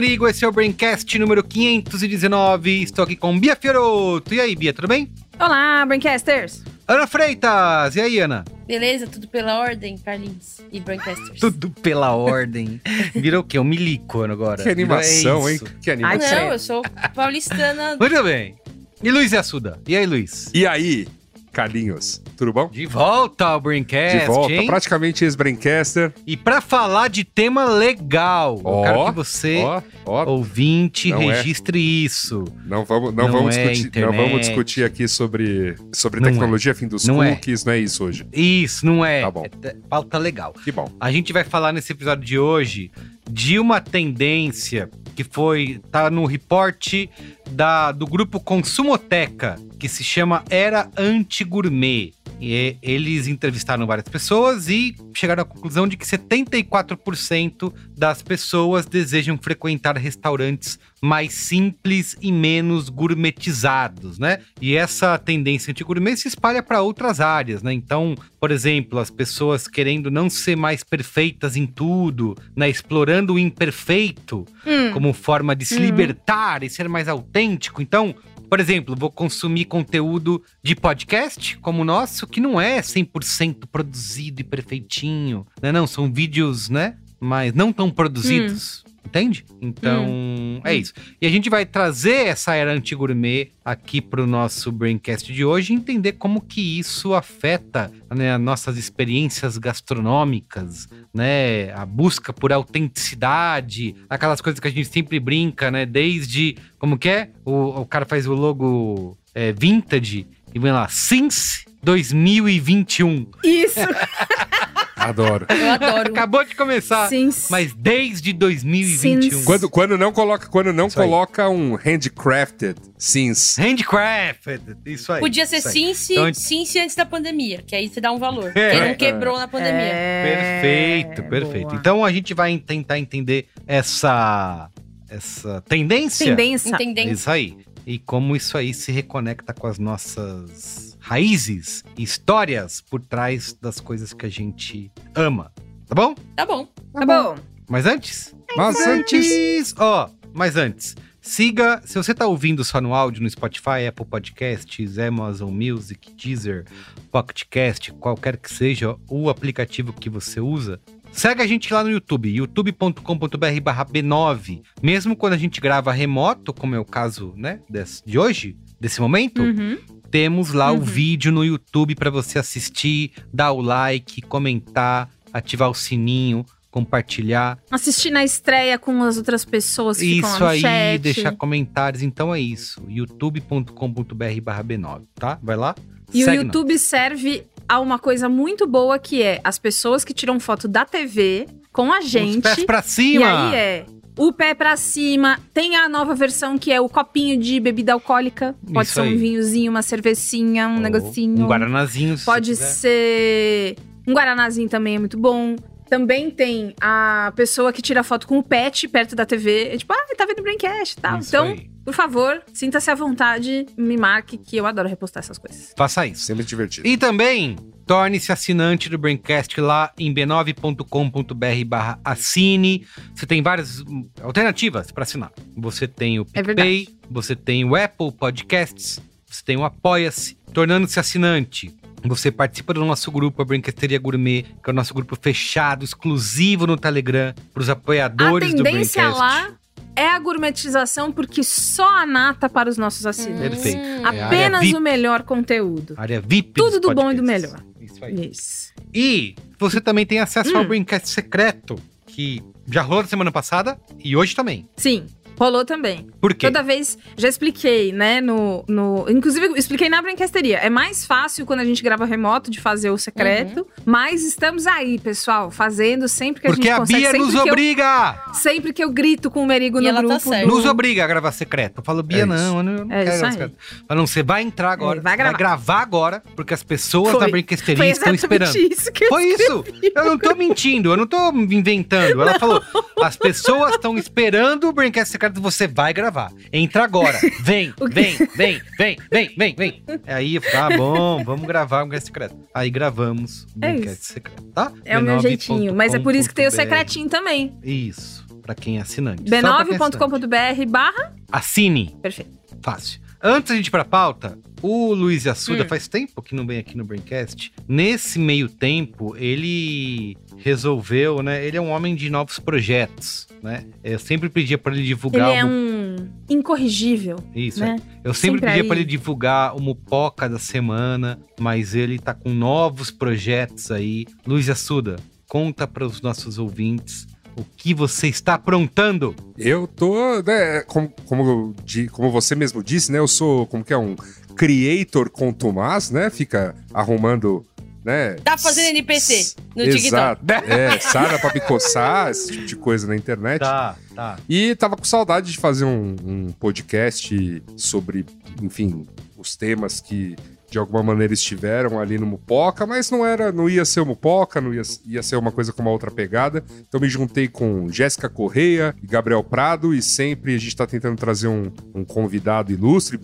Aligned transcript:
Merigo, 0.00 0.28
esse 0.28 0.44
é 0.44 0.48
o 0.48 0.52
Braincast 0.52 1.18
número 1.18 1.42
519. 1.42 2.84
Estou 2.84 3.02
aqui 3.02 3.16
com 3.16 3.36
Bia 3.36 3.56
Fioroto. 3.56 4.32
E 4.32 4.40
aí, 4.40 4.54
Bia, 4.54 4.72
tudo 4.72 4.86
bem? 4.86 5.10
Olá, 5.40 5.84
Braincasters! 5.84 6.62
Ana 6.86 7.04
Freitas, 7.04 7.96
e 7.96 8.00
aí, 8.00 8.20
Ana? 8.20 8.44
Beleza, 8.64 9.08
tudo 9.08 9.26
pela 9.26 9.58
ordem, 9.58 9.98
Carlinhos 9.98 10.60
e 10.70 10.78
Braincasters. 10.78 11.40
tudo 11.40 11.70
pela 11.70 12.14
ordem. 12.14 12.80
Virou 13.12 13.40
o 13.40 13.44
quê? 13.44 13.58
Um 13.58 13.64
milico 13.64 14.22
agora. 14.22 14.62
Que 14.62 14.68
animação, 14.68 15.48
é 15.48 15.54
hein? 15.54 15.60
Que 15.82 15.90
animação. 15.90 16.28
Ah, 16.38 16.42
não, 16.42 16.52
eu 16.52 16.58
sou 16.60 16.82
paulistana. 17.12 17.96
Muito 17.98 18.22
bem. 18.22 18.54
E 19.02 19.10
Luiz 19.10 19.34
Assuda? 19.34 19.80
E 19.84 19.96
aí, 19.96 20.06
Luiz? 20.06 20.48
E 20.54 20.64
aí? 20.64 21.08
Carlinhos. 21.52 22.22
Tudo 22.36 22.52
bom? 22.52 22.68
De 22.68 22.86
volta 22.86 23.46
ao 23.46 23.60
Braincast, 23.60 24.18
De 24.18 24.26
volta, 24.26 24.52
hein? 24.52 24.66
praticamente 24.66 25.24
ex-Braincaster. 25.24 26.12
E 26.26 26.36
para 26.36 26.60
falar 26.60 27.08
de 27.08 27.24
tema 27.24 27.64
legal, 27.64 28.60
oh, 28.62 28.68
eu 28.68 28.82
quero 28.82 29.04
que 29.06 29.12
você, 29.12 29.64
oh, 29.64 29.82
oh, 30.06 30.30
ouvinte, 30.30 31.10
não 31.10 31.22
é. 31.22 31.36
registre 31.36 31.78
é. 31.78 31.82
isso. 31.82 32.44
Não 32.64 32.84
vamos, 32.84 33.14
não, 33.14 33.24
não 33.24 33.32
vamos 33.32 33.56
é 33.56 33.68
discutir, 33.70 34.00
não 34.00 34.12
vamos 34.12 34.40
discutir 34.40 34.84
aqui 34.84 35.08
sobre, 35.08 35.76
sobre 35.92 36.20
tecnologia, 36.20 36.72
é. 36.72 36.74
fim 36.74 36.86
dos 36.86 37.06
não 37.06 37.22
é. 37.22 37.34
cookies, 37.34 37.62
é. 37.62 37.66
não 37.66 37.72
é 37.72 37.78
isso 37.78 38.04
hoje. 38.04 38.26
Isso, 38.32 38.86
não 38.86 39.04
é. 39.04 39.22
Tá 39.22 39.30
bom. 39.30 39.44
É 39.62 39.76
pauta 39.88 40.18
legal. 40.18 40.52
Que 40.52 40.72
bom. 40.72 40.90
A 41.00 41.10
gente 41.10 41.32
vai 41.32 41.44
falar 41.44 41.72
nesse 41.72 41.92
episódio 41.92 42.24
de 42.24 42.38
hoje 42.38 42.90
de 43.30 43.58
uma 43.58 43.80
tendência 43.80 44.88
que 45.18 45.24
foi 45.24 45.80
tá 45.90 46.08
no 46.08 46.26
reporte 46.26 47.10
da, 47.50 47.90
do 47.90 48.06
grupo 48.06 48.38
Consumoteca, 48.38 49.56
que 49.76 49.88
se 49.88 50.04
chama 50.04 50.44
Era 50.48 50.88
Anti-Gourmet. 50.96 52.12
E 52.40 52.76
eles 52.80 53.26
entrevistaram 53.26 53.84
várias 53.84 54.06
pessoas 54.06 54.68
e 54.68 54.94
chegaram 55.12 55.42
à 55.42 55.44
conclusão 55.44 55.88
de 55.88 55.96
que 55.96 56.06
74% 56.06 57.72
das 57.96 58.22
pessoas 58.22 58.86
desejam 58.86 59.36
frequentar 59.36 59.96
restaurantes 59.96 60.78
mais 61.00 61.32
simples 61.32 62.16
e 62.20 62.32
menos 62.32 62.88
gourmetizados, 62.88 64.18
né? 64.18 64.40
E 64.60 64.74
essa 64.74 65.16
tendência 65.18 65.70
anti-gourmet 65.70 66.16
se 66.16 66.28
espalha 66.28 66.62
para 66.62 66.82
outras 66.82 67.20
áreas, 67.20 67.62
né? 67.62 67.72
Então, 67.72 68.14
por 68.40 68.50
exemplo, 68.50 68.98
as 68.98 69.10
pessoas 69.10 69.68
querendo 69.68 70.10
não 70.10 70.28
ser 70.28 70.56
mais 70.56 70.82
perfeitas 70.82 71.56
em 71.56 71.66
tudo, 71.66 72.36
né? 72.56 72.68
Explorando 72.68 73.34
o 73.34 73.38
imperfeito 73.38 74.44
hum. 74.66 74.92
como 74.92 75.12
forma 75.12 75.54
de 75.54 75.64
se 75.64 75.76
hum. 75.76 75.84
libertar 75.84 76.62
e 76.62 76.70
ser 76.70 76.88
mais 76.88 77.08
autêntico. 77.08 77.80
Então, 77.80 78.14
por 78.48 78.60
exemplo, 78.60 78.96
vou 78.96 79.10
consumir 79.10 79.66
conteúdo 79.66 80.42
de 80.62 80.74
podcast 80.74 81.58
como 81.58 81.82
o 81.82 81.84
nosso, 81.84 82.26
que 82.26 82.40
não 82.40 82.60
é 82.60 82.80
100% 82.80 83.66
produzido 83.70 84.40
e 84.40 84.44
perfeitinho, 84.44 85.46
né? 85.62 85.70
Não, 85.70 85.86
são 85.86 86.10
vídeos, 86.10 86.70
né? 86.70 86.96
Mas 87.20 87.52
não 87.52 87.72
tão 87.72 87.90
produzidos. 87.90 88.84
Hum. 88.84 88.87
Entende? 89.08 89.46
Então, 89.60 90.04
hum. 90.06 90.60
é 90.62 90.74
isso. 90.74 90.92
E 91.18 91.26
a 91.26 91.30
gente 91.30 91.48
vai 91.48 91.64
trazer 91.64 92.26
essa 92.26 92.54
era 92.54 92.70
anti-gourmet 92.72 93.50
aqui 93.64 94.02
para 94.02 94.22
o 94.22 94.26
nosso 94.26 94.70
Braincast 94.70 95.32
de 95.32 95.44
hoje 95.46 95.72
e 95.72 95.76
entender 95.76 96.12
como 96.12 96.42
que 96.42 96.78
isso 96.78 97.14
afeta 97.14 97.90
né, 98.14 98.36
nossas 98.36 98.76
experiências 98.76 99.56
gastronômicas, 99.56 100.86
né? 101.12 101.72
A 101.72 101.86
busca 101.86 102.34
por 102.34 102.52
autenticidade, 102.52 103.96
aquelas 104.10 104.42
coisas 104.42 104.60
que 104.60 104.68
a 104.68 104.70
gente 104.70 104.88
sempre 104.88 105.18
brinca, 105.18 105.70
né? 105.70 105.86
Desde, 105.86 106.56
como 106.78 106.98
que 106.98 107.08
é? 107.08 107.30
O, 107.46 107.80
o 107.80 107.86
cara 107.86 108.04
faz 108.04 108.26
o 108.26 108.34
logo 108.34 109.16
é, 109.34 109.52
vintage 109.52 110.26
e 110.54 110.58
vem 110.58 110.72
lá, 110.72 110.86
Since 110.88 111.64
2021. 111.82 113.26
Isso! 113.42 113.80
Adoro. 115.08 115.46
Eu 115.48 115.70
adoro. 115.70 116.10
Acabou 116.10 116.44
de 116.44 116.54
começar. 116.54 117.08
Sim. 117.08 117.30
Mas 117.48 117.72
desde 117.72 118.32
2021. 118.34 119.44
Quando, 119.44 119.70
quando 119.70 119.96
não 119.96 120.12
coloca, 120.12 120.46
quando 120.48 120.70
não 120.70 120.90
coloca 120.90 121.48
um 121.48 121.76
handcrafted 121.76 122.76
Since. 122.98 123.60
Handcrafted. 123.60 124.76
Isso 124.84 125.10
aí. 125.10 125.20
Podia 125.20 125.46
ser 125.46 125.62
Since, 125.62 126.12
então, 126.12 126.34
Since 126.34 126.78
antes 126.78 126.94
da 126.94 127.06
pandemia, 127.06 127.62
que 127.66 127.74
aí 127.74 127.88
você 127.88 128.00
dá 128.00 128.12
um 128.12 128.18
valor. 128.18 128.52
É, 128.54 128.70
Quem 128.70 128.80
não 128.88 128.94
quebrou 128.94 129.38
na 129.38 129.48
pandemia. 129.48 129.80
É, 129.80 130.60
perfeito, 130.60 131.22
perfeito. 131.30 131.68
Boa. 131.68 131.78
Então 131.78 132.04
a 132.04 132.12
gente 132.12 132.34
vai 132.34 132.56
tentar 132.58 132.98
entender 132.98 133.48
essa 133.66 134.68
essa 135.08 135.62
tendência. 135.62 136.26
Tendência. 136.26 136.76
Tendência. 136.76 137.12
Isso 137.12 137.30
aí. 137.30 137.56
E 137.86 137.98
como 137.98 138.36
isso 138.36 138.58
aí 138.58 138.74
se 138.74 138.92
reconecta 138.92 139.54
com 139.54 139.66
as 139.66 139.78
nossas 139.78 140.87
raízes 141.08 141.82
e 141.96 142.02
histórias 142.02 142.82
por 142.82 143.00
trás 143.00 143.54
das 143.54 143.80
coisas 143.80 144.12
que 144.12 144.26
a 144.26 144.28
gente 144.28 144.92
ama. 145.14 145.50
Tá 145.86 145.94
bom? 145.94 146.14
Tá 146.36 146.44
bom. 146.44 146.68
Tá, 146.92 147.06
bom. 147.06 147.34
Mas 147.66 147.86
antes? 147.86 148.36
Mas, 148.54 148.76
antes. 148.86 149.74
Ó, 149.78 150.06
oh, 150.06 150.28
mas 150.34 150.56
antes. 150.56 150.94
Siga, 151.18 151.80
se 151.82 151.94
você 151.94 152.12
tá 152.12 152.26
ouvindo 152.26 152.62
só 152.62 152.78
no 152.78 152.94
áudio 152.94 153.22
no 153.22 153.30
Spotify, 153.30 153.86
Apple 153.88 154.04
Podcasts, 154.04 154.98
Amazon 154.98 155.50
Music, 155.50 156.12
Deezer, 156.12 156.66
Pocketcast, 157.10 157.90
qualquer 157.92 158.36
que 158.36 158.52
seja 158.52 158.94
o 159.08 159.30
aplicativo 159.30 159.94
que 159.94 160.10
você 160.10 160.40
usa, 160.40 160.78
segue 161.10 161.40
a 161.40 161.46
gente 161.46 161.72
lá 161.72 161.82
no 161.82 161.90
YouTube, 161.90 162.28
youtube.com.br 162.28 163.60
barra 163.62 163.86
B9. 163.86 164.60
Mesmo 164.82 165.16
quando 165.16 165.32
a 165.32 165.38
gente 165.38 165.58
grava 165.58 165.90
remoto, 165.90 166.52
como 166.52 166.74
é 166.74 166.78
o 166.78 166.84
caso, 166.84 167.32
né, 167.34 167.60
desse, 167.68 168.02
de 168.04 168.18
hoje, 168.18 168.56
desse 168.78 169.00
momento, 169.00 169.42
uhum. 169.42 169.78
Temos 170.10 170.52
lá 170.52 170.72
uhum. 170.72 170.78
o 170.78 170.80
vídeo 170.80 171.30
no 171.30 171.44
YouTube 171.44 171.94
para 171.94 172.10
você 172.10 172.38
assistir, 172.38 173.12
dar 173.32 173.52
o 173.52 173.60
like, 173.60 174.22
comentar, 174.22 175.10
ativar 175.32 175.70
o 175.70 175.74
sininho, 175.74 176.44
compartilhar. 176.70 177.58
Assistir 177.70 178.10
na 178.10 178.24
estreia 178.24 178.78
com 178.78 179.02
as 179.02 179.16
outras 179.16 179.44
pessoas 179.44 179.98
que 179.98 180.06
isso 180.06 180.44
aí, 180.44 180.60
chat. 180.60 180.98
deixar 180.98 181.32
comentários. 181.32 182.02
Então 182.02 182.34
é 182.34 182.40
isso. 182.40 182.82
youtube.com.br 182.88 184.40
barra 184.42 184.64
B9, 184.64 185.02
tá? 185.14 185.38
Vai 185.42 185.56
lá. 185.56 185.74
E 186.12 186.24
o 186.24 186.32
YouTube 186.32 186.72
nós. 186.72 186.82
serve 186.82 187.44
a 187.68 187.80
uma 187.80 187.98
coisa 187.98 188.28
muito 188.28 188.66
boa 188.66 188.98
que 188.98 189.22
é 189.22 189.40
as 189.44 189.58
pessoas 189.58 190.04
que 190.04 190.14
tiram 190.14 190.40
foto 190.40 190.66
da 190.66 190.84
TV 190.84 191.46
com 191.70 191.92
a 191.92 192.00
gente. 192.00 192.46
Os 192.46 192.54
pés 192.54 192.64
pra 192.64 192.80
cima! 192.80 193.24
E 193.24 193.28
aí 193.28 193.54
é 193.54 193.86
o 194.18 194.32
pé 194.32 194.52
para 194.52 194.76
cima. 194.76 195.38
Tem 195.54 195.76
a 195.76 195.88
nova 195.88 196.14
versão 196.14 196.58
que 196.58 196.72
é 196.72 196.80
o 196.80 196.88
copinho 196.88 197.38
de 197.38 197.60
bebida 197.60 197.92
alcoólica. 197.92 198.54
Pode 198.74 198.88
Isso 198.88 198.94
ser 198.94 199.02
um 199.02 199.16
vinhozinho, 199.16 199.70
uma 199.70 199.82
cervecinha, 199.82 200.68
um 200.68 200.80
negocinho. 200.80 201.44
Um 201.44 201.48
guaranazinho. 201.48 202.16
Pode 202.24 202.56
ser. 202.56 203.76
Um 204.06 204.12
guaranazinho 204.12 204.68
também 204.68 204.96
é 204.96 204.98
muito 204.98 205.16
bom. 205.16 205.54
Também 205.88 206.30
tem 206.30 206.74
a 206.80 207.32
pessoa 207.34 207.72
que 207.72 207.82
tira 207.82 208.02
foto 208.02 208.26
com 208.26 208.38
o 208.38 208.42
pet 208.42 208.86
perto 208.88 209.16
da 209.16 209.24
TV. 209.24 209.68
É 209.68 209.76
tipo, 209.76 209.92
ah, 209.92 210.16
tá 210.16 210.26
vendo 210.26 210.40
o 210.40 210.42
Braincast 210.42 210.98
e 210.98 211.00
tal. 211.00 211.18
Isso 211.18 211.28
então, 211.28 211.46
aí. 211.48 211.70
por 211.84 211.94
favor, 211.94 212.42
sinta-se 212.52 212.90
à 212.90 212.94
vontade, 212.94 213.66
me 213.76 213.96
marque, 213.96 214.36
que 214.36 214.56
eu 214.56 214.66
adoro 214.66 214.88
repostar 214.88 215.22
essas 215.22 215.38
coisas. 215.38 215.72
Faça 215.76 216.06
isso. 216.06 216.24
Sempre 216.24 216.44
divertido. 216.44 216.86
E 216.86 216.96
também 216.96 217.56
Torne-se 217.88 218.30
assinante 218.30 218.90
do 218.90 218.98
Braincast 218.98 219.58
lá 219.62 219.90
em 219.98 220.12
b9.com.br 220.12 221.64
barra 221.66 221.98
assine. 222.04 222.86
Você 223.14 223.24
tem 223.24 223.42
várias 223.42 223.82
alternativas 224.22 224.92
para 224.92 225.04
assinar. 225.04 225.32
Você 225.56 225.88
tem 225.88 226.20
o 226.20 226.26
é 226.34 226.42
PicPay, 226.42 226.86
é 226.86 227.06
você 227.10 227.34
tem 227.34 227.64
o 227.64 227.74
Apple 227.74 228.12
Podcasts, 228.12 229.00
você 229.26 229.42
tem 229.42 229.56
o 229.56 229.64
Apoia-se. 229.64 230.36
Tornando-se 230.52 231.00
assinante, 231.00 231.74
você 232.04 232.30
participa 232.30 232.74
do 232.74 232.84
nosso 232.84 233.10
grupo, 233.10 233.42
a 233.42 233.44
Brinquesteria 233.44 233.98
Gourmet, 233.98 234.44
que 234.62 234.68
é 234.68 234.72
o 234.72 234.74
nosso 234.74 234.94
grupo 234.94 235.16
fechado, 235.20 235.84
exclusivo 235.84 236.66
no 236.66 236.76
Telegram, 236.76 237.34
para 237.52 237.60
os 237.60 237.68
apoiadores 237.68 238.54
do 238.54 238.62
Braincast. 238.62 238.98
A 238.98 239.02
tendência 239.02 239.18
lá 239.18 239.58
é 239.96 240.08
a 240.08 240.18
gourmetização 240.18 241.10
porque 241.10 241.42
só 241.42 241.88
a 241.88 242.06
nata 242.06 242.48
para 242.48 242.68
os 242.68 242.78
nossos 242.78 243.04
assinantes. 243.04 243.62
Perfeito. 243.62 243.78
É 243.78 244.24
Apenas 244.24 244.72
o 244.72 244.80
melhor 244.80 245.24
conteúdo. 245.24 245.94
Área 245.96 246.20
VIP. 246.20 246.52
Tudo 246.52 246.78
do 246.78 246.94
bom 246.94 247.10
e 247.10 247.14
do 247.14 247.22
melhor. 247.22 247.60
Isso 247.80 248.04
aí. 248.04 248.30
Isso. 248.30 248.72
E 248.94 249.34
você 249.58 249.80
também 249.80 250.06
tem 250.06 250.20
acesso 250.20 250.54
hum. 250.54 250.58
ao 250.58 250.64
Braincast 250.64 251.08
secreto, 251.08 251.76
que 252.06 252.40
já 252.70 252.82
rolou 252.82 253.02
na 253.02 253.08
semana 253.08 253.32
passada 253.32 253.78
e 253.98 254.16
hoje 254.16 254.36
também. 254.36 254.68
Sim. 254.76 255.06
Rolou 255.38 255.64
também. 255.64 256.08
Por 256.20 256.34
quê? 256.34 256.46
Toda 256.46 256.62
vez, 256.62 256.98
já 257.16 257.28
expliquei, 257.28 257.92
né, 257.92 258.20
no... 258.20 258.64
no 258.68 259.06
inclusive, 259.08 259.56
expliquei 259.56 259.88
na 259.88 260.02
brinquesteria. 260.02 260.58
É 260.58 260.68
mais 260.68 261.06
fácil 261.06 261.46
quando 261.46 261.60
a 261.60 261.64
gente 261.64 261.82
grava 261.82 262.04
remoto 262.04 262.50
de 262.50 262.60
fazer 262.60 262.90
o 262.90 262.98
secreto, 262.98 263.60
uhum. 263.60 263.82
mas 263.86 264.24
estamos 264.24 264.66
aí, 264.66 264.98
pessoal, 264.98 265.50
fazendo 265.50 266.08
sempre 266.08 266.42
que 266.42 266.48
Porque 266.48 266.68
a 266.68 266.72
gente 266.72 266.80
consegue. 266.80 267.04
Porque 267.04 267.16
a 267.16 267.18
Bia 267.20 267.26
nos 267.26 267.34
obriga! 267.34 268.22
Eu, 268.26 268.34
sempre 268.34 268.72
que 268.72 268.82
eu 268.82 268.90
grito 268.90 269.30
com 269.30 269.42
o 269.42 269.46
Merigo 269.46 269.80
e 269.80 269.86
no 269.86 269.94
tá 269.94 270.00
grupo. 270.00 270.30
Tá. 270.30 270.46
Nos 270.46 270.64
obriga 270.66 271.04
a 271.04 271.06
gravar 271.06 271.32
secreto. 271.32 271.78
Eu 271.78 271.84
falo, 271.84 272.02
Bia, 272.02 272.22
é 272.22 272.26
não, 272.26 272.58
eu 272.58 272.62
não 272.62 272.92
é 272.92 273.04
quero 273.04 273.30
secreto. 273.30 273.54
Fala, 273.86 274.00
não, 274.00 274.06
você 274.06 274.22
vai 274.22 274.42
entrar 274.42 274.72
agora, 274.72 275.00
vai, 275.00 275.16
gravar. 275.16 275.30
vai 275.30 275.38
gravar 275.38 275.82
agora, 275.82 276.22
porque 276.34 276.52
as 276.52 276.62
pessoas 276.62 277.12
Foi. 277.12 277.20
da 277.20 277.28
brinquesteria 277.28 277.90
estão 277.90 278.14
esperando. 278.14 278.56
Isso 278.56 278.90
que 278.92 279.04
eu 279.04 279.08
Foi 279.08 279.24
isso! 279.24 279.64
Eu 279.94 280.04
não 280.04 280.18
tô 280.18 280.34
mentindo, 280.34 280.90
eu 280.92 280.96
não 280.96 281.06
tô 281.06 281.30
inventando. 281.30 282.20
Ela 282.20 282.38
falou, 282.40 282.62
as 283.02 283.16
pessoas 283.16 283.74
estão 283.74 283.96
esperando 283.96 284.68
o 284.68 284.72
Braincast 284.72 285.12
Secreto, 285.12 285.27
você 285.34 285.66
vai 285.66 285.92
gravar. 285.92 286.32
Entra 286.52 286.84
agora. 286.84 287.18
Vem, 287.40 287.72
vem, 287.92 288.16
vem, 288.36 288.60
vem, 288.76 288.98
vem, 289.10 289.34
vem, 289.36 289.54
vem. 289.54 289.82
Aí, 290.06 290.38
tá 290.40 290.68
bom, 290.76 291.22
vamos 291.24 291.46
gravar 291.46 291.82
o 291.82 291.86
Braincast 291.86 292.06
Secreto. 292.06 292.36
Aí 292.54 292.70
gravamos 292.70 293.44
o 293.44 293.46
é 293.62 293.72
Braincast 293.72 294.04
Secreto, 294.04 294.42
tá? 294.54 294.72
É 294.84 294.98
o 294.98 295.02
meu 295.02 295.20
jeitinho, 295.20 295.74
mas 295.74 295.94
é 295.94 295.98
por 295.98 296.14
isso 296.14 296.28
que 296.28 296.34
tem 296.34 296.46
o 296.46 296.50
secretinho 296.50 297.08
também. 297.08 297.56
Isso, 297.62 298.26
pra 298.42 298.54
quem 298.54 298.78
é 298.78 298.82
assinante. 298.82 299.22
b9.com.br 299.22 300.70
barra... 300.70 301.14
Assine. 301.30 301.96
Perfeito. 302.02 302.38
Fácil. 302.62 303.00
Antes 303.20 303.60
de 303.60 303.68
ir 303.68 303.70
pra 303.70 303.84
pauta, 303.84 304.38
o 304.62 304.94
Luiz 304.94 305.26
Assuda 305.26 305.64
hum. 305.64 305.68
faz 305.68 305.88
tempo 305.88 306.22
que 306.22 306.34
não 306.34 306.46
vem 306.46 306.58
aqui 306.58 306.76
no 306.76 306.84
Braincast. 306.84 307.52
Nesse 307.66 308.18
meio 308.18 308.48
tempo, 308.48 309.16
ele 309.16 310.16
resolveu, 310.36 311.22
né? 311.22 311.44
Ele 311.44 311.56
é 311.56 311.60
um 311.60 311.70
homem 311.70 311.94
de 311.94 312.08
novos 312.10 312.38
projetos, 312.38 313.27
né? 313.42 313.64
Eu 313.82 313.98
sempre 313.98 314.28
pedia 314.28 314.58
para 314.58 314.74
ele 314.74 314.84
divulgar. 314.84 315.30
Ele 315.30 315.38
é 315.38 315.44
um 315.44 316.08
incorrigível. 316.28 317.16
Isso. 317.34 317.60
Né? 317.60 317.76
Eu 318.04 318.14
sempre, 318.14 318.40
sempre 318.40 318.46
pedia 318.46 318.64
para 318.64 318.76
ele 318.76 318.84
divulgar 318.84 319.56
o 319.56 319.60
Mupoca 319.60 320.28
da 320.28 320.38
semana, 320.38 321.18
mas 321.40 321.74
ele 321.74 321.98
tá 321.98 322.14
com 322.14 322.30
novos 322.30 322.90
projetos 322.90 323.70
aí. 323.70 324.06
Luiz 324.26 324.48
Assuda, 324.48 324.96
conta 325.26 325.66
para 325.66 325.84
os 325.84 326.00
nossos 326.00 326.38
ouvintes 326.38 327.06
o 327.38 327.44
que 327.56 327.72
você 327.72 328.08
está 328.08 328.34
aprontando? 328.34 329.14
Eu 329.36 329.68
tô, 329.68 330.20
né, 330.22 330.62
como, 330.62 330.92
como, 331.04 331.54
como 331.92 332.10
você 332.10 332.34
mesmo 332.34 332.64
disse, 332.64 332.90
né? 332.90 332.98
Eu 332.98 333.06
sou, 333.06 333.46
como 333.46 333.64
que 333.64 333.72
é, 333.72 333.78
um 333.78 333.94
creator 334.36 335.08
contumaz, 335.08 335.90
né? 335.90 336.10
Fica 336.10 336.54
arrumando 336.74 337.44
né? 337.88 338.16
Tá 338.22 338.36
fazendo 338.36 338.68
NPC 338.68 339.34
no 339.56 339.62
Exato. 339.62 340.20
TikTok. 340.20 340.52
É, 340.52 340.78
Sara 340.78 341.18
pra 341.18 341.32
me 341.32 341.40
coçar, 341.40 342.10
esse 342.10 342.32
tipo 342.32 342.44
de 342.44 342.56
coisa 342.56 342.86
na 342.86 342.94
internet. 342.94 343.40
Tá, 343.40 343.76
tá. 343.94 344.18
E 344.28 344.54
tava 344.56 344.76
com 344.76 344.84
saudade 344.84 345.32
de 345.32 345.38
fazer 345.38 345.64
um, 345.64 345.96
um 346.04 346.32
podcast 346.32 347.42
sobre, 347.56 348.04
enfim, 348.42 348.86
os 349.16 349.36
temas 349.36 349.80
que 349.80 350.16
de 350.50 350.58
alguma 350.58 350.82
maneira 350.82 351.12
estiveram 351.12 351.78
ali 351.78 351.98
no 351.98 352.06
Mupoca, 352.06 352.66
mas 352.66 352.90
não 352.90 353.04
era, 353.04 353.30
não 353.30 353.48
ia 353.48 353.64
ser 353.64 353.80
o 353.80 353.86
Mupoca, 353.86 354.40
não 354.40 354.54
ia, 354.54 354.62
ia 354.86 355.02
ser 355.02 355.16
uma 355.16 355.30
coisa 355.30 355.52
com 355.52 355.62
uma 355.62 355.70
outra 355.70 355.90
pegada. 355.90 356.42
Então 356.66 356.80
me 356.80 356.88
juntei 356.88 357.28
com 357.28 357.68
Jéssica 357.70 358.08
Correia 358.08 358.74
e 358.82 358.86
Gabriel 358.86 359.22
Prado 359.22 359.74
e 359.74 359.82
sempre 359.82 360.34
a 360.34 360.38
gente 360.38 360.48
está 360.48 360.66
tentando 360.66 360.96
trazer 360.96 361.28
um, 361.28 361.52
um 361.74 361.84
convidado 361.84 362.52
ilustre, 362.52 362.98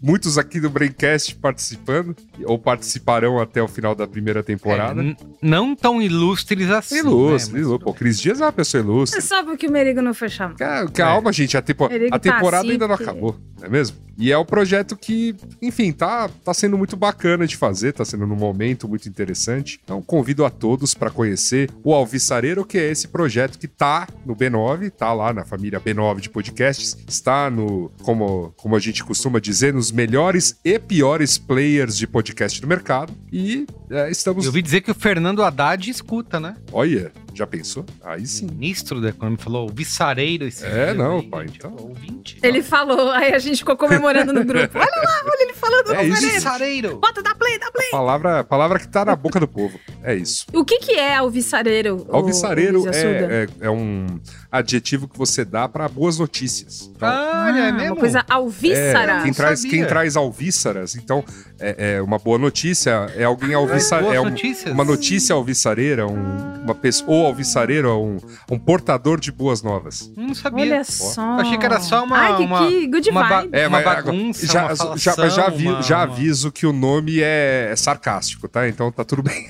muitos 0.00 0.36
aqui 0.36 0.60
do 0.60 0.68
Braincast 0.68 1.36
participando 1.36 2.16
ou 2.44 2.58
participarão 2.58 3.40
até 3.40 3.62
o 3.62 3.68
final 3.68 3.94
da 3.94 4.06
primeira 4.06 4.42
temporada. 4.42 5.02
É, 5.02 5.16
não 5.40 5.76
tão 5.76 6.02
ilustres 6.02 6.70
assim. 6.70 6.98
Ilustre, 6.98 7.54
né? 7.54 7.60
ilustre. 7.60 7.84
Pô, 7.84 7.94
Cris 7.94 8.18
Dias 8.20 8.40
é 8.40 8.44
uma 8.44 8.52
pessoa 8.52 8.82
ilustre. 8.82 9.18
É 9.18 9.20
só 9.22 9.44
porque 9.44 9.66
o 9.66 9.72
Merigo 9.72 10.02
não 10.02 10.14
foi 10.14 10.28
chamado. 10.28 10.58
Calma, 10.92 11.30
é. 11.30 11.32
gente, 11.32 11.56
a, 11.56 11.62
tempo, 11.62 11.84
a 11.84 12.18
temporada 12.18 12.66
tá 12.66 12.72
ainda 12.72 12.88
não 12.88 12.94
acabou, 12.94 13.36
não 13.58 13.66
é 13.66 13.68
mesmo? 13.68 14.07
E 14.18 14.32
é 14.32 14.36
o 14.36 14.42
um 14.42 14.44
projeto 14.44 14.96
que, 14.96 15.36
enfim, 15.62 15.92
tá, 15.92 16.28
tá 16.44 16.52
sendo 16.52 16.76
muito 16.76 16.96
bacana 16.96 17.46
de 17.46 17.56
fazer, 17.56 17.92
tá 17.92 18.04
sendo 18.04 18.26
num 18.26 18.34
momento 18.34 18.88
muito 18.88 19.08
interessante. 19.08 19.80
Então, 19.84 20.02
convido 20.02 20.44
a 20.44 20.50
todos 20.50 20.92
para 20.92 21.08
conhecer 21.08 21.70
o 21.84 21.94
Alvissareiro, 21.94 22.64
que 22.64 22.76
é 22.76 22.90
esse 22.90 23.06
projeto 23.06 23.58
que 23.58 23.68
tá 23.68 24.08
no 24.26 24.34
B9, 24.34 24.90
tá 24.90 25.12
lá 25.12 25.32
na 25.32 25.44
família 25.44 25.80
B9 25.80 26.20
de 26.20 26.30
podcasts, 26.30 26.96
está 27.06 27.48
no, 27.48 27.92
como, 28.02 28.52
como 28.56 28.74
a 28.74 28.80
gente 28.80 29.04
costuma 29.04 29.38
dizer, 29.38 29.72
nos 29.72 29.92
melhores 29.92 30.58
e 30.64 30.78
piores 30.80 31.38
players 31.38 31.96
de 31.96 32.06
podcast 32.06 32.60
do 32.60 32.66
mercado. 32.66 33.12
E 33.32 33.66
é, 33.88 34.10
estamos. 34.10 34.44
Eu 34.44 34.50
ouvi 34.50 34.62
dizer 34.62 34.80
que 34.80 34.90
o 34.90 34.94
Fernando 34.94 35.42
Haddad 35.44 35.88
escuta, 35.88 36.40
né? 36.40 36.56
Olha, 36.72 37.12
já 37.38 37.46
pensou? 37.46 37.84
Aí 38.02 38.26
sim. 38.26 38.46
O 38.46 38.52
ministro 38.52 39.00
da 39.00 39.10
Economia 39.10 39.38
falou, 39.38 39.68
o 39.68 39.72
viçareiro 39.72 40.44
esse 40.44 40.64
É, 40.64 40.92
não, 40.92 41.22
pai. 41.22 41.46
Então. 41.54 41.74
Ouvinte. 41.78 42.38
Ele 42.42 42.62
falou, 42.62 43.10
aí 43.12 43.32
a 43.32 43.38
gente 43.38 43.58
ficou 43.58 43.76
comemorando 43.76 44.32
no 44.32 44.44
grupo. 44.44 44.76
Olha 44.78 44.86
lá, 44.86 45.22
olha 45.24 45.42
ele 45.42 45.52
falando 45.52 45.94
é 45.94 46.04
isso. 46.04 46.28
Viçareiro. 46.28 46.98
Bota, 46.98 47.22
dá 47.22 47.34
play, 47.34 47.58
dá 47.58 47.70
play. 47.70 47.88
A 47.88 47.90
palavra, 47.92 48.44
palavra 48.44 48.78
que 48.78 48.88
tá 48.88 49.04
na 49.04 49.14
boca 49.14 49.38
do 49.38 49.46
povo. 49.46 49.78
É 50.02 50.14
isso. 50.14 50.46
O 50.52 50.64
que 50.64 50.78
que 50.78 50.92
é 50.92 51.16
alvissareiro? 51.16 52.06
Alvissareiro 52.10 52.82
o, 52.82 52.88
é, 52.88 53.44
é, 53.44 53.46
é 53.60 53.70
um 53.70 54.20
adjetivo 54.50 55.06
que 55.06 55.18
você 55.18 55.44
dá 55.44 55.68
para 55.68 55.86
boas 55.88 56.18
notícias. 56.18 56.90
Então, 56.96 57.08
ah, 57.08 57.50
é 57.50 57.70
mesmo? 57.70 57.94
Uma 57.94 58.00
coisa 58.00 58.24
alvíssara. 58.28 59.20
É, 59.20 59.22
quem, 59.22 59.32
traz, 59.32 59.62
quem 59.62 59.86
traz 59.86 60.16
alvíssaras, 60.16 60.96
então, 60.96 61.22
é, 61.60 61.96
é, 61.96 62.02
uma 62.02 62.18
boa 62.18 62.38
notícia, 62.38 62.90
é 63.14 63.24
alguém 63.24 63.54
alvissareiro. 63.54 64.14
É 64.14 64.20
um, 64.20 64.72
uma 64.72 64.84
notícia 64.84 65.34
alvissareira, 65.34 66.06
um, 66.06 66.62
uma 66.62 66.74
pessoa 66.74 67.08
ou 67.10 67.26
alvissareiro, 67.26 67.90
um, 68.00 68.16
um 68.50 68.58
portador 68.58 69.20
de 69.20 69.30
boas 69.30 69.62
novas. 69.62 70.10
Não 70.16 70.34
sabia. 70.34 70.64
Olha 70.64 70.84
só. 70.84 71.40
achei 71.40 71.58
que 71.58 71.66
era 71.66 71.80
só 71.80 72.04
uma. 72.04 72.16
Ai, 72.16 72.36
que, 72.36 72.42
uma, 72.42 72.68
que 72.68 72.86
good 72.86 73.10
uma, 73.10 73.28
vibe. 73.28 73.50
É, 73.52 73.68
uma 73.68 73.82
bagunça. 73.82 74.46
Já, 74.46 74.66
uma 74.66 74.76
falação, 74.76 74.96
já, 74.96 75.28
já, 75.28 75.48
vi, 75.50 75.68
uma, 75.68 75.82
já 75.82 76.02
aviso 76.02 76.50
que 76.50 76.66
o 76.66 76.72
nome 76.72 77.20
é, 77.20 77.68
é, 77.70 77.76
sarcástico, 77.76 78.48
tá? 78.48 78.68
Então 78.68 78.90
tá 78.90 79.04
tudo 79.04 79.22
bem. 79.22 79.46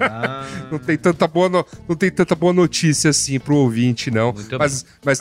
Ah. 0.00 0.44
não, 0.70 0.78
tem 0.78 0.98
tanta 0.98 1.26
boa 1.26 1.48
no, 1.48 1.66
não 1.88 1.96
tem 1.96 2.10
tanta 2.10 2.34
boa 2.34 2.52
notícia 2.52 3.10
assim 3.10 3.38
pro 3.38 3.56
ouvinte, 3.56 4.10
não. 4.10 4.34
Muito 4.42 4.58
mas, 4.58 4.82
bem. 4.82 4.92
mas 5.04 5.20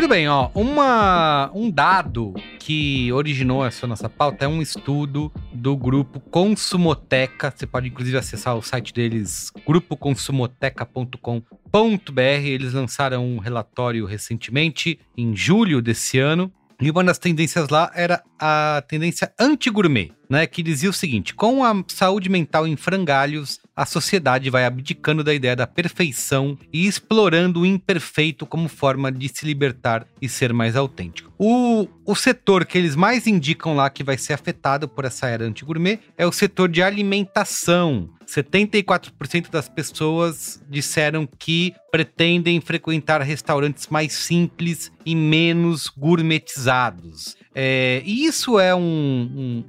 Muito 0.00 0.08
bem, 0.08 0.26
ó. 0.30 0.48
Uma, 0.54 1.50
um 1.54 1.70
dado 1.70 2.32
que 2.58 3.12
originou 3.12 3.66
essa 3.66 3.86
nossa 3.86 4.08
pauta 4.08 4.46
é 4.46 4.48
um 4.48 4.62
estudo 4.62 5.30
do 5.52 5.76
grupo 5.76 6.18
Consumoteca. 6.18 7.52
Você 7.54 7.66
pode 7.66 7.88
inclusive 7.88 8.16
acessar 8.16 8.56
o 8.56 8.62
site 8.62 8.94
deles, 8.94 9.52
grupoconsumoteca.com.br. 9.66 12.46
Eles 12.46 12.72
lançaram 12.72 13.26
um 13.26 13.38
relatório 13.38 14.06
recentemente, 14.06 14.98
em 15.14 15.36
julho 15.36 15.82
desse 15.82 16.18
ano, 16.18 16.50
E 16.80 16.90
uma 16.90 17.04
das 17.04 17.18
tendências 17.18 17.68
lá 17.68 17.90
era 17.94 18.22
a 18.38 18.82
tendência 18.88 19.30
anti-gourmet, 19.38 20.12
né? 20.28 20.46
Que 20.46 20.62
dizia 20.62 20.88
o 20.88 20.94
seguinte: 20.94 21.34
com 21.34 21.62
a 21.62 21.84
saúde 21.88 22.30
mental 22.30 22.66
em 22.66 22.74
frangalhos, 22.74 23.60
a 23.76 23.84
sociedade 23.84 24.48
vai 24.48 24.64
abdicando 24.64 25.22
da 25.22 25.34
ideia 25.34 25.54
da 25.54 25.66
perfeição 25.66 26.58
e 26.72 26.86
explorando 26.86 27.60
o 27.60 27.66
imperfeito 27.66 28.46
como 28.46 28.68
forma 28.68 29.12
de 29.12 29.28
se 29.28 29.44
libertar 29.44 30.06
e 30.22 30.28
ser 30.28 30.52
mais 30.52 30.74
autêntico. 30.74 31.30
O, 31.38 31.86
o 32.06 32.14
setor 32.14 32.64
que 32.64 32.78
eles 32.78 32.96
mais 32.96 33.26
indicam 33.26 33.74
lá 33.74 33.90
que 33.90 34.02
vai 34.02 34.16
ser 34.16 34.32
afetado 34.32 34.88
por 34.88 35.04
essa 35.04 35.26
era 35.26 35.44
anti-gourmet 35.44 35.98
é 36.16 36.26
o 36.26 36.32
setor 36.32 36.68
de 36.68 36.82
alimentação. 36.82 38.08
74% 38.30 39.50
das 39.50 39.68
pessoas 39.68 40.62
disseram 40.68 41.26
que 41.26 41.74
pretendem 41.90 42.60
frequentar 42.60 43.20
restaurantes 43.22 43.88
mais 43.88 44.12
simples 44.12 44.92
e 45.04 45.16
menos 45.16 45.88
gourmetizados. 45.88 47.36
É, 47.52 48.00
e 48.04 48.24
isso 48.26 48.60
é 48.60 48.72
um, 48.72 48.80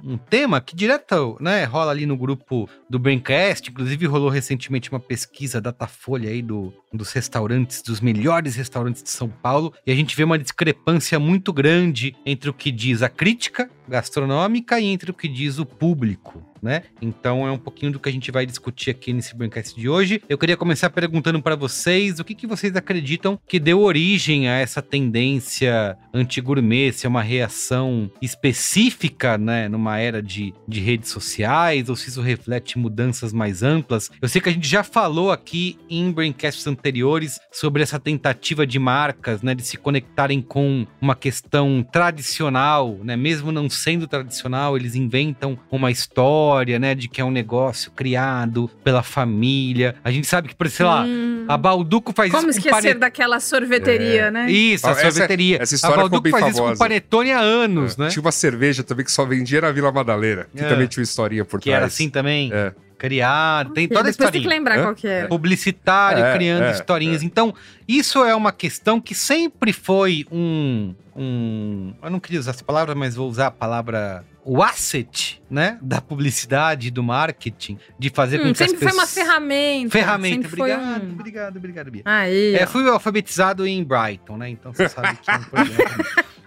um, 0.04 0.12
um, 0.12 0.16
tema 0.16 0.60
que 0.60 0.76
direto 0.76 1.36
né, 1.40 1.64
rola 1.64 1.90
ali 1.90 2.06
no 2.06 2.16
grupo 2.16 2.68
do 2.88 2.98
Braincast. 2.98 3.70
Inclusive, 3.70 4.06
rolou 4.06 4.28
recentemente 4.28 4.88
uma 4.88 5.00
pesquisa 5.00 5.60
Datafolha 5.60 6.30
aí 6.30 6.40
do, 6.40 6.72
dos 6.92 7.10
restaurantes, 7.12 7.82
dos 7.82 8.00
melhores 8.00 8.54
restaurantes 8.54 9.02
de 9.02 9.10
São 9.10 9.28
Paulo. 9.28 9.74
E 9.84 9.90
a 9.90 9.94
gente 9.96 10.16
vê 10.16 10.22
uma 10.22 10.38
discrepância 10.38 11.18
muito 11.18 11.52
grande 11.52 12.14
entre 12.24 12.48
o 12.48 12.54
que 12.54 12.70
diz 12.70 13.02
a 13.02 13.08
crítica 13.08 13.68
gastronômica 13.88 14.78
e 14.78 14.86
entre 14.86 15.10
o 15.10 15.14
que 15.14 15.26
diz 15.26 15.58
o 15.58 15.66
público 15.66 16.51
né? 16.62 16.84
Então 17.00 17.46
é 17.46 17.50
um 17.50 17.58
pouquinho 17.58 17.92
do 17.92 17.98
que 17.98 18.08
a 18.08 18.12
gente 18.12 18.30
vai 18.30 18.46
discutir 18.46 18.90
aqui 18.90 19.12
nesse 19.12 19.34
Braincast 19.34 19.78
de 19.78 19.88
hoje. 19.88 20.22
Eu 20.28 20.38
queria 20.38 20.56
começar 20.56 20.88
perguntando 20.90 21.42
para 21.42 21.56
vocês 21.56 22.20
o 22.20 22.24
que, 22.24 22.34
que 22.34 22.46
vocês 22.46 22.76
acreditam 22.76 23.38
que 23.48 23.58
deu 23.58 23.80
origem 23.80 24.48
a 24.48 24.58
essa 24.58 24.80
tendência 24.80 25.96
anti-gourmet, 26.14 26.92
se 26.92 27.06
é 27.06 27.08
uma 27.08 27.22
reação 27.22 28.10
específica, 28.20 29.36
né, 29.36 29.68
numa 29.68 29.98
era 29.98 30.22
de, 30.22 30.54
de 30.68 30.80
redes 30.80 31.10
sociais, 31.10 31.88
ou 31.88 31.96
se 31.96 32.10
isso 32.10 32.20
reflete 32.20 32.78
mudanças 32.78 33.32
mais 33.32 33.62
amplas. 33.62 34.10
Eu 34.20 34.28
sei 34.28 34.40
que 34.40 34.48
a 34.48 34.52
gente 34.52 34.68
já 34.68 34.84
falou 34.84 35.32
aqui 35.32 35.78
em 35.90 36.12
Braincasts 36.12 36.66
anteriores 36.66 37.40
sobre 37.50 37.82
essa 37.82 37.98
tentativa 37.98 38.64
de 38.66 38.78
marcas, 38.78 39.42
né, 39.42 39.54
de 39.54 39.62
se 39.62 39.76
conectarem 39.76 40.40
com 40.40 40.86
uma 41.00 41.16
questão 41.16 41.84
tradicional, 41.90 42.98
né, 43.02 43.16
mesmo 43.16 43.50
não 43.50 43.68
sendo 43.68 44.06
tradicional, 44.06 44.76
eles 44.76 44.94
inventam 44.94 45.58
uma 45.70 45.90
história 45.90 46.51
história, 46.52 46.78
né, 46.78 46.94
de 46.94 47.08
que 47.08 47.20
é 47.20 47.24
um 47.24 47.30
negócio 47.30 47.90
criado 47.92 48.70
pela 48.84 49.02
família. 49.02 49.94
A 50.04 50.10
gente 50.10 50.26
sabe 50.26 50.48
que, 50.48 50.54
por 50.54 50.68
sei 50.68 50.84
lá, 50.84 51.04
hum. 51.04 51.46
a 51.48 51.56
Balduco 51.56 52.12
faz 52.12 52.30
Como 52.30 52.50
isso 52.50 52.60
com 52.60 52.68
esquecer 52.68 52.98
daquela 52.98 53.40
sorveteria, 53.40 54.26
é. 54.26 54.30
né? 54.30 54.50
Isso, 54.50 54.86
a 54.86 54.90
essa, 54.90 55.10
sorveteria. 55.10 55.62
Essa 55.62 55.74
história 55.74 55.96
a 55.96 56.00
Balduco 56.00 56.28
faz 56.28 56.42
famosa. 56.42 56.62
isso 56.62 56.72
com 56.72 56.78
panetone 56.78 57.32
há 57.32 57.40
anos, 57.40 57.98
é. 57.98 58.02
né? 58.02 58.08
Tinha 58.08 58.22
uma 58.22 58.32
cerveja 58.32 58.82
também 58.82 59.04
que 59.04 59.12
só 59.12 59.24
vendia 59.24 59.60
na 59.60 59.72
Vila 59.72 59.90
Madalena, 59.90 60.46
que 60.54 60.62
é. 60.62 60.68
também 60.68 60.86
tinha 60.86 61.00
uma 61.00 61.04
historinha 61.04 61.44
por 61.44 61.58
que 61.58 61.70
trás. 61.70 61.76
Que 61.76 61.76
era 61.76 61.86
assim 61.86 62.10
também? 62.10 62.50
É 62.52 62.72
criado, 62.98 63.72
tem 63.72 63.88
toda 63.88 64.08
a 64.08 64.10
historinha. 64.10 64.32
tem 64.32 64.42
que 64.42 64.48
lembrar 64.48 64.80
qual 64.80 64.94
que 64.94 65.08
é. 65.08 65.26
Publicitário, 65.26 66.24
é, 66.24 66.34
criando 66.34 66.66
é, 66.66 66.70
historinhas. 66.70 67.20
É. 67.20 67.24
Então, 67.24 67.52
isso 67.88 68.24
é 68.24 68.32
uma 68.32 68.52
questão 68.52 69.00
que 69.00 69.12
sempre 69.12 69.72
foi 69.72 70.24
um, 70.30 70.94
um... 71.16 71.94
Eu 72.00 72.10
não 72.10 72.20
queria 72.20 72.38
usar 72.38 72.52
essa 72.52 72.62
palavra, 72.62 72.94
mas 72.94 73.16
vou 73.16 73.28
usar 73.28 73.48
a 73.48 73.50
palavra 73.50 74.24
o 74.44 74.62
asset, 74.62 75.40
né, 75.50 75.78
da 75.80 76.00
publicidade, 76.00 76.90
do 76.90 77.02
marketing, 77.02 77.78
de 77.98 78.10
fazer 78.10 78.40
hum, 78.40 78.44
com 78.44 78.52
que 78.52 78.58
sempre 78.58 78.74
as 78.74 78.80
pessoas... 78.80 78.94
foi 78.94 79.02
uma 79.02 79.06
ferramenta. 79.06 79.90
Ferramenta, 79.90 80.48
obrigado, 80.48 81.04
um... 81.04 81.12
obrigado, 81.12 81.56
obrigado, 81.56 81.90
Bia. 81.90 82.02
Aí, 82.04 82.54
é, 82.56 82.66
fui 82.66 82.88
alfabetizado 82.88 83.66
em 83.66 83.84
Brighton, 83.84 84.36
né, 84.36 84.50
então 84.50 84.72
você 84.72 84.88
sabe 84.88 85.16
que 85.16 85.30
é 85.30 85.36
um 85.36 85.44
problema. 85.44 86.04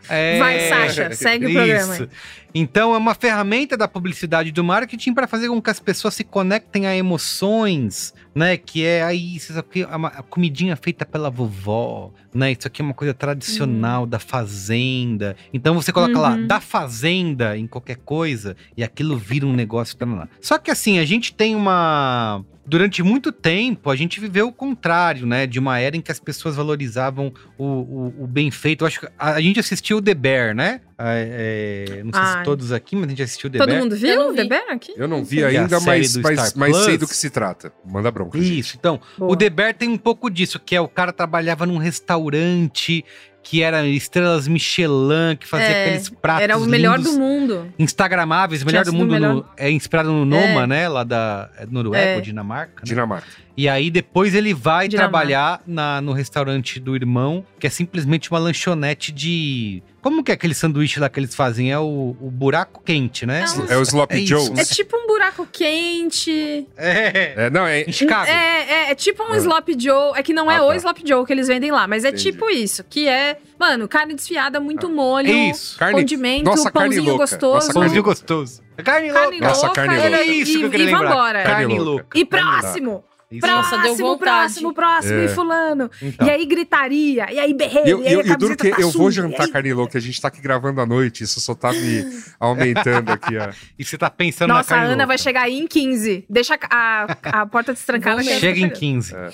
É... 0.09 0.39
Vai, 0.39 0.59
Sasha, 0.69 1.15
segue 1.15 1.45
Isso. 1.45 1.53
o 1.53 1.55
programa. 1.55 2.09
Então, 2.57 2.95
é 2.95 2.97
uma 2.97 3.13
ferramenta 3.13 3.75
da 3.75 3.85
publicidade 3.85 4.49
do 4.49 4.63
marketing 4.63 5.13
para 5.13 5.27
fazer 5.27 5.49
com 5.49 5.61
que 5.61 5.69
as 5.69 5.77
pessoas 5.77 6.13
se 6.13 6.23
conectem 6.23 6.87
a 6.87 6.95
emoções, 6.95 8.13
né? 8.33 8.55
Que 8.55 8.85
é 8.85 9.03
aí, 9.03 9.35
isso 9.35 9.59
aqui 9.59 9.81
é 9.81 9.93
uma 9.93 10.09
comidinha 10.09 10.77
feita 10.77 11.05
pela 11.05 11.29
vovó, 11.29 12.13
né? 12.33 12.53
Isso 12.53 12.65
aqui 12.65 12.81
é 12.81 12.85
uma 12.85 12.93
coisa 12.93 13.13
tradicional 13.13 14.03
uhum. 14.03 14.07
da 14.07 14.19
fazenda. 14.19 15.35
Então 15.53 15.75
você 15.75 15.91
coloca 15.91 16.15
uhum. 16.15 16.21
lá 16.21 16.37
da 16.37 16.61
fazenda 16.61 17.57
em 17.57 17.67
qualquer 17.67 17.97
coisa 17.97 18.55
e 18.77 18.85
aquilo 18.85 19.17
vira 19.17 19.45
um 19.45 19.53
negócio. 19.53 19.97
lá. 19.99 20.29
Só 20.39 20.57
que 20.57 20.71
assim, 20.71 20.97
a 20.97 21.03
gente 21.03 21.33
tem 21.33 21.57
uma 21.57 22.41
durante 22.65 23.03
muito 23.03 23.31
tempo 23.31 23.89
a 23.89 23.95
gente 23.95 24.19
viveu 24.19 24.47
o 24.47 24.51
contrário, 24.51 25.25
né? 25.25 25.45
De 25.45 25.59
uma 25.59 25.79
era 25.79 25.95
em 25.95 26.01
que 26.01 26.11
as 26.11 26.19
pessoas 26.19 26.55
valorizavam 26.55 27.31
o, 27.57 27.65
o, 27.65 28.23
o 28.23 28.27
bem 28.27 28.49
feito. 28.49 28.83
Eu 28.83 28.87
acho 28.87 28.99
que 29.01 29.07
a, 29.17 29.33
a, 29.33 29.41
gente 29.41 29.59
assistiu 29.59 30.01
The 30.01 30.13
Bear, 30.13 30.55
né? 30.55 30.81
É, 30.97 31.87
é, 31.89 32.03
não 32.03 32.13
sei 32.13 32.21
Ai. 32.21 32.37
se 32.37 32.43
todos 32.43 32.71
aqui, 32.71 32.95
mas 32.95 33.05
a 33.05 33.09
gente 33.09 33.23
assistiu 33.23 33.49
The 33.49 33.57
Todo 33.57 33.67
Bear. 33.67 33.79
Todo 33.81 33.89
mundo 33.89 33.99
viu 33.99 34.33
The 34.33 34.43
Bear 34.45 34.71
aqui? 34.71 34.93
Eu 34.95 35.07
não 35.07 35.23
vi 35.25 35.43
ainda, 35.43 35.79
mas, 35.81 36.15
mas, 36.15 36.53
mas 36.53 36.77
sei 36.77 36.97
do 36.97 37.07
que 37.07 37.15
se 37.15 37.29
trata. 37.29 37.71
Manda 37.85 38.09
bronca. 38.09 38.37
Isso, 38.37 38.47
gente. 38.47 38.77
então. 38.77 39.01
Boa. 39.17 39.33
O 39.33 39.35
The 39.35 39.49
Bear 39.49 39.73
tem 39.73 39.89
um 39.89 39.97
pouco 39.97 40.29
disso, 40.29 40.59
que 40.59 40.75
é 40.75 40.79
o 40.79 40.87
cara 40.87 41.11
trabalhava 41.11 41.65
num 41.65 41.77
restaurante 41.77 43.03
que 43.45 43.61
era 43.61 43.85
estrelas 43.85 44.47
Michelin, 44.47 45.35
que 45.39 45.45
fazia 45.45 45.67
é, 45.67 45.85
aqueles 45.85 46.09
pratos 46.09 46.43
Era 46.43 46.57
o 46.57 46.65
melhor 46.65 46.97
do 46.97 47.13
mundo. 47.13 47.71
Instagramáveis, 47.77 48.63
melhor 48.63 48.83
do 48.83 48.91
mundo. 48.91 49.13
Melhor... 49.13 49.35
No, 49.35 49.45
é 49.55 49.69
inspirado 49.69 50.11
no 50.11 50.25
Noma, 50.25 50.63
é. 50.63 50.67
né? 50.67 50.89
Lá 50.89 51.03
da 51.03 51.51
é 51.55 51.65
Noruega 51.67 52.03
é. 52.03 52.15
ou 52.15 52.21
Dinamarca. 52.21 52.77
Né? 52.77 52.81
Dinamarca. 52.83 53.27
E 53.55 53.69
aí 53.69 53.91
depois 53.91 54.33
ele 54.33 54.51
vai 54.51 54.87
Dinamarca. 54.87 55.11
trabalhar 55.11 55.61
na, 55.67 56.01
no 56.01 56.11
restaurante 56.11 56.79
do 56.79 56.95
irmão, 56.95 57.45
que 57.59 57.67
é 57.67 57.69
simplesmente 57.69 58.31
uma 58.31 58.39
lanchonete 58.39 59.11
de 59.11 59.83
como 60.05 60.23
que 60.23 60.29
é 60.31 60.35
aquele 60.35 60.53
sanduíche 60.53 60.99
lá 60.99 61.09
que 61.09 61.19
eles 61.19 61.33
fazem? 61.33 61.71
É 61.71 61.79
o, 61.79 62.15
o 62.21 62.29
buraco 62.29 62.79
quente, 62.85 63.25
né? 63.25 63.43
É, 63.67 63.73
é 63.73 63.77
o 63.77 63.81
Sloppy 63.81 64.21
é 64.21 64.27
Joe. 64.27 64.51
É 64.55 64.63
tipo 64.63 64.95
um 64.95 65.07
buraco 65.07 65.47
quente. 65.51 66.67
É. 66.77 67.33
é 67.35 67.49
não, 67.49 67.65
é 67.65 67.81
em 67.81 67.91
Chicago. 67.91 68.29
É, 68.29 68.65
é, 68.69 68.91
é 68.91 68.95
tipo 68.95 69.23
um 69.23 69.31
ah. 69.31 69.37
Sloppy 69.37 69.75
Joe. 69.79 70.11
É 70.15 70.21
que 70.21 70.31
não 70.31 70.51
é 70.51 70.57
ah, 70.57 70.63
o 70.65 70.67
tá. 70.67 70.75
Sloppy 70.75 71.01
Joe 71.07 71.25
que 71.25 71.33
eles 71.33 71.47
vendem 71.47 71.71
lá, 71.71 71.87
mas 71.87 72.05
é 72.05 72.09
Entendi. 72.09 72.31
tipo 72.33 72.47
isso. 72.51 72.85
Que 72.87 73.07
é, 73.07 73.39
mano, 73.57 73.87
carne 73.87 74.13
desfiada, 74.13 74.59
muito 74.59 74.85
ah. 74.85 74.89
molho. 74.91 75.27
Isso. 75.27 75.75
Carne, 75.79 76.01
condimento, 76.01 76.45
nossa, 76.45 76.71
pãozinho 76.71 77.17
gostoso. 77.17 77.53
Nossa, 77.55 77.73
pãozinho 77.73 78.03
gostoso. 78.03 78.61
Carne, 78.83 79.11
carne 79.11 79.39
louca. 79.39 79.47
Nossa, 79.47 79.69
carne 79.71 79.95
louca. 79.95 80.07
Era 80.07 80.23
isso 80.23 80.51
e, 80.51 80.57
que 80.59 80.61
eu 80.65 80.69
queria 80.69 80.85
e 80.85 80.93
lembrar. 80.93 81.09
Vambora. 81.09 81.43
Carne 81.43 81.79
louca. 81.79 82.05
E 82.15 82.23
próximo. 82.23 83.03
Isso 83.31 83.41
próximo, 83.41 83.81
deu 83.81 83.95
vontade. 83.95 84.19
próximo, 84.19 84.73
próximo, 84.73 85.13
é. 85.13 85.25
e 85.25 85.27
fulano. 85.29 85.91
Então. 86.01 86.27
E 86.27 86.29
aí 86.29 86.45
gritaria, 86.45 87.31
e 87.31 87.39
aí 87.39 87.53
berreiro, 87.53 87.89
eu, 87.89 88.03
e 88.03 88.07
aí 88.07 88.13
eu, 88.13 88.21
eu 88.21 88.37
duro 88.37 88.55
que 88.55 88.69
tá 88.69 88.79
eu 88.79 88.91
vou 88.91 89.09
jantar 89.09 89.47
carne 89.47 89.73
louca, 89.73 89.97
a 89.97 90.01
gente 90.01 90.21
tá 90.21 90.27
aqui 90.27 90.41
gravando 90.41 90.79
à 90.79 90.85
noite, 90.85 91.23
isso 91.23 91.39
só 91.41 91.55
tá 91.55 91.73
me 91.73 92.05
aumentando 92.39 93.11
aqui. 93.11 93.37
Ó. 93.37 93.49
E 93.77 93.83
você 93.83 93.97
tá 93.97 94.09
pensando 94.09 94.49
Nossa, 94.49 94.69
na 94.69 94.75
carne 94.75 94.83
a 94.83 94.87
Ana 94.87 94.95
louca. 94.95 95.07
vai 95.07 95.17
chegar 95.17 95.43
aí 95.43 95.59
em 95.59 95.67
15. 95.67 96.25
Deixa 96.29 96.57
a, 96.69 97.07
a, 97.23 97.41
a 97.41 97.45
porta 97.45 97.73
destrancada. 97.73 98.23
Chega 98.23 98.59
em 98.59 98.69
15. 98.69 99.15
É. 99.15 99.29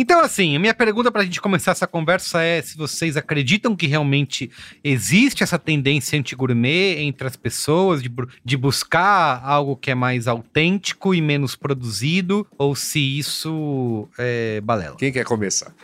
Então, 0.00 0.18
assim, 0.20 0.56
a 0.56 0.58
minha 0.58 0.72
pergunta 0.72 1.12
para 1.12 1.20
a 1.20 1.24
gente 1.26 1.42
começar 1.42 1.72
essa 1.72 1.86
conversa 1.86 2.42
é 2.42 2.62
se 2.62 2.74
vocês 2.74 3.18
acreditam 3.18 3.76
que 3.76 3.86
realmente 3.86 4.50
existe 4.82 5.42
essa 5.42 5.58
tendência 5.58 6.18
anti-gourmet 6.18 7.02
entre 7.02 7.26
as 7.26 7.36
pessoas, 7.36 8.02
de, 8.02 8.10
de 8.42 8.56
buscar 8.56 9.42
algo 9.44 9.76
que 9.76 9.90
é 9.90 9.94
mais 9.94 10.26
autêntico 10.26 11.14
e 11.14 11.20
menos 11.20 11.54
produzido, 11.54 12.46
ou 12.56 12.74
se 12.74 12.98
isso 12.98 14.08
é 14.16 14.62
balela. 14.62 14.96
Quem 14.96 15.12
quer 15.12 15.26
começar? 15.26 15.74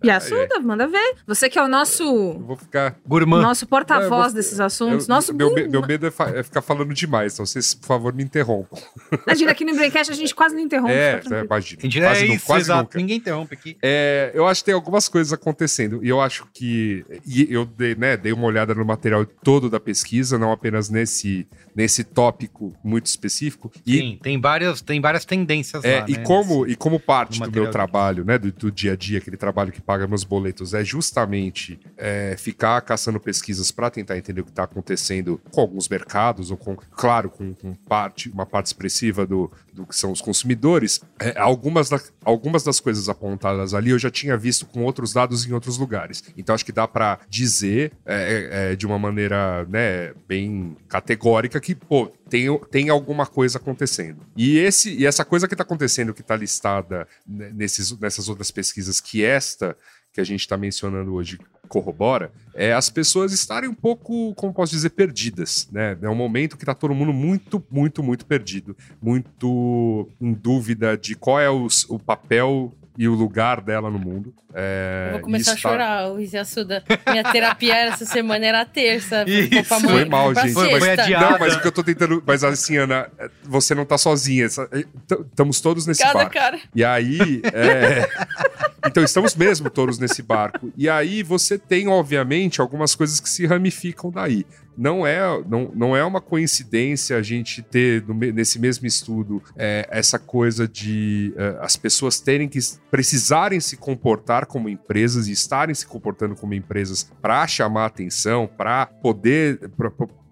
E 0.00 0.10
assunto, 0.10 0.62
manda 0.62 0.86
ver. 0.86 1.16
Você 1.26 1.50
que 1.50 1.58
é 1.58 1.62
o 1.62 1.66
nosso. 1.66 2.04
Eu 2.04 2.38
vou 2.46 2.56
ficar. 2.56 2.94
Gourmand. 3.04 3.42
Nosso 3.42 3.66
porta-voz 3.66 4.26
vou... 4.26 4.34
desses 4.34 4.60
assuntos. 4.60 5.08
Eu, 5.08 5.12
nosso 5.12 5.34
meu, 5.34 5.52
meu 5.52 5.84
medo 5.84 6.06
é, 6.06 6.38
é, 6.38 6.42
ficar 6.44 6.62
falando 6.62 6.94
demais, 6.94 7.32
então 7.32 7.44
vocês, 7.44 7.74
por 7.74 7.88
favor, 7.88 8.14
me 8.14 8.22
interrompam. 8.22 8.78
Imagina, 9.26 9.50
aqui 9.50 9.64
no 9.64 9.74
Braincast 9.74 10.12
a 10.12 10.14
gente 10.14 10.32
quase 10.32 10.54
não 10.54 10.62
interrompe. 10.62 10.92
É, 10.92 11.20
é 11.32 11.44
imagina. 11.44 11.80
A 11.80 11.82
gente 11.82 12.00
quase 12.00 12.22
é 12.22 12.26
isso, 12.26 12.46
quase 12.46 12.64
exato. 12.66 12.82
Nunca. 12.82 12.98
Ninguém 12.98 13.23
interrompe 13.24 13.54
aqui. 13.54 13.76
É, 13.82 14.30
eu 14.34 14.46
acho 14.46 14.60
que 14.60 14.66
tem 14.66 14.74
algumas 14.74 15.08
coisas 15.08 15.32
acontecendo. 15.32 16.04
E 16.04 16.08
eu 16.08 16.20
acho 16.20 16.46
que. 16.52 17.04
E 17.26 17.46
eu 17.50 17.64
dei, 17.64 17.94
né, 17.94 18.16
dei 18.16 18.32
uma 18.32 18.46
olhada 18.46 18.74
no 18.74 18.84
material 18.84 19.24
todo 19.24 19.70
da 19.70 19.80
pesquisa, 19.80 20.38
não 20.38 20.52
apenas 20.52 20.90
nesse, 20.90 21.46
nesse 21.74 22.04
tópico 22.04 22.74
muito 22.84 23.06
específico. 23.06 23.70
E, 23.86 23.98
Sim, 23.98 24.18
tem 24.22 24.40
várias, 24.40 24.80
tem 24.80 25.00
várias 25.00 25.24
tendências 25.24 25.82
é, 25.84 26.00
lá. 26.00 26.06
E, 26.08 26.12
né, 26.12 26.22
como, 26.22 26.66
e 26.66 26.76
como 26.76 27.00
parte 27.00 27.40
do 27.40 27.50
meu 27.50 27.70
trabalho, 27.70 28.24
né, 28.24 28.38
do, 28.38 28.52
do, 28.52 28.70
dia 28.70 28.92
a 28.92 28.96
dia, 28.96 29.18
aquele 29.18 29.36
trabalho 29.36 29.72
que 29.72 29.80
paga 29.80 30.06
meus 30.06 30.24
boletos, 30.24 30.74
é 30.74 30.84
justamente 30.84 31.78
é, 31.96 32.36
ficar 32.38 32.80
caçando 32.82 33.18
pesquisas 33.18 33.70
para 33.70 33.90
tentar 33.90 34.18
entender 34.18 34.42
o 34.42 34.44
que 34.44 34.50
está 34.50 34.64
acontecendo 34.64 35.40
com 35.50 35.60
alguns 35.60 35.88
mercados, 35.88 36.50
ou 36.50 36.56
com, 36.56 36.76
claro, 36.76 37.30
com, 37.30 37.54
com 37.54 37.74
parte, 37.74 38.28
uma 38.28 38.46
parte 38.46 38.66
expressiva 38.66 39.26
do, 39.26 39.50
do 39.72 39.86
que 39.86 39.96
são 39.96 40.12
os 40.12 40.20
consumidores, 40.20 41.00
é, 41.18 41.38
algumas, 41.38 41.88
da, 41.88 42.00
algumas 42.24 42.62
das 42.62 42.80
coisas 42.80 43.03
apontadas 43.08 43.74
ali 43.74 43.90
eu 43.90 43.98
já 43.98 44.10
tinha 44.10 44.36
visto 44.36 44.66
com 44.66 44.82
outros 44.82 45.12
dados 45.12 45.46
em 45.46 45.52
outros 45.52 45.78
lugares. 45.78 46.22
Então 46.36 46.54
acho 46.54 46.64
que 46.64 46.72
dá 46.72 46.86
para 46.86 47.20
dizer 47.28 47.92
é, 48.04 48.14
é, 48.14 48.72
é, 48.72 48.76
de 48.76 48.86
uma 48.86 48.98
maneira 48.98 49.64
né, 49.68 50.12
bem 50.26 50.76
categórica 50.88 51.60
que, 51.60 51.74
pô, 51.74 52.06
tem, 52.28 52.46
tem 52.70 52.88
alguma 52.88 53.26
coisa 53.26 53.58
acontecendo. 53.58 54.20
E, 54.36 54.58
esse, 54.58 54.94
e 54.94 55.06
essa 55.06 55.24
coisa 55.24 55.46
que 55.46 55.54
está 55.54 55.62
acontecendo, 55.62 56.14
que 56.14 56.20
está 56.20 56.36
listada 56.36 57.06
nesses, 57.26 57.98
nessas 57.98 58.28
outras 58.28 58.50
pesquisas, 58.50 59.00
que 59.00 59.24
esta 59.24 59.76
que 60.14 60.20
a 60.20 60.24
gente 60.24 60.40
está 60.40 60.56
mencionando 60.56 61.12
hoje 61.12 61.40
corrobora, 61.68 62.30
é 62.54 62.72
as 62.72 62.88
pessoas 62.88 63.32
estarem 63.32 63.68
um 63.68 63.74
pouco, 63.74 64.32
como 64.36 64.54
posso 64.54 64.72
dizer, 64.72 64.90
perdidas, 64.90 65.68
né? 65.72 65.98
É 66.00 66.08
um 66.08 66.14
momento 66.14 66.56
que 66.56 66.64
tá 66.64 66.72
todo 66.72 66.94
mundo 66.94 67.12
muito, 67.12 67.62
muito, 67.68 68.00
muito 68.00 68.24
perdido, 68.24 68.76
muito 69.02 70.08
em 70.20 70.32
dúvida 70.32 70.96
de 70.96 71.16
qual 71.16 71.40
é 71.40 71.50
o 71.50 71.98
papel 71.98 72.72
e 72.96 73.08
o 73.08 73.14
lugar 73.14 73.60
dela 73.60 73.90
no 73.90 73.98
mundo. 73.98 74.34
É, 74.54 75.10
vou 75.12 75.20
começar 75.20 75.52
a 75.52 75.56
chorar, 75.56 76.12
o 76.12 76.18
Assuda. 76.40 76.84
Minha 77.10 77.24
terapia 77.24 77.74
essa 77.76 78.04
semana 78.04 78.46
era 78.46 78.64
terça. 78.64 79.24
Isso. 79.26 79.80
Foi 79.80 80.04
mal, 80.04 80.34
gente. 80.34 80.52
Foi, 80.52 80.78
foi 80.78 80.90
adiado. 80.90 81.32
Não, 81.32 81.38
mas 81.38 81.56
o 81.56 81.60
que 81.60 81.66
eu 81.66 81.72
tô 81.72 81.82
tentando... 81.82 82.22
Mas 82.24 82.44
assim, 82.44 82.76
Ana, 82.76 83.10
você 83.42 83.74
não 83.74 83.84
tá 83.84 83.98
sozinha. 83.98 84.46
Estamos 84.46 85.60
todos 85.60 85.86
nesse 85.86 86.02
Cada 86.02 86.14
barco. 86.14 86.32
cara. 86.34 86.60
E 86.74 86.84
aí... 86.84 87.42
É... 87.52 88.08
Então, 88.86 89.02
estamos 89.02 89.34
mesmo 89.34 89.70
todos 89.70 89.98
nesse 89.98 90.22
barco. 90.22 90.70
E 90.76 90.90
aí 90.90 91.22
você 91.22 91.58
tem, 91.58 91.88
obviamente, 91.88 92.60
algumas 92.60 92.94
coisas 92.94 93.18
que 93.18 93.30
se 93.30 93.46
ramificam 93.46 94.10
daí 94.10 94.44
não 94.76 95.06
é, 95.06 95.20
não, 95.48 95.70
não 95.74 95.96
é 95.96 96.04
uma 96.04 96.20
coincidência 96.20 97.16
a 97.16 97.22
gente 97.22 97.62
ter 97.62 98.02
no, 98.06 98.14
nesse 98.14 98.58
mesmo 98.58 98.86
estudo 98.86 99.42
é, 99.56 99.86
essa 99.90 100.18
coisa 100.18 100.66
de 100.66 101.32
é, 101.36 101.56
as 101.60 101.76
pessoas 101.76 102.20
terem 102.20 102.48
que 102.48 102.58
precisarem 102.90 103.60
se 103.60 103.76
comportar 103.76 104.43
como 104.46 104.68
empresas 104.68 105.28
e 105.28 105.32
estarem 105.32 105.74
se 105.74 105.86
comportando 105.86 106.34
como 106.34 106.54
empresas 106.54 107.10
para 107.20 107.46
chamar 107.46 107.86
atenção, 107.86 108.46
para 108.46 108.86
poder 108.86 109.70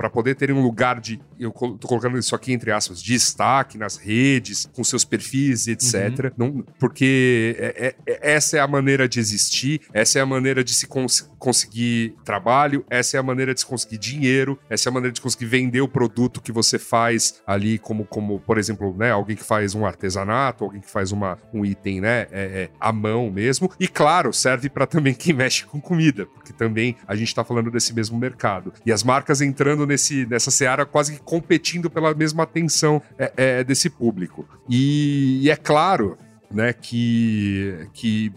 para 0.02 0.10
poder 0.10 0.34
terem 0.34 0.52
um 0.52 0.60
lugar 0.60 1.00
de, 1.00 1.20
eu 1.38 1.52
tô 1.52 1.86
colocando 1.86 2.18
isso 2.18 2.34
aqui 2.34 2.52
entre 2.52 2.72
aspas, 2.72 3.00
de 3.00 3.12
destaque 3.12 3.78
nas 3.78 3.96
redes, 3.96 4.68
com 4.72 4.82
seus 4.82 5.04
perfis, 5.04 5.68
etc. 5.68 5.94
Uhum. 5.94 6.30
Não, 6.36 6.64
porque 6.76 7.54
é, 7.56 7.86
é, 7.86 8.12
é, 8.12 8.32
essa 8.34 8.56
é 8.56 8.60
a 8.60 8.66
maneira 8.66 9.08
de 9.08 9.20
existir, 9.20 9.82
essa 9.94 10.18
é 10.18 10.22
a 10.22 10.26
maneira 10.26 10.64
de 10.64 10.74
se 10.74 10.88
cons 10.88 11.30
conseguir 11.38 12.16
trabalho, 12.24 12.84
essa 12.90 13.16
é 13.16 13.20
a 13.20 13.22
maneira 13.22 13.54
de 13.54 13.60
se 13.60 13.66
conseguir 13.66 13.98
dinheiro, 13.98 14.58
essa 14.68 14.88
é 14.88 14.90
a 14.90 14.92
maneira 14.92 15.12
de 15.12 15.20
conseguir 15.20 15.46
vender 15.46 15.80
o 15.80 15.88
produto 15.88 16.40
que 16.40 16.50
você 16.50 16.78
faz 16.78 17.40
ali, 17.46 17.78
como, 17.78 18.04
como 18.04 18.40
por 18.40 18.58
exemplo, 18.58 18.96
né, 18.96 19.12
alguém 19.12 19.36
que 19.36 19.44
faz 19.44 19.74
um 19.74 19.84
artesanato, 19.86 20.64
alguém 20.64 20.80
que 20.80 20.90
faz 20.90 21.12
uma, 21.12 21.38
um 21.52 21.64
item, 21.64 22.00
né, 22.00 22.26
é, 22.30 22.42
é 22.42 22.70
à 22.80 22.92
mão 22.92 23.30
mesmo. 23.30 23.70
E 23.78 23.86
claro, 23.86 24.32
serve 24.32 24.68
para 24.68 24.86
também 24.86 25.14
quem 25.14 25.32
mexe 25.34 25.64
com 25.64 25.80
comida, 25.80 26.26
porque 26.26 26.52
também 26.52 26.96
a 27.06 27.14
gente 27.14 27.28
está 27.28 27.44
falando 27.44 27.70
desse 27.70 27.92
mesmo 27.92 28.18
mercado. 28.18 28.72
E 28.84 28.92
as 28.92 29.02
marcas 29.02 29.40
entrando 29.40 29.86
nesse, 29.92 30.26
nessa 30.26 30.50
seara 30.50 30.84
quase 30.84 31.14
que 31.14 31.20
competindo 31.20 31.88
pela 31.88 32.14
mesma 32.14 32.42
atenção 32.42 33.00
é, 33.18 33.32
é, 33.36 33.64
desse 33.64 33.88
público. 33.88 34.48
E, 34.68 35.40
e 35.42 35.50
é 35.50 35.56
claro 35.56 36.18
né, 36.50 36.72
que, 36.72 37.88
que 37.92 38.32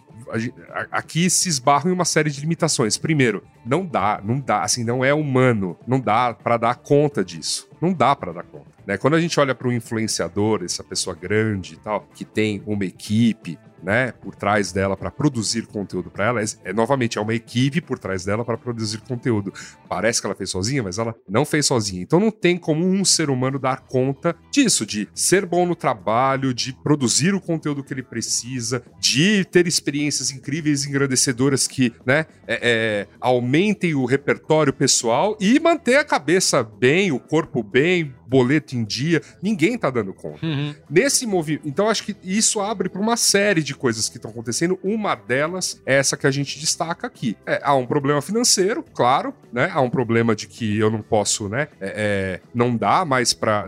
aqui 0.92 1.30
se 1.30 1.50
esbarram 1.50 1.92
em 1.92 1.94
uma 1.94 2.06
série 2.06 2.30
de 2.30 2.42
limitações. 2.42 2.98
Primeiro, 2.98 3.44
não 3.66 3.86
dá, 3.86 4.22
não 4.24 4.40
dá, 4.40 4.64
assim, 4.64 4.84
não 4.84 5.04
é 5.04 5.14
humano, 5.14 5.78
não 5.88 6.00
dá 6.00 6.34
para 6.34 6.58
dar 6.58 6.76
conta 6.76 7.24
disso. 7.24 7.68
Não 7.82 7.94
dá 7.94 8.16
para 8.16 8.32
dar 8.34 8.44
conta. 8.44 8.66
Né? 8.86 8.98
Quando 8.98 9.16
a 9.16 9.22
gente 9.22 9.40
olha 9.40 9.54
para 9.54 9.68
um 9.68 9.72
influenciador, 9.72 10.64
essa 10.64 10.84
pessoa 10.84 11.16
grande 11.16 11.74
e 11.74 11.78
tal, 11.78 12.08
que 12.14 12.26
tem 12.26 12.62
uma 12.66 12.86
equipe, 12.86 13.58
né, 13.86 14.12
por 14.14 14.34
trás 14.34 14.72
dela 14.72 14.98
para 14.98 15.12
produzir 15.12 15.68
conteúdo 15.68 16.10
para 16.10 16.26
ela, 16.26 16.42
é, 16.42 16.46
é, 16.64 16.74
novamente 16.74 17.20
é 17.20 17.22
uma 17.22 17.36
equipe 17.36 17.80
por 17.80 18.00
trás 18.00 18.26
dela 18.26 18.44
para 18.44 18.58
produzir 18.58 19.00
conteúdo. 19.02 19.54
Parece 19.88 20.20
que 20.20 20.26
ela 20.26 20.36
fez 20.36 20.50
sozinha, 20.50 20.82
mas 20.82 20.98
ela 20.98 21.14
não 21.30 21.46
fez 21.46 21.68
sozinha. 21.68 22.02
Então 22.02 22.20
não 22.20 22.32
tem 22.32 22.58
como 22.58 22.84
um 22.84 23.06
ser 23.06 23.30
humano 23.30 23.60
dar 23.60 23.82
conta 23.82 24.36
disso, 24.50 24.88
de 24.88 25.08
ser 25.14 25.46
bom 25.46 25.68
no 25.68 25.76
trabalho, 25.76 26.52
de 26.52 26.74
produzir 26.74 27.36
o 27.36 27.40
conteúdo 27.40 27.84
que 27.84 27.94
ele 27.94 28.02
precisa, 28.02 28.82
de 29.00 29.46
ter 29.46 29.68
experiências 29.68 30.32
incríveis 30.32 30.88
engrandecedoras 30.88 31.68
que, 31.68 31.94
né, 32.04 32.26
é, 32.48 32.60
é, 32.62 33.08
aumentem 33.22 33.94
o 33.94 34.06
repertório 34.06 34.74
pessoal 34.74 35.38
e 35.40 35.60
manter 35.60 35.98
a 35.98 36.04
cabeça 36.04 36.64
bem, 36.64 37.12
o 37.12 37.20
corpo 37.20 37.62
bem, 37.62 38.16
boleto 38.28 38.76
em 38.76 38.84
dia. 38.84 39.22
Ninguém 39.42 39.78
tá 39.78 39.90
dando 39.90 40.14
conta. 40.14 40.46
Uhum. 40.46 40.74
Nesse 40.90 41.26
movimento, 41.26 41.68
então 41.68 41.90
acho 41.90 42.04
que 42.04 42.16
isso 42.24 42.60
abre 42.60 42.90
para 42.90 43.02
uma 43.02 43.18
série 43.18 43.64
de 43.64 43.76
coisas 43.76 44.10
que 44.10 44.18
estão 44.18 44.32
acontecendo. 44.32 44.80
Uma 44.84 45.16
delas 45.16 45.82
é 45.86 45.96
essa 45.96 46.18
que 46.18 46.28
a 46.28 46.32
gente 46.32 46.60
destaca 46.60 47.08
aqui. 47.08 47.38
É, 47.46 47.62
há 47.64 47.76
um 47.76 47.86
problema 47.86 48.22
financeiro, 48.22 48.84
claro, 48.94 49.34
né? 49.52 49.72
Há 49.74 49.82
um 49.82 49.90
problema 49.90 50.36
de 50.36 50.48
que 50.48 50.78
eu 50.78 50.90
não 50.90 51.02
posso, 51.02 51.48
né? 51.50 51.68
É, 51.80 51.94
é, 51.96 52.42
não 52.54 52.76
dá 52.76 53.06
mais 53.06 53.34
para, 53.34 53.68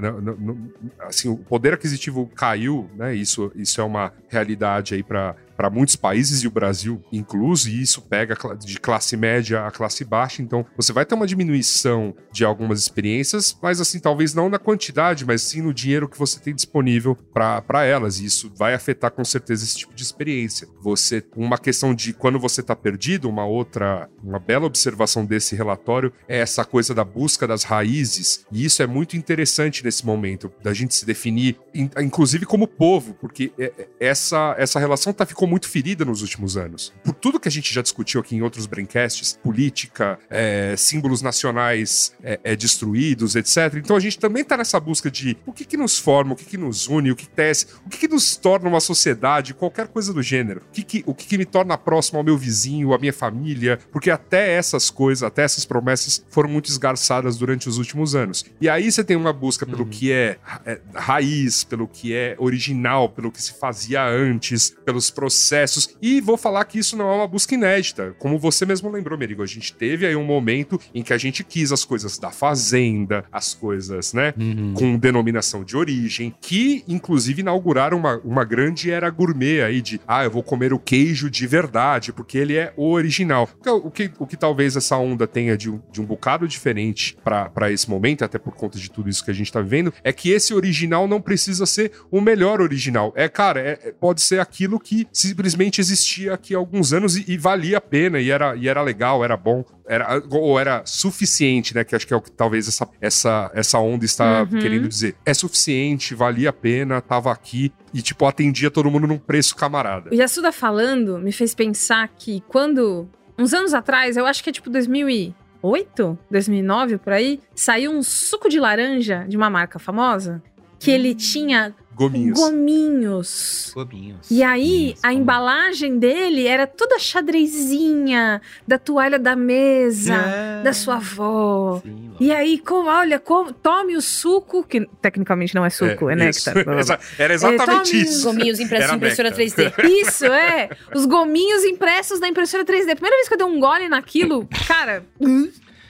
assim, 1.00 1.30
o 1.30 1.38
poder 1.38 1.74
aquisitivo 1.74 2.30
caiu, 2.36 2.90
né? 2.96 3.16
Isso, 3.16 3.52
isso 3.56 3.80
é 3.82 3.84
uma 3.84 4.14
realidade 4.30 4.94
aí 4.96 5.04
para 5.04 5.36
para 5.58 5.70
muitos 5.70 5.96
países 5.96 6.44
e 6.44 6.48
o 6.48 6.52
Brasil 6.52 7.02
incluso, 7.12 7.68
e 7.68 7.82
isso 7.82 8.02
pega 8.04 8.38
de 8.58 8.80
classe 8.80 9.18
média 9.18 9.66
a 9.66 9.72
classe 9.72 10.06
baixa. 10.06 10.42
Então, 10.42 10.66
você 10.76 10.94
vai 10.94 11.06
ter 11.06 11.16
uma 11.16 11.26
diminuição 11.26 12.16
de 12.32 12.46
algumas 12.46 12.80
experiências, 12.80 13.58
mas 13.62 13.82
assim, 13.82 14.00
talvez 14.00 14.34
não 14.34 14.50
na 14.50 14.60
quantidade, 14.60 15.26
mas 15.26 15.42
sim 15.42 15.62
no 15.62 15.74
dinheiro 15.74 16.08
que 16.08 16.18
você 16.18 16.40
tem 16.40 16.54
disponível 16.54 17.16
para 17.34 17.84
elas. 17.84 18.20
E 18.20 18.26
isso 18.26 18.52
vai 18.56 18.74
afetar 18.74 19.12
com 19.12 19.26
certeza 19.26 19.64
esse 19.64 19.78
tipo 19.78 19.94
de 19.96 20.04
experiência. 20.04 20.68
Você, 20.82 21.24
uma 21.36 21.58
questão 21.58 21.94
de 21.94 22.14
quando 22.14 22.40
você 22.40 22.62
está 22.62 22.76
perdido, 22.76 23.30
uma 23.30 23.46
outra, 23.46 24.10
uma 24.24 24.40
bela 24.40 24.66
observação 24.66 25.26
desse 25.26 25.56
relatório 25.56 26.14
é 26.28 26.40
essa 26.40 26.64
coisa 26.64 26.94
da 26.94 27.04
busca 27.04 27.48
das 27.48 27.64
raízes. 27.64 28.46
E 28.52 28.64
isso 28.64 28.84
é 28.84 28.88
muito 28.88 29.18
interessante 29.18 29.84
nesse 29.84 30.06
momento, 30.06 30.52
da 30.64 30.74
gente 30.74 30.94
se 30.94 31.06
definir, 31.06 31.58
inclusive 31.74 32.46
como 32.46 32.68
povo, 32.68 33.14
porque 33.16 33.52
é, 33.58 33.74
é, 33.78 33.88
essa, 34.00 34.56
essa 34.58 34.80
relação 34.80 35.14
tá, 35.14 35.26
ficou 35.26 35.47
ficou 35.48 35.50
muito 35.50 35.70
ferida 35.70 36.04
nos 36.04 36.22
últimos 36.22 36.58
anos. 36.58 36.94
Por 37.04 37.14
tudo 37.14 37.40
que 37.40 37.48
a 37.48 37.52
gente 37.52 37.74
já 37.74 37.82
discutiu 37.82 38.20
aqui 38.20 38.36
em 38.36 38.42
outros 38.42 38.66
braincasts, 38.66 39.40
política, 39.42 40.20
é, 40.30 40.76
símbolos 40.78 41.22
nacionais 41.22 42.14
é, 42.22 42.40
é, 42.44 42.56
destruídos, 42.56 43.36
etc. 43.36 43.76
Então 43.76 43.96
a 43.96 44.00
gente 44.00 44.20
também 44.20 44.44
está 44.44 44.58
nessa 44.58 44.80
busca 44.80 45.10
de 45.10 45.38
o 45.46 45.54
que, 45.54 45.66
que 45.66 45.78
nos 45.78 45.98
forma, 45.98 46.34
o 46.34 46.36
que, 46.36 46.46
que 46.46 46.58
nos 46.58 46.88
une, 46.88 47.12
o 47.12 47.16
que 47.16 47.28
tece, 47.28 47.68
o 47.86 47.90
que, 47.90 47.98
que 47.98 48.08
nos 48.08 48.36
torna 48.36 48.68
uma 48.68 48.80
sociedade, 48.80 49.54
qualquer 49.54 49.88
coisa 49.88 50.14
do 50.14 50.22
gênero. 50.22 50.62
O 50.70 50.72
que, 50.72 50.84
que, 50.84 51.04
o 51.06 51.16
que, 51.16 51.26
que 51.26 51.38
me 51.38 51.46
torna 51.46 51.78
próximo 51.78 52.18
ao 52.18 52.24
meu 52.24 52.38
vizinho, 52.38 52.94
à 52.94 52.98
minha 52.98 53.14
família, 53.14 53.80
porque 53.92 54.12
até 54.12 54.52
essas 54.52 54.90
coisas, 54.90 55.24
até 55.24 55.44
essas 55.44 55.66
promessas 55.66 56.26
foram 56.30 56.50
muito 56.50 56.70
esgarçadas 56.70 57.38
durante 57.38 57.70
os 57.70 57.78
últimos 57.78 58.16
anos. 58.16 58.46
E 58.60 58.68
aí 58.68 58.92
você 58.92 59.04
tem 59.04 59.16
uma 59.16 59.32
busca 59.32 59.66
pelo 59.66 59.84
uhum. 59.84 59.90
que 59.90 60.12
é, 60.12 60.38
é 60.66 60.80
raiz, 60.94 61.64
pelo 61.64 61.88
que 61.88 62.14
é 62.14 62.36
original, 62.40 63.10
pelo 63.10 63.32
que 63.32 63.42
se 63.42 63.54
fazia 63.54 64.06
antes, 64.06 64.76
pelos 64.86 65.10
processos 65.10 65.37
processos. 65.38 65.96
E 66.02 66.20
vou 66.20 66.36
falar 66.36 66.66
que 66.66 66.80
isso 66.80 66.98
não 66.98 67.10
é 67.12 67.16
uma 67.16 67.28
busca 67.28 67.54
inédita. 67.54 68.16
Como 68.18 68.40
você 68.40 68.66
mesmo 68.66 68.90
lembrou, 68.90 69.18
Merigo, 69.18 69.44
a 69.44 69.46
gente 69.46 69.74
teve 69.74 70.06
aí 70.06 70.16
um 70.16 70.24
momento 70.24 70.80
em 70.94 71.04
que 71.04 71.14
a 71.14 71.18
gente 71.18 71.44
quis 71.44 71.72
as 71.72 71.86
coisas 71.86 72.18
da 72.18 72.32
fazenda, 72.32 73.24
as 73.32 73.54
coisas, 73.54 74.14
né, 74.14 74.34
uhum. 74.38 74.74
com 74.74 74.98
denominação 74.98 75.64
de 75.64 75.78
origem, 75.78 76.34
que 76.42 76.84
inclusive 76.88 77.42
inauguraram 77.42 77.98
uma, 77.98 78.18
uma 78.24 78.44
grande 78.44 78.90
era 78.90 79.10
gourmet 79.10 79.62
aí 79.62 79.82
de, 79.82 80.02
ah, 80.08 80.24
eu 80.24 80.32
vou 80.32 80.44
comer 80.44 80.74
o 80.74 80.80
queijo 80.80 81.30
de 81.30 81.46
verdade, 81.46 82.12
porque 82.12 82.38
ele 82.38 82.56
é 82.56 82.74
o 82.76 82.92
original. 82.92 83.50
O 83.84 83.92
que, 83.92 84.12
o 84.18 84.26
que 84.26 84.36
talvez 84.36 84.76
essa 84.76 84.98
onda 84.98 85.28
tenha 85.28 85.56
de 85.58 85.70
um, 85.70 85.80
de 85.92 86.02
um 86.02 86.06
bocado 86.06 86.48
diferente 86.48 87.18
para 87.24 87.72
esse 87.72 87.90
momento, 87.90 88.24
até 88.24 88.40
por 88.40 88.56
conta 88.56 88.78
de 88.78 88.90
tudo 88.90 89.10
isso 89.10 89.24
que 89.24 89.32
a 89.32 89.34
gente 89.34 89.52
tá 89.52 89.62
vivendo, 89.62 89.94
é 90.04 90.12
que 90.12 90.32
esse 90.32 90.54
original 90.54 91.08
não 91.08 91.22
precisa 91.22 91.66
ser 91.66 91.92
o 92.10 92.20
melhor 92.20 92.62
original. 92.62 93.14
É, 93.16 93.30
cara, 93.30 93.60
é, 93.60 93.80
é 93.84 93.92
pode 93.92 94.22
ser 94.22 94.40
aquilo 94.40 94.80
que 94.80 95.08
se 95.12 95.27
simplesmente 95.28 95.82
existia 95.82 96.34
aqui 96.34 96.56
há 96.56 96.58
alguns 96.58 96.94
anos 96.94 97.16
e, 97.16 97.26
e, 97.28 97.38
valia 97.38 97.78
a 97.78 97.82
pena, 97.82 98.20
e 98.20 98.30
era, 98.30 98.56
e 98.56 98.68
era 98.68 98.82
legal, 98.82 99.24
era 99.24 99.38
bom, 99.38 99.64
era, 99.88 100.22
ou 100.30 100.60
era 100.60 100.84
suficiente, 100.86 101.76
né? 101.76 101.84
Que 101.84 101.96
acho 101.96 102.06
que 102.06 102.14
é 102.14 102.18
o 102.18 102.22
que 102.22 102.32
talvez 102.32 102.68
essa, 102.68 102.88
essa, 103.00 103.52
essa 103.54 103.80
onda 103.80 104.06
está 104.06 104.42
uhum. 104.44 104.60
querendo 104.60 104.88
dizer. 104.88 105.16
É 105.26 105.34
suficiente, 105.34 106.16
valia 106.16 106.50
a 106.50 106.54
pena, 106.54 107.02
tava 107.02 107.32
aqui 107.32 107.72
e, 107.94 108.02
tipo, 108.02 108.26
atendia 108.26 108.70
todo 108.70 108.90
mundo 108.90 109.08
num 109.08 109.18
preço 109.18 109.56
camarada. 109.56 110.10
O 110.12 110.16
Yasuda 110.16 110.52
falando 110.52 111.18
me 111.20 111.32
fez 111.32 111.54
pensar 111.54 112.08
que 112.10 112.42
quando, 112.48 113.08
uns 113.38 113.54
anos 113.54 113.74
atrás, 113.74 114.18
eu 114.18 114.26
acho 114.26 114.44
que 114.44 114.50
é 114.50 114.54
tipo 114.54 114.70
2008, 114.70 116.20
2009 116.30 116.98
por 116.98 117.14
aí, 117.14 117.40
saiu 117.56 117.92
um 117.92 118.04
suco 118.04 118.50
de 118.50 118.60
laranja 118.60 119.26
de 119.28 119.38
uma 119.38 119.50
marca 119.50 119.80
famosa 119.80 120.42
que 120.80 120.92
ele 120.92 121.16
tinha 121.16 121.74
Gominhos. 121.98 122.40
Gominhos. 122.40 123.72
Gominhos. 123.74 124.30
E 124.30 124.44
aí, 124.44 124.96
a 125.02 125.12
embalagem 125.12 125.98
dele 125.98 126.46
era 126.46 126.68
toda 126.68 127.00
xadrezinha 127.00 128.40
da 128.68 128.78
toalha 128.78 129.18
da 129.18 129.36
mesa, 129.36 130.14
é. 130.14 130.62
da 130.62 130.74
sua 130.74 130.98
avó. 130.98 131.82
Sim, 131.84 132.12
e 132.20 132.32
aí, 132.32 132.60
como, 132.60 132.88
olha, 132.88 133.20
como, 133.20 133.52
tome 133.52 133.96
o 133.96 134.02
suco, 134.02 134.64
que 134.64 134.88
tecnicamente 135.02 135.56
não 135.56 135.66
é 135.66 135.72
suco, 135.72 136.08
é, 136.08 136.14
é 136.14 136.16
néctar. 136.16 136.54
Era 137.18 137.34
exatamente 137.34 137.96
é, 137.96 138.00
isso. 138.02 138.28
Gominhos 138.28 138.60
impressos 138.60 138.90
na 138.92 138.96
impressora 138.98 139.32
3D. 139.32 139.74
Isso, 139.90 140.26
é. 140.26 140.70
Os 140.94 141.06
gominhos 141.06 141.64
impressos 141.64 142.20
na 142.20 142.28
impressora 142.28 142.64
3D. 142.64 142.94
Primeira 142.94 143.16
vez 143.16 143.28
que 143.28 143.34
eu 143.34 143.38
dei 143.40 143.48
um 143.48 143.60
gole 143.60 143.90
naquilo, 143.90 144.48
cara... 144.68 145.04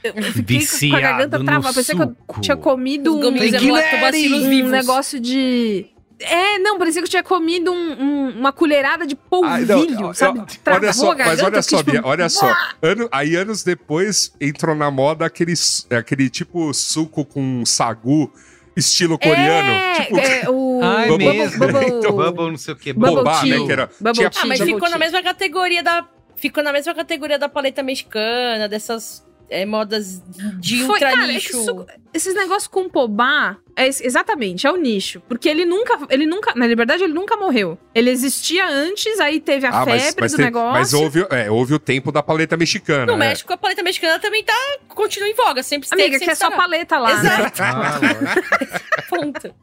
Eu 0.04 0.13
fiquei 0.32 0.60
Viciado 0.60 0.93
com 0.93 0.98
a 0.98 1.02
garganta 1.02 1.43
travada. 1.43 1.74
Pensei 1.74 1.96
que 1.96 2.02
eu 2.02 2.15
tinha 2.39 2.56
comido 2.56 3.20
gominhos 3.20 3.62
um, 3.62 4.65
um 4.65 4.70
negócio 4.70 5.20
de 5.20 5.88
É, 6.20 6.58
não, 6.58 6.80
parecia 6.80 7.02
que 7.02 7.06
eu 7.06 7.10
tinha 7.10 7.24
comido 7.24 7.72
um, 7.72 7.92
um, 8.02 8.40
uma 8.40 8.52
colherada 8.52 9.06
de 9.06 9.16
polvilho, 9.16 10.10
ah, 10.10 10.14
sabe? 10.14 10.40
Eu, 10.40 10.46
olha 10.74 10.94
só, 10.94 11.16
mas 11.16 11.44
olha 11.44 11.62
só, 11.62 11.84
Bia, 11.84 11.96
tipo, 11.96 12.08
olha 12.08 12.30
só. 12.30 12.56
Ano, 12.82 13.08
aí 13.12 13.36
anos 13.36 13.64
depois 13.64 14.34
entrou 14.42 14.76
na 14.76 14.90
moda 14.90 15.26
aquele, 15.26 15.54
aquele 15.92 16.30
tipo 16.30 16.74
suco 16.74 17.24
com 17.24 17.64
sagu 17.66 18.32
estilo 18.76 19.18
coreano. 19.20 19.70
É, 19.70 20.06
tipo, 20.06 20.18
é 20.18 20.44
o... 20.50 20.80
Ai, 20.84 21.08
bubble, 21.08 21.30
mesmo. 21.34 21.60
Bubble, 21.60 21.88
então, 21.88 22.12
bubble, 22.12 22.50
não 22.52 22.58
sei 22.58 22.74
o 22.74 22.78
que. 22.78 22.94
Bobá, 22.94 23.44
né? 23.44 23.66
Que 23.66 23.72
era, 23.72 23.90
tinha, 24.14 24.32
ah, 24.36 24.46
mas 24.46 24.62
ficou 24.62 24.90
na 24.90 24.98
mesma 24.98 25.22
categoria 25.22 25.84
da... 25.84 26.08
Ficou 26.36 26.64
na 26.64 26.72
mesma 26.72 26.94
categoria 26.94 27.40
da 27.40 27.50
paleta 27.50 27.82
mexicana, 27.82 28.70
dessas 28.70 29.27
é, 29.50 29.66
modas 29.66 30.22
de 30.60 30.80
Foi, 30.80 30.96
ultra 30.96 31.12
cara, 31.12 31.28
nicho. 31.28 31.58
Isso, 31.58 31.86
esses 32.14 32.36
negócios 32.36 32.68
com 32.68 32.90
Pobá, 32.90 33.58
é, 33.76 33.88
exatamente, 33.88 34.68
é 34.68 34.72
o 34.72 34.76
nicho. 34.76 35.22
Porque 35.28 35.48
ele 35.48 35.66
nunca, 35.66 36.00
ele 36.10 36.26
nunca, 36.26 36.54
na 36.56 36.68
verdade, 36.68 37.04
ele 37.04 37.14
nunca 37.14 37.38
morreu. 37.38 37.78
Ele 37.94 38.10
existia 38.10 38.68
antes, 38.68 39.20
aí 39.20 39.40
teve 39.40 39.66
a 39.66 39.70
ah, 39.70 39.86
febre 39.86 40.02
mas, 40.02 40.16
mas 40.20 40.32
do 40.32 40.38
tem, 40.38 40.46
negócio. 40.46 40.74
Mas 40.74 40.94
houve, 40.94 41.28
é, 41.30 41.50
houve 41.50 41.74
o 41.74 41.80
tempo 41.80 42.12
da 42.12 42.22
paleta 42.22 42.58
mexicana. 42.58 43.06
No 43.06 43.18
né? 43.18 43.30
México, 43.30 43.52
a 43.54 43.58
paleta 43.58 43.84
mexicana 43.84 44.20
também 44.20 44.44
tá, 44.44 44.54
continua 44.90 45.30
em 45.30 45.36
voga, 45.36 45.64
sempre 45.64 45.88
Amiga, 45.92 46.10
sempre 46.12 46.26
que 46.26 46.32
é 46.32 46.36
só 46.36 46.52
paleta 46.52 46.98
lá, 46.98 47.22
né? 47.22 47.30
Exato. 47.30 47.62
né? 47.62 47.68
Ah, 47.70 49.04
Ponto. 49.10 49.56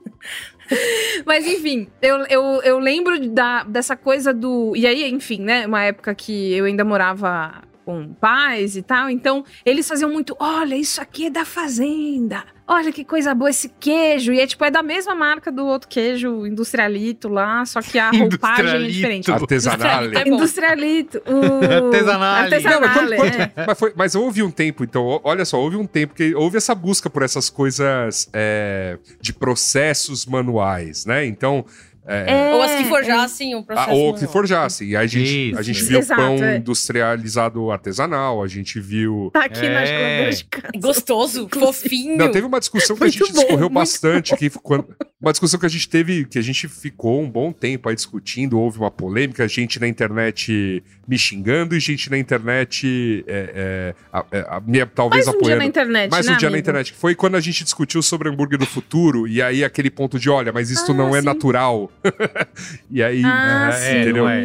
Mas 1.26 1.46
enfim, 1.46 1.88
eu, 2.00 2.24
eu, 2.26 2.42
eu 2.62 2.78
lembro 2.78 3.28
da, 3.28 3.64
dessa 3.64 3.96
coisa 3.96 4.32
do. 4.32 4.74
E 4.74 4.86
aí, 4.86 5.10
enfim, 5.10 5.40
né? 5.40 5.66
Uma 5.66 5.82
época 5.82 6.14
que 6.14 6.54
eu 6.54 6.64
ainda 6.64 6.84
morava 6.84 7.62
com 7.84 8.14
pais 8.14 8.76
e 8.76 8.82
tal. 8.82 9.10
Então, 9.10 9.44
eles 9.64 9.86
faziam 9.86 10.10
muito: 10.10 10.36
olha, 10.38 10.74
isso 10.74 11.00
aqui 11.00 11.26
é 11.26 11.30
da 11.30 11.44
fazenda. 11.44 12.44
Olha 12.66 12.90
que 12.90 13.04
coisa 13.04 13.34
boa 13.34 13.50
esse 13.50 13.68
queijo. 13.68 14.32
E 14.32 14.40
é 14.40 14.46
tipo, 14.46 14.64
é 14.64 14.70
da 14.70 14.82
mesma 14.82 15.14
marca 15.14 15.52
do 15.52 15.66
outro 15.66 15.86
queijo 15.86 16.46
industrialito 16.46 17.28
lá, 17.28 17.62
só 17.66 17.82
que 17.82 17.98
a 17.98 18.10
roupagem 18.10 18.86
é 18.86 18.88
diferente. 18.88 19.30
Artesanal. 19.30 20.04
É 20.04 20.26
industrialito. 20.26 21.22
O... 21.26 21.86
Artesanal. 21.86 22.34
Artesanal. 22.36 22.80
Mas, 22.80 23.36
é. 23.36 23.52
mas, 23.66 23.78
foi, 23.78 23.92
mas 23.94 24.14
houve 24.14 24.42
um 24.42 24.50
tempo, 24.50 24.82
então, 24.82 25.20
olha 25.22 25.44
só, 25.44 25.60
houve 25.60 25.76
um 25.76 25.86
tempo 25.86 26.14
que 26.14 26.34
houve 26.34 26.56
essa 26.56 26.74
busca 26.74 27.10
por 27.10 27.22
essas 27.22 27.50
coisas 27.50 28.30
é, 28.32 28.98
de 29.20 29.34
processos 29.34 30.24
manuais, 30.24 31.04
né? 31.04 31.26
Então, 31.26 31.66
é, 32.06 32.52
ou 32.52 32.60
as 32.60 32.74
que 32.74 32.84
forjassem 32.84 33.52
é. 33.52 33.56
o 33.56 33.62
processo. 33.62 33.90
Ah, 33.90 33.94
ou 33.94 34.14
que 34.14 34.26
forjassem. 34.26 34.88
E 34.88 34.96
aí 34.96 35.04
a 35.04 35.06
gente, 35.06 35.50
isso, 35.50 35.58
a 35.58 35.62
gente 35.62 35.82
viu 35.84 35.98
Exato, 35.98 36.20
pão 36.20 36.44
é. 36.44 36.56
industrializado 36.58 37.70
artesanal, 37.70 38.42
a 38.42 38.46
gente 38.46 38.78
viu. 38.78 39.30
Tá 39.32 39.44
aqui 39.44 39.68
na 39.68 39.86
geladeira 39.86 40.30
de 40.32 40.44
casa. 40.44 40.72
Gostoso, 40.76 41.48
fofinho. 41.52 42.18
Não, 42.18 42.30
teve 42.30 42.46
uma 42.46 42.60
discussão 42.60 42.94
que 42.94 43.04
a 43.04 43.08
gente 43.08 43.32
bom, 43.32 43.40
discorreu 43.40 43.70
bastante 43.70 44.34
aqui. 44.34 44.50
Quando, 44.50 44.94
uma 45.24 45.32
discussão 45.32 45.58
que 45.58 45.64
a 45.64 45.70
gente 45.70 45.88
teve, 45.88 46.26
que 46.26 46.38
a 46.38 46.42
gente 46.42 46.68
ficou 46.68 47.22
um 47.22 47.30
bom 47.30 47.50
tempo 47.50 47.88
aí 47.88 47.94
discutindo, 47.94 48.58
houve 48.60 48.78
uma 48.78 48.90
polêmica, 48.90 49.48
gente 49.48 49.80
na 49.80 49.88
internet 49.88 50.82
me 51.08 51.18
xingando 51.18 51.74
e 51.74 51.80
gente 51.80 52.10
na 52.10 52.18
internet 52.18 53.24
é, 53.26 53.50
é, 53.54 53.94
a, 54.12 54.24
é, 54.30 54.46
a, 54.48 54.60
minha, 54.60 54.86
talvez 54.86 55.24
Mais 55.24 55.34
um 55.34 55.38
apoiando. 55.38 55.48
Dia 55.48 55.56
na 55.56 55.64
internet, 55.64 56.10
Mais 56.10 56.26
um 56.26 56.32
né, 56.32 56.36
dia 56.36 56.48
amigo? 56.48 56.56
na 56.56 56.60
internet. 56.60 56.92
Foi 56.92 57.14
quando 57.14 57.36
a 57.36 57.40
gente 57.40 57.64
discutiu 57.64 58.02
sobre 58.02 58.28
hambúrguer 58.28 58.58
do 58.58 58.66
futuro 58.66 59.26
e 59.26 59.40
aí 59.40 59.64
aquele 59.64 59.90
ponto 59.90 60.18
de, 60.18 60.28
olha, 60.28 60.52
mas 60.52 60.70
isso 60.70 60.92
ah, 60.92 60.94
não 60.94 61.16
é 61.16 61.20
sim. 61.20 61.26
natural. 61.26 61.90
e 62.90 63.02
aí, 63.02 63.22
ah, 63.24 63.70
é, 63.72 63.72
sim. 63.72 64.00
entendeu? 64.00 64.28
É, 64.28 64.42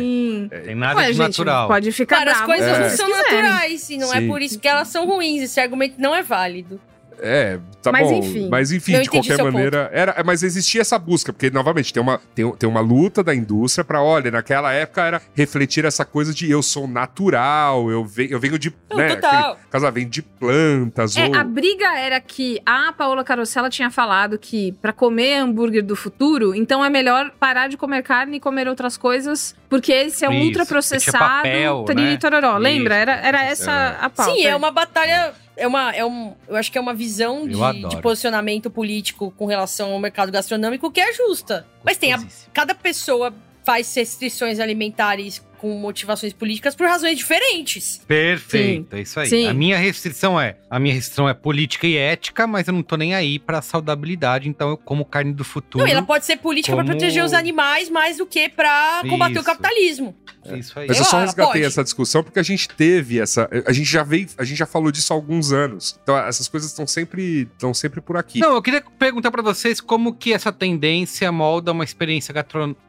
tem 0.59 0.75
nada 0.75 0.99
Ué, 0.99 1.07
de 1.07 1.13
gente, 1.13 1.27
natural. 1.27 1.67
Pode 1.67 1.91
ficar 1.91 2.17
Várias 2.17 2.41
coisas 2.41 2.79
não 2.79 2.89
são 2.89 3.09
naturais 3.09 3.89
e 3.89 3.97
não 3.97 4.13
é 4.13 4.25
por 4.25 4.41
isso 4.41 4.57
que 4.57 4.67
elas 4.67 4.87
são 4.87 5.05
ruins. 5.05 5.43
Esse 5.43 5.59
argumento 5.59 5.95
não 5.99 6.15
é 6.15 6.23
válido. 6.23 6.79
É, 7.21 7.59
tá 7.81 7.91
mas 7.91 8.07
bom. 8.07 8.19
Enfim, 8.19 8.49
mas 8.49 8.71
enfim, 8.71 9.01
de 9.01 9.09
qualquer 9.09 9.41
maneira. 9.43 9.89
Era, 9.93 10.23
mas 10.25 10.43
existia 10.43 10.81
essa 10.81 10.97
busca, 10.97 11.33
porque, 11.33 11.49
novamente, 11.49 11.93
tem 11.93 12.01
uma, 12.01 12.19
tem, 12.33 12.49
tem 12.55 12.69
uma 12.69 12.79
luta 12.79 13.23
da 13.23 13.33
indústria 13.33 13.83
para 13.83 14.01
olha, 14.01 14.31
naquela 14.31 14.71
época 14.71 15.03
era 15.03 15.21
refletir 15.33 15.85
essa 15.85 16.05
coisa 16.05 16.33
de 16.33 16.49
eu 16.49 16.61
sou 16.61 16.87
natural, 16.87 17.89
eu 17.91 18.05
venho, 18.05 18.31
eu 18.31 18.39
venho 18.39 18.57
de. 18.57 18.73
Não, 18.89 18.97
né, 18.97 19.15
total. 19.15 19.51
Aquele, 19.51 19.67
casa 19.69 19.91
vem 19.91 20.07
de 20.07 20.21
plantas. 20.21 21.17
É, 21.17 21.27
ou... 21.27 21.35
a 21.35 21.43
briga 21.43 21.97
era 21.97 22.19
que 22.19 22.61
a 22.65 22.91
Paola 22.93 23.23
Carosella 23.23 23.69
tinha 23.69 23.91
falado 23.91 24.37
que 24.37 24.71
para 24.81 24.93
comer 24.93 25.35
hambúrguer 25.35 25.83
do 25.83 25.95
futuro, 25.95 26.55
então 26.55 26.83
é 26.83 26.89
melhor 26.89 27.31
parar 27.39 27.67
de 27.67 27.77
comer 27.77 28.03
carne 28.03 28.37
e 28.37 28.39
comer 28.39 28.67
outras 28.67 28.97
coisas, 28.97 29.55
porque 29.69 29.91
esse 29.91 30.25
é 30.25 30.29
um 30.29 30.41
ultraprocessado. 30.43 31.19
Papel, 31.19 31.85
né? 31.95 32.17
tororó. 32.17 32.57
Lembra? 32.57 32.95
Era, 32.95 33.15
era 33.15 33.43
essa 33.43 33.71
é. 33.71 34.05
a 34.05 34.09
pauta. 34.09 34.33
Sim, 34.33 34.45
é 34.45 34.55
uma 34.55 34.71
batalha 34.71 35.33
é 35.59 35.67
uma, 35.67 35.91
é 35.93 36.05
um, 36.05 36.33
eu 36.47 36.55
acho 36.55 36.71
que 36.71 36.77
é 36.77 36.81
uma 36.81 36.93
visão 36.93 37.47
de, 37.47 37.89
de, 37.89 38.01
posicionamento 38.01 38.69
político 38.69 39.31
com 39.37 39.45
relação 39.45 39.91
ao 39.91 39.99
mercado 39.99 40.31
gastronômico 40.31 40.89
que 40.89 40.99
é 40.99 41.13
justa. 41.13 41.67
Mas 41.83 41.97
tem 41.97 42.13
a, 42.13 42.23
cada 42.53 42.73
pessoa 42.73 43.33
faz 43.63 43.93
restrições 43.93 44.59
alimentares 44.59 45.43
com 45.59 45.69
motivações 45.77 46.33
políticas 46.33 46.73
por 46.73 46.87
razões 46.87 47.17
diferentes. 47.17 48.01
Perfeito, 48.07 48.89
Sim. 48.91 48.97
é 48.97 49.01
isso 49.01 49.19
aí. 49.19 49.27
Sim. 49.27 49.47
A 49.47 49.53
minha 49.53 49.77
restrição 49.77 50.39
é, 50.39 50.55
a 50.69 50.79
minha 50.79 50.93
restrição 50.93 51.27
é 51.27 51.33
política 51.33 51.85
e 51.85 51.97
ética, 51.97 52.47
mas 52.47 52.67
eu 52.67 52.73
não 52.73 52.81
tô 52.81 52.95
nem 52.95 53.13
aí 53.13 53.37
pra 53.37 53.61
saudabilidade, 53.61 54.47
então 54.47 54.69
eu 54.69 54.77
como 54.77 55.03
carne 55.03 55.33
do 55.33 55.43
futuro. 55.43 55.83
Não, 55.83 55.91
ela 55.91 56.01
pode 56.01 56.25
ser 56.25 56.37
política 56.37 56.75
como... 56.75 56.85
pra 56.85 56.95
proteger 56.95 57.23
os 57.23 57.33
animais 57.33 57.89
mais 57.89 58.17
do 58.17 58.25
que 58.25 58.49
pra 58.49 59.01
combater 59.07 59.33
isso. 59.33 59.41
o 59.41 59.45
capitalismo. 59.45 60.15
É. 60.45 60.57
Isso 60.57 60.79
aí. 60.79 60.87
Mas 60.87 60.97
eu 60.97 61.05
só 61.05 61.19
resgatei 61.19 61.63
essa 61.63 61.83
discussão 61.83 62.23
porque 62.23 62.39
a 62.39 62.43
gente 62.43 62.69
teve 62.69 63.19
essa, 63.19 63.49
a 63.65 63.73
gente 63.73 63.89
já 63.89 64.03
veio, 64.03 64.27
a 64.37 64.43
gente 64.43 64.57
já 64.57 64.65
falou 64.65 64.91
disso 64.91 65.11
há 65.11 65.15
alguns 65.15 65.51
anos. 65.51 65.99
Então 66.01 66.17
essas 66.17 66.47
coisas 66.47 66.69
estão 66.69 66.87
sempre, 66.87 67.49
estão 67.53 67.73
sempre 67.73 67.99
por 67.99 68.15
aqui. 68.15 68.39
Não, 68.39 68.53
eu 68.53 68.61
queria 68.61 68.81
perguntar 68.97 69.31
para 69.31 69.41
vocês 69.41 69.81
como 69.81 70.13
que 70.13 70.33
essa 70.33 70.51
tendência 70.51 71.31
molda 71.31 71.71
uma 71.71 71.83
experiência 71.83 72.33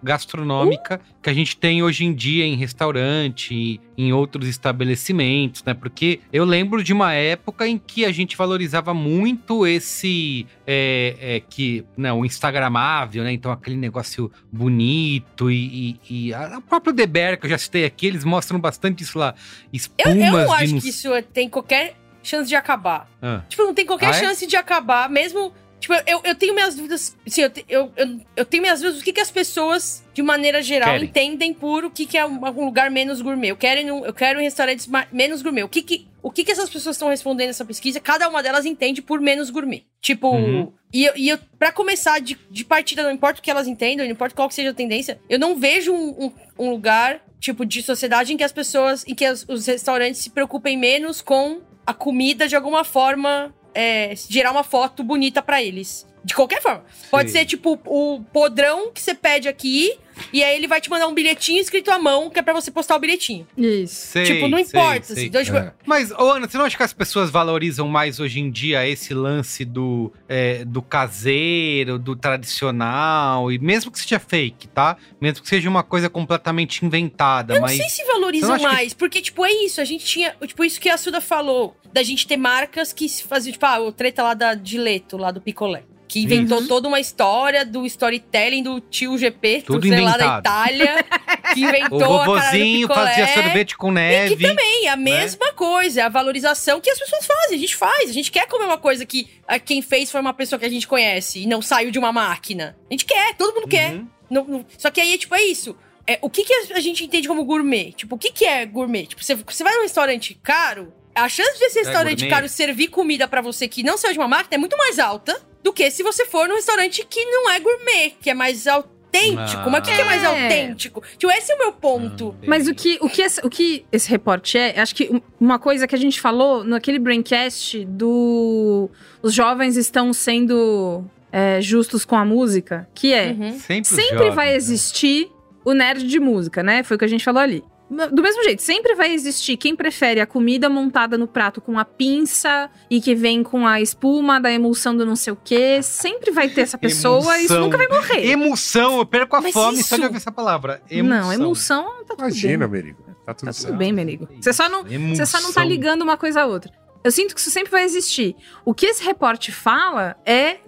gastronômica 0.03 0.97
uh? 1.03 1.23
que 1.23 1.31
a 1.31 1.35
gente 1.35 1.57
tem 1.57 1.83
hoje 1.83 2.05
em 2.05 2.15
dia 2.15 2.45
em 2.45 2.57
restaurante, 2.61 3.81
em 3.96 4.12
outros 4.12 4.46
estabelecimentos, 4.49 5.64
né? 5.64 5.75
Porque 5.75 6.20
eu 6.33 6.44
lembro 6.44 6.83
de 6.83 6.92
uma 6.92 7.12
época 7.12 7.66
em 7.66 7.79
que 7.79 8.05
a 8.05 8.12
gente 8.12 8.37
valorizava 8.37 8.94
muito 8.94 9.66
esse 9.66 10.46
é, 10.66 11.16
é, 11.20 11.40
que 11.40 11.85
não, 11.96 12.16
né, 12.16 12.23
o 12.23 12.25
instagramável, 12.25 13.25
né? 13.25 13.33
Então 13.33 13.51
aquele 13.51 13.77
negócio 13.77 14.31
bonito 14.53 15.51
e, 15.51 15.99
e, 16.09 16.29
e 16.29 16.35
a, 16.35 16.59
o 16.59 16.62
próprio 16.62 16.92
Deber 16.92 17.38
que 17.38 17.46
eu 17.46 17.51
já 17.51 17.59
citei 17.59 17.85
aqui, 17.85 18.07
eles 18.07 18.25
mostram 18.25 18.61
bastante 18.61 19.03
isso 19.03 19.18
lá, 19.18 19.35
espumas. 19.73 20.16
Eu, 20.16 20.25
eu 20.25 20.33
não 20.33 20.53
acho 20.53 20.81
que 20.81 20.88
isso 20.88 21.11
tem 21.33 21.49
qualquer 21.49 21.96
chance 22.23 22.49
de 22.49 22.55
acabar. 22.55 23.09
Ah. 23.20 23.42
Tipo, 23.49 23.64
não 23.64 23.75
tem 23.75 23.87
qualquer 23.87 24.07
ah, 24.12 24.16
é? 24.16 24.20
chance 24.20 24.46
de 24.46 24.57
acabar, 24.57 25.09
mesmo 25.09 25.53
Tipo, 25.81 25.95
eu, 26.07 26.21
eu 26.23 26.35
tenho 26.35 26.55
minhas 26.55 26.75
dúvidas. 26.75 27.16
Assim, 27.27 27.40
eu, 27.40 27.51
eu, 27.69 27.93
eu, 27.97 28.21
eu 28.37 28.45
tenho 28.45 28.62
minhas 28.62 28.81
dúvidas 28.81 29.01
do 29.01 29.05
que, 29.05 29.14
que 29.14 29.21
as 29.21 29.31
pessoas, 29.31 30.05
de 30.12 30.23
maneira 30.23 30.62
geral, 30.62 30.90
Querem. 30.90 31.09
entendem 31.09 31.55
por 31.55 31.87
o 31.87 31.90
que, 31.90 32.05
que 32.05 32.19
é 32.19 32.27
um, 32.27 32.38
um 32.38 32.66
lugar 32.66 32.90
menos 32.90 33.23
gourmet. 33.23 33.49
Eu 33.49 33.57
quero, 33.57 33.95
um, 33.95 34.05
eu 34.05 34.12
quero 34.12 34.38
um 34.38 34.43
restaurante 34.43 34.88
menos 35.11 35.40
gourmet. 35.40 35.62
O 35.62 35.69
que, 35.69 35.83
que, 35.83 36.07
o 36.23 36.31
que, 36.31 36.45
que 36.45 36.53
essas 36.53 36.69
pessoas 36.69 36.97
estão 36.97 37.09
respondendo 37.09 37.47
nessa 37.47 37.64
pesquisa? 37.64 37.99
Cada 37.99 38.29
uma 38.29 38.43
delas 38.43 38.66
entende 38.66 39.01
por 39.01 39.21
menos 39.21 39.49
gourmet. 39.49 39.87
Tipo, 40.03 40.31
uhum. 40.31 40.71
e, 40.93 41.07
eu, 41.07 41.12
e 41.16 41.29
eu, 41.31 41.38
pra 41.59 41.73
começar 41.73 42.21
de, 42.21 42.38
de 42.51 42.64
partida, 42.64 43.03
não 43.03 43.11
importa 43.11 43.40
o 43.40 43.43
que 43.43 43.51
elas 43.51 43.66
entendam, 43.66 44.05
não 44.05 44.12
importa 44.12 44.35
qual 44.35 44.49
que 44.49 44.55
seja 44.55 44.71
a 44.71 44.75
tendência, 44.75 45.19
eu 45.31 45.38
não 45.38 45.57
vejo 45.57 45.95
um, 45.95 46.27
um, 46.27 46.33
um 46.59 46.71
lugar, 46.71 47.23
tipo, 47.38 47.64
de 47.64 47.83
sociedade 47.83 48.35
em 48.35 48.37
que 48.37 48.45
as 48.45 48.53
pessoas, 48.53 49.03
em 49.09 49.14
que 49.14 49.25
as, 49.25 49.47
os 49.49 49.66
restaurantes 49.66 50.21
se 50.21 50.29
preocupem 50.29 50.77
menos 50.77 51.23
com 51.23 51.62
a 51.87 51.95
comida 51.95 52.47
de 52.47 52.55
alguma 52.55 52.85
forma 52.85 53.55
é, 53.75 54.15
gerar 54.17 54.51
uma 54.51 54.65
foto 54.65 55.03
bonita 55.03 55.43
para 55.43 55.63
eles. 55.63 56.07
De 56.25 56.35
qualquer 56.35 56.61
forma. 56.61 56.85
Pode 57.11 57.31
Sim. 57.31 57.39
ser 57.39 57.45
tipo 57.47 57.81
o 57.87 58.21
podrão 58.33 58.93
que 58.93 59.01
você 59.01 59.15
pede 59.15 59.49
aqui 59.49 59.99
e 60.33 60.43
aí 60.45 60.57
ele 60.57 60.67
vai 60.67 60.81
te 60.81 60.91
mandar 60.91 61.07
um 61.09 61.15
bilhetinho 61.15 61.61
escrito 61.61 61.91
à 61.91 61.99
mão, 61.99 62.29
que 62.31 62.39
é 62.39 62.43
pra 62.43 62.53
você 62.53 62.71
postar 62.71 62.97
o 62.97 62.99
bilhetinho. 62.99 63.47
Isso. 63.57 63.95
Sei, 64.09 64.25
tipo, 64.25 64.49
não 64.49 64.59
importa. 64.59 65.07
Sei, 65.07 65.17
assim, 65.17 65.27
então, 65.27 65.43
tipo... 65.43 65.57
é. 65.57 65.73
Mas, 65.87 66.11
ô 66.11 66.31
Ana, 66.31 66.49
você 66.49 66.59
não 66.59 66.65
acha 66.65 66.77
que 66.77 66.83
as 66.83 66.93
pessoas 66.93 67.31
valorizam 67.31 67.89
mais 67.89 68.21
hoje 68.21 68.41
em 68.41 68.51
dia 68.51 68.87
esse 68.87 69.15
lance 69.15 69.65
do, 69.65 70.13
é, 70.29 70.65
do 70.65 70.83
caseiro, 70.83 71.99
do 71.99 72.15
tradicional, 72.15 73.51
e 73.51 73.59
mesmo 73.59 73.91
que 73.91 73.99
seja 73.99 74.19
fake, 74.19 74.69
tá? 74.69 74.97
Mesmo 75.21 75.43
que 75.43 75.49
seja 75.49 75.69
uma 75.69 75.83
coisa 75.83 76.09
completamente 76.09 76.85
inventada, 76.85 77.55
Eu 77.55 77.61
mas... 77.61 77.73
não 77.73 77.79
sei 77.79 77.89
se 77.89 78.05
valorizam 78.05 78.59
mais, 78.59 78.93
que... 78.93 78.99
porque, 78.99 79.21
tipo, 79.21 79.45
é 79.45 79.53
isso. 79.53 79.81
A 79.81 79.85
gente 79.85 80.05
tinha... 80.05 80.35
Tipo, 80.47 80.65
isso 80.65 80.81
que 80.81 80.89
a 80.89 80.97
Suda 80.97 81.21
falou, 81.21 81.77
da 81.93 82.03
gente 82.03 82.27
ter 82.27 82.37
marcas 82.37 82.93
que 82.93 83.09
faziam, 83.09 83.53
tipo, 83.53 83.67
ah, 83.67 83.81
o 83.81 83.93
treta 83.93 84.23
lá 84.23 84.35
da 84.35 84.55
Dileto, 84.55 85.17
lá 85.17 85.31
do 85.31 85.41
picolé 85.41 85.85
que 86.11 86.18
inventou 86.18 86.59
Isso. 86.59 86.66
toda 86.66 86.88
uma 86.88 86.99
história 86.99 87.64
do 87.64 87.87
storytelling 87.87 88.64
do 88.64 88.81
tio 88.81 89.16
GP, 89.16 89.62
Tudo 89.62 89.87
sei 89.87 90.01
lá 90.01 90.16
da 90.16 90.38
Itália, 90.40 91.05
que 91.55 91.61
inventou 91.61 92.03
o 92.03 92.18
vovozinho 92.18 92.88
fazia 92.88 93.29
sorvete 93.29 93.77
com 93.77 93.92
neve. 93.92 94.35
E 94.35 94.37
que 94.37 94.42
também, 94.42 94.88
a 94.88 94.96
né? 94.96 95.03
mesma 95.05 95.53
coisa, 95.53 96.07
a 96.07 96.09
valorização 96.09 96.81
que 96.81 96.90
as 96.90 96.99
pessoas 96.99 97.25
fazem, 97.25 97.57
a 97.57 97.61
gente 97.61 97.77
faz. 97.77 98.11
A 98.11 98.12
gente 98.12 98.33
quer 98.33 98.49
comer 98.49 98.64
uma 98.64 98.77
coisa 98.77 99.07
que 99.07 99.29
quem 99.64 99.81
fez 99.81 100.11
foi 100.11 100.20
uma 100.20 100.35
pessoa 100.35 100.59
que 100.59 100.66
a 100.66 100.68
gente 100.68 100.88
conhece 100.88 101.44
e 101.44 101.46
não 101.46 101.62
saiu 101.62 101.92
de 101.92 101.99
uma 102.01 102.11
máquina. 102.11 102.77
A 102.90 102.92
gente 102.92 103.05
quer, 103.05 103.37
todo 103.37 103.55
mundo 103.55 103.64
uhum. 103.64 103.70
quer. 103.70 104.03
Não, 104.29 104.44
não, 104.44 104.66
só 104.77 104.90
que 104.90 105.01
aí, 105.01 105.16
tipo, 105.16 105.33
é 105.37 105.42
isso. 105.42 105.77
É, 106.09 106.18
o 106.23 106.29
que, 106.29 106.42
que 106.42 106.73
a 106.73 106.81
gente 106.81 107.05
entende 107.05 107.29
como 107.29 107.44
gourmet? 107.44 107.92
Tipo, 107.92 108.16
o 108.16 108.18
que, 108.18 108.33
que 108.33 108.44
é 108.44 108.66
gourmet? 108.66 109.07
Tipo, 109.07 109.23
você, 109.23 109.37
você 109.37 109.62
vai 109.62 109.77
num 109.77 109.83
restaurante 109.83 110.35
caro, 110.42 110.92
a 111.25 111.29
chance 111.29 111.59
de 111.59 111.65
esse 111.65 111.79
é 111.79 111.83
restaurante 111.83 112.25
é 112.25 112.29
caro 112.29 112.49
servir 112.49 112.89
comida 112.89 113.29
para 113.29 113.41
você 113.41 113.69
que 113.69 113.83
não 113.83 113.97
saiu 113.97 114.13
de 114.13 114.19
uma 114.19 114.29
máquina 114.29 114.55
é 114.55 114.59
muito 114.59 114.77
mais 114.77 114.99
alta 114.99 115.41
do 115.63 115.73
que 115.73 115.91
se 115.91 116.03
você 116.03 116.27
for 116.27 116.49
num 116.49 116.55
restaurante 116.55 117.07
que 117.09 117.25
não 117.27 117.51
é 117.51 117.61
gourmet, 117.61 118.15
que 118.21 118.31
é 118.31 118.35
mais 118.35 118.67
autêntico. 118.67 119.63
Ah. 119.67 119.71
Mas 119.71 119.81
o 119.81 119.83
que 119.83 119.91
é 119.91 120.05
mais 120.05 120.23
é. 120.23 120.27
autêntico? 120.27 121.03
Tipo, 121.19 121.33
esse 121.33 121.53
é 121.53 121.55
o 121.55 121.59
meu 121.59 121.73
ponto. 121.73 122.35
Ah, 122.41 122.45
mas 122.47 122.67
o 122.67 122.75
que, 122.75 122.99
o, 123.01 123.09
que 123.09 123.23
esse, 123.23 123.41
o 123.45 123.51
que 123.51 123.85
esse 123.93 124.09
reporte 124.09 124.57
é, 124.57 124.81
acho 124.81 124.95
que 124.95 125.23
uma 125.39 125.59
coisa 125.59 125.87
que 125.87 125.95
a 125.95 125.99
gente 125.99 126.21
falou 126.21 126.65
naquele 126.65 126.99
Braincast 126.99 127.85
do. 127.85 128.89
Os 129.23 129.35
jovens 129.35 129.77
estão 129.77 130.13
sendo 130.13 131.05
é, 131.31 131.61
justos 131.61 132.05
com 132.05 132.17
a 132.17 132.25
música, 132.25 132.89
que 132.95 133.13
é. 133.13 133.33
Uhum. 133.33 133.59
Sempre, 133.59 133.91
sempre 133.91 134.19
jovens, 134.19 134.35
vai 134.35 134.47
né? 134.47 134.57
existir 134.57 135.27
né? 135.27 135.31
o 135.65 135.73
nerd 135.73 136.07
de 136.07 136.19
música, 136.19 136.63
né? 136.63 136.83
Foi 136.83 136.97
o 136.97 136.99
que 136.99 137.05
a 137.05 137.09
gente 137.09 137.25
falou 137.25 137.43
ali. 137.43 137.63
Do 137.90 138.22
mesmo 138.22 138.44
jeito, 138.44 138.62
sempre 138.62 138.94
vai 138.94 139.12
existir 139.12 139.57
quem 139.57 139.74
prefere 139.74 140.20
a 140.20 140.26
comida 140.26 140.68
montada 140.68 141.18
no 141.18 141.26
prato 141.26 141.61
com 141.61 141.76
a 141.76 141.85
pinça 141.85 142.70
e 142.88 143.00
que 143.00 143.16
vem 143.16 143.42
com 143.42 143.66
a 143.66 143.81
espuma 143.81 144.40
da 144.40 144.53
emulsão 144.53 144.96
do 144.96 145.05
não 145.05 145.16
sei 145.16 145.33
o 145.33 145.38
quê. 145.42 145.83
Sempre 145.83 146.31
vai 146.31 146.48
ter 146.48 146.61
essa 146.61 146.79
pessoa 146.79 147.37
e 147.38 147.46
isso 147.46 147.59
nunca 147.59 147.76
vai 147.76 147.88
morrer. 147.88 148.31
Emulsão, 148.31 148.98
eu 148.98 149.07
perco 149.07 149.35
a 149.35 149.40
Mas 149.40 149.53
fome 149.53 149.81
isso... 149.81 149.88
só 149.88 149.96
de 149.96 150.05
ouvir 150.05 150.18
essa 150.18 150.31
palavra. 150.31 150.81
Emulsão. 150.88 151.20
Não, 151.20 151.33
emulsão 151.33 151.85
tá 152.05 152.14
tudo 152.14 152.20
Imagina, 152.20 152.68
bem. 152.68 152.83
Merigo. 152.83 153.03
Tá 153.26 153.35
tudo, 153.35 153.53
tá 153.53 153.61
tudo 153.61 153.76
bem, 153.76 153.92
Merigo. 153.92 154.29
Você 154.40 154.53
só, 154.53 154.68
não, 154.68 154.85
você 154.85 155.26
só 155.26 155.40
não 155.40 155.53
tá 155.53 155.64
ligando 155.64 156.03
uma 156.03 156.16
coisa 156.16 156.42
a 156.42 156.46
outra. 156.46 156.72
Eu 157.03 157.11
sinto 157.11 157.35
que 157.35 157.40
isso 157.40 157.50
sempre 157.50 157.70
vai 157.70 157.83
existir. 157.83 158.37
O 158.64 158.72
que 158.72 158.87
esse 158.87 159.03
reporte 159.03 159.50
fala 159.50 160.16
é 160.24 160.59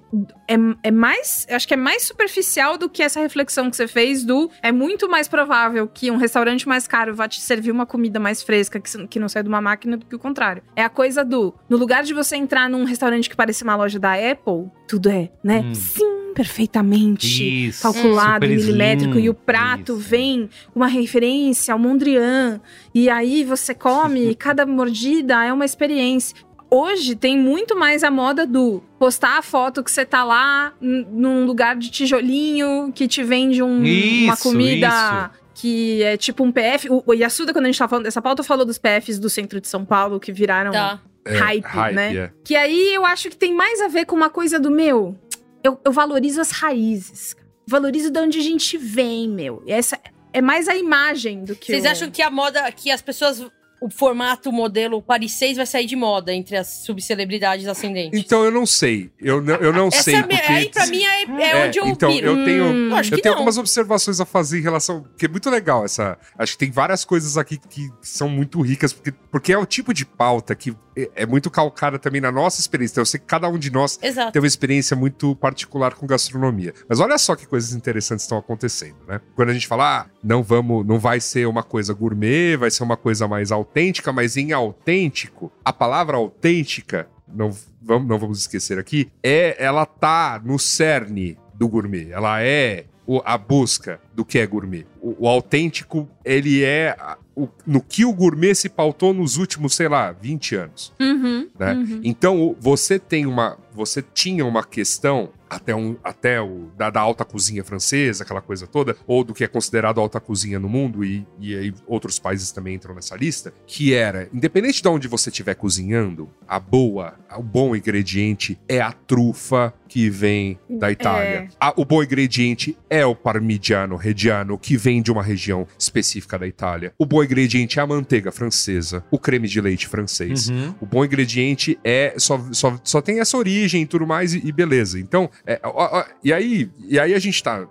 é, 0.48 0.54
é 0.82 0.90
mais. 0.90 1.46
Acho 1.50 1.66
que 1.66 1.74
é 1.74 1.76
mais 1.76 2.02
superficial 2.02 2.76
do 2.76 2.88
que 2.88 3.02
essa 3.02 3.20
reflexão 3.20 3.70
que 3.70 3.76
você 3.76 3.86
fez 3.88 4.24
do. 4.24 4.50
É 4.62 4.70
muito 4.70 5.08
mais 5.08 5.28
provável 5.28 5.88
que 5.88 6.10
um 6.10 6.16
restaurante 6.16 6.68
mais 6.68 6.86
caro 6.86 7.14
vá 7.14 7.26
te 7.26 7.40
servir 7.40 7.70
uma 7.70 7.86
comida 7.86 8.20
mais 8.20 8.42
fresca 8.42 8.78
que, 8.78 9.06
que 9.06 9.18
não 9.18 9.28
sai 9.28 9.42
de 9.42 9.48
uma 9.48 9.60
máquina 9.60 9.96
do 9.96 10.06
que 10.06 10.14
o 10.14 10.18
contrário. 10.18 10.62
É 10.76 10.84
a 10.84 10.90
coisa 10.90 11.24
do. 11.24 11.54
No 11.68 11.76
lugar 11.76 12.02
de 12.04 12.12
você 12.12 12.36
entrar 12.36 12.68
num 12.68 12.84
restaurante 12.84 13.28
que 13.28 13.36
parece 13.36 13.64
uma 13.64 13.76
loja 13.76 13.98
da 13.98 14.14
Apple, 14.14 14.70
tudo 14.86 15.08
é, 15.08 15.30
né? 15.42 15.60
Hum. 15.60 15.74
Sim 15.74 16.22
perfeitamente 16.32 17.68
isso, 17.68 17.82
calculado, 17.82 18.46
milimétrico, 18.46 19.18
e 19.18 19.28
o 19.28 19.34
prato 19.34 19.92
isso. 19.92 19.96
vem 19.96 20.48
uma 20.74 20.86
referência 20.86 21.74
ao 21.74 21.78
Mondrian, 21.78 22.60
e 22.94 23.08
aí 23.08 23.44
você 23.44 23.74
come, 23.74 24.34
cada 24.36 24.64
mordida 24.64 25.44
é 25.44 25.52
uma 25.52 25.64
experiência 25.64 26.36
hoje 26.72 27.14
tem 27.14 27.36
muito 27.36 27.76
mais 27.76 28.02
a 28.02 28.10
moda 28.10 28.46
do 28.46 28.82
postar 28.98 29.36
a 29.36 29.42
foto 29.42 29.84
que 29.84 29.90
você 29.90 30.06
tá 30.06 30.24
lá 30.24 30.72
num 30.80 31.44
lugar 31.44 31.76
de 31.76 31.90
tijolinho, 31.90 32.90
que 32.94 33.06
te 33.06 33.22
vende 33.22 33.62
um, 33.62 33.84
isso, 33.84 34.24
uma 34.24 34.36
comida. 34.38 34.88
Isso. 34.88 35.42
Que 35.54 36.02
é 36.02 36.16
tipo 36.16 36.42
um 36.42 36.50
PF. 36.50 36.88
O, 36.88 37.02
o 37.06 37.12
Yasuda, 37.12 37.52
quando 37.52 37.66
a 37.66 37.68
gente 37.68 37.78
tava 37.78 37.90
falando 37.90 38.04
dessa 38.04 38.22
pauta, 38.22 38.42
falou 38.42 38.64
dos 38.64 38.78
PFs 38.78 39.18
do 39.18 39.28
centro 39.28 39.60
de 39.60 39.68
São 39.68 39.84
Paulo 39.84 40.18
que 40.18 40.32
viraram 40.32 40.72
tá. 40.72 40.98
é, 41.26 41.36
hype, 41.36 41.64
hype, 41.64 41.94
né? 41.94 42.10
Yeah. 42.10 42.34
Que 42.42 42.56
aí 42.56 42.94
eu 42.94 43.04
acho 43.04 43.28
que 43.28 43.36
tem 43.36 43.54
mais 43.54 43.80
a 43.82 43.88
ver 43.88 44.06
com 44.06 44.16
uma 44.16 44.30
coisa 44.30 44.58
do 44.58 44.70
meu. 44.70 45.14
Eu, 45.62 45.78
eu 45.84 45.92
valorizo 45.92 46.40
as 46.40 46.50
raízes. 46.50 47.36
Valorizo 47.66 48.10
de 48.10 48.18
onde 48.18 48.38
a 48.38 48.42
gente 48.42 48.78
vem, 48.78 49.28
meu. 49.28 49.62
Essa 49.66 50.00
é 50.32 50.40
mais 50.40 50.66
a 50.68 50.74
imagem 50.74 51.44
do 51.44 51.54
que. 51.54 51.70
Vocês 51.70 51.84
o... 51.84 51.88
acham 51.88 52.10
que 52.10 52.22
a 52.22 52.30
moda, 52.30 52.72
que 52.72 52.90
as 52.90 53.02
pessoas 53.02 53.44
o 53.82 53.90
formato, 53.90 54.50
o 54.50 54.52
modelo 54.52 55.02
Paris 55.02 55.32
6 55.32 55.56
vai 55.56 55.66
sair 55.66 55.86
de 55.86 55.96
moda 55.96 56.32
entre 56.32 56.56
as 56.56 56.68
subcelebridades 56.68 57.66
ascendentes? 57.66 58.18
Então 58.18 58.44
eu 58.44 58.50
não 58.50 58.64
sei. 58.64 59.10
Eu 59.18 59.42
não, 59.42 59.54
eu 59.56 59.72
não 59.72 59.88
Essa 59.88 60.02
sei. 60.02 60.14
É, 60.14 60.22
porque... 60.22 60.52
Aí 60.52 60.68
pra 60.68 60.86
mim 60.86 61.02
é, 61.02 61.22
é, 61.24 61.50
é 61.50 61.66
onde 61.66 61.78
eu 61.78 61.86
Então 61.86 62.12
piro. 62.12 62.26
eu 62.28 62.44
tenho, 62.44 62.64
hum, 62.64 62.90
eu 63.10 63.20
tenho 63.20 63.34
algumas 63.34 63.58
observações 63.58 64.20
a 64.20 64.24
fazer 64.24 64.58
em 64.58 64.62
relação. 64.62 65.04
Que 65.18 65.26
é 65.26 65.28
muito 65.28 65.50
legal 65.50 65.84
essa. 65.84 66.16
Acho 66.38 66.52
que 66.52 66.58
tem 66.58 66.70
várias 66.70 67.04
coisas 67.04 67.36
aqui 67.36 67.58
que 67.58 67.90
são 68.00 68.28
muito 68.28 68.60
ricas, 68.60 68.92
porque, 68.92 69.12
porque 69.30 69.52
é 69.52 69.58
o 69.58 69.66
tipo 69.66 69.92
de 69.92 70.04
pauta 70.04 70.54
que 70.54 70.74
é, 70.96 71.10
é 71.16 71.26
muito 71.26 71.50
calcada 71.50 71.98
também 71.98 72.20
na 72.20 72.30
nossa 72.30 72.60
experiência. 72.60 72.94
Então, 72.94 73.02
eu 73.02 73.06
sei 73.06 73.18
que 73.18 73.26
cada 73.26 73.48
um 73.48 73.58
de 73.58 73.70
nós 73.70 73.98
Exato. 74.02 74.32
tem 74.32 74.40
uma 74.40 74.46
experiência 74.46 74.96
muito 74.96 75.34
particular 75.36 75.94
com 75.94 76.06
gastronomia. 76.06 76.74
Mas 76.88 77.00
olha 77.00 77.18
só 77.18 77.34
que 77.34 77.46
coisas 77.46 77.72
interessantes 77.72 78.24
estão 78.24 78.38
acontecendo, 78.38 78.96
né? 79.06 79.20
Quando 79.34 79.50
a 79.50 79.52
gente 79.52 79.66
fala, 79.66 80.00
ah, 80.00 80.06
não 80.22 80.42
vamos, 80.42 80.86
não 80.86 80.98
vai 80.98 81.20
ser 81.20 81.46
uma 81.46 81.62
coisa 81.62 81.92
gourmet, 81.94 82.56
vai 82.56 82.70
ser 82.70 82.82
uma 82.82 82.96
coisa 82.96 83.26
mais 83.26 83.50
autêntica, 83.72 84.12
mas 84.12 84.36
em 84.36 84.52
autêntico, 84.52 85.50
a 85.64 85.72
palavra 85.72 86.18
autêntica, 86.18 87.08
não 87.26 87.56
vamos, 87.80 88.06
não 88.06 88.18
vamos 88.18 88.40
esquecer 88.40 88.78
aqui, 88.78 89.10
é 89.22 89.56
ela 89.58 89.86
tá 89.86 90.40
no 90.44 90.58
cerne 90.58 91.38
do 91.54 91.66
gourmet. 91.66 92.10
Ela 92.10 92.42
é 92.42 92.84
a 93.24 93.38
busca 93.38 93.98
do 94.14 94.24
que 94.24 94.38
é 94.38 94.46
gourmet. 94.46 94.86
O, 95.00 95.24
o 95.24 95.28
autêntico, 95.28 96.08
ele 96.22 96.62
é 96.62 96.94
o, 97.34 97.48
no 97.66 97.80
que 97.80 98.04
o 98.04 98.12
gourmet 98.12 98.54
se 98.54 98.68
pautou 98.68 99.12
nos 99.14 99.36
últimos, 99.36 99.74
sei 99.74 99.88
lá, 99.88 100.12
20 100.12 100.56
anos. 100.56 100.92
Uhum, 101.00 101.48
né? 101.58 101.74
Uhum. 101.74 102.00
Então, 102.04 102.56
você 102.60 102.98
tem 102.98 103.26
uma. 103.26 103.58
Você 103.74 104.02
tinha 104.02 104.44
uma 104.44 104.62
questão 104.62 105.30
até, 105.52 105.74
um, 105.74 105.96
até 106.02 106.40
o 106.40 106.70
da, 106.76 106.88
da, 106.88 107.00
alta 107.00 107.24
cozinha 107.24 107.62
francesa, 107.62 108.24
aquela 108.24 108.40
coisa 108.40 108.66
toda, 108.66 108.96
ou 109.06 109.22
do 109.22 109.34
que 109.34 109.44
é 109.44 109.48
considerado 109.48 110.00
alta 110.00 110.18
cozinha 110.18 110.58
no 110.58 110.68
mundo, 110.68 111.04
e, 111.04 111.26
e 111.38 111.54
aí 111.54 111.74
outros 111.86 112.18
países 112.18 112.50
também 112.52 112.74
entram 112.74 112.94
nessa 112.94 113.16
lista, 113.16 113.52
que 113.66 113.92
era, 113.94 114.28
independente 114.32 114.82
de 114.82 114.88
onde 114.88 115.08
você 115.08 115.28
estiver 115.28 115.54
cozinhando, 115.54 116.28
a 116.48 116.58
boa, 116.58 117.14
o 117.36 117.42
bom 117.42 117.76
ingrediente 117.76 118.58
é 118.68 118.80
a 118.80 118.92
trufa 118.92 119.72
que 119.92 120.08
vem 120.08 120.58
da 120.70 120.90
Itália. 120.90 121.36
É. 121.40 121.48
A, 121.60 121.74
o 121.76 121.84
bom 121.84 122.02
ingrediente 122.02 122.74
é 122.88 123.04
o 123.04 123.14
parmigiano 123.14 123.94
reggiano, 123.94 124.56
que 124.56 124.74
vem 124.74 125.02
de 125.02 125.12
uma 125.12 125.22
região 125.22 125.68
específica 125.78 126.38
da 126.38 126.46
Itália. 126.46 126.94
O 126.96 127.04
bom 127.04 127.22
ingrediente 127.22 127.78
é 127.78 127.82
a 127.82 127.86
manteiga 127.86 128.32
francesa, 128.32 129.04
o 129.10 129.18
creme 129.18 129.46
de 129.46 129.60
leite 129.60 129.86
francês. 129.86 130.48
Uhum. 130.48 130.74
O 130.80 130.86
bom 130.86 131.04
ingrediente 131.04 131.78
é 131.84 132.14
só, 132.16 132.42
só, 132.52 132.80
só 132.82 133.02
tem 133.02 133.20
essa 133.20 133.36
origem 133.36 133.82
e 133.82 133.86
tudo 133.86 134.06
mais, 134.06 134.32
e, 134.32 134.40
e 134.42 134.50
beleza. 134.50 134.98
Então, 134.98 135.28
é, 135.46 135.60
ó, 135.62 135.98
ó, 135.98 136.04
e, 136.24 136.32
aí, 136.32 136.70
e 136.88 136.98
aí 136.98 137.12
a 137.12 137.18
gente 137.18 137.42
tá. 137.42 137.68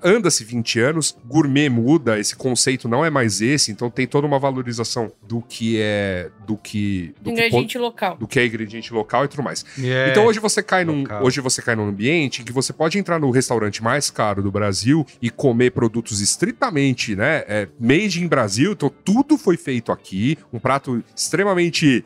Anda-se 0.00 0.44
20 0.44 0.78
anos, 0.78 1.16
gourmet 1.26 1.68
muda, 1.68 2.20
esse 2.20 2.36
conceito 2.36 2.88
não 2.88 3.04
é 3.04 3.10
mais 3.10 3.40
esse, 3.40 3.72
então 3.72 3.90
tem 3.90 4.06
toda 4.06 4.28
uma 4.28 4.38
valorização 4.38 5.10
do 5.26 5.42
que 5.42 5.80
é. 5.80 6.30
Do 6.46 6.56
que. 6.56 7.12
Do 7.20 7.30
ingrediente 7.30 7.72
que, 7.72 7.78
local. 7.78 8.16
Do 8.16 8.28
que 8.28 8.38
é 8.38 8.46
ingrediente 8.46 8.94
local 8.94 9.24
e 9.24 9.28
tudo 9.28 9.42
mais. 9.42 9.64
Yeah. 9.76 10.12
Então 10.12 10.26
hoje 10.26 10.38
você 10.38 10.62
cai 10.62 10.84
num. 10.84 11.02
Hoje 11.20 11.40
você 11.40 11.63
cai 11.64 11.74
num 11.74 11.88
ambiente 11.88 12.42
em 12.42 12.44
que 12.44 12.52
você 12.52 12.72
pode 12.72 12.98
entrar 12.98 13.18
no 13.18 13.30
restaurante 13.30 13.82
mais 13.82 14.10
caro 14.10 14.42
do 14.42 14.52
Brasil 14.52 15.06
e 15.20 15.30
comer 15.30 15.70
produtos 15.70 16.20
estritamente, 16.20 17.16
né? 17.16 17.44
É, 17.46 17.68
made 17.80 18.22
in 18.22 18.28
Brasil, 18.28 18.72
então 18.72 18.92
tudo 19.04 19.36
foi 19.36 19.56
feito 19.56 19.90
aqui. 19.90 20.38
Um 20.52 20.58
prato 20.58 21.02
extremamente 21.14 22.04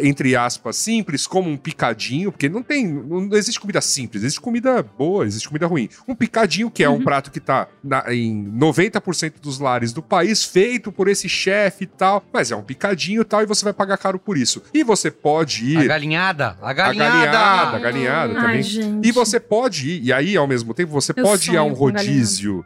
entre 0.00 0.34
aspas, 0.34 0.76
simples, 0.76 1.26
como 1.26 1.48
um 1.48 1.56
picadinho, 1.56 2.32
porque 2.32 2.48
não 2.48 2.62
tem. 2.62 2.86
Não 2.86 3.36
existe 3.36 3.60
comida 3.60 3.80
simples, 3.80 4.22
existe 4.22 4.40
comida 4.40 4.82
boa, 4.82 5.24
existe 5.24 5.48
comida 5.48 5.66
ruim. 5.66 5.88
Um 6.08 6.14
picadinho, 6.14 6.70
que 6.70 6.82
é 6.82 6.88
uhum. 6.88 6.96
um 6.96 7.04
prato 7.04 7.30
que 7.30 7.38
tá 7.38 7.68
na, 7.82 8.12
em 8.12 8.44
90% 8.52 9.34
dos 9.40 9.58
lares 9.58 9.92
do 9.92 10.02
país, 10.02 10.44
feito 10.44 10.90
por 10.90 11.08
esse 11.08 11.28
chefe 11.28 11.84
e 11.84 11.86
tal. 11.86 12.24
Mas 12.32 12.50
é 12.50 12.56
um 12.56 12.62
picadinho 12.62 13.22
e 13.22 13.24
tal, 13.24 13.42
e 13.42 13.46
você 13.46 13.64
vai 13.64 13.72
pagar 13.72 13.96
caro 13.96 14.18
por 14.18 14.36
isso. 14.36 14.62
E 14.74 14.82
você 14.82 15.10
pode 15.10 15.64
ir. 15.64 15.78
A 15.78 15.84
galinhada! 15.84 16.58
A 16.60 16.72
galinhada! 16.72 17.12
A 17.12 17.26
galinhada, 17.26 17.76
a 17.76 17.78
galinhada 17.78 18.34
também. 18.34 18.62
Gente. 18.62 19.06
E 19.06 19.12
você 19.12 19.38
pode 19.38 19.88
ir, 19.88 20.02
e 20.02 20.12
aí, 20.12 20.36
ao 20.36 20.46
mesmo 20.46 20.74
tempo, 20.74 20.90
você 20.92 21.12
Eu 21.16 21.22
pode 21.22 21.50
ir 21.50 21.56
a 21.56 21.62
um 21.62 21.72
rodízio. 21.72 22.64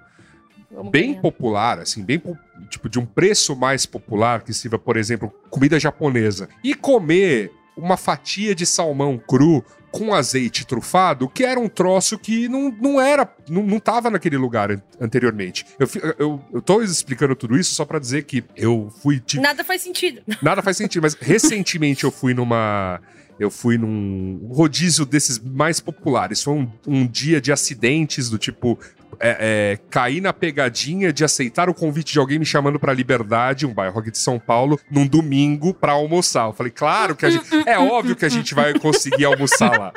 Bem 0.90 1.14
popular, 1.20 1.78
assim, 1.78 2.04
bem 2.04 2.20
tipo 2.68 2.88
de 2.88 2.98
um 2.98 3.06
preço 3.06 3.54
mais 3.54 3.86
popular 3.86 4.42
que 4.42 4.52
sirva, 4.52 4.78
por 4.78 4.96
exemplo, 4.96 5.32
comida 5.50 5.78
japonesa 5.78 6.48
e 6.62 6.74
comer 6.74 7.52
uma 7.76 7.96
fatia 7.96 8.54
de 8.54 8.64
salmão 8.64 9.18
cru 9.18 9.64
com 9.90 10.12
azeite 10.12 10.66
trufado, 10.66 11.28
que 11.28 11.44
era 11.44 11.58
um 11.58 11.68
troço 11.68 12.18
que 12.18 12.48
não, 12.48 12.70
não 12.70 13.00
era, 13.00 13.30
não, 13.48 13.62
não 13.62 13.80
tava 13.80 14.10
naquele 14.10 14.36
lugar 14.36 14.70
anteriormente. 15.00 15.64
Eu, 15.78 15.88
eu, 16.18 16.44
eu 16.52 16.62
tô 16.62 16.82
explicando 16.82 17.34
tudo 17.34 17.56
isso 17.56 17.74
só 17.74 17.84
para 17.84 17.98
dizer 17.98 18.24
que 18.24 18.44
eu 18.54 18.92
fui. 19.02 19.20
Tipo, 19.20 19.42
nada 19.42 19.64
faz 19.64 19.82
sentido. 19.82 20.22
Nada 20.42 20.62
faz 20.62 20.76
sentido, 20.76 21.02
mas 21.02 21.14
recentemente 21.14 22.04
eu 22.04 22.10
fui 22.10 22.34
numa. 22.34 23.00
Eu 23.38 23.50
fui 23.50 23.76
num 23.76 24.48
rodízio 24.50 25.04
desses 25.04 25.38
mais 25.38 25.78
populares. 25.78 26.42
Foi 26.42 26.54
um, 26.54 26.70
um 26.86 27.06
dia 27.06 27.40
de 27.40 27.52
acidentes 27.52 28.30
do 28.30 28.38
tipo 28.38 28.78
é, 29.20 29.36
é, 29.40 29.78
cair 29.90 30.20
na 30.20 30.32
pegadinha 30.32 31.12
de 31.12 31.24
aceitar 31.24 31.68
o 31.68 31.74
convite 31.74 32.12
de 32.12 32.18
alguém 32.18 32.38
me 32.38 32.46
chamando 32.46 32.78
pra 32.78 32.92
Liberdade, 32.92 33.66
um 33.66 33.74
bairro 33.74 33.98
aqui 33.98 34.10
de 34.10 34.18
São 34.18 34.38
Paulo, 34.38 34.78
num 34.90 35.06
domingo 35.06 35.74
pra 35.74 35.92
almoçar. 35.92 36.46
Eu 36.46 36.52
falei, 36.52 36.72
claro 36.72 37.14
que 37.14 37.26
a 37.26 37.30
gente. 37.30 37.46
É 37.66 37.78
óbvio 37.78 38.14
que 38.14 38.24
a 38.24 38.28
gente 38.28 38.54
vai 38.54 38.78
conseguir 38.78 39.24
almoçar 39.24 39.78
lá. 39.78 39.92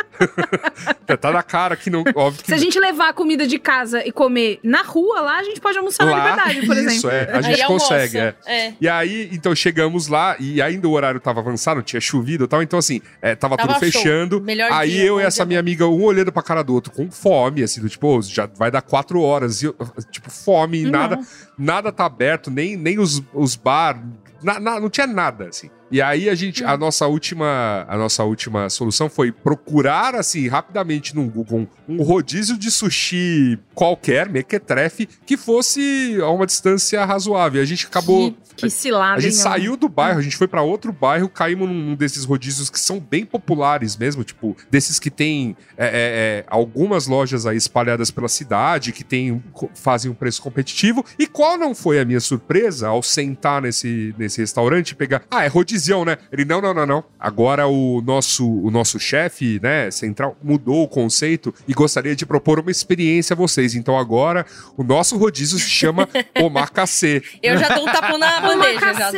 tá 1.20 1.32
na 1.32 1.44
cara 1.44 1.76
que 1.76 1.90
não. 1.90 2.04
Óbvio 2.16 2.44
que 2.44 2.48
Se 2.48 2.54
a 2.54 2.58
gente 2.58 2.80
levar 2.80 3.10
a 3.10 3.14
comida 3.14 3.46
de 3.46 3.60
casa 3.60 4.06
e 4.06 4.12
comer 4.12 4.60
na 4.64 4.82
rua 4.82 5.22
lá, 5.22 5.38
a 5.40 5.44
gente 5.44 5.62
pode 5.62 5.78
almoçar 5.78 6.04
lá, 6.06 6.12
na 6.12 6.46
Liberdade, 6.46 6.66
por 6.66 6.78
isso, 6.78 6.88
exemplo. 6.88 7.10
É, 7.12 7.38
a 7.38 7.42
gente 7.42 7.62
aí 7.62 7.68
consegue. 7.68 8.18
É. 8.18 8.36
é. 8.48 8.74
E 8.80 8.88
aí, 8.88 9.30
então 9.32 9.54
chegamos 9.54 10.08
lá 10.08 10.36
e 10.40 10.62
ainda 10.62 10.88
o 10.88 10.92
horário 10.92 11.20
tava 11.20 11.42
avançado, 11.42 11.82
tinha 11.84 12.00
chovido 12.00 12.46
e 12.46 12.48
tal. 12.48 12.64
Então, 12.64 12.80
assim, 12.80 13.02
é, 13.22 13.36
tava, 13.36 13.56
tava, 13.56 13.74
tudo 13.74 13.80
fechando. 13.80 14.44
aí 14.72 14.90
dia, 14.90 15.06
eu 15.06 15.20
e 15.20 15.24
essa 15.24 15.46
minha 15.46 15.60
amiga, 15.60 15.86
um 15.88 16.04
olhando 16.04 16.32
pra 16.32 16.42
cara 16.42 16.64
do 16.64 16.74
outro 16.74 16.92
com 16.92 17.10
fome, 17.12 17.64
assim, 17.64 17.82
do 17.82 17.90
tipo, 17.90 18.22
já 18.22 18.48
vai 18.58 18.72
dar 18.72 18.82
quatro 18.82 19.09
quatro 19.10 19.22
horas, 19.22 19.64
e, 19.64 19.74
tipo, 20.12 20.30
fome, 20.30 20.84
nada, 20.84 21.20
nada 21.58 21.92
tá 21.92 22.06
aberto, 22.06 22.52
nem, 22.52 22.78
nem 22.78 23.00
os, 23.00 23.22
os 23.34 23.56
bar, 23.56 24.02
na, 24.44 24.60
na, 24.60 24.80
não 24.80 24.90
tinha 24.90 25.08
nada, 25.08 25.48
assim. 25.50 25.70
E 25.92 26.02
aí 26.02 26.30
a 26.30 26.36
gente, 26.36 26.64
a 26.64 26.78
nossa 26.78 27.08
última, 27.08 27.86
a 27.88 27.98
nossa 27.98 28.24
última 28.24 28.70
solução 28.70 29.10
foi 29.10 29.32
procurar 29.32 30.16
assim 30.16 30.48
rapidamente 30.48 31.16
no 31.16 31.26
Google 31.30 31.68
um 31.88 32.04
rodízio 32.04 32.58
de 32.58 32.70
sushi 32.70 33.58
qualquer, 33.74 34.30
mequetrefe, 34.30 35.08
que 35.26 35.36
fosse 35.36 36.18
a 36.22 36.30
uma 36.30 36.46
distância 36.46 37.04
razoável. 37.06 37.62
A 37.62 37.66
gente 37.66 37.88
acabou 37.88 38.32
que, 38.32 38.68
que 38.68 38.70
cilada, 38.70 39.18
A 39.18 39.20
gente 39.20 39.36
saiu 39.36 39.76
do 39.76 39.88
bairro, 39.88 40.20
a 40.20 40.22
gente 40.22 40.36
foi 40.36 40.48
para 40.48 40.62
outro 40.62 40.92
bairro, 40.92 41.30
caímos 41.30 41.68
num 41.68 41.96
desses 41.96 42.26
rodízios 42.26 42.70
que 42.70 42.80
são 42.80 43.00
bem 43.00 43.26
populares 43.26 43.96
mesmo, 43.98 44.24
tipo, 44.24 44.56
desses 44.70 45.00
que 45.00 45.10
tem 45.10 45.56
é, 45.78 45.86
é, 45.86 45.90
é, 45.90 46.46
algumas 46.48 47.08
lojas 47.08 47.46
aí 47.46 47.58
espalhadas 47.58 48.12
pela 48.12 48.28
cidade, 48.28 48.92
que 48.92 49.04
tem, 49.04 49.42
fazem 49.74 50.12
um 50.12 50.14
preço 50.14 50.42
competitivo. 50.42 51.04
E 51.18 51.26
qual 51.26 51.58
não 51.58 51.74
foi 51.74 52.00
a 52.00 52.06
minha 52.06 52.20
surpresa 52.20 52.90
ao 52.90 53.02
sentar 53.02 53.62
nesse, 53.62 54.14
nesse 54.18 54.42
restaurante 54.42 54.92
e 54.92 54.96
pegar. 54.96 55.24
Ah, 55.32 55.46
é 55.46 55.48
rodizão, 55.80 56.06
né? 56.06 56.18
Ele, 56.32 56.46
não, 56.46 56.62
não, 56.62 56.74
não, 56.74 56.86
não. 56.86 57.04
Agora 57.20 57.68
o 57.68 58.02
nosso, 58.02 58.48
o 58.48 58.70
nosso 58.70 59.00
chefe, 59.00 59.60
né, 59.64 59.90
central, 59.90 60.38
mudou 60.44 60.84
o 60.84 60.88
conceito 60.88 61.54
e 61.68 61.74
gostaria 61.74 62.16
de 62.16 62.26
propor 62.26 62.60
uma 62.60 62.70
experiência 62.70 63.34
a 63.34 63.38
vocês. 63.38 63.74
Então 63.76 63.98
agora 63.98 64.46
o 64.78 64.84
nosso 64.84 65.18
rodízio 65.18 65.58
se 65.58 65.70
chama 65.70 66.08
omakase. 66.40 67.24
Eu 67.42 67.58
já 67.58 67.74
tô 67.74 67.84
um 67.84 67.86
tapão 67.86 68.18
na 68.18 68.42
bandeja. 68.42 68.94
já. 68.94 69.12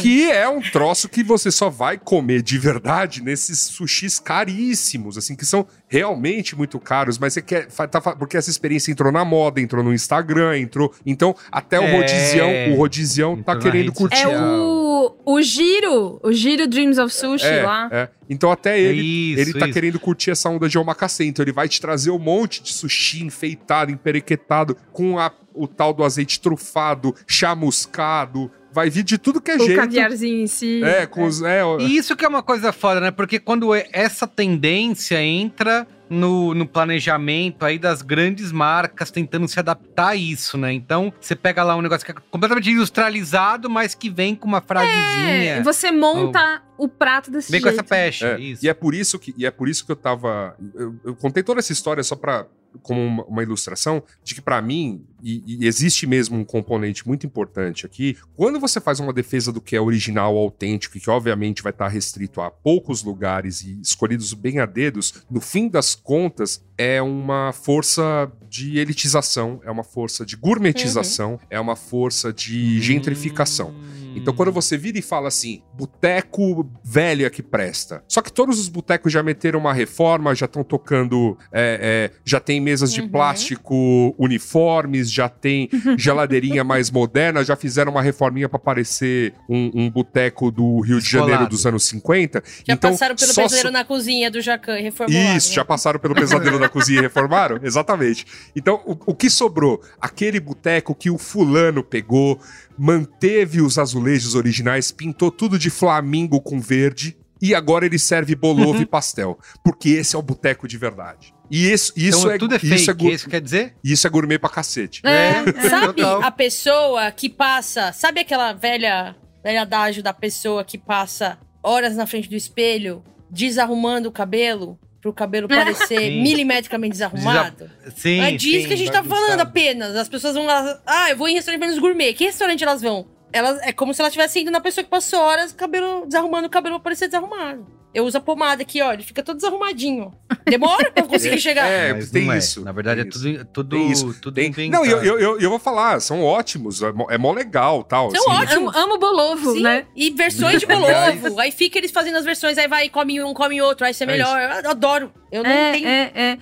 Que 0.00 0.30
é 0.30 0.48
um 0.48 0.60
troço 0.60 1.08
que 1.08 1.22
você 1.22 1.50
só 1.50 1.68
vai 1.68 1.98
comer 1.98 2.42
de 2.42 2.58
verdade 2.58 3.22
nesses 3.22 3.58
sushis 3.60 4.18
caríssimos, 4.18 5.18
assim, 5.18 5.36
que 5.36 5.44
são 5.44 5.66
realmente 5.88 6.56
muito 6.56 6.78
caros, 6.78 7.18
mas 7.18 7.34
você 7.34 7.42
quer. 7.42 7.66
Tá, 7.66 8.00
porque 8.00 8.36
essa 8.36 8.50
experiência 8.50 8.90
entrou 8.90 9.12
na 9.12 9.24
moda, 9.24 9.60
entrou 9.60 9.82
no 9.82 9.92
Instagram, 9.92 10.58
entrou. 10.58 10.94
Então, 11.04 11.34
até 11.50 11.78
o 11.78 11.82
é... 11.82 11.96
Rodizião, 11.96 12.72
o 12.72 12.76
Rodizião 12.76 13.42
tá 13.42 13.56
querendo 13.56 13.92
curtir. 13.92 14.22
É 14.22 14.28
o, 14.28 14.87
o 15.24 15.40
Giro, 15.42 16.20
o 16.22 16.32
Giro 16.32 16.66
Dreams 16.66 16.98
of 16.98 17.14
Sushi 17.14 17.46
é, 17.46 17.62
lá. 17.62 17.88
É. 17.90 18.08
Então, 18.28 18.50
até 18.50 18.78
ele, 18.78 19.32
isso, 19.32 19.40
ele 19.40 19.52
tá 19.52 19.66
isso. 19.66 19.74
querendo 19.74 20.00
curtir 20.00 20.30
essa 20.30 20.48
onda 20.48 20.68
de 20.68 20.78
omakase. 20.78 21.24
Então, 21.24 21.42
ele 21.42 21.52
vai 21.52 21.68
te 21.68 21.80
trazer 21.80 22.10
um 22.10 22.18
monte 22.18 22.62
de 22.62 22.72
sushi 22.72 23.24
enfeitado, 23.24 23.90
emperequetado, 23.90 24.76
com 24.92 25.18
a, 25.18 25.32
o 25.54 25.66
tal 25.66 25.92
do 25.92 26.04
azeite 26.04 26.40
trufado, 26.40 27.14
chamuscado, 27.26 28.50
vai 28.72 28.90
vir 28.90 29.02
de 29.02 29.18
tudo 29.18 29.40
que 29.40 29.50
é 29.50 29.56
o 29.56 29.58
jeito. 29.58 29.72
O 29.72 29.76
caviarzinho 29.76 30.42
em 30.42 30.46
si. 30.46 30.82
É, 30.84 31.06
com 31.06 31.22
é. 31.22 31.26
os. 31.26 31.42
É, 31.42 31.62
e 31.80 31.96
isso 31.96 32.16
que 32.16 32.24
é 32.24 32.28
uma 32.28 32.42
coisa 32.42 32.72
foda, 32.72 33.00
né? 33.00 33.10
Porque 33.10 33.38
quando 33.38 33.74
essa 33.74 34.26
tendência 34.26 35.22
entra 35.22 35.86
no, 36.08 36.54
no 36.54 36.66
planejamento 36.66 37.64
aí 37.64 37.78
das 37.78 38.02
grandes 38.02 38.52
marcas 38.52 39.10
tentando 39.10 39.46
se 39.48 39.58
adaptar 39.58 40.08
a 40.08 40.16
isso, 40.16 40.56
né? 40.56 40.72
Então, 40.72 41.12
você 41.20 41.34
pega 41.34 41.62
lá 41.62 41.76
um 41.76 41.82
negócio 41.82 42.04
que 42.04 42.12
é 42.12 42.14
completamente 42.30 42.70
industrializado, 42.70 43.68
mas 43.68 43.94
que 43.94 44.08
vem 44.10 44.34
com 44.34 44.46
uma 44.46 44.60
frasezinha. 44.60 45.56
É, 45.56 45.62
você 45.62 45.90
monta 45.90 46.62
o, 46.76 46.84
o 46.84 46.88
prato 46.88 47.30
desse 47.30 47.50
vem 47.50 47.60
jeito. 47.60 47.64
Vem 47.64 47.76
com 47.76 47.80
essa 47.80 47.88
pecha, 47.88 48.26
é, 48.28 48.40
isso. 48.40 48.64
E 48.64 48.68
é 48.68 48.74
por 48.74 48.94
isso 48.94 49.18
que, 49.18 49.34
e 49.36 49.46
é 49.46 49.50
por 49.50 49.68
isso 49.68 49.84
que 49.84 49.92
eu 49.92 49.96
tava... 49.96 50.56
Eu, 50.74 50.94
eu 51.04 51.14
contei 51.14 51.42
toda 51.42 51.60
essa 51.60 51.72
história 51.72 52.02
só 52.02 52.16
pra 52.16 52.46
como 52.82 53.04
uma, 53.04 53.24
uma, 53.24 53.42
ilustração 53.42 54.02
de 54.22 54.34
que, 54.34 54.40
para 54.40 54.60
mim, 54.60 55.04
e, 55.22 55.42
e, 55.46 55.66
existe 55.66 56.06
mesmo 56.06 56.36
um 56.36 56.44
componente 56.44 57.06
muito 57.06 57.26
importante 57.26 57.86
aqui, 57.86 58.16
quando 58.36 58.60
você 58.60 58.80
faz 58.80 59.00
uma 59.00 59.12
defesa 59.12 59.52
do 59.52 59.60
que 59.60 59.76
é 59.76 59.80
original, 59.80 60.36
autêntico, 60.36 60.96
e 60.96 61.00
que 61.00 61.10
obviamente 61.10 61.62
vai 61.62 61.72
estar 61.72 61.88
restrito 61.88 62.40
a 62.40 62.50
poucos 62.50 63.02
lugares 63.02 63.62
e 63.62 63.80
escolhidos 63.80 64.32
bem 64.34 64.58
a 64.58 64.66
dedos, 64.66 65.14
no 65.30 65.40
fim 65.40 65.68
das 65.68 65.94
contas, 65.94 66.64
é 66.76 67.02
uma 67.02 67.52
força 67.52 68.30
de 68.48 68.78
elitização, 68.78 69.60
é 69.64 69.70
uma 69.70 69.84
força 69.84 70.24
de 70.24 70.36
gourmetização, 70.36 71.32
uhum. 71.32 71.38
é 71.50 71.60
uma 71.60 71.76
força 71.76 72.32
de 72.32 72.80
gentrificação. 72.80 73.74
Então, 74.18 74.34
quando 74.34 74.52
você 74.52 74.76
vira 74.76 74.98
e 74.98 75.02
fala 75.02 75.28
assim, 75.28 75.62
boteco 75.74 76.68
velho 76.84 77.26
é 77.26 77.30
que 77.30 77.42
presta. 77.42 78.02
Só 78.08 78.20
que 78.20 78.32
todos 78.32 78.58
os 78.58 78.68
botecos 78.68 79.12
já 79.12 79.22
meteram 79.22 79.58
uma 79.60 79.72
reforma, 79.72 80.34
já 80.34 80.46
estão 80.46 80.64
tocando. 80.64 81.36
É, 81.52 82.10
é, 82.12 82.18
já 82.24 82.40
tem 82.40 82.60
mesas 82.60 82.92
de 82.92 83.00
uhum. 83.00 83.08
plástico 83.08 84.14
uniformes, 84.18 85.10
já 85.10 85.28
tem 85.28 85.68
geladeirinha 85.96 86.64
mais 86.64 86.90
moderna, 86.90 87.44
já 87.44 87.56
fizeram 87.56 87.92
uma 87.92 88.02
reforminha 88.02 88.48
para 88.48 88.58
parecer 88.58 89.34
um, 89.48 89.70
um 89.74 89.90
boteco 89.90 90.50
do 90.50 90.80
Rio 90.80 91.00
de 91.00 91.08
Janeiro 91.08 91.48
dos 91.48 91.66
anos 91.66 91.84
50. 91.84 92.42
Já 92.66 92.74
então, 92.74 92.90
passaram 92.90 93.14
pelo 93.14 93.34
pesadelo 93.34 93.68
so... 93.68 93.70
na 93.70 93.84
cozinha 93.84 94.30
do 94.30 94.40
Jacan 94.40 94.78
e 94.78 94.82
reformaram. 94.82 95.36
Isso, 95.36 95.52
já 95.52 95.64
passaram 95.64 95.98
pelo 96.00 96.14
pesadelo 96.14 96.58
na 96.58 96.68
cozinha 96.68 96.98
e 96.98 97.02
reformaram? 97.02 97.58
Exatamente. 97.62 98.26
Então, 98.54 98.82
o, 98.84 98.96
o 99.06 99.14
que 99.14 99.30
sobrou? 99.30 99.80
Aquele 100.00 100.40
boteco 100.40 100.94
que 100.94 101.10
o 101.10 101.18
fulano 101.18 101.82
pegou, 101.82 102.40
manteve 102.78 103.60
os 103.60 103.78
azulejos 103.78 104.07
originais, 104.34 104.90
pintou 104.90 105.30
tudo 105.30 105.58
de 105.58 105.70
flamingo 105.70 106.40
com 106.40 106.60
verde 106.60 107.16
e 107.40 107.54
agora 107.54 107.86
ele 107.86 107.98
serve 107.98 108.34
bolovo 108.34 108.76
uhum. 108.76 108.82
e 108.82 108.86
pastel, 108.86 109.38
porque 109.64 109.90
esse 109.90 110.16
é 110.16 110.18
o 110.18 110.22
boteco 110.22 110.66
de 110.66 110.76
verdade. 110.76 111.32
E 111.50 111.70
isso, 111.70 111.92
isso 111.96 112.18
então, 112.18 112.30
é 112.30 112.38
tudo 112.38 112.54
é 112.54 112.58
fake, 112.58 112.74
isso, 112.74 112.90
é, 112.90 113.10
isso 113.10 113.28
quer 113.28 113.40
dizer? 113.40 113.74
Isso 113.82 114.06
é 114.06 114.10
gourmet 114.10 114.38
pra 114.38 114.50
cacete. 114.50 115.00
É, 115.04 115.44
é. 115.48 115.52
sabe 115.68 116.02
a 116.02 116.30
pessoa 116.30 117.10
que 117.10 117.28
passa, 117.28 117.92
sabe 117.92 118.20
aquela 118.20 118.52
velha, 118.52 119.16
velha 119.42 119.62
adágio 119.62 120.02
da 120.02 120.12
pessoa 120.12 120.64
que 120.64 120.76
passa 120.76 121.38
horas 121.62 121.96
na 121.96 122.06
frente 122.06 122.28
do 122.28 122.36
espelho, 122.36 123.02
desarrumando 123.30 124.08
o 124.08 124.12
cabelo? 124.12 124.78
pro 125.00 125.12
cabelo 125.12 125.46
parecer 125.48 126.00
sim. 126.00 126.22
milimetricamente 126.22 126.92
desarrumado. 126.92 127.70
Sim, 127.96 128.20
é 128.20 128.32
disso 128.32 128.62
sim, 128.62 128.66
que 128.68 128.74
a 128.74 128.76
gente 128.76 128.90
tá 128.90 129.04
falando 129.04 129.40
apenas. 129.40 129.94
As 129.94 130.08
pessoas 130.08 130.34
vão 130.34 130.44
lá, 130.44 130.80
ah, 130.84 131.10
eu 131.10 131.16
vou 131.16 131.28
em 131.28 131.34
restaurante 131.34 131.60
menos 131.60 131.78
gourmet. 131.78 132.12
Que 132.14 132.24
restaurante 132.24 132.64
elas 132.64 132.82
vão? 132.82 133.06
Elas, 133.32 133.60
é 133.62 133.72
como 133.72 133.92
se 133.92 134.00
elas 134.00 134.10
estivessem 134.10 134.42
indo 134.42 134.50
na 134.50 134.60
pessoa 134.60 134.84
que 134.84 134.90
passou 134.90 135.20
horas 135.20 135.52
cabelo, 135.52 136.06
desarrumando 136.06 136.46
o 136.46 136.50
cabelo 136.50 136.76
pra 136.76 136.84
parecer 136.84 137.06
desarrumado. 137.06 137.78
Eu 137.92 138.04
uso 138.04 138.18
a 138.18 138.20
pomada 138.20 138.62
aqui, 138.62 138.82
ó, 138.82 138.92
ele 138.92 139.02
fica 139.02 139.22
todo 139.22 139.36
desarrumadinho. 139.36 140.12
Demora 140.44 140.90
pra 140.90 141.02
eu 141.02 141.08
conseguir 141.08 141.40
chegar. 141.40 141.66
É, 141.66 141.94
Mas 141.94 142.10
tem 142.10 142.30
é. 142.30 142.36
isso. 142.36 142.62
Na 142.62 142.70
verdade, 142.70 143.00
é 143.00 143.04
tudo, 143.04 143.44
tudo, 143.46 143.76
isso. 143.76 144.14
tudo 144.20 144.34
tem, 144.34 144.70
Não, 144.70 144.84
eu, 144.84 145.02
eu, 145.02 145.40
eu, 145.40 145.50
vou 145.50 145.58
falar, 145.58 145.98
são 146.00 146.22
ótimos, 146.22 146.82
é 146.82 146.92
mó, 146.92 147.06
é 147.08 147.16
mó 147.16 147.32
legal 147.32 147.82
tal. 147.82 148.10
São 148.10 148.30
assim. 148.30 148.42
ótimos. 148.42 148.76
Amo, 148.76 148.84
amo 148.84 148.98
bolovo, 148.98 149.52
Sim. 149.52 149.62
né? 149.62 149.86
E 149.96 150.10
versões 150.10 150.60
de 150.60 150.66
bolovo. 150.68 151.40
aí 151.40 151.50
fica 151.50 151.78
eles 151.78 151.90
fazendo 151.90 152.18
as 152.18 152.24
versões, 152.24 152.58
aí 152.58 152.68
vai 152.68 152.86
e 152.86 152.90
come 152.90 153.22
um, 153.22 153.32
come 153.32 153.60
outro, 153.62 153.86
aí 153.86 153.92
isso 153.92 154.02
é, 154.02 154.06
é 154.06 154.10
melhor. 154.10 154.38
É 154.38 154.60
eu 154.66 154.70
adoro. 154.70 155.12
Eu 155.32 155.42
não 155.42 155.50
é, 155.50 155.72
tenho... 155.72 155.88
É, 155.88 156.12
é. 156.14 156.38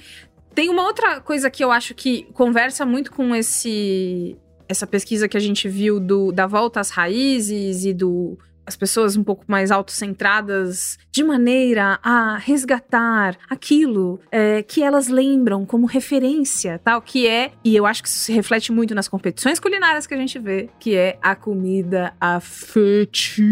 Tem 0.54 0.68
uma 0.68 0.84
outra 0.84 1.20
coisa 1.20 1.48
que 1.48 1.62
eu 1.62 1.70
acho 1.70 1.94
que 1.94 2.26
conversa 2.32 2.84
muito 2.84 3.12
com 3.12 3.34
esse 3.34 4.36
essa 4.68 4.86
pesquisa 4.86 5.28
que 5.28 5.36
a 5.36 5.40
gente 5.40 5.68
viu 5.68 5.98
do, 6.00 6.32
da 6.32 6.46
volta 6.46 6.80
às 6.80 6.90
raízes 6.90 7.84
e 7.84 7.92
do 7.92 8.38
as 8.66 8.76
pessoas 8.76 9.16
um 9.16 9.22
pouco 9.22 9.44
mais 9.46 9.70
autocentradas, 9.70 10.98
de 11.12 11.22
maneira 11.22 12.00
a 12.02 12.36
resgatar 12.36 13.36
aquilo 13.48 14.18
é, 14.30 14.60
que 14.62 14.82
elas 14.82 15.06
lembram 15.06 15.64
como 15.64 15.86
referência, 15.86 16.80
tal, 16.82 17.00
que 17.00 17.28
é, 17.28 17.52
e 17.64 17.76
eu 17.76 17.86
acho 17.86 18.02
que 18.02 18.08
isso 18.08 18.18
se 18.18 18.32
reflete 18.32 18.72
muito 18.72 18.92
nas 18.94 19.06
competições 19.06 19.60
culinárias 19.60 20.04
que 20.06 20.14
a 20.14 20.16
gente 20.16 20.38
vê, 20.40 20.68
que 20.80 20.96
é 20.96 21.16
a 21.22 21.36
comida 21.36 22.12
afetiva. 22.20 23.46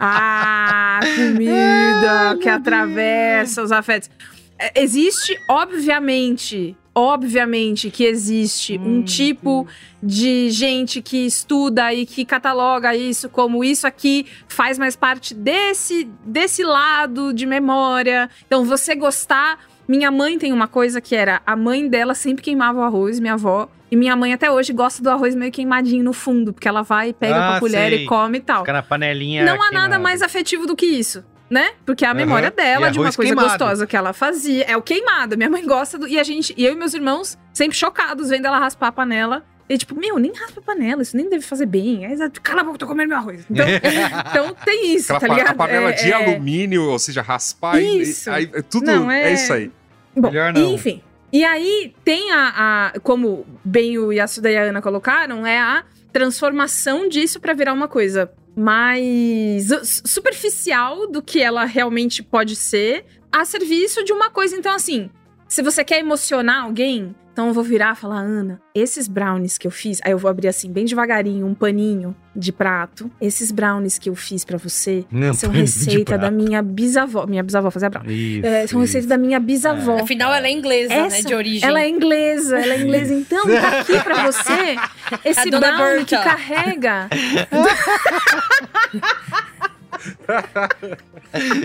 a 0.00 1.00
comida 1.16 2.36
que 2.42 2.48
atravessa 2.48 3.62
os 3.62 3.70
afetos. 3.70 4.10
É, 4.58 4.82
existe, 4.82 5.36
obviamente, 5.48 6.76
obviamente 6.98 7.90
que 7.90 8.04
existe 8.04 8.76
hum, 8.76 8.98
um 8.98 9.02
tipo 9.02 9.62
hum. 9.62 9.66
de 10.02 10.50
gente 10.50 11.00
que 11.00 11.24
estuda 11.24 11.94
e 11.94 12.04
que 12.04 12.24
cataloga 12.24 12.94
isso 12.94 13.28
como 13.28 13.62
isso 13.62 13.86
aqui 13.86 14.26
faz 14.48 14.78
mais 14.78 14.96
parte 14.96 15.32
desse 15.32 16.08
desse 16.24 16.64
lado 16.64 17.32
de 17.32 17.46
memória. 17.46 18.28
Então 18.46 18.64
você 18.64 18.96
gostar, 18.96 19.60
minha 19.86 20.10
mãe 20.10 20.38
tem 20.38 20.52
uma 20.52 20.66
coisa 20.66 21.00
que 21.00 21.14
era 21.14 21.40
a 21.46 21.54
mãe 21.54 21.88
dela 21.88 22.14
sempre 22.14 22.42
queimava 22.42 22.80
o 22.80 22.82
arroz, 22.82 23.20
minha 23.20 23.34
avó, 23.34 23.68
e 23.90 23.96
minha 23.96 24.16
mãe 24.16 24.32
até 24.32 24.50
hoje 24.50 24.72
gosta 24.72 25.02
do 25.02 25.08
arroz 25.08 25.34
meio 25.34 25.52
queimadinho 25.52 26.02
no 26.02 26.12
fundo, 26.12 26.52
porque 26.52 26.68
ela 26.68 26.82
vai, 26.82 27.12
pega 27.12 27.36
ah, 27.36 27.50
com 27.50 27.56
a 27.56 27.60
colher 27.60 27.90
sei. 27.90 28.04
e 28.04 28.06
come 28.06 28.38
e 28.38 28.40
tal. 28.40 28.60
Fica 28.60 28.72
na 28.72 28.82
panelinha. 28.82 29.44
Não 29.44 29.62
há 29.62 29.70
nada 29.70 29.98
mais 29.98 30.20
afetivo 30.20 30.66
do 30.66 30.74
que 30.74 30.86
isso 30.86 31.24
né? 31.50 31.72
Porque 31.84 32.04
é 32.04 32.08
a 32.08 32.14
memória 32.14 32.50
uhum. 32.50 32.54
dela 32.54 32.90
de 32.90 32.98
uma 32.98 33.12
coisa 33.12 33.34
queimado. 33.34 33.48
gostosa 33.48 33.86
que 33.86 33.96
ela 33.96 34.12
fazia. 34.12 34.64
É 34.64 34.76
o 34.76 34.82
queimado. 34.82 35.36
Minha 35.36 35.50
mãe 35.50 35.64
gosta 35.64 35.98
do. 35.98 36.06
E 36.06 36.18
a 36.18 36.22
gente, 36.22 36.54
e 36.56 36.64
eu 36.64 36.72
e 36.72 36.76
meus 36.76 36.94
irmãos, 36.94 37.38
sempre 37.52 37.76
chocados 37.76 38.28
vendo 38.28 38.46
ela 38.46 38.58
raspar 38.58 38.88
a 38.88 38.92
panela. 38.92 39.44
E 39.68 39.76
tipo, 39.76 39.94
meu, 39.94 40.18
nem 40.18 40.32
raspa 40.32 40.60
a 40.60 40.62
panela, 40.62 41.02
isso 41.02 41.14
nem 41.14 41.28
deve 41.28 41.44
fazer 41.44 41.66
bem. 41.66 42.06
Aí, 42.06 42.16
cala 42.42 42.62
a 42.62 42.64
boca, 42.64 42.78
tô 42.78 42.86
comendo 42.86 43.10
meu 43.10 43.18
arroz. 43.18 43.44
Então, 43.50 43.66
então 44.30 44.56
tem 44.64 44.94
isso, 44.94 45.12
Aquela 45.12 45.34
tá 45.34 45.40
ligado? 45.40 45.54
A 45.54 45.58
panela 45.58 45.90
é, 45.90 45.92
de 45.92 46.10
é... 46.10 46.14
alumínio, 46.14 46.84
ou 46.84 46.98
seja, 46.98 47.20
raspar 47.20 47.78
isso. 47.78 48.30
E, 48.30 48.32
aí, 48.32 48.50
é 48.54 48.62
tudo 48.62 48.86
não, 48.86 49.10
é... 49.10 49.30
é... 49.30 49.32
isso 49.34 49.52
aí. 49.52 49.70
Bom, 50.16 50.30
Melhor 50.30 50.54
não. 50.54 50.72
enfim. 50.72 51.02
E 51.30 51.44
aí 51.44 51.94
tem 52.02 52.32
a, 52.32 52.92
a, 52.94 53.00
como 53.00 53.44
bem 53.62 53.98
o 53.98 54.10
Yasuda 54.10 54.50
e 54.50 54.56
a 54.56 54.62
Ana 54.62 54.80
colocaram, 54.80 55.46
é 55.46 55.58
a 55.58 55.84
transformação 56.10 57.06
disso 57.06 57.38
para 57.38 57.52
virar 57.52 57.74
uma 57.74 57.86
coisa 57.86 58.32
mais 58.58 59.68
superficial 60.04 61.06
do 61.06 61.22
que 61.22 61.40
ela 61.40 61.64
realmente 61.64 62.24
pode 62.24 62.56
ser, 62.56 63.04
a 63.30 63.44
serviço 63.44 64.02
de 64.02 64.12
uma 64.12 64.30
coisa. 64.30 64.56
Então, 64.56 64.74
assim, 64.74 65.08
se 65.46 65.62
você 65.62 65.84
quer 65.84 66.00
emocionar 66.00 66.64
alguém, 66.64 67.14
Então 67.38 67.46
eu 67.46 67.54
vou 67.54 67.62
virar 67.62 67.92
e 67.92 67.96
falar, 67.96 68.18
Ana, 68.18 68.60
esses 68.74 69.06
brownies 69.06 69.56
que 69.56 69.64
eu 69.64 69.70
fiz, 69.70 70.00
aí 70.02 70.10
eu 70.10 70.18
vou 70.18 70.28
abrir 70.28 70.48
assim, 70.48 70.72
bem 70.72 70.84
devagarinho, 70.84 71.46
um 71.46 71.54
paninho 71.54 72.12
de 72.34 72.50
prato. 72.50 73.08
Esses 73.20 73.52
brownies 73.52 73.96
que 73.96 74.10
eu 74.10 74.16
fiz 74.16 74.44
para 74.44 74.58
você 74.58 75.04
Não, 75.08 75.32
são 75.32 75.48
receita 75.48 76.18
da 76.18 76.32
minha 76.32 76.60
bisavó. 76.60 77.28
Minha 77.28 77.44
bisavó 77.44 77.70
fazia 77.70 77.88
brownie. 77.88 78.38
Isso, 78.38 78.46
é, 78.48 78.66
são 78.66 78.80
receita 78.80 79.06
da 79.06 79.16
minha 79.16 79.38
bisavó. 79.38 79.98
É. 79.98 80.00
Afinal, 80.00 80.34
ela 80.34 80.48
é 80.48 80.50
inglesa, 80.50 80.92
Essa, 80.92 81.18
né? 81.18 81.22
De 81.22 81.32
origem. 81.32 81.68
Ela 81.68 81.80
é 81.80 81.88
inglesa, 81.88 82.58
ela 82.58 82.74
é 82.74 82.80
inglesa. 82.80 83.14
Então, 83.14 83.46
tá 83.46 83.82
aqui 83.82 84.02
pra 84.02 84.26
você 84.26 84.76
esse 85.24 85.48
brownie 85.48 86.04
Berta. 86.04 86.04
que 86.04 86.16
carrega. 86.16 87.08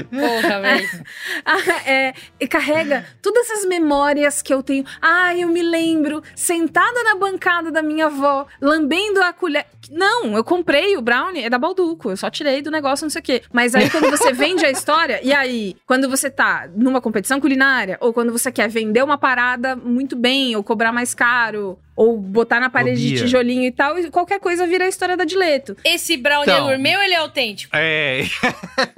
Porra, 0.09 0.61
velho. 0.61 0.89
Ah, 1.45 1.89
é, 1.89 2.13
e 2.39 2.47
carrega 2.47 3.05
todas 3.21 3.49
essas 3.49 3.65
memórias 3.65 4.41
que 4.41 4.53
eu 4.53 4.63
tenho. 4.63 4.85
Ah, 5.01 5.35
eu 5.35 5.47
me 5.47 5.61
lembro, 5.61 6.23
sentada 6.35 7.03
na 7.03 7.15
bancada 7.15 7.71
da 7.71 7.81
minha 7.81 8.07
avó, 8.07 8.45
lambendo 8.61 9.21
a 9.21 9.33
colher. 9.33 9.65
Não, 9.89 10.35
eu 10.35 10.43
comprei 10.43 10.97
o 10.97 11.01
brownie, 11.01 11.43
é 11.43 11.49
da 11.49 11.57
Balduco. 11.57 12.11
Eu 12.11 12.17
só 12.17 12.29
tirei 12.29 12.61
do 12.61 12.71
negócio, 12.71 13.05
não 13.05 13.09
sei 13.09 13.21
o 13.21 13.23
quê. 13.23 13.43
Mas 13.51 13.75
aí, 13.75 13.89
quando 13.89 14.09
você 14.09 14.31
vende 14.33 14.65
a 14.65 14.71
história, 14.71 15.19
e 15.23 15.33
aí, 15.33 15.75
quando 15.85 16.09
você 16.09 16.29
tá 16.29 16.69
numa 16.75 17.01
competição 17.01 17.39
culinária, 17.39 17.97
ou 17.99 18.13
quando 18.13 18.31
você 18.31 18.51
quer 18.51 18.67
vender 18.69 19.03
uma 19.03 19.17
parada 19.17 19.75
muito 19.75 20.15
bem, 20.15 20.55
ou 20.55 20.63
cobrar 20.63 20.91
mais 20.91 21.13
caro, 21.13 21.77
ou 21.95 22.17
botar 22.17 22.59
na 22.59 22.69
parede 22.69 23.09
de 23.09 23.17
tijolinho 23.17 23.63
e 23.63 23.71
tal, 23.71 23.97
e 23.97 24.09
qualquer 24.09 24.39
coisa 24.39 24.65
vira 24.65 24.85
a 24.85 24.89
história 24.89 25.15
da 25.15 25.25
Dileto. 25.25 25.75
Esse 25.83 26.17
brownie 26.17 26.49
então, 26.49 26.67
é 26.67 26.71
gourmet 26.71 26.95
ou 26.95 27.03
ele 27.03 27.13
é 27.13 27.17
autêntico? 27.17 27.75
É. 27.75 28.21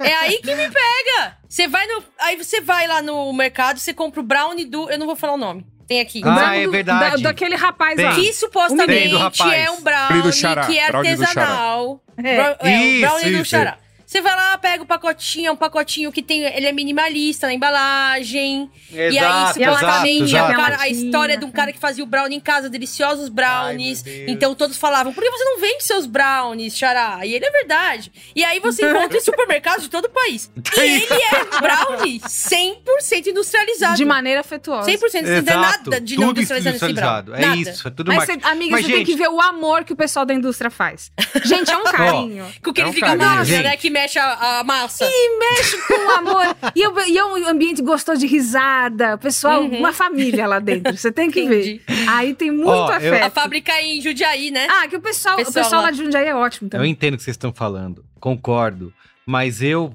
é 0.00 0.14
aí 0.14 0.38
que 0.38 0.54
me 0.54 0.68
pega. 0.68 1.36
Você 1.48 1.68
vai 1.68 1.86
no. 1.86 2.02
Aí 2.20 2.36
você 2.36 2.60
vai 2.60 2.86
lá 2.86 3.02
no 3.02 3.32
mercado, 3.32 3.78
você 3.78 3.92
compra 3.92 4.20
o 4.20 4.22
brownie 4.22 4.64
do. 4.64 4.90
Eu 4.90 4.98
não 4.98 5.06
vou 5.06 5.16
falar 5.16 5.34
o 5.34 5.38
nome. 5.38 5.66
Tem 5.86 6.00
aqui. 6.00 6.20
Ah, 6.24 6.56
é 6.56 6.66
verdade. 6.66 7.22
Da, 7.22 7.28
daquele 7.28 7.54
rapaz 7.54 7.96
Tem. 7.96 8.04
lá. 8.04 8.14
Que 8.14 8.32
supostamente 8.32 9.14
é 9.54 9.70
um 9.70 9.80
brownie 9.80 10.32
que 10.66 10.78
é 10.78 10.86
artesanal. 10.86 12.02
É. 12.22 12.36
é, 12.36 12.50
o 12.50 13.00
brownie 13.00 13.36
do 13.36 13.44
xará. 13.44 13.78
Você 14.06 14.20
vai 14.20 14.36
lá, 14.36 14.56
pega 14.56 14.84
o 14.84 14.86
pacotinho, 14.86 15.48
é 15.48 15.50
um 15.50 15.56
pacotinho 15.56 16.12
que 16.12 16.22
tem. 16.22 16.42
Ele 16.42 16.66
é 16.66 16.72
minimalista 16.72 17.48
na 17.48 17.52
embalagem. 17.52 18.70
Exato, 18.92 19.12
e 19.12 19.18
aí, 19.18 19.74
supostamente, 19.74 20.22
exato, 20.22 20.52
exato. 20.52 20.54
Cara, 20.54 20.80
a 20.80 20.88
história 20.88 21.36
de 21.36 21.44
um 21.44 21.50
cara 21.50 21.72
que 21.72 21.78
fazia 21.78 22.04
o 22.04 22.06
brownie 22.06 22.36
em 22.36 22.40
casa, 22.40 22.70
deliciosos 22.70 23.28
brownies. 23.28 24.04
Ai, 24.06 24.26
então 24.28 24.54
todos 24.54 24.76
falavam: 24.76 25.12
por 25.12 25.24
que 25.24 25.28
você 25.28 25.44
não 25.44 25.60
vende 25.60 25.82
seus 25.82 26.06
brownies, 26.06 26.78
Xará? 26.78 27.26
E 27.26 27.34
ele 27.34 27.44
é 27.44 27.50
verdade. 27.50 28.12
E 28.34 28.44
aí 28.44 28.60
você 28.60 28.86
encontra 28.88 29.18
em 29.18 29.20
supermercados 29.20 29.82
de 29.82 29.90
todo 29.90 30.04
o 30.04 30.10
país. 30.10 30.52
E 30.76 30.80
ele 30.80 31.22
é 31.22 31.60
brownie 31.60 32.20
100% 32.20 33.26
industrializado. 33.26 33.96
De 33.96 34.04
maneira 34.04 34.40
afetuosa. 34.40 34.88
100% 34.88 35.22
não 35.22 35.42
tem 35.42 35.56
nada 35.56 36.00
de 36.00 36.16
não 36.16 36.30
industrializado 36.30 36.78
nesse 36.78 36.92
brownie. 36.92 37.32
É 37.34 37.46
nada. 37.46 37.60
isso, 37.60 37.88
é 37.88 37.90
tudo 37.90 38.14
Mas, 38.14 38.24
cê, 38.24 38.38
amiga, 38.42 38.70
Mas, 38.70 38.86
você 38.86 38.92
gente... 38.92 38.96
tem 38.98 39.04
que 39.04 39.16
ver 39.16 39.28
o 39.28 39.40
amor 39.40 39.82
que 39.84 39.92
o 39.92 39.96
pessoal 39.96 40.24
da 40.24 40.32
indústria 40.32 40.70
faz. 40.70 41.10
Gente, 41.44 41.72
é 41.72 41.76
um 41.76 41.82
carinho. 41.90 42.46
Com 42.62 42.72
que 42.72 42.80
é 42.80 42.84
um 42.84 42.88
ele 42.88 42.94
fica, 42.94 43.16
nossa, 43.16 43.62
né? 43.62 43.76
Que 43.76 43.95
mexe 43.96 44.18
a, 44.18 44.60
a 44.60 44.64
massa. 44.64 45.08
E 45.10 45.38
mexe 45.38 45.78
com 45.86 46.10
amor. 46.10 46.56
e, 46.74 46.82
eu, 46.82 47.06
e 47.06 47.16
é 47.16 47.24
um 47.24 47.48
ambiente 47.48 47.80
gostoso 47.80 48.20
de 48.20 48.26
risada. 48.26 49.16
Pessoal, 49.16 49.62
uhum. 49.62 49.78
uma 49.78 49.92
família 49.92 50.46
lá 50.46 50.58
dentro. 50.58 50.96
Você 50.96 51.10
tem 51.10 51.30
que 51.30 51.40
Entendi. 51.40 51.80
ver. 51.86 52.08
Aí 52.08 52.34
tem 52.34 52.50
muito 52.50 52.68
oh, 52.68 52.92
afeto. 52.92 53.14
Eu... 53.14 53.24
A 53.24 53.30
fábrica 53.30 53.72
é 53.72 53.86
em 53.86 54.00
Jundiaí, 54.00 54.50
né? 54.50 54.66
Ah, 54.68 54.86
que 54.86 54.96
o 54.96 55.00
pessoal, 55.00 55.36
pessoal, 55.36 55.50
o 55.50 55.64
pessoal 55.64 55.82
lá 55.82 55.90
de 55.90 55.98
Jundiaí 55.98 56.26
é 56.26 56.34
ótimo 56.34 56.68
também. 56.68 56.86
Eu 56.86 56.90
entendo 56.90 57.14
o 57.14 57.16
que 57.16 57.22
vocês 57.22 57.34
estão 57.34 57.52
falando. 57.52 58.04
Concordo. 58.20 58.92
Mas 59.24 59.62
eu 59.62 59.94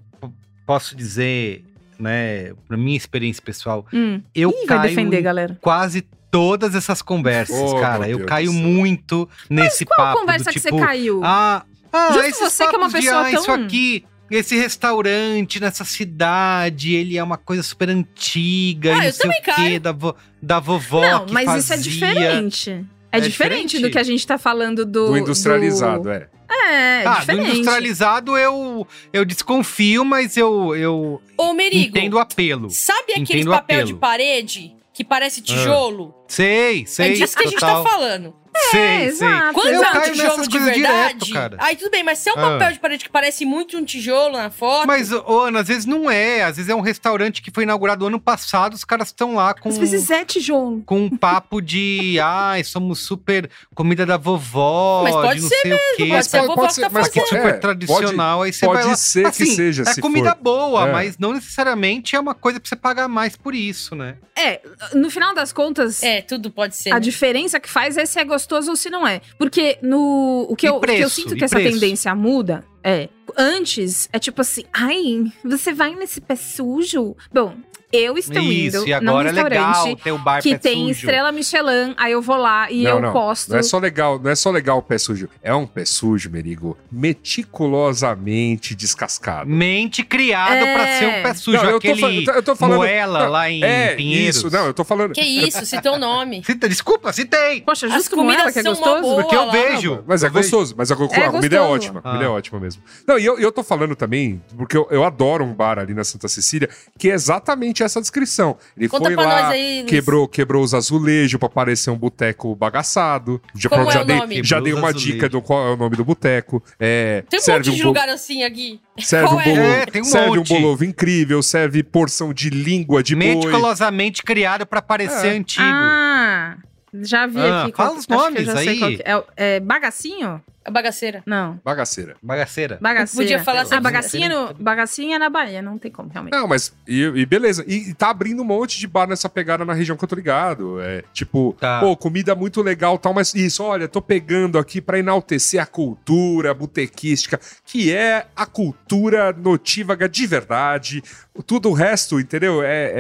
posso 0.66 0.96
dizer, 0.96 1.64
né, 2.00 2.54
pra 2.68 2.78
minha 2.78 2.98
experiência 2.98 3.42
pessoal, 3.42 3.86
hum. 3.94 4.22
eu 4.34 4.50
Ih, 4.50 4.66
caio 4.66 4.82
defender, 4.82 5.22
galera. 5.22 5.58
quase 5.62 6.02
todas 6.32 6.76
essas 6.76 7.02
conversas, 7.02 7.60
oh, 7.60 7.80
cara. 7.80 8.10
Eu 8.10 8.20
Deus 8.20 8.30
caio 8.30 8.54
muito 8.54 9.30
nesse 9.50 9.86
Mas 9.86 9.96
qual 9.96 9.98
papo. 9.98 10.18
Qual 10.18 10.22
conversa 10.22 10.46
do, 10.46 10.54
que 10.54 10.60
tipo, 10.60 10.78
você 10.78 10.86
caiu? 10.86 11.22
Ah, 11.24 11.64
ah, 11.92 12.12
Justo 12.14 12.40
você 12.46 12.68
que 12.68 12.76
é 12.76 12.78
uma 12.78 12.90
pessoa 12.92 13.24
de, 13.24 13.30
ah, 13.30 13.32
tão... 13.32 13.42
isso 13.42 13.52
aqui 13.52 14.06
esse 14.32 14.58
restaurante 14.58 15.60
nessa 15.60 15.84
cidade, 15.84 16.96
ele 16.96 17.18
é 17.18 17.24
uma 17.24 17.38
coisa 17.38 17.62
super 17.62 17.90
antiga, 17.90 18.94
ah, 18.94 19.04
não 19.04 19.12
sei 19.12 19.30
o 19.30 19.56
quê, 19.56 19.80
da, 19.80 19.92
vo, 19.92 20.16
da 20.42 20.60
vovó 20.60 21.02
Não, 21.02 21.26
mas 21.30 21.46
fazia. 21.46 21.60
isso 21.60 21.74
é 21.74 21.78
diferente. 21.78 22.70
É, 23.12 23.18
é 23.18 23.20
diferente, 23.20 23.30
diferente, 23.30 23.80
do 23.80 23.90
que 23.90 24.00
a 24.00 24.04
gente 24.04 24.26
tá 24.26 24.38
falando 24.38 24.86
do... 24.86 25.08
Do 25.08 25.18
industrializado, 25.18 26.04
do... 26.04 26.12
é. 26.12 26.30
É, 26.50 27.04
é 27.04 27.08
ah, 27.08 27.20
diferente. 27.20 27.46
do 27.46 27.52
industrializado 27.56 28.38
eu, 28.38 28.88
eu 29.12 29.26
desconfio, 29.26 30.06
mas 30.06 30.38
eu, 30.38 30.76
eu 30.76 31.22
Ô, 31.38 31.54
Merigo, 31.54 31.98
entendo 31.98 32.14
o 32.14 32.20
apelo. 32.20 32.70
Sabe 32.70 33.14
aquele 33.14 33.46
papel 33.46 33.86
de 33.86 33.94
parede 33.94 34.74
que 34.94 35.04
parece 35.04 35.42
tijolo? 35.42 36.14
Ah. 36.18 36.24
Sei, 36.28 36.86
sei. 36.86 37.12
É 37.12 37.14
disso 37.14 37.38
que 37.38 37.44
a 37.44 37.48
gente 37.48 37.60
tá 37.60 37.84
falando. 37.84 38.34
É, 38.54 38.70
sei, 38.72 39.06
exato. 39.06 39.44
sei. 39.44 39.54
Quando 39.54 39.68
eu 39.68 39.84
é 39.84 39.92
um 39.92 40.12
tijolo 40.12 40.48
de 40.48 40.60
verdade. 40.60 41.26
Direto, 41.26 41.34
cara. 41.34 41.58
Aí 41.60 41.76
tudo 41.76 41.90
bem, 41.90 42.04
mas 42.04 42.20
se 42.20 42.30
é 42.30 42.34
um 42.34 42.38
ah. 42.38 42.52
papel 42.52 42.74
de 42.74 42.80
parede 42.80 43.06
que 43.06 43.10
parece 43.10 43.46
muito 43.46 43.78
um 43.78 43.86
tijolo 43.86 44.38
na 44.38 44.50
foto. 44.50 44.86
Mas, 44.86 45.12
Ana, 45.12 45.62
às 45.62 45.68
vezes 45.68 45.86
não 45.86 46.12
é. 46.12 46.44
Às 46.44 46.58
vezes 46.58 46.70
é 46.70 46.76
um 46.76 46.82
restaurante 46.82 47.42
que 47.42 47.50
foi 47.50 47.64
inaugurado 47.64 48.06
ano 48.06 48.20
passado, 48.20 48.74
os 48.74 48.84
caras 48.84 49.08
estão 49.08 49.36
lá 49.36 49.54
com. 49.54 49.70
Às 49.70 49.78
vezes 49.78 50.10
é 50.10 50.26
tijolo. 50.26 50.84
Com 50.86 51.00
um 51.00 51.18
papo 51.18 51.62
de. 51.62 52.20
Ai, 52.22 52.64
somos 52.64 53.00
super 53.00 53.50
comida 53.74 54.06
da 54.06 54.18
vovó. 54.18 55.04
Mas 55.04 55.14
pode 55.14 55.36
de 55.36 55.42
não 55.42 55.50
ser 55.50 55.56
sei 55.56 55.72
mesmo, 55.72 55.84
o 55.84 55.96
quê. 55.96 56.08
Pode 56.08 56.26
ser, 56.26 56.38
pode, 56.40 56.56
pode 56.56 56.74
ser, 56.74 56.90
mas 56.90 57.08
que 57.08 57.26
super 57.26 57.46
é, 57.46 57.54
tradicional. 57.54 58.40
Pode, 58.40 58.48
aí 58.48 58.54
você 58.54 58.66
pode 58.66 58.82
vai 58.82 58.88
lá. 58.90 58.96
ser 58.98 59.26
assim, 59.28 59.46
que 59.46 59.52
seja. 59.52 59.84
É 59.88 60.02
comida 60.02 60.32
for. 60.32 60.44
boa, 60.44 60.88
é. 60.88 60.92
mas 60.92 61.18
não 61.18 61.34
necessariamente 61.34 62.16
é 62.16 62.20
uma 62.20 62.36
coisa 62.36 62.60
pra 62.60 62.68
você 62.68 62.76
pagar 62.76 63.08
mais 63.08 63.36
por 63.38 63.56
isso, 63.56 63.96
né? 63.96 64.18
É, 64.36 64.62
no 64.94 65.10
final 65.10 65.34
das 65.34 65.54
contas. 65.54 66.04
É, 66.04 66.22
tudo 66.22 66.52
pode 66.52 66.76
ser. 66.76 66.92
A 66.92 66.96
né? 66.96 67.00
diferença 67.00 67.60
que 67.60 67.70
faz 67.70 67.96
é 67.98 68.06
se 68.06 68.20
é 68.20 68.26
gostoso 68.26 68.41
ou 68.68 68.76
se 68.76 68.90
não 68.90 69.08
é. 69.08 69.22
Porque 69.38 69.78
no 69.82 70.46
o 70.50 70.56
que, 70.56 70.68
eu, 70.68 70.80
preço, 70.80 70.96
o 70.96 70.98
que 70.98 71.04
eu 71.04 71.10
sinto 71.10 71.36
que 71.36 71.44
essa 71.44 71.56
preço. 71.56 71.72
tendência 71.74 72.14
muda 72.16 72.64
é. 72.84 73.10
Antes 73.38 74.10
é 74.12 74.20
tipo 74.20 74.42
assim, 74.42 74.64
ai, 74.74 75.32
você 75.44 75.74
vai 75.74 75.96
nesse 75.96 76.20
pé 76.20 76.36
sujo? 76.36 77.16
Bom, 77.32 77.56
eu 77.92 78.18
estou 78.18 78.42
Isso, 78.42 78.78
indo 78.78 78.88
e 78.88 78.94
agora 78.94 79.32
num 79.32 79.36
restaurante 79.36 79.54
é 79.54 79.84
legal 79.84 79.96
ter 79.98 80.12
o 80.12 80.18
bar 80.18 80.42
que 80.42 80.52
pé 80.52 80.58
tem 80.58 80.80
sujo. 80.80 80.92
estrela 80.92 81.32
Michelin, 81.32 81.94
aí 81.98 82.12
eu 82.12 82.22
vou 82.22 82.38
lá 82.38 82.72
e 82.72 82.84
não, 82.84 82.92
eu 82.92 83.02
não, 83.02 83.14
posto. 83.14 83.52
Não 83.52 83.60
é 83.60 83.64
só 83.64 83.78
legal, 83.78 84.20
não 84.20 84.32
é 84.32 84.36
só 84.36 84.52
legal 84.52 84.78
o 84.78 84.82
pé 84.82 84.98
sujo. 84.98 85.30
É 85.44 85.54
um 85.54 85.68
pé 85.68 85.86
sujo, 85.86 86.30
Merigo, 86.30 86.78
meticulosamente 86.92 88.76
descascado. 88.76 89.50
Mente 89.50 90.04
criado 90.04 90.54
é... 90.54 90.74
para 90.74 90.98
ser 90.98 91.06
um 91.08 91.24
pé 91.24 91.34
sujo, 91.34 91.58
não, 91.58 91.70
eu 91.70 91.78
aquele 91.78 92.26
tô, 92.26 92.32
eu 92.32 92.44
tô 92.44 92.56
falando, 92.56 92.78
moela 92.78 93.28
lá 93.28 93.50
em 93.50 93.64
é, 93.64 93.96
Pinheiros. 93.96 94.38
Isso, 94.38 94.50
não, 94.50 94.66
eu 94.68 94.74
tô 94.74 94.84
falando. 94.84 95.14
Que 95.14 95.22
isso, 95.22 95.66
citou 95.66 95.96
o 95.96 96.00
nome. 96.00 96.44
Cita, 96.46 96.70
desculpa, 96.70 97.12
citei. 97.12 97.62
Poxa, 97.62 97.88
justo 97.88 98.02
As 98.02 98.08
comidas 98.08 98.54
que 98.54 98.60
é 98.60 98.64
gostoso. 98.64 99.02
Boa, 99.02 99.22
porque 99.22 99.36
eu 99.36 99.46
lá. 99.46 99.52
vejo. 99.52 100.04
Mas 100.08 100.24
é 100.24 100.30
gostoso, 100.30 100.76
mas 100.78 100.92
a, 100.92 100.96
a, 100.96 100.98
a 101.28 101.32
comida 101.32 101.58
é 101.58 101.62
ótima, 101.62 102.00
a 102.00 102.04
comida 102.04 102.24
é 102.24 102.28
ah. 102.28 102.32
ótima 102.32 102.60
mesmo. 102.60 102.82
Não, 103.08 103.20
e 103.20 103.26
eu, 103.26 103.40
eu 103.40 103.52
tô 103.52 103.64
falando 103.64 103.96
também, 103.96 104.42
porque 104.58 104.78
eu, 104.78 104.88
eu 104.92 105.04
adoro 105.04 105.44
um 105.44 105.54
bar 105.54 105.80
ali 105.80 105.94
na 105.94 106.04
Santa 106.04 106.28
Cecília, 106.28 106.70
que 106.98 107.10
é 107.10 107.14
exatamente 107.14 107.81
essa 107.86 108.00
descrição. 108.02 108.58
Ele 108.78 108.88
Conta 108.90 109.06
foi 109.06 109.16
lá, 109.16 109.50
aí, 109.50 109.84
quebrou, 109.88 110.28
quebrou 110.28 110.64
os 110.64 110.74
azulejos 110.74 111.40
pra 111.40 111.50
parecer 111.50 111.90
um 111.90 111.98
boteco 111.98 112.56
bagaçado. 112.56 113.42
Já, 113.56 113.70
Como 113.70 113.90
é 113.90 113.94
já 113.94 114.02
o 114.02 114.06
dei, 114.06 114.16
nome? 114.18 114.44
já 114.44 114.60
dei 114.60 114.74
uma 114.74 114.94
dica 114.94 115.28
do 115.30 115.42
qual 115.42 115.68
é 115.68 115.74
o 115.74 115.78
nome 115.78 115.96
do 115.96 116.04
boteco. 116.06 116.64
É, 116.80 117.24
tem 117.30 117.40
um 117.40 117.44
serve 117.44 117.70
monte 117.70 117.78
de 117.78 117.84
um 117.84 117.88
lugar 117.88 118.10
assim 118.10 118.44
aqui. 118.44 118.80
Serve 119.00 119.28
Qual 119.28 119.38
um 119.38 119.42
é? 119.42 119.46
bolo, 119.46 119.60
É, 119.62 119.86
tem 119.86 120.02
um 120.02 120.06
serve 120.06 120.38
monte. 120.38 120.54
um 120.54 120.62
bolovo 120.62 120.84
incrível, 120.86 121.42
serve 121.42 121.82
porção 121.82 122.34
de 122.34 122.50
língua 122.50 123.02
de 123.02 123.16
boi. 123.16 123.26
Meticulosamente 123.36 124.22
criado 124.22 124.66
para 124.66 124.82
parecer 124.82 125.28
É. 125.28 125.38
antigo. 125.38 125.64
Ah, 125.66 126.58
já 127.02 127.26
vi 127.26 127.40
Ah, 127.40 127.64
aqui. 127.64 127.72
fala 127.76 127.90
qual- 127.90 127.92
os 127.94 127.98
acho 128.00 128.08
que 128.08 128.14
eu 128.14 128.18
nomes 128.18 128.46
já 128.46 128.56
sei 128.58 128.68
aí. 128.70 128.80
qual 128.80 128.92
que 128.92 129.04
é. 129.38 129.56
É 129.56 129.60
bagacinho? 129.60 130.42
A 130.64 130.70
bagaceira. 130.70 131.24
Não. 131.26 131.60
Bagaceira. 131.64 132.16
Bagaceira. 132.22 132.78
Bagaceira. 132.80 133.24
Podia 133.24 133.44
falar 133.44 133.62
assim. 133.62 133.76
Ah, 133.76 133.82
bagacinha, 133.82 134.30
no, 134.30 134.54
bagacinha 134.54 135.18
na 135.20 135.30
Bahia, 135.30 135.62
não 135.62 135.78
tem 135.78 135.90
como, 135.92 136.10
realmente. 136.10 136.34
Não, 136.34 136.48
mas. 136.48 136.72
E, 136.88 137.02
e 137.02 137.26
beleza. 137.26 137.64
E, 137.68 137.90
e 137.90 137.94
tá 137.94 138.10
abrindo 138.10 138.42
um 138.42 138.46
monte 138.46 138.80
de 138.80 138.88
bar 138.88 139.08
nessa 139.08 139.28
pegada 139.28 139.66
na 139.66 139.74
região 139.74 139.98
que 139.98 140.04
eu 140.04 140.08
tô 140.08 140.16
ligado. 140.16 140.80
É 140.82 141.04
tipo, 141.14 141.56
Tá. 141.60 141.80
pô, 141.80 141.98
comida 141.98 142.36
muito 142.36 142.62
legal 142.62 142.98
tal, 142.98 143.14
mas 143.14 143.34
isso, 143.34 143.64
olha, 143.64 143.88
tô 143.88 144.02
pegando 144.02 144.58
aqui 144.60 144.80
pra 144.82 145.00
enaltecer 145.00 145.62
a 145.62 145.66
cultura 145.66 146.54
botequística, 146.54 147.40
que 147.66 147.92
é 147.92 148.28
a 148.36 148.46
cultura 148.46 149.34
notívaga 149.34 150.08
de 150.08 150.28
verdade. 150.28 151.04
Tudo 151.48 151.70
o 151.70 151.74
resto, 151.74 152.20
entendeu? 152.20 152.62
É, 152.62 152.92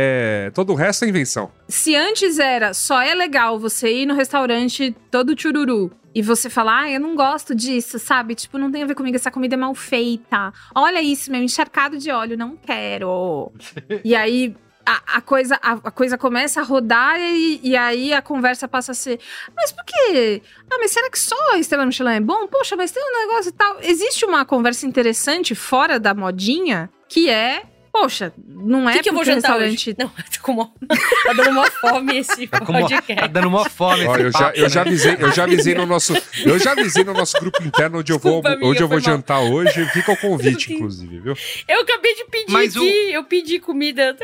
é- 0.47 0.51
todo 0.51 0.71
o 0.71 0.75
resto 0.75 1.05
é 1.05 1.09
invenção. 1.09 1.51
Se 1.67 1.95
antes 1.95 2.39
era 2.39 2.73
só 2.73 3.01
é 3.01 3.13
legal 3.13 3.59
você 3.59 3.91
ir 4.01 4.05
no 4.05 4.13
restaurante 4.15 4.95
todo 5.11 5.39
chururu 5.39 5.91
e 6.13 6.21
você 6.21 6.49
falar, 6.49 6.81
ah, 6.81 6.91
eu 6.91 6.99
não 6.99 7.15
gosto 7.15 7.55
disso, 7.55 7.97
sabe? 7.97 8.35
Tipo, 8.35 8.57
não 8.57 8.71
tem 8.71 8.83
a 8.83 8.85
ver 8.85 8.95
comigo, 8.95 9.15
essa 9.15 9.31
comida 9.31 9.55
é 9.55 9.57
mal 9.57 9.73
feita. 9.73 10.53
Olha 10.75 11.01
isso, 11.01 11.31
meu 11.31 11.41
encharcado 11.41 11.97
de 11.97 12.11
óleo, 12.11 12.37
não 12.37 12.55
quero. 12.55 13.51
e 14.03 14.15
aí. 14.15 14.55
A, 14.83 15.17
a 15.17 15.21
coisa, 15.21 15.59
a, 15.61 15.73
a 15.73 15.91
coisa 15.91 16.17
começa 16.17 16.59
a 16.59 16.63
rodar 16.63 17.19
e, 17.19 17.59
e 17.61 17.77
aí 17.77 18.11
a 18.11 18.21
conversa 18.21 18.67
passa 18.67 18.93
a 18.93 18.95
ser. 18.95 19.19
Mas 19.55 19.71
por 19.71 19.85
quê? 19.85 20.41
Ah, 20.71 20.77
mas 20.79 20.89
será 20.89 21.07
que 21.07 21.19
só 21.19 21.35
a 21.53 21.59
Estrela 21.59 21.85
Michelin 21.85 22.15
é 22.15 22.19
bom? 22.19 22.47
Poxa, 22.47 22.75
mas 22.75 22.91
tem 22.91 23.01
um 23.01 23.27
negócio 23.27 23.49
e 23.49 23.51
tal. 23.51 23.77
Existe 23.83 24.25
uma 24.25 24.43
conversa 24.43 24.87
interessante 24.87 25.53
fora 25.53 25.99
da 25.99 26.15
modinha 26.15 26.89
que 27.07 27.29
é 27.29 27.61
poxa, 27.91 28.33
não 28.47 28.89
é 28.89 28.93
que, 28.93 29.03
que 29.03 29.09
eu 29.09 29.13
vou 29.13 29.25
jantar 29.25 29.59
restaurante... 29.59 29.89
Hoje? 29.89 29.97
Não, 29.99 30.07
tô 30.31 30.41
com 30.41 30.51
uma... 30.53 30.71
tá 31.23 31.33
dando 31.33 31.49
uma 31.49 31.69
fome 31.69 32.17
esse 32.17 32.47
tá 32.47 32.59
podcast. 32.59 33.15
Tá 33.15 33.27
dando 33.27 33.47
uma 33.47 33.69
fome 33.69 34.07
Ó, 34.07 34.15
eu, 34.15 34.31
já, 34.31 34.51
eu, 34.55 34.69
já 34.69 34.83
né? 34.83 34.89
avisei, 34.89 35.17
eu 35.19 35.31
já 35.31 35.43
avisei 35.43 35.75
no 35.75 35.85
nosso 35.85 36.13
eu 36.45 36.57
já 36.57 36.71
avisei 36.71 37.03
no 37.03 37.13
nosso 37.13 37.37
grupo 37.39 37.61
interno 37.63 37.99
onde 37.99 38.13
Desculpa, 38.13 38.49
eu 38.49 38.59
vou, 38.59 38.69
onde 38.69 38.81
eu 38.81 38.87
vou 38.87 38.99
jantar 38.99 39.41
hoje. 39.41 39.85
Fica 39.87 40.11
o 40.11 40.17
convite, 40.17 40.73
inclusive, 40.73 41.19
viu? 41.19 41.35
Eu 41.67 41.81
acabei 41.81 42.15
de 42.15 42.25
pedir 42.25 42.51
Mas 42.51 42.75
aqui, 42.75 42.79
o... 42.79 43.11
eu 43.11 43.23
pedi 43.23 43.59
comida. 43.59 44.15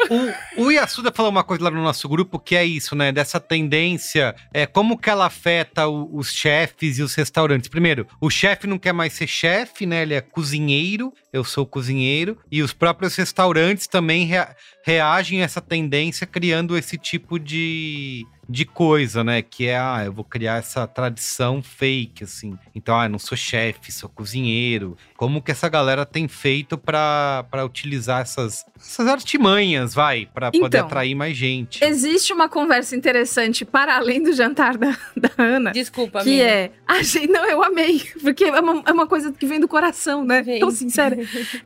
O, 0.56 0.64
o 0.66 0.72
Yasuda 0.72 1.12
falou 1.12 1.32
uma 1.32 1.44
coisa 1.44 1.64
lá 1.64 1.72
no 1.72 1.84
nosso 1.84 2.08
grupo 2.08 2.40
que 2.40 2.56
é 2.56 2.66
isso, 2.66 2.96
né? 2.96 3.12
Dessa 3.12 3.40
tendência, 3.40 4.36
é 4.54 4.66
como 4.66 4.98
que 4.98 5.10
ela 5.10 5.26
afeta 5.26 5.88
o, 5.88 6.16
os 6.16 6.32
chefes 6.32 7.00
e 7.00 7.04
os 7.04 7.14
restaurantes. 7.14 7.68
Primeiro, 7.68 8.08
o 8.22 8.30
chefe 8.30 8.68
não 8.68 8.78
quer 8.78 8.94
mais 8.94 9.14
ser 9.14 9.28
chefe, 9.28 9.86
né? 9.86 10.04
Ele 10.04 10.14
é 10.14 10.22
cozinheiro, 10.22 11.14
eu 11.34 11.44
sou 11.44 11.66
cozinheiro, 11.66 12.38
e 12.52 12.62
os 12.62 12.72
próprios 12.72 13.16
restaurantes 13.16 13.57
também 13.88 14.26
rea 14.26 14.56
reagem 14.84 15.42
a 15.42 15.46
essa 15.46 15.62
tendência 15.62 16.26
criando 16.26 16.78
esse 16.78 16.98
tipo 16.98 17.40
de 17.40 18.26
de 18.50 18.66
coisa, 18.66 19.24
né? 19.24 19.42
Que 19.42 19.68
é, 19.68 19.78
ah, 19.78 20.04
eu 20.06 20.14
vou 20.14 20.24
criar 20.24 20.58
essa 20.58 20.88
tradição 20.88 21.62
fake, 21.62 22.24
assim. 22.24 22.58
Então, 22.74 22.98
ah, 22.98 23.06
eu 23.06 23.10
não 23.10 23.20
sou 23.20 23.38
chefe, 23.38 23.92
sou 23.92 24.10
cozinheiro. 24.10 24.98
Como 25.16 25.42
que 25.42 25.52
essa 25.52 25.68
galera 25.68 26.06
tem 26.06 26.28
feito 26.28 26.78
para 26.78 27.46
utilizar 27.66 28.22
essas, 28.22 28.66
essas 28.80 29.08
artimanhas, 29.08 29.94
vai, 29.94 30.28
para 30.34 30.48
então, 30.50 30.62
poder 30.62 30.80
atrair 30.80 31.16
mais 31.16 31.36
gente? 31.36 31.84
Existe 31.84 32.32
uma 32.32 32.48
conversa 32.48 32.96
interessante 32.96 33.66
para 33.66 33.98
além 33.98 34.24
do 34.24 34.32
jantar 34.34 34.78
da, 34.78 34.98
da 35.16 35.32
Ana. 35.38 35.72
Desculpa, 35.72 36.24
Que 36.24 36.42
amiga. 36.42 36.72
é, 36.90 37.04
gente, 37.04 37.28
não, 37.28 37.46
eu 37.46 37.64
amei, 37.64 38.02
porque 38.22 38.46
é 38.46 38.60
uma, 38.60 38.84
é 38.86 38.92
uma 38.92 39.08
coisa 39.08 39.32
que 39.32 39.46
vem 39.46 39.60
do 39.60 39.68
coração, 39.68 40.24
né? 40.24 40.42
Vem. 40.42 40.60
Tão 40.60 40.72
sincera. 40.72 41.18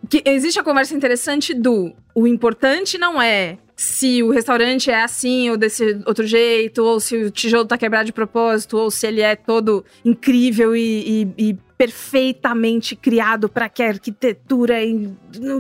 que 0.10 0.24
existe 0.26 0.60
a 0.60 0.64
conversa 0.64 0.96
interessante 0.96 1.54
do 1.54 1.94
o 2.14 2.28
importante 2.28 2.98
não 2.98 3.22
é 3.22 3.58
se 3.82 4.22
o 4.22 4.30
restaurante 4.30 4.92
é 4.92 5.02
assim 5.02 5.50
ou 5.50 5.58
desse 5.58 6.00
outro 6.06 6.24
jeito, 6.26 6.84
ou 6.84 7.00
se 7.00 7.16
o 7.16 7.32
tijolo 7.32 7.66
tá 7.66 7.80
quebrado 7.80 8.06
de 8.06 8.14
propósito, 8.14 8.78
ou 8.78 8.92
se 8.92 9.08
ele 9.08 9.22
é 9.22 9.36
todo 9.36 9.84
incrível 10.06 10.76
e, 10.76 11.26
e, 11.36 11.50
e 11.50 11.58
perfeitamente 11.82 12.96
criado 12.96 13.50
para 13.50 13.68
que 13.68 13.82
a 13.82 13.88
arquitetura 13.88 14.76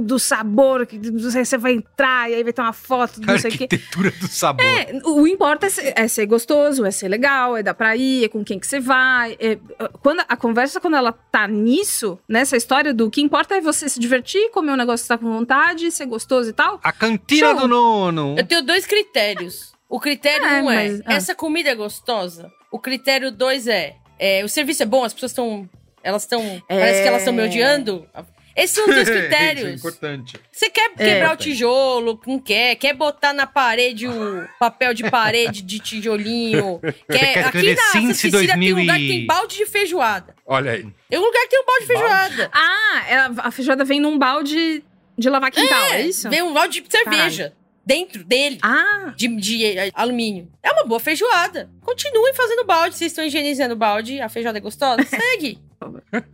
do 0.03 0.19
sabor, 0.19 0.85
que 0.85 0.99
você 0.99 1.57
vai 1.57 1.73
entrar 1.73 2.29
e 2.29 2.35
aí 2.35 2.43
vai 2.43 2.53
ter 2.53 2.61
uma 2.61 2.73
foto, 2.73 3.19
não 3.19 3.39
sei 3.39 3.49
o 3.49 3.57
quê. 3.57 3.63
Arquitetura 3.63 4.11
do 4.11 4.27
sabor. 4.27 4.63
É, 4.63 5.01
o 5.03 5.25
importa 5.25 5.65
é 5.65 5.69
ser, 5.71 5.93
é 5.95 6.07
ser, 6.07 6.27
gostoso, 6.27 6.85
é 6.85 6.91
ser 6.91 7.07
legal, 7.07 7.57
é 7.57 7.63
dar 7.63 7.73
pra 7.73 7.95
ir, 7.95 8.25
é 8.25 8.27
com 8.27 8.43
quem 8.43 8.59
que 8.59 8.67
você 8.67 8.79
vai. 8.79 9.35
É, 9.39 9.57
quando, 10.03 10.23
a 10.29 10.37
conversa, 10.37 10.79
quando 10.79 10.95
ela 10.95 11.11
tá 11.11 11.47
nisso, 11.47 12.19
nessa 12.29 12.55
história 12.55 12.93
do 12.93 13.09
que 13.09 13.19
importa 13.19 13.55
é 13.55 13.61
você 13.61 13.89
se 13.89 13.99
divertir, 13.99 14.51
comer 14.51 14.73
um 14.73 14.77
negócio 14.77 15.03
que 15.03 15.07
você 15.07 15.13
tá 15.13 15.17
com 15.17 15.33
vontade, 15.33 15.89
ser 15.89 16.05
gostoso 16.05 16.51
e 16.51 16.53
tal. 16.53 16.79
A 16.83 16.91
cantina 16.91 17.49
Show. 17.49 17.61
do 17.61 17.67
nono. 17.67 18.35
Eu 18.37 18.45
tenho 18.45 18.61
dois 18.61 18.85
critérios. 18.85 19.73
O 19.89 19.99
critério 19.99 20.45
é, 20.45 20.61
um 20.61 20.69
é, 20.69 20.87
mas, 20.87 21.01
ah. 21.03 21.13
essa 21.13 21.33
comida 21.33 21.71
é 21.71 21.73
gostosa. 21.73 22.51
O 22.71 22.77
critério 22.77 23.31
dois 23.31 23.65
é, 23.65 23.95
é, 24.19 24.45
o 24.45 24.47
serviço 24.47 24.83
é 24.83 24.85
bom, 24.85 25.03
as 25.03 25.15
pessoas 25.15 25.31
estão 25.31 25.67
elas 26.03 26.23
estão. 26.23 26.41
É... 26.67 26.79
Parece 26.79 27.01
que 27.01 27.07
elas 27.07 27.21
estão 27.21 27.33
me 27.33 27.43
odiando. 27.43 28.07
Esses 28.55 28.75
são 28.75 28.87
os 28.87 28.93
dois 28.93 29.07
critérios. 29.09 29.59
Isso 29.59 29.67
é 29.67 29.73
importante. 29.73 30.39
Você 30.51 30.69
quer 30.69 30.91
é, 30.97 31.05
quebrar 31.05 31.31
é, 31.31 31.33
o 31.33 31.37
tijolo, 31.37 32.19
não 32.27 32.39
quer. 32.39 32.75
Quer 32.75 32.93
botar 32.93 33.33
na 33.33 33.47
parede 33.47 34.07
o 34.07 34.47
papel 34.59 34.93
de 34.93 35.09
parede 35.09 35.61
de 35.61 35.79
tijolinho. 35.79 36.79
Quer, 37.09 37.33
quer 37.33 37.45
aqui 37.45 37.75
na 37.75 37.81
Santa 37.83 38.13
Cecília 38.13 38.39
2000 38.39 38.57
tem 38.57 38.73
um 38.73 38.79
lugar 38.79 38.97
que 38.97 39.07
tem 39.07 39.25
balde 39.25 39.57
de 39.57 39.65
feijoada. 39.65 40.35
Olha 40.45 40.71
aí. 40.71 40.87
É 41.09 41.19
um 41.19 41.23
lugar 41.23 41.41
que 41.43 41.49
tem 41.49 41.59
um 41.59 41.65
balde 41.65 41.81
de 41.81 41.87
feijoada. 41.87 42.51
Ah, 42.53 43.31
a 43.37 43.51
feijoada 43.51 43.85
vem 43.85 43.99
num 43.99 44.17
balde 44.17 44.83
de 45.17 45.29
lavar 45.29 45.51
quintal, 45.51 45.83
é, 45.85 46.01
é 46.01 46.07
isso? 46.07 46.29
Vem 46.29 46.41
um 46.41 46.53
balde 46.53 46.81
de 46.81 46.91
cerveja. 46.91 47.43
Caralho 47.43 47.61
dentro 47.83 48.23
dele 48.23 48.59
ah. 48.61 49.13
de, 49.17 49.27
de, 49.35 49.65
eh, 49.65 49.91
alumínio. 49.93 50.47
É 50.61 50.71
uma 50.71 50.85
boa 50.85 50.99
feijoada. 50.99 51.69
Continuem 51.81 52.33
fazendo 52.33 52.63
balde. 52.63 52.95
Vocês 52.95 53.11
estão 53.11 53.25
higienizando 53.25 53.73
o 53.73 53.77
balde. 53.77 54.21
A 54.21 54.29
feijoada 54.29 54.59
é 54.59 54.61
gostosa? 54.61 55.03
Segue. 55.09 55.59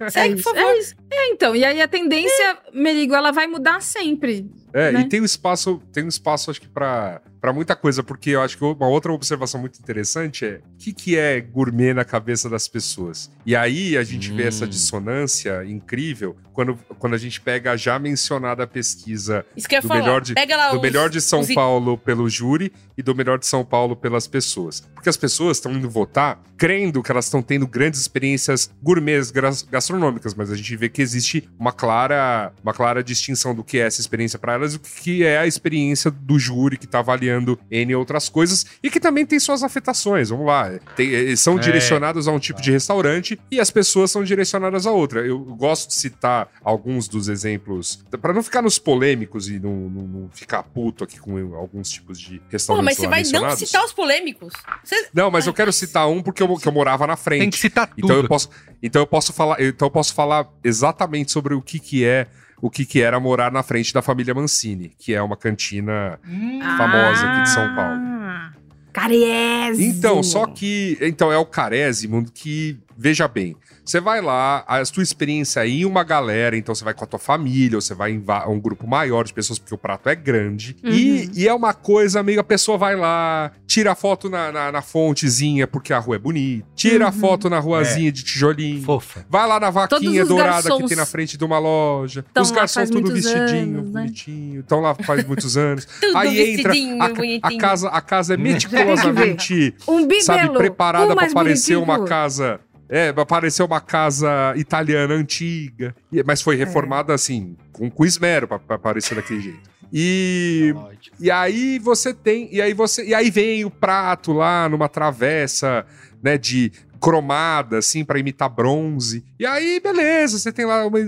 Segue, 0.10 0.34
é 0.34 0.36
por 0.36 0.44
favor. 0.44 0.74
É, 1.12 1.16
é, 1.16 1.30
então. 1.32 1.56
E 1.56 1.64
aí 1.64 1.82
a 1.82 1.88
tendência. 1.88 2.58
Merigo, 2.74 3.16
ela 3.16 3.32
vai 3.32 3.48
mudar 3.48 3.82
sempre. 3.82 4.46
É, 4.74 4.92
né? 4.92 5.02
e 5.02 5.10
tem 5.10 5.22
um 5.22 5.26
espaço, 5.26 5.82
tem 5.92 6.04
um 6.04 6.10
espaço, 6.10 6.52
acho 6.52 6.62
que, 6.62 6.68
para 6.68 7.22
para 7.40 7.54
muita 7.54 7.76
coisa, 7.76 8.04
porque 8.04 8.32
eu 8.32 8.42
acho 8.42 8.58
que 8.58 8.64
uma 8.64 8.88
outra 8.88 9.12
observação 9.12 9.60
muito 9.62 9.80
interessante 9.80 10.46
é 10.46 10.62
o 10.74 10.78
que, 10.78 10.92
que 10.92 11.18
é 11.18 11.40
gourmet 11.40 11.94
na 11.94 12.04
cabeça 12.04 12.50
das 12.50 12.68
pessoas. 12.68 13.32
E 13.46 13.56
aí 13.56 13.98
a 13.98 14.04
gente 14.04 14.32
hum. 14.32 14.36
vê 14.36 14.44
essa 14.44 14.66
hum. 14.66 14.68
dissonância 14.68 15.64
incrível 15.66 16.36
quando, 16.52 16.78
quando 16.98 17.14
a 17.14 17.18
gente 17.18 17.40
pega 17.40 17.72
a 17.72 17.78
já 17.78 18.00
mencionada 18.00 18.66
pesquisa 18.66 19.46
do, 19.56 19.94
melhor 19.94 20.22
de, 20.22 20.34
do 20.34 20.76
os, 20.76 20.82
melhor 20.82 21.10
de 21.10 21.22
São 21.22 21.46
Paulo 21.46 21.98
pelo 21.98 22.28
júri 22.28 22.74
e 22.98 23.04
do 23.04 23.14
melhor 23.14 23.38
de 23.38 23.46
São 23.46 23.64
Paulo 23.64 23.96
pelas 23.96 24.28
pessoas. 24.28 24.82
Porque 24.94 25.08
as 25.08 25.18
pessoas 25.18 25.58
estão 25.58 25.72
indo 25.72 25.90
votar 25.90 26.42
crendo 26.58 27.04
que 27.04 27.12
elas 27.12 27.26
estão 27.26 27.42
tendo 27.42 27.68
grandes 27.68 28.02
experiências 28.02 28.72
gourmets 28.82 29.32
gastronômicas, 29.70 30.34
mas 30.34 30.52
a 30.52 30.56
gente 30.56 30.76
vê 30.76 30.90
que 30.90 31.02
existe 31.02 31.48
uma 31.60 31.72
clara, 31.72 32.52
uma 32.64 32.74
clara 32.74 33.04
distinção 33.04 33.54
do 33.54 33.64
que 33.64 33.78
é 33.78 33.86
essa 33.86 34.02
experiência 34.02 34.40
para 34.40 34.57
elas 34.58 34.76
o 34.76 34.80
que 34.80 35.24
é 35.24 35.38
a 35.38 35.48
experiência 35.48 36.12
do 36.12 36.38
júri 36.38 36.78
que 36.78 36.86
está 36.86 37.00
avaliando 37.00 37.60
N 37.72 37.96
outras 37.96 38.30
coisas 38.30 38.66
e 38.84 38.90
que 38.90 39.00
também 39.00 39.26
tem 39.26 39.40
suas 39.40 39.64
afetações. 39.64 40.30
Vamos 40.30 40.46
lá. 40.46 40.72
Tem, 40.96 41.14
eh, 41.14 41.36
são 41.36 41.58
é. 41.58 41.62
direcionadas 41.62 42.28
a 42.28 42.32
um 42.32 42.40
tipo 42.40 42.62
de 42.62 42.72
restaurante 42.72 43.40
e 43.50 43.60
as 43.60 43.72
pessoas 43.72 44.12
são 44.12 44.24
direcionadas 44.24 44.86
a 44.86 44.92
outra. 44.92 45.26
Eu 45.26 45.40
gosto 45.40 45.90
de 45.90 45.96
citar 45.96 46.50
alguns 46.64 47.08
dos 47.08 47.30
exemplos, 47.30 48.04
para 48.22 48.34
não 48.34 48.44
ficar 48.44 48.62
nos 48.62 48.78
polêmicos 48.78 49.50
e 49.50 49.60
não, 49.60 49.74
não, 49.74 50.08
não, 50.08 50.30
ficar 50.32 50.64
puto 50.64 51.04
aqui 51.04 51.20
com 51.20 51.38
alguns 51.56 51.90
tipos 51.90 52.20
de 52.20 52.42
restaurantes. 52.50 52.68
Pô, 52.68 52.84
mas 52.84 52.98
você 52.98 53.08
vai 53.08 53.42
não 53.42 53.56
citar 53.56 53.84
os 53.84 53.94
polêmicos? 53.94 54.54
Você... 54.84 55.10
Não, 55.14 55.32
mas 55.32 55.48
eu 55.48 55.54
quero 55.54 55.72
citar 55.72 56.10
um 56.10 56.22
porque 56.22 56.42
eu, 56.42 56.56
que 56.58 56.68
eu 56.68 56.72
morava 56.72 57.06
na 57.08 57.16
frente. 57.16 57.42
Tem 57.42 57.50
que 57.50 57.58
citar 57.58 57.88
tudo. 57.88 58.04
Então 58.04 58.18
eu 58.18 58.28
posso, 58.28 58.50
então 58.82 59.02
eu 59.02 59.08
posso 59.08 59.34
falar, 59.34 59.62
então 59.62 59.88
eu 59.88 59.92
posso 59.92 60.14
falar 60.14 60.48
exatamente 60.64 61.32
sobre 61.32 61.54
o 61.54 61.62
que 61.62 61.80
que 61.80 62.06
é 62.06 62.28
o 62.62 62.70
que, 62.70 62.86
que 62.86 63.02
era 63.02 63.20
morar 63.20 63.52
na 63.52 63.62
frente 63.62 63.94
da 63.94 64.02
família 64.02 64.34
Mancini, 64.34 64.94
que 64.98 65.14
é 65.14 65.22
uma 65.22 65.38
cantina 65.38 66.20
hum. 66.28 66.60
famosa 66.78 67.30
aqui 67.30 67.44
de 67.44 67.50
São 67.50 67.76
Paulo. 67.76 68.00
Ah, 68.02 68.52
Carésimo! 68.92 69.88
Então, 69.88 70.24
só 70.24 70.48
que. 70.48 70.98
Então, 71.02 71.32
é 71.32 71.38
o 71.38 71.46
Carésimo 71.46 72.26
que, 72.34 72.80
veja 72.98 73.28
bem, 73.28 73.56
você 73.86 74.02
vai 74.02 74.22
lá, 74.22 74.66
a 74.68 74.84
sua 74.84 75.04
experiência 75.04 75.66
é 75.66 75.70
em 75.70 75.86
uma 75.86 76.04
galera, 76.04 76.58
então 76.58 76.76
você 76.76 76.84
vai 76.84 76.94
com 76.94 77.04
a 77.04 77.08
tua 77.08 77.20
família, 77.20 77.78
ou 77.78 77.82
você 77.82 77.94
vai 77.94 78.12
em 78.12 78.24
um 78.48 78.60
grupo 78.60 78.86
maior 78.88 79.24
de 79.24 79.34
pessoas, 79.34 79.60
porque 79.60 79.74
o 79.74 79.78
prato 79.78 80.10
é 80.10 80.16
grande. 80.16 80.76
Uhum. 80.84 80.92
E, 80.92 81.32
e, 81.34 81.48
é 81.48 81.54
uma 81.54 81.74
coisa 81.74 82.22
meio, 82.22 82.40
a 82.40 82.44
pessoa 82.44 82.78
vai 82.78 82.96
lá, 82.96 83.52
tira 83.66 83.94
a 83.94 83.96
foto 83.96 84.30
na, 84.30 84.52
na, 84.52 84.72
na 84.72 84.82
fontezinha, 84.82 85.68
porque 85.68 85.94
a 85.94 86.00
rua 86.00 86.16
é 86.16 86.20
bonita, 86.20 86.68
tira 86.76 87.06
uhum. 87.06 87.10
a 87.10 87.12
foto 87.14 87.50
na 87.50 87.60
ruazinha 87.60 88.10
é. 88.10 88.12
de 88.12 88.24
tijolinho. 88.24 88.84
Fofa. 88.84 89.26
Vai 89.30 89.48
lá 89.48 89.60
na 89.60 89.70
vaquinha 89.70 90.26
dourada 90.26 90.76
que 90.76 90.86
tem 90.86 90.98
na 90.98 91.06
frente 91.06 91.38
de 91.38 91.46
uma 91.46 91.60
loja. 91.60 92.26
os 92.38 92.52
garçons 92.52 92.90
tudo 92.90 93.14
vestidinho, 93.14 93.80
anos, 93.80 93.92
né? 93.92 94.02
bonitinho. 94.02 94.60
Estão 94.62 94.82
lá 94.82 94.96
faz 94.96 95.24
muitos 95.26 95.56
anos. 95.56 95.88
Aí 96.16 96.56
entra, 96.56 96.74
a, 96.74 97.48
a, 97.48 97.58
casa, 97.58 97.90
a 97.90 98.02
casa 98.02 98.34
é 98.34 98.38
meticulosamente, 98.38 99.74
um 99.88 100.08
sabe, 100.22 100.50
preparada 100.50 101.16
para 101.16 101.32
parecer 101.32 101.78
uma 101.78 102.04
casa 102.06 102.60
é, 102.90 103.10
apareceu 103.16 103.66
uma 103.66 103.82
casa 103.82 104.54
italiana 104.56 105.14
antiga, 105.14 105.96
mas 106.26 106.42
foi 106.42 106.56
é. 106.56 106.58
reformada 106.58 107.14
é. 107.14 107.16
assim, 107.16 107.56
com, 107.72 107.90
com 107.90 108.06
esmero 108.06 108.48
pra 108.48 108.60
aparecer 108.76 109.16
daquele 109.16 109.42
jeito. 109.42 109.78
E, 109.92 110.74
e 111.20 111.32
aí 111.32 111.80
você 111.80 112.14
tem. 112.14 112.54
E 112.54 112.62
aí 112.62 112.74
você. 112.74 113.06
E 113.06 113.14
aí 113.14 113.30
vem 113.30 113.64
o 113.64 113.70
prato 113.70 114.34
lá 114.34 114.68
numa 114.68 114.90
travessa, 114.90 115.86
né? 116.22 116.38
De 116.38 116.72
cromada, 116.98 117.78
assim, 117.78 118.04
para 118.04 118.20
imitar 118.20 118.50
bronze. 118.50 119.24
E 119.40 119.46
aí, 119.46 119.80
beleza, 119.80 120.38
você 120.40 120.52
tem 120.52 120.66
lá 120.66 120.86
uma, 120.86 121.00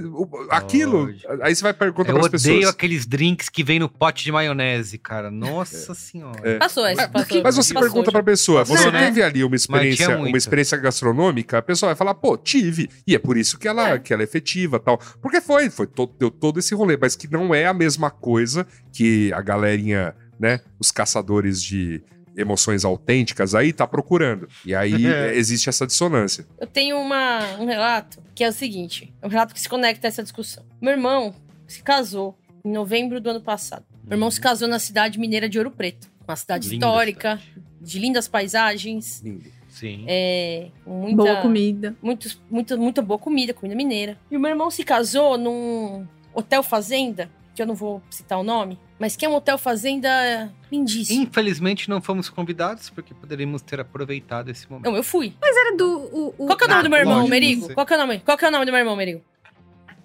aquilo. 0.49 1.13
Aí 1.41 1.55
você 1.55 1.61
vai 1.61 1.73
perguntar 1.73 2.13
para 2.13 2.21
as 2.21 2.27
pessoas. 2.27 2.47
Eu 2.47 2.55
odeio 2.55 2.69
aqueles 2.69 3.05
drinks 3.05 3.49
que 3.49 3.63
vem 3.63 3.79
no 3.79 3.89
pote 3.89 4.23
de 4.23 4.31
maionese, 4.31 4.97
cara. 4.97 5.31
Nossa 5.31 5.91
é. 5.91 5.95
senhora. 5.95 6.39
É. 6.43 6.57
Passou, 6.57 6.87
esse, 6.87 7.07
passou. 7.07 7.43
Mas 7.43 7.55
você 7.55 7.73
passou, 7.73 7.89
pergunta 7.89 8.11
para 8.11 8.21
a 8.21 8.23
pessoa, 8.23 8.63
você 8.63 8.91
né? 8.91 9.05
teve 9.05 9.23
ali 9.23 9.43
uma 9.43 9.55
experiência, 9.55 10.17
uma 10.17 10.37
experiência 10.37 10.77
gastronômica? 10.77 11.57
A 11.57 11.61
pessoa 11.61 11.89
vai 11.89 11.95
falar, 11.95 12.13
pô, 12.13 12.37
tive. 12.37 12.89
E 13.05 13.15
é 13.15 13.19
por 13.19 13.37
isso 13.37 13.57
que 13.57 13.67
ela, 13.67 13.89
é. 13.89 13.99
que 13.99 14.13
ela 14.13 14.21
é 14.21 14.25
efetiva 14.25 14.79
tal. 14.79 14.99
Porque 15.21 15.41
foi, 15.41 15.69
foi 15.69 15.87
todo, 15.87 16.13
deu 16.17 16.29
todo 16.29 16.59
esse 16.59 16.73
rolê, 16.75 16.97
mas 16.99 17.15
que 17.15 17.29
não 17.31 17.53
é 17.53 17.65
a 17.65 17.73
mesma 17.73 18.09
coisa 18.09 18.65
que 18.91 19.31
a 19.33 19.41
galerinha, 19.41 20.15
né, 20.39 20.61
os 20.79 20.91
caçadores 20.91 21.61
de 21.61 22.01
emoções 22.39 22.85
autênticas, 22.85 23.53
aí 23.53 23.73
tá 23.73 23.85
procurando. 23.85 24.47
E 24.65 24.73
aí 24.73 25.05
é, 25.05 25.35
existe 25.35 25.69
essa 25.69 25.85
dissonância. 25.85 26.45
Eu 26.59 26.67
tenho 26.67 26.97
uma, 26.97 27.57
um 27.59 27.65
relato 27.65 28.21
que 28.33 28.43
é 28.43 28.49
o 28.49 28.53
seguinte: 28.53 29.13
é 29.21 29.27
um 29.27 29.29
relato 29.29 29.53
que 29.53 29.61
se 29.61 29.69
conecta 29.69 30.07
a 30.07 30.09
essa 30.09 30.23
discussão. 30.23 30.63
Meu 30.81 30.93
irmão 30.93 31.33
se 31.67 31.83
casou 31.83 32.37
em 32.63 32.71
novembro 32.71 33.19
do 33.19 33.29
ano 33.29 33.41
passado. 33.41 33.85
Meu 34.03 34.15
irmão 34.15 34.31
se 34.31 34.41
casou 34.41 34.67
na 34.67 34.79
cidade 34.79 35.19
mineira 35.19 35.47
de 35.47 35.57
Ouro 35.57 35.71
Preto, 35.71 36.09
uma 36.27 36.35
cidade 36.35 36.69
Linda 36.69 36.85
histórica, 36.85 37.37
cidade. 37.37 37.63
de 37.81 37.99
lindas 37.99 38.27
paisagens. 38.27 39.21
Lindo. 39.23 39.59
Sim. 39.69 40.03
É, 40.07 40.69
muita, 40.85 41.15
boa 41.15 41.41
comida. 41.41 41.95
Muito, 42.01 42.27
muita, 42.49 42.75
muita 42.75 43.01
boa 43.01 43.19
comida, 43.19 43.53
comida 43.53 43.75
mineira. 43.75 44.17
E 44.29 44.35
o 44.35 44.39
meu 44.39 44.49
irmão 44.49 44.69
se 44.69 44.83
casou 44.83 45.37
num 45.37 46.05
hotel 46.33 46.63
fazenda 46.63 47.29
que 47.59 47.63
eu 47.63 47.67
não 47.67 47.75
vou 47.75 48.01
citar 48.09 48.39
o 48.39 48.43
nome, 48.43 48.79
mas 48.97 49.17
que 49.17 49.25
é 49.25 49.29
um 49.29 49.35
hotel 49.35 49.57
fazenda 49.57 50.49
lindíssimo. 50.71 51.23
Infelizmente 51.23 51.89
não 51.89 52.01
fomos 52.01 52.29
convidados, 52.29 52.89
porque 52.89 53.13
poderíamos 53.13 53.61
ter 53.61 53.81
aproveitado 53.81 54.49
esse 54.49 54.69
momento. 54.69 54.85
Não, 54.85 54.95
eu 54.95 55.03
fui. 55.03 55.33
Mas 55.41 55.57
era 55.57 55.75
do. 55.75 55.85
O, 55.85 56.35
o... 56.37 56.45
Qual 56.45 56.57
que 56.57 56.63
é 56.63 56.67
o 56.67 56.69
nome 56.69 56.79
ah, 56.79 56.83
do 56.83 56.89
meu 56.89 56.99
irmão, 56.99 57.27
Merigo? 57.27 57.73
Qual 57.73 57.85
que 57.85 57.93
é 57.93 57.97
o 57.97 57.99
nome? 57.99 58.19
Qual 58.19 58.37
que 58.37 58.45
é 58.45 58.47
o 58.47 58.51
nome 58.51 58.65
do 58.65 58.71
meu 58.71 58.79
irmão, 58.79 58.95
Merigo? 58.95 59.21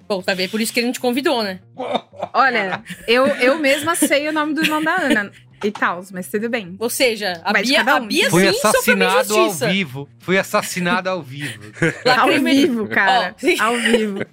Bom, 0.09 0.21
tá 0.21 0.35
vendo? 0.35 0.51
Por 0.51 0.61
isso 0.61 0.73
que 0.73 0.81
ele 0.81 0.87
não 0.87 0.93
te 0.93 0.99
convidou, 0.99 1.45
né? 1.45 1.61
Olha, 2.33 2.83
eu, 3.07 3.25
eu 3.27 3.57
mesma 3.61 3.95
sei 3.95 4.29
o 4.29 4.33
nome 4.33 4.53
do 4.53 4.63
irmão 4.63 4.83
da 4.83 4.97
Ana 4.97 5.31
e 5.65 5.73
tal, 5.73 6.03
mas 6.13 6.29
tudo 6.29 6.49
bem. 6.49 6.77
Ou 6.79 6.91
seja, 6.91 7.41
a 7.45 7.53
mas 7.53 7.69
Bia, 7.69 7.85
um. 7.85 7.89
a 7.89 8.01
Bia 8.01 8.31
Foi 8.31 8.47
assassinado 8.47 9.35
ao 9.35 9.51
vivo. 9.51 10.09
Foi 10.21 10.39
assassinado 10.39 11.09
ao 11.09 11.23
vivo. 11.23 11.73
ao 12.17 12.43
vivo, 12.43 12.89
cara. 12.89 13.35
Oh. 13.43 13.63
Ao 13.63 13.77
vivo. 13.79 14.27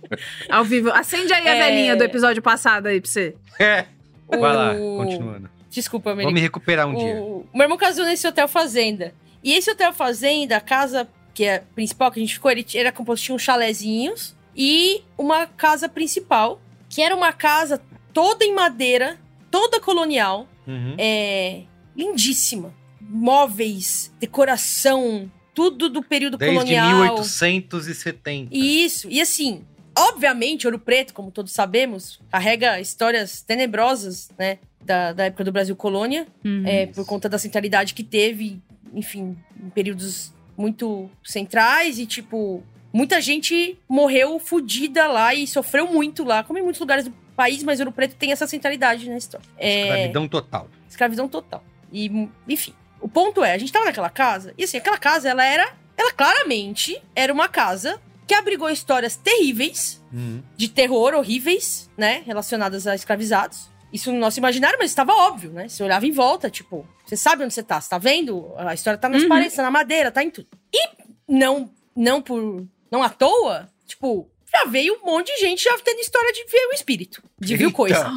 Ao 0.49 0.63
vivo. 0.63 0.91
Acende 0.91 1.33
aí 1.33 1.47
é... 1.47 1.51
a 1.51 1.65
velhinha 1.65 1.95
do 1.95 2.03
episódio 2.03 2.41
passado 2.41 2.87
aí 2.87 2.99
pra 2.99 3.09
você. 3.09 3.35
É. 3.59 3.85
O... 4.27 4.39
Vai 4.39 4.55
lá, 4.55 4.75
continuando. 4.75 5.49
Desculpa, 5.69 6.13
Vou 6.13 6.31
me 6.31 6.41
recuperar 6.41 6.87
um 6.87 6.95
o... 6.95 6.97
dia. 6.97 7.15
O 7.21 7.47
meu 7.53 7.63
irmão 7.63 7.77
casou 7.77 8.05
nesse 8.05 8.27
hotel 8.27 8.47
fazenda. 8.47 9.13
E 9.43 9.53
esse 9.53 9.71
hotel 9.71 9.93
fazenda, 9.93 10.57
a 10.57 10.61
casa 10.61 11.07
que 11.33 11.45
é 11.45 11.63
principal 11.73 12.11
que 12.11 12.19
a 12.19 12.21
gente 12.21 12.33
ficou, 12.33 12.51
ele 12.51 12.65
era 12.75 12.91
composto 12.91 13.25
de 13.25 13.33
uns 13.33 13.41
chalezinhos 13.41 14.35
e 14.55 15.01
uma 15.17 15.47
casa 15.47 15.87
principal, 15.87 16.61
que 16.89 17.01
era 17.01 17.15
uma 17.15 17.31
casa 17.31 17.81
toda 18.13 18.43
em 18.43 18.53
madeira, 18.53 19.17
toda 19.49 19.79
colonial, 19.79 20.47
uhum. 20.67 20.95
é, 20.97 21.63
lindíssima. 21.95 22.73
Móveis, 22.99 24.13
decoração, 24.19 25.29
tudo 25.53 25.89
do 25.89 26.01
período 26.01 26.37
Desde 26.37 26.55
colonial. 26.55 26.99
1870. 26.99 28.55
Isso, 28.55 29.09
e 29.09 29.19
assim, 29.19 29.63
obviamente, 29.97 30.65
Ouro 30.67 30.79
Preto, 30.79 31.13
como 31.13 31.31
todos 31.31 31.51
sabemos, 31.51 32.19
carrega 32.29 32.79
histórias 32.79 33.41
tenebrosas, 33.41 34.29
né? 34.37 34.59
Da, 34.83 35.13
da 35.13 35.25
época 35.25 35.43
do 35.43 35.51
Brasil 35.51 35.75
colônia, 35.75 36.25
uhum. 36.43 36.63
é, 36.65 36.87
por 36.87 37.05
conta 37.05 37.29
da 37.29 37.37
centralidade 37.37 37.93
que 37.93 38.03
teve, 38.03 38.59
enfim, 38.91 39.37
em 39.63 39.69
períodos 39.69 40.33
muito 40.57 41.07
centrais 41.23 41.99
e, 41.99 42.07
tipo, 42.07 42.63
muita 42.91 43.21
gente 43.21 43.77
morreu 43.87 44.39
fodida 44.39 45.05
lá 45.05 45.35
e 45.35 45.45
sofreu 45.45 45.85
muito 45.85 46.23
lá, 46.23 46.43
como 46.43 46.57
em 46.57 46.63
muitos 46.63 46.79
lugares 46.79 47.05
do 47.05 47.13
país, 47.41 47.63
mas 47.63 47.79
Ouro 47.79 47.91
Preto 47.91 48.15
tem 48.15 48.31
essa 48.31 48.45
centralidade 48.45 49.09
na 49.09 49.17
história. 49.17 49.45
É... 49.57 49.81
Escravidão 49.81 50.27
total. 50.27 50.69
Escravidão 50.87 51.27
total. 51.27 51.63
E, 51.91 52.29
enfim, 52.47 52.73
o 52.99 53.09
ponto 53.09 53.43
é, 53.43 53.53
a 53.53 53.57
gente 53.57 53.71
tava 53.71 53.85
naquela 53.85 54.11
casa, 54.11 54.53
e 54.55 54.63
assim, 54.63 54.77
aquela 54.77 54.97
casa, 54.97 55.27
ela 55.27 55.43
era, 55.43 55.73
ela 55.97 56.11
claramente 56.11 57.01
era 57.15 57.33
uma 57.33 57.47
casa 57.47 57.99
que 58.27 58.33
abrigou 58.35 58.69
histórias 58.69 59.15
terríveis, 59.15 60.01
uhum. 60.13 60.43
de 60.55 60.69
terror 60.69 61.15
horríveis, 61.15 61.89
né, 61.97 62.21
relacionadas 62.27 62.85
a 62.85 62.93
escravizados. 62.93 63.71
Isso 63.91 64.11
no 64.11 64.19
nosso 64.19 64.39
imaginário, 64.39 64.77
mas 64.79 64.91
estava 64.91 65.11
óbvio, 65.13 65.51
né? 65.51 65.67
Você 65.67 65.83
olhava 65.83 66.07
em 66.07 66.13
volta, 66.13 66.49
tipo, 66.49 66.87
você 67.03 67.17
sabe 67.17 67.43
onde 67.43 67.53
você 67.53 67.61
tá, 67.61 67.81
você 67.81 67.89
tá 67.89 67.97
vendo? 67.97 68.53
A 68.55 68.73
história 68.73 68.97
tá 68.97 69.09
nas 69.09 69.23
uhum. 69.23 69.27
paredes, 69.27 69.53
tá 69.53 69.63
na 69.63 69.71
madeira, 69.71 70.11
tá 70.11 70.23
em 70.23 70.29
tudo. 70.29 70.47
E 70.73 70.89
não, 71.27 71.69
não 71.93 72.21
por 72.21 72.65
não 72.89 73.03
à 73.03 73.09
toa, 73.09 73.67
tipo, 73.85 74.29
já 74.53 74.65
veio 74.65 74.99
um 75.01 75.05
monte 75.05 75.33
de 75.33 75.39
gente 75.39 75.63
já 75.63 75.77
tendo 75.83 75.99
história 75.99 76.31
de 76.33 76.43
ver 76.45 76.67
o 76.71 76.73
espírito, 76.73 77.23
de 77.39 77.55
ver 77.55 77.71
coisa. 77.71 78.11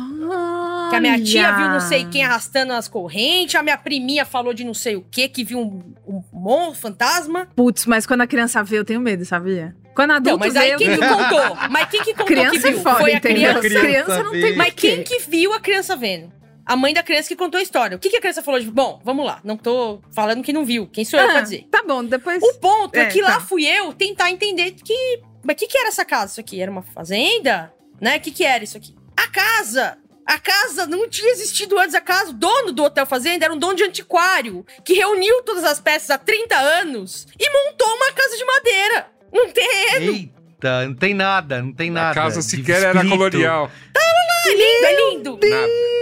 Que 0.90 0.96
a 0.96 1.00
minha 1.00 1.22
tia 1.22 1.52
viu 1.52 1.68
não 1.68 1.80
sei 1.80 2.04
quem 2.06 2.24
arrastando 2.24 2.72
as 2.72 2.88
correntes, 2.88 3.54
a 3.54 3.62
minha 3.62 3.78
priminha 3.78 4.24
falou 4.24 4.52
de 4.52 4.64
não 4.64 4.74
sei 4.74 4.96
o 4.96 5.02
que, 5.02 5.28
que 5.28 5.44
viu 5.44 5.60
um, 5.60 5.94
um 6.06 6.22
monstro, 6.32 6.82
fantasma. 6.82 7.48
Putz, 7.54 7.86
mas 7.86 8.06
quando 8.06 8.22
a 8.22 8.26
criança 8.26 8.62
vê, 8.62 8.78
eu 8.78 8.84
tenho 8.84 9.00
medo, 9.00 9.24
sabia? 9.24 9.76
Quando 9.94 10.10
a 10.10 10.16
adulto 10.16 10.30
não, 10.30 10.38
mas 10.38 10.52
vê, 10.54 10.58
aí 10.58 10.76
quem 10.76 10.90
que 10.90 10.98
contou? 10.98 11.56
Mas 11.70 11.88
quem 11.88 12.02
que 12.02 12.10
contou 12.10 12.26
criança 12.26 12.50
que 12.50 12.66
é 12.66 12.70
viu? 12.70 12.78
É 12.78 12.82
foda, 12.82 12.98
Foi 12.98 13.14
a 13.14 13.20
criança. 13.20 13.60
criança. 13.60 13.80
criança 13.80 14.22
não 14.24 14.32
tem 14.32 14.56
Mas 14.56 14.74
quem 14.74 15.02
que 15.04 15.18
viu 15.20 15.52
a 15.52 15.60
criança 15.60 15.96
vendo? 15.96 16.32
a 16.66 16.76
mãe 16.76 16.94
da 16.94 17.02
criança 17.02 17.28
que 17.28 17.36
contou 17.36 17.58
a 17.58 17.62
história. 17.62 17.96
O 17.96 18.00
que, 18.00 18.08
que 18.08 18.16
a 18.16 18.20
criança 18.20 18.42
falou 18.42 18.58
de. 18.58 18.70
Bom, 18.70 19.00
vamos 19.04 19.26
lá. 19.26 19.40
Não 19.44 19.56
tô 19.56 20.00
falando 20.14 20.42
que 20.42 20.52
não 20.52 20.64
viu. 20.64 20.86
Quem 20.86 21.04
sou 21.04 21.20
eu 21.20 21.26
pra 21.26 21.38
ah, 21.38 21.42
dizer? 21.42 21.66
Tá 21.70 21.82
bom, 21.86 22.02
depois. 22.02 22.42
O 22.42 22.54
ponto 22.54 22.96
é, 22.96 23.02
é 23.02 23.06
que 23.06 23.20
tá. 23.20 23.28
lá 23.28 23.40
fui 23.40 23.66
eu 23.66 23.92
tentar 23.92 24.30
entender 24.30 24.72
que. 24.72 25.20
Mas 25.44 25.54
o 25.54 25.58
que, 25.58 25.66
que 25.66 25.78
era 25.78 25.88
essa 25.88 26.04
casa? 26.04 26.32
Isso 26.32 26.40
aqui 26.40 26.60
era 26.60 26.70
uma 26.70 26.82
fazenda? 26.82 27.72
Né? 28.00 28.16
O 28.16 28.20
que, 28.20 28.30
que 28.30 28.44
era 28.44 28.64
isso 28.64 28.76
aqui? 28.76 28.94
A 29.16 29.28
casa! 29.28 29.98
A 30.26 30.38
casa 30.38 30.86
não 30.86 31.06
tinha 31.06 31.30
existido 31.32 31.78
antes. 31.78 31.94
A 31.94 32.00
casa, 32.00 32.30
o 32.30 32.32
dono 32.32 32.72
do 32.72 32.82
Hotel 32.82 33.04
Fazenda 33.04 33.44
era 33.44 33.52
um 33.52 33.58
dono 33.58 33.74
de 33.74 33.84
antiquário 33.84 34.64
que 34.82 34.94
reuniu 34.94 35.42
todas 35.42 35.64
as 35.64 35.78
peças 35.78 36.08
há 36.10 36.16
30 36.16 36.56
anos 36.56 37.26
e 37.38 37.50
montou 37.50 37.86
uma 37.88 38.10
casa 38.10 38.34
de 38.34 38.44
madeira. 38.44 39.06
Um 39.30 39.48
terreno. 39.50 40.12
Eita, 40.12 40.86
não 40.86 40.94
tem 40.94 41.12
nada, 41.12 41.60
não 41.60 41.74
tem 41.74 41.90
nada. 41.90 42.12
A 42.12 42.14
casa 42.14 42.40
sequer 42.40 42.82
era 42.82 43.04
colonial. 43.06 43.70
Tava 43.92 44.06
lá, 44.06 44.42
é 44.46 44.54
lindo, 44.54 44.86
é 44.86 45.10
lindo. 45.10 45.36
Deus 45.36 45.94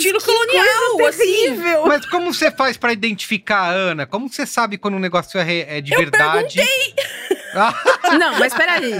estilo 0.00 0.18
que 0.18 0.26
colonial, 0.26 1.06
assim. 1.08 1.56
Mas 1.86 2.06
como 2.06 2.32
você 2.32 2.50
faz 2.50 2.76
para 2.76 2.92
identificar 2.92 3.60
a 3.60 3.70
Ana? 3.70 4.06
Como 4.06 4.28
você 4.28 4.46
sabe 4.46 4.78
quando 4.78 4.94
um 4.94 5.00
negócio 5.00 5.38
é, 5.38 5.78
é 5.78 5.80
de 5.80 5.92
eu 5.92 5.98
verdade? 5.98 6.56
Perguntei. 6.56 6.94
Não, 8.18 8.38
mas 8.38 8.54
peraí. 8.54 8.94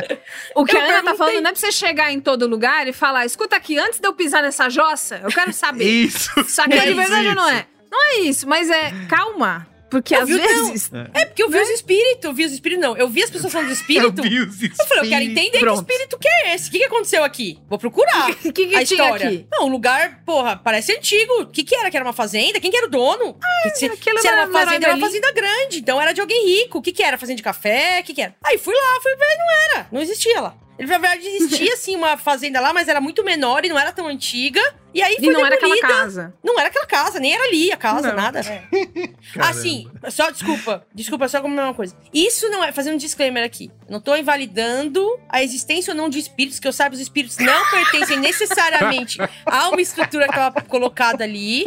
O 0.54 0.64
que 0.64 0.76
eu 0.76 0.80
a 0.80 0.84
Ana 0.84 1.02
tá 1.02 1.14
falando 1.14 1.40
não 1.40 1.50
é 1.50 1.52
pra 1.52 1.60
você 1.60 1.72
chegar 1.72 2.12
em 2.12 2.20
todo 2.20 2.46
lugar 2.46 2.86
e 2.88 2.92
falar: 2.92 3.26
escuta 3.26 3.56
aqui, 3.56 3.78
antes 3.78 4.00
de 4.00 4.06
eu 4.06 4.12
pisar 4.12 4.42
nessa 4.42 4.68
jossa, 4.68 5.20
eu 5.22 5.30
quero 5.30 5.52
saber. 5.52 5.84
Isso. 5.84 6.30
Isso 6.40 6.60
aqui 6.60 6.74
é 6.74 6.86
de 6.86 6.94
verdade 6.94 7.28
ou 7.28 7.34
não 7.34 7.48
é? 7.48 7.66
Não 7.90 8.04
é 8.04 8.18
isso, 8.20 8.48
mas 8.48 8.70
é 8.70 8.92
calma. 9.08 9.66
Porque 9.90 10.14
eu 10.14 10.22
às 10.22 10.28
vi, 10.28 10.38
vezes. 10.38 10.90
Não. 10.90 11.06
É 11.12 11.24
porque 11.24 11.42
eu 11.42 11.48
vi 11.48 11.56
né? 11.56 11.62
os 11.62 11.70
espíritos. 11.70 12.24
Eu 12.24 12.32
vi 12.32 12.44
os 12.44 12.52
espíritos, 12.52 12.82
não. 12.82 12.96
Eu 12.96 13.08
vi 13.08 13.22
as 13.22 13.30
pessoas 13.30 13.52
falando 13.52 13.68
do 13.68 13.72
espírito. 13.72 14.20
eu 14.20 14.30
vi 14.30 14.38
os 14.40 14.54
espíritos. 14.54 14.78
Eu 14.78 14.86
falei, 14.86 15.04
eu 15.04 15.08
quero 15.08 15.24
entender 15.24 15.58
Pronto. 15.58 15.84
que 15.84 15.92
espírito 15.92 16.18
que 16.18 16.28
é 16.28 16.54
esse. 16.54 16.68
O 16.68 16.72
que, 16.72 16.78
que 16.78 16.84
aconteceu 16.84 17.24
aqui? 17.24 17.58
Vou 17.68 17.78
procurar. 17.78 18.30
O 18.30 18.34
que, 18.36 18.52
que, 18.52 18.66
que, 18.68 18.76
a 18.76 18.82
história. 18.82 19.28
Aqui? 19.28 19.46
Não, 19.50 19.66
um 19.66 19.70
lugar, 19.70 20.22
porra, 20.24 20.56
parece 20.56 20.92
antigo. 20.92 21.42
O 21.42 21.46
que, 21.46 21.64
que 21.64 21.74
era? 21.74 21.90
Que 21.90 21.96
era 21.96 22.06
uma 22.06 22.12
fazenda? 22.12 22.60
Quem 22.60 22.70
que 22.70 22.76
era 22.76 22.86
o 22.86 22.90
dono? 22.90 23.36
Ah, 23.42 23.70
se, 23.70 23.88
se 23.88 24.28
era 24.28 24.46
uma 24.46 24.52
fazenda, 24.52 24.86
era 24.86 24.96
uma 24.96 25.06
fazenda 25.06 25.32
grande. 25.32 25.78
Então 25.78 26.00
era 26.00 26.12
de 26.12 26.20
alguém 26.20 26.46
rico. 26.46 26.78
O 26.78 26.82
que, 26.82 26.92
que 26.92 27.02
era? 27.02 27.18
Fazenda 27.18 27.36
de 27.36 27.42
café? 27.42 28.00
O 28.00 28.04
que, 28.04 28.14
que 28.14 28.22
era? 28.22 28.34
Aí 28.44 28.58
fui 28.58 28.74
lá, 28.74 29.00
fui 29.02 29.14
ver, 29.16 29.36
não 29.38 29.50
era. 29.50 29.88
Não 29.90 30.00
existia 30.00 30.40
lá. 30.40 30.54
Ele, 30.80 30.90
na 30.90 30.98
verdade, 30.98 31.26
existia, 31.26 31.74
assim, 31.74 31.94
uma 31.94 32.16
fazenda 32.16 32.58
lá, 32.58 32.72
mas 32.72 32.88
era 32.88 33.00
muito 33.02 33.22
menor 33.22 33.64
e 33.66 33.68
não 33.68 33.78
era 33.78 33.92
tão 33.92 34.06
antiga. 34.06 34.60
E 34.92 35.00
aí 35.02 35.16
foi 35.16 35.26
E 35.26 35.30
não 35.30 35.42
demolida. 35.42 35.46
era 35.46 35.66
aquela 35.76 35.94
casa. 36.00 36.34
Não 36.42 36.58
era 36.58 36.68
aquela 36.68 36.86
casa, 36.86 37.20
nem 37.20 37.32
era 37.34 37.44
ali 37.44 37.70
a 37.70 37.76
casa, 37.76 38.08
não. 38.08 38.16
nada. 38.16 38.40
É. 38.40 38.64
assim, 39.38 39.88
só, 40.08 40.30
desculpa, 40.30 40.84
desculpa, 40.92 41.28
só 41.28 41.40
como 41.40 41.54
uma 41.54 41.74
coisa. 41.74 41.94
Isso 42.12 42.48
não 42.48 42.64
é, 42.64 42.72
fazendo 42.72 42.94
um 42.94 42.96
disclaimer 42.96 43.44
aqui, 43.44 43.70
não 43.88 44.00
tô 44.00 44.16
invalidando 44.16 45.06
a 45.28 45.44
existência 45.44 45.92
ou 45.92 45.96
não 45.96 46.08
de 46.08 46.18
espíritos, 46.18 46.58
que 46.58 46.66
eu 46.66 46.72
saiba, 46.72 46.94
os 46.94 47.00
espíritos 47.00 47.36
não 47.38 47.70
pertencem 47.70 48.16
necessariamente 48.18 49.18
a 49.46 49.68
uma 49.68 49.80
estrutura 49.80 50.24
que 50.24 50.32
estava 50.32 50.60
colocada 50.62 51.22
ali. 51.22 51.64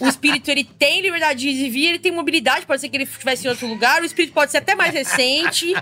O 0.00 0.06
espírito, 0.06 0.50
ele 0.50 0.64
tem 0.64 1.02
liberdade 1.02 1.40
de 1.40 1.68
vir, 1.68 1.88
ele 1.88 1.98
tem 1.98 2.12
mobilidade, 2.12 2.64
pode 2.64 2.80
ser 2.80 2.88
que 2.88 2.96
ele 2.96 3.04
estivesse 3.04 3.46
em 3.46 3.50
outro 3.50 3.66
lugar, 3.66 4.00
o 4.00 4.06
espírito 4.06 4.32
pode 4.32 4.52
ser 4.52 4.58
até 4.58 4.74
mais 4.74 4.94
recente. 4.94 5.74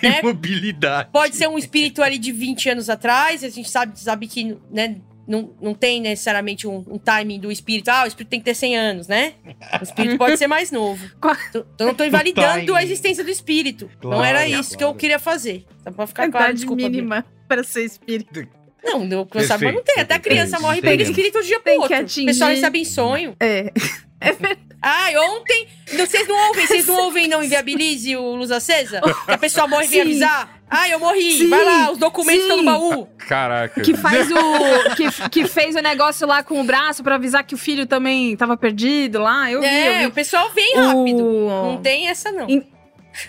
Tem 0.00 0.10
né? 0.10 0.22
mobilidade. 0.22 1.10
Pode 1.12 1.36
ser 1.36 1.48
um 1.48 1.58
espírito 1.58 2.02
ali 2.02 2.18
de 2.18 2.32
20 2.32 2.70
anos 2.70 2.90
atrás, 2.90 3.44
a 3.44 3.48
gente 3.48 3.70
sabe, 3.70 3.98
sabe 3.98 4.26
que, 4.26 4.56
né, 4.70 4.96
não, 5.26 5.54
não 5.60 5.74
tem 5.74 6.00
necessariamente 6.00 6.66
um, 6.66 6.84
um, 6.86 6.98
timing 6.98 7.40
do 7.40 7.50
espírito. 7.50 7.88
Ah, 7.88 8.04
o 8.04 8.06
espírito 8.06 8.30
tem 8.30 8.40
que 8.40 8.44
ter 8.44 8.54
100 8.54 8.76
anos, 8.76 9.08
né? 9.08 9.34
O 9.80 9.82
espírito 9.82 10.18
pode 10.18 10.36
ser 10.36 10.46
mais 10.46 10.70
novo. 10.70 11.04
Então, 11.48 11.64
eu 11.78 11.86
não 11.86 11.94
tô 11.94 12.04
invalidando 12.04 12.74
a 12.74 12.82
existência 12.82 13.24
do 13.24 13.30
espírito. 13.30 13.88
Claro, 14.00 14.18
não 14.18 14.24
era 14.24 14.46
isso 14.46 14.70
claro. 14.70 14.78
que 14.78 14.84
eu 14.84 14.94
queria 14.94 15.18
fazer. 15.18 15.64
Só 15.82 15.90
pra 15.90 16.06
ficar 16.06 16.30
claro, 16.30 16.54
desculpa. 16.54 16.82
mínima 16.82 17.24
para 17.48 17.62
ser 17.62 17.84
espírito. 17.84 18.46
Não, 18.84 19.04
não 19.04 19.24
tem. 19.24 20.00
Até 20.02 20.14
a 20.14 20.18
criança 20.18 20.60
morre 20.60 20.78
e 20.78 20.82
pega 20.82 21.02
espírito 21.02 21.40
de 21.40 21.46
dia 21.48 21.60
pro 21.60 21.72
outro. 21.80 21.96
O 21.96 22.26
pessoal 22.26 22.50
recebe 22.50 22.80
em 22.80 22.84
sonho. 22.84 23.36
É. 23.40 23.72
É 24.20 24.32
verdade. 24.32 24.74
Ai, 24.80 25.16
ontem. 25.16 25.66
Vocês 25.96 26.26
não 26.28 26.48
ouvem, 26.48 26.66
vocês 26.66 26.86
não 26.86 26.96
ouvem, 27.04 27.28
não 27.28 27.42
inviabilize 27.42 28.16
o 28.16 28.36
Luz 28.36 28.50
Acesa? 28.50 29.00
Que 29.26 29.32
a 29.32 29.38
pessoa 29.38 29.66
morre 29.66 29.84
e 29.84 29.88
vem 29.88 30.00
avisar? 30.02 30.60
Ai, 30.68 30.92
eu 30.92 30.98
morri. 30.98 31.38
Sim, 31.38 31.48
Vai 31.48 31.64
lá, 31.64 31.90
os 31.90 31.98
documentos 31.98 32.42
estão 32.42 32.56
no 32.58 32.64
baú. 32.64 33.06
Caraca. 33.28 33.80
Que 33.80 33.94
faz 33.94 34.30
o. 34.30 34.94
que, 34.96 35.28
que 35.30 35.46
fez 35.46 35.74
o 35.76 35.80
negócio 35.80 36.26
lá 36.26 36.42
com 36.42 36.60
o 36.60 36.64
braço 36.64 37.02
pra 37.02 37.14
avisar 37.14 37.44
que 37.44 37.54
o 37.54 37.58
filho 37.58 37.86
também 37.86 38.36
tava 38.36 38.56
perdido 38.56 39.20
lá. 39.20 39.50
Eu 39.50 39.60
vi. 39.60 39.66
É, 39.66 39.96
eu 39.96 39.98
vi. 40.00 40.06
o 40.06 40.10
pessoal 40.10 40.50
vem 40.54 40.74
rápido. 40.74 41.24
O... 41.24 41.48
Não 41.48 41.82
tem 41.82 42.08
essa, 42.08 42.32
não. 42.32 42.46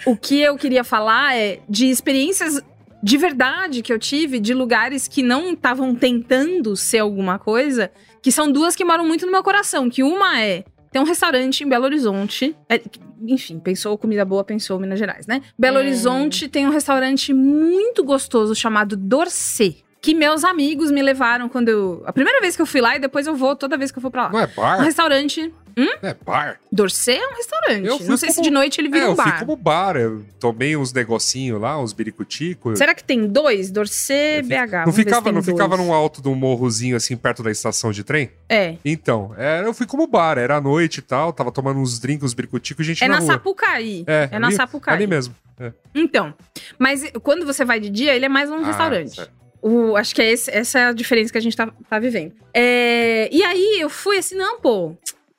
O 0.06 0.16
que 0.18 0.41
eu 0.41 0.58
queria 0.58 0.84
falar 0.84 1.38
é 1.38 1.60
de 1.70 1.89
experiências 1.89 2.62
de 3.06 3.18
verdade 3.20 3.84
que 3.84 3.93
eu 3.93 3.99
tive, 3.99 4.39
de 4.39 4.51
lugares 4.51 5.08
que 5.08 5.22
não 5.22 5.53
estavam 5.53 5.93
tentando 5.93 6.76
ser 6.76 6.97
alguma 6.97 7.38
coisa, 7.38 7.91
que 8.20 8.32
são 8.32 8.51
duas 8.51 8.76
que 8.76 8.84
moram 8.84 9.06
muito 9.06 9.28
no 9.28 9.32
meu 9.32 9.43
coração. 9.43 9.88
Que 9.91 10.01
uma 10.01 10.41
é 10.41 10.64
tem 10.91 10.99
um 10.99 11.06
restaurante 11.06 11.64
em 11.64 11.70
Belo 11.70 11.86
Horizonte. 11.86 12.56
É, 12.68 12.82
enfim, 13.28 13.60
pensou 13.60 13.95
comida 13.95 14.26
boa, 14.26 14.43
pensou 14.43 14.80
Minas 14.80 14.97
Gerais, 14.97 15.28
né? 15.28 15.43
Belo 15.56 15.78
hum. 15.78 15.82
Horizonte 15.82 16.47
tem 16.47 16.66
um 16.66 16.72
restaurante 16.72 17.32
muito 17.32 18.03
gostoso 18.03 18.56
chamado 18.56 18.97
Dorcê. 18.97 19.76
Que 20.01 20.16
meus 20.16 20.43
amigos 20.43 20.89
me 20.89 21.03
levaram 21.03 21.47
quando 21.47 21.70
eu. 21.70 22.01
A 22.08 22.14
primeira 22.14 22.41
vez 22.41 22.56
que 22.56 22.62
eu 22.64 22.66
fui 22.66 22.82
lá 22.82 22.95
e 22.95 22.99
depois 22.99 23.28
eu 23.28 23.36
vou 23.36 23.56
toda 23.56 23.78
vez 23.78 23.91
que 23.91 23.99
eu 23.99 24.01
for 24.01 24.10
pra 24.10 24.24
lá. 24.24 24.30
Não 24.32 24.39
é 24.39 24.47
bar? 24.47 24.80
Um 24.80 24.84
restaurante. 24.84 25.53
Hum? 25.78 25.89
É, 26.01 26.15
bar. 26.26 26.59
Dorcê 26.71 27.13
é 27.13 27.28
um 27.28 27.34
restaurante. 27.36 27.86
Eu 27.86 27.99
não 28.07 28.17
sei 28.17 28.30
como... 28.30 28.34
se 28.34 28.41
de 28.41 28.49
noite 28.49 28.80
ele 28.80 28.89
vira 28.89 29.05
é, 29.05 29.09
um 29.09 29.15
bar. 29.15 29.28
Eu 29.28 29.32
fui 29.32 29.39
como 29.39 29.55
bar. 29.57 29.97
Eu 29.97 30.23
tomei 30.39 30.76
uns 30.78 30.93
negocinhos 30.93 31.59
lá, 31.59 31.80
uns 31.80 31.91
biricutico. 31.91 32.76
Será 32.78 32.95
que 32.95 33.03
tem 33.03 33.28
dois? 33.28 33.71
Dorcê, 33.71 34.41
BH. 34.41 34.86
Não 34.86 34.93
ficava, 34.93 35.32
não 35.32 35.43
ficava 35.43 35.76
num 35.76 35.93
alto 35.93 36.21
de 36.21 36.30
um 36.30 36.36
morrozinho 36.36 36.95
assim, 36.95 37.17
perto 37.17 37.43
da 37.43 37.51
estação 37.51 37.91
de 37.91 38.03
trem? 38.03 38.32
É. 38.47 38.76
Então, 38.86 39.34
era, 39.38 39.67
eu 39.67 39.73
fui 39.73 39.86
como 39.86 40.07
bar. 40.07 40.38
Era 40.38 40.57
à 40.57 40.61
noite 40.61 40.99
e 40.99 41.01
tal. 41.01 41.34
Tava 41.34 41.51
tomando 41.51 41.80
uns 41.80 41.99
drinks, 41.99 42.23
uns 42.23 42.34
biricutico 42.34 42.82
e 42.82 42.86
gente 42.86 43.03
é 43.03 43.07
na, 43.07 43.15
na 43.15 43.19
rua. 43.19 43.34
Sapucaí. 43.34 44.05
É, 44.07 44.30
é 44.32 44.36
ali, 44.36 44.39
na 44.39 44.51
Sapucaí. 44.51 44.93
Ali 44.93 45.07
mesmo. 45.07 45.36
É. 45.59 45.71
Então, 45.93 46.34
mas 46.80 47.03
quando 47.21 47.45
você 47.45 47.65
vai 47.65 47.80
de 47.80 47.89
dia, 47.89 48.15
ele 48.15 48.26
é 48.26 48.30
mais 48.30 48.49
um 48.49 48.55
ah, 48.55 48.65
restaurante. 48.65 49.15
Certo. 49.15 49.32
O, 49.61 49.95
acho 49.95 50.13
que 50.13 50.21
é 50.21 50.32
esse, 50.32 50.51
essa 50.51 50.80
é 50.80 50.86
a 50.86 50.93
diferença 50.93 51.32
que 51.32 51.38
a 51.39 51.41
gente 51.41 51.57
tá, 51.57 51.71
tá 51.89 51.97
vivendo. 51.97 52.34
É, 52.53 53.28
e 53.32 53.43
aí 53.43 53.80
eu 53.80 53.89
fui 53.89 54.17
assim, 54.17 54.36
não, 54.36 54.59
pô, 54.59 54.95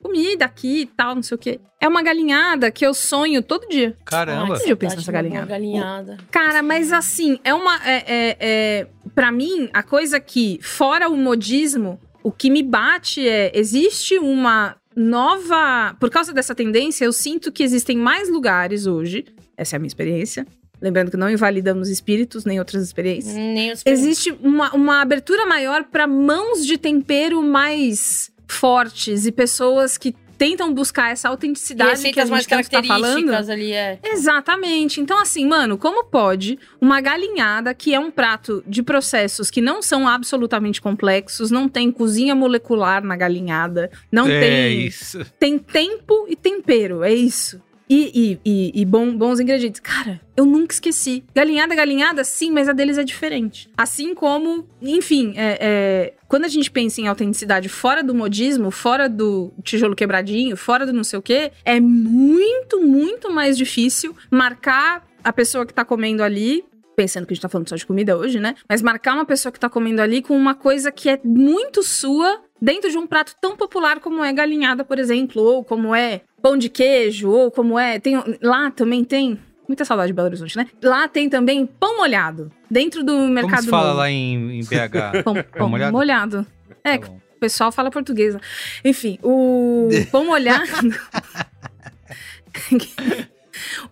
comida 0.07 0.45
aqui 0.45 0.81
e 0.81 0.85
tal, 0.85 1.15
não 1.15 1.23
sei 1.23 1.35
o 1.35 1.37
quê. 1.37 1.59
É 1.79 1.87
uma 1.87 2.01
galinhada 2.01 2.71
que 2.71 2.85
eu 2.85 2.93
sonho 2.93 3.43
todo 3.43 3.67
dia. 3.67 3.95
Caramba. 4.05 4.55
Todo 4.55 4.63
dia 4.63 4.71
eu 4.71 4.77
penso 4.77 4.95
nessa 4.95 5.11
galinhada. 5.11 5.45
galinhada. 5.45 6.17
Cara, 6.31 6.63
mas 6.63 6.91
assim, 6.91 7.39
é 7.43 7.53
uma. 7.53 7.75
É, 7.85 8.03
é, 8.07 8.37
é, 8.39 8.87
pra 9.13 9.31
mim, 9.31 9.69
a 9.73 9.83
coisa 9.83 10.19
que, 10.19 10.59
fora 10.61 11.07
o 11.07 11.17
modismo, 11.17 11.99
o 12.23 12.31
que 12.31 12.49
me 12.49 12.63
bate 12.63 13.27
é: 13.27 13.51
existe 13.53 14.17
uma 14.17 14.75
nova. 14.95 15.95
Por 15.99 16.09
causa 16.09 16.33
dessa 16.33 16.55
tendência, 16.55 17.05
eu 17.05 17.13
sinto 17.13 17.51
que 17.51 17.63
existem 17.63 17.97
mais 17.97 18.29
lugares 18.29 18.87
hoje. 18.87 19.25
Essa 19.55 19.75
é 19.75 19.77
a 19.77 19.79
minha 19.79 19.87
experiência 19.87 20.45
Lembrando 20.79 21.09
que 21.09 21.17
não 21.17 21.29
invalidamos 21.29 21.89
espíritos 21.89 22.45
nem 22.45 22.59
outras 22.59 22.83
experiências. 22.83 23.33
Nem 23.33 23.73
Existe 23.85 24.31
uma, 24.41 24.73
uma 24.75 25.01
abertura 25.01 25.45
maior 25.45 25.83
para 25.85 26.05
mãos 26.05 26.65
de 26.65 26.77
tempero 26.77 27.41
mais 27.41 28.31
fortes 28.47 29.25
e 29.25 29.31
pessoas 29.31 29.97
que 29.97 30.15
tentam 30.37 30.73
buscar 30.73 31.11
essa 31.11 31.29
autenticidade 31.29 31.99
que 32.11 32.19
a 32.19 32.25
gente 32.25 32.29
mais 32.29 32.45
tá 32.45 32.83
falando. 32.83 33.33
ali, 33.33 33.73
é. 33.73 33.99
Exatamente. 34.03 35.01
Então, 35.01 35.19
assim, 35.19 35.45
mano, 35.45 35.77
como 35.77 36.05
pode 36.05 36.59
uma 36.79 37.01
galinhada, 37.01 37.73
que 37.73 37.93
é 37.93 37.99
um 37.99 38.11
prato 38.11 38.63
de 38.67 38.83
processos 38.83 39.49
que 39.49 39.61
não 39.61 39.81
são 39.81 40.07
absolutamente 40.07 40.79
complexos, 40.79 41.49
não 41.49 41.67
tem 41.67 41.91
cozinha 41.91 42.35
molecular 42.35 43.03
na 43.03 43.15
galinhada, 43.15 43.89
não 44.11 44.27
é 44.27 44.39
tem. 44.39 44.85
Isso. 44.85 45.25
Tem 45.39 45.57
tempo 45.57 46.27
e 46.29 46.35
tempero, 46.35 47.03
é 47.03 47.13
isso. 47.13 47.61
E, 47.89 48.39
e, 48.45 48.49
e, 48.75 48.81
e 48.81 48.85
bom, 48.85 49.15
bons 49.15 49.39
ingredientes. 49.39 49.79
Cara, 49.79 50.19
eu 50.35 50.45
nunca 50.45 50.73
esqueci. 50.73 51.23
Galinhada, 51.33 51.73
galinhada, 51.73 52.23
sim, 52.23 52.51
mas 52.51 52.67
a 52.67 52.73
deles 52.73 52.97
é 52.97 53.03
diferente. 53.03 53.69
Assim 53.77 54.13
como, 54.13 54.67
enfim, 54.81 55.33
é, 55.37 55.57
é, 55.59 56.13
quando 56.27 56.45
a 56.45 56.49
gente 56.49 56.69
pensa 56.69 56.99
em 56.99 57.07
autenticidade 57.07 57.69
fora 57.69 58.03
do 58.03 58.13
modismo, 58.13 58.71
fora 58.71 59.07
do 59.07 59.53
tijolo 59.63 59.95
quebradinho, 59.95 60.57
fora 60.57 60.85
do 60.85 60.93
não 60.93 61.03
sei 61.03 61.19
o 61.19 61.21
quê, 61.21 61.51
é 61.63 61.79
muito, 61.79 62.81
muito 62.81 63.31
mais 63.31 63.57
difícil 63.57 64.15
marcar 64.29 65.07
a 65.23 65.31
pessoa 65.31 65.65
que 65.65 65.73
tá 65.73 65.85
comendo 65.85 66.23
ali 66.23 66.63
pensando 66.97 67.27
que 67.27 67.33
a 67.33 67.35
gente 67.35 67.43
tá 67.43 67.47
falando 67.47 67.69
só 67.69 67.75
de 67.75 67.85
comida 67.85 68.17
hoje, 68.17 68.39
né? 68.39 68.55
Mas 68.67 68.81
marcar 68.81 69.13
uma 69.13 69.23
pessoa 69.23 69.51
que 69.51 69.59
tá 69.59 69.69
comendo 69.69 70.01
ali 70.01 70.19
com 70.19 70.35
uma 70.35 70.55
coisa 70.55 70.91
que 70.91 71.07
é 71.07 71.19
muito 71.23 71.83
sua 71.83 72.41
dentro 72.61 72.89
de 72.89 72.97
um 72.97 73.07
prato 73.07 73.35
tão 73.39 73.55
popular 73.55 73.99
como 73.99 74.23
é 74.23 74.33
galinhada, 74.33 74.83
por 74.83 74.99
exemplo, 74.99 75.41
ou 75.41 75.63
como 75.63 75.95
é 75.95 76.21
pão 76.41 76.57
de 76.57 76.69
queijo, 76.69 77.29
ou 77.29 77.51
como 77.51 77.77
é. 77.77 77.99
Tem, 77.99 78.15
lá 78.41 78.71
também 78.71 79.03
tem. 79.03 79.39
Muita 79.67 79.83
saudade 79.83 80.07
de 80.07 80.13
Belo 80.13 80.29
Horizonte, 80.29 80.55
né? 80.55 80.65
Lá 80.81 81.09
tem 81.09 81.29
também 81.29 81.65
pão 81.65 81.97
molhado. 81.97 82.49
Dentro 82.71 83.03
do 83.03 83.27
mercado. 83.27 83.51
Como 83.51 83.63
se 83.63 83.69
fala 83.69 83.91
lá 83.91 84.09
em, 84.09 84.59
em 84.59 84.63
BH? 84.63 85.23
pão, 85.25 85.35
pão 85.57 85.69
molhado? 85.69 85.91
molhado. 85.91 86.47
É, 86.85 86.97
tá 86.97 87.09
o 87.09 87.39
pessoal 87.39 87.71
fala 87.71 87.91
portuguesa. 87.91 88.39
Enfim, 88.83 89.19
o 89.21 89.89
pão 90.09 90.25
molhado. 90.25 90.65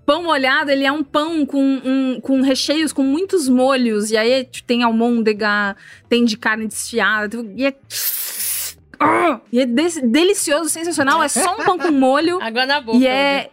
pão 0.06 0.24
molhado, 0.24 0.72
ele 0.72 0.86
é 0.86 0.92
um 0.92 1.04
pão 1.04 1.46
com, 1.46 1.62
um, 1.62 2.20
com 2.22 2.42
recheios 2.42 2.94
com 2.94 3.04
muitos 3.04 3.50
molhos. 3.50 4.12
E 4.12 4.18
aí 4.18 4.48
tem 4.66 4.82
almôndega, 4.82 5.76
tem 6.10 6.26
de 6.26 6.38
carne 6.38 6.68
desfiada. 6.68 7.46
E 7.56 7.66
é 7.66 7.76
ah! 9.00 9.40
E 9.52 9.60
é 9.60 9.66
de 9.66 10.02
delicioso, 10.02 10.70
sensacional. 10.70 11.22
É 11.22 11.28
só 11.28 11.56
um 11.56 11.64
pão 11.64 11.78
com 11.78 11.92
molho. 11.92 12.40
Água 12.44 12.66
na 12.66 12.82
boca. 12.82 12.98
E 12.98 13.08
é. 13.08 13.50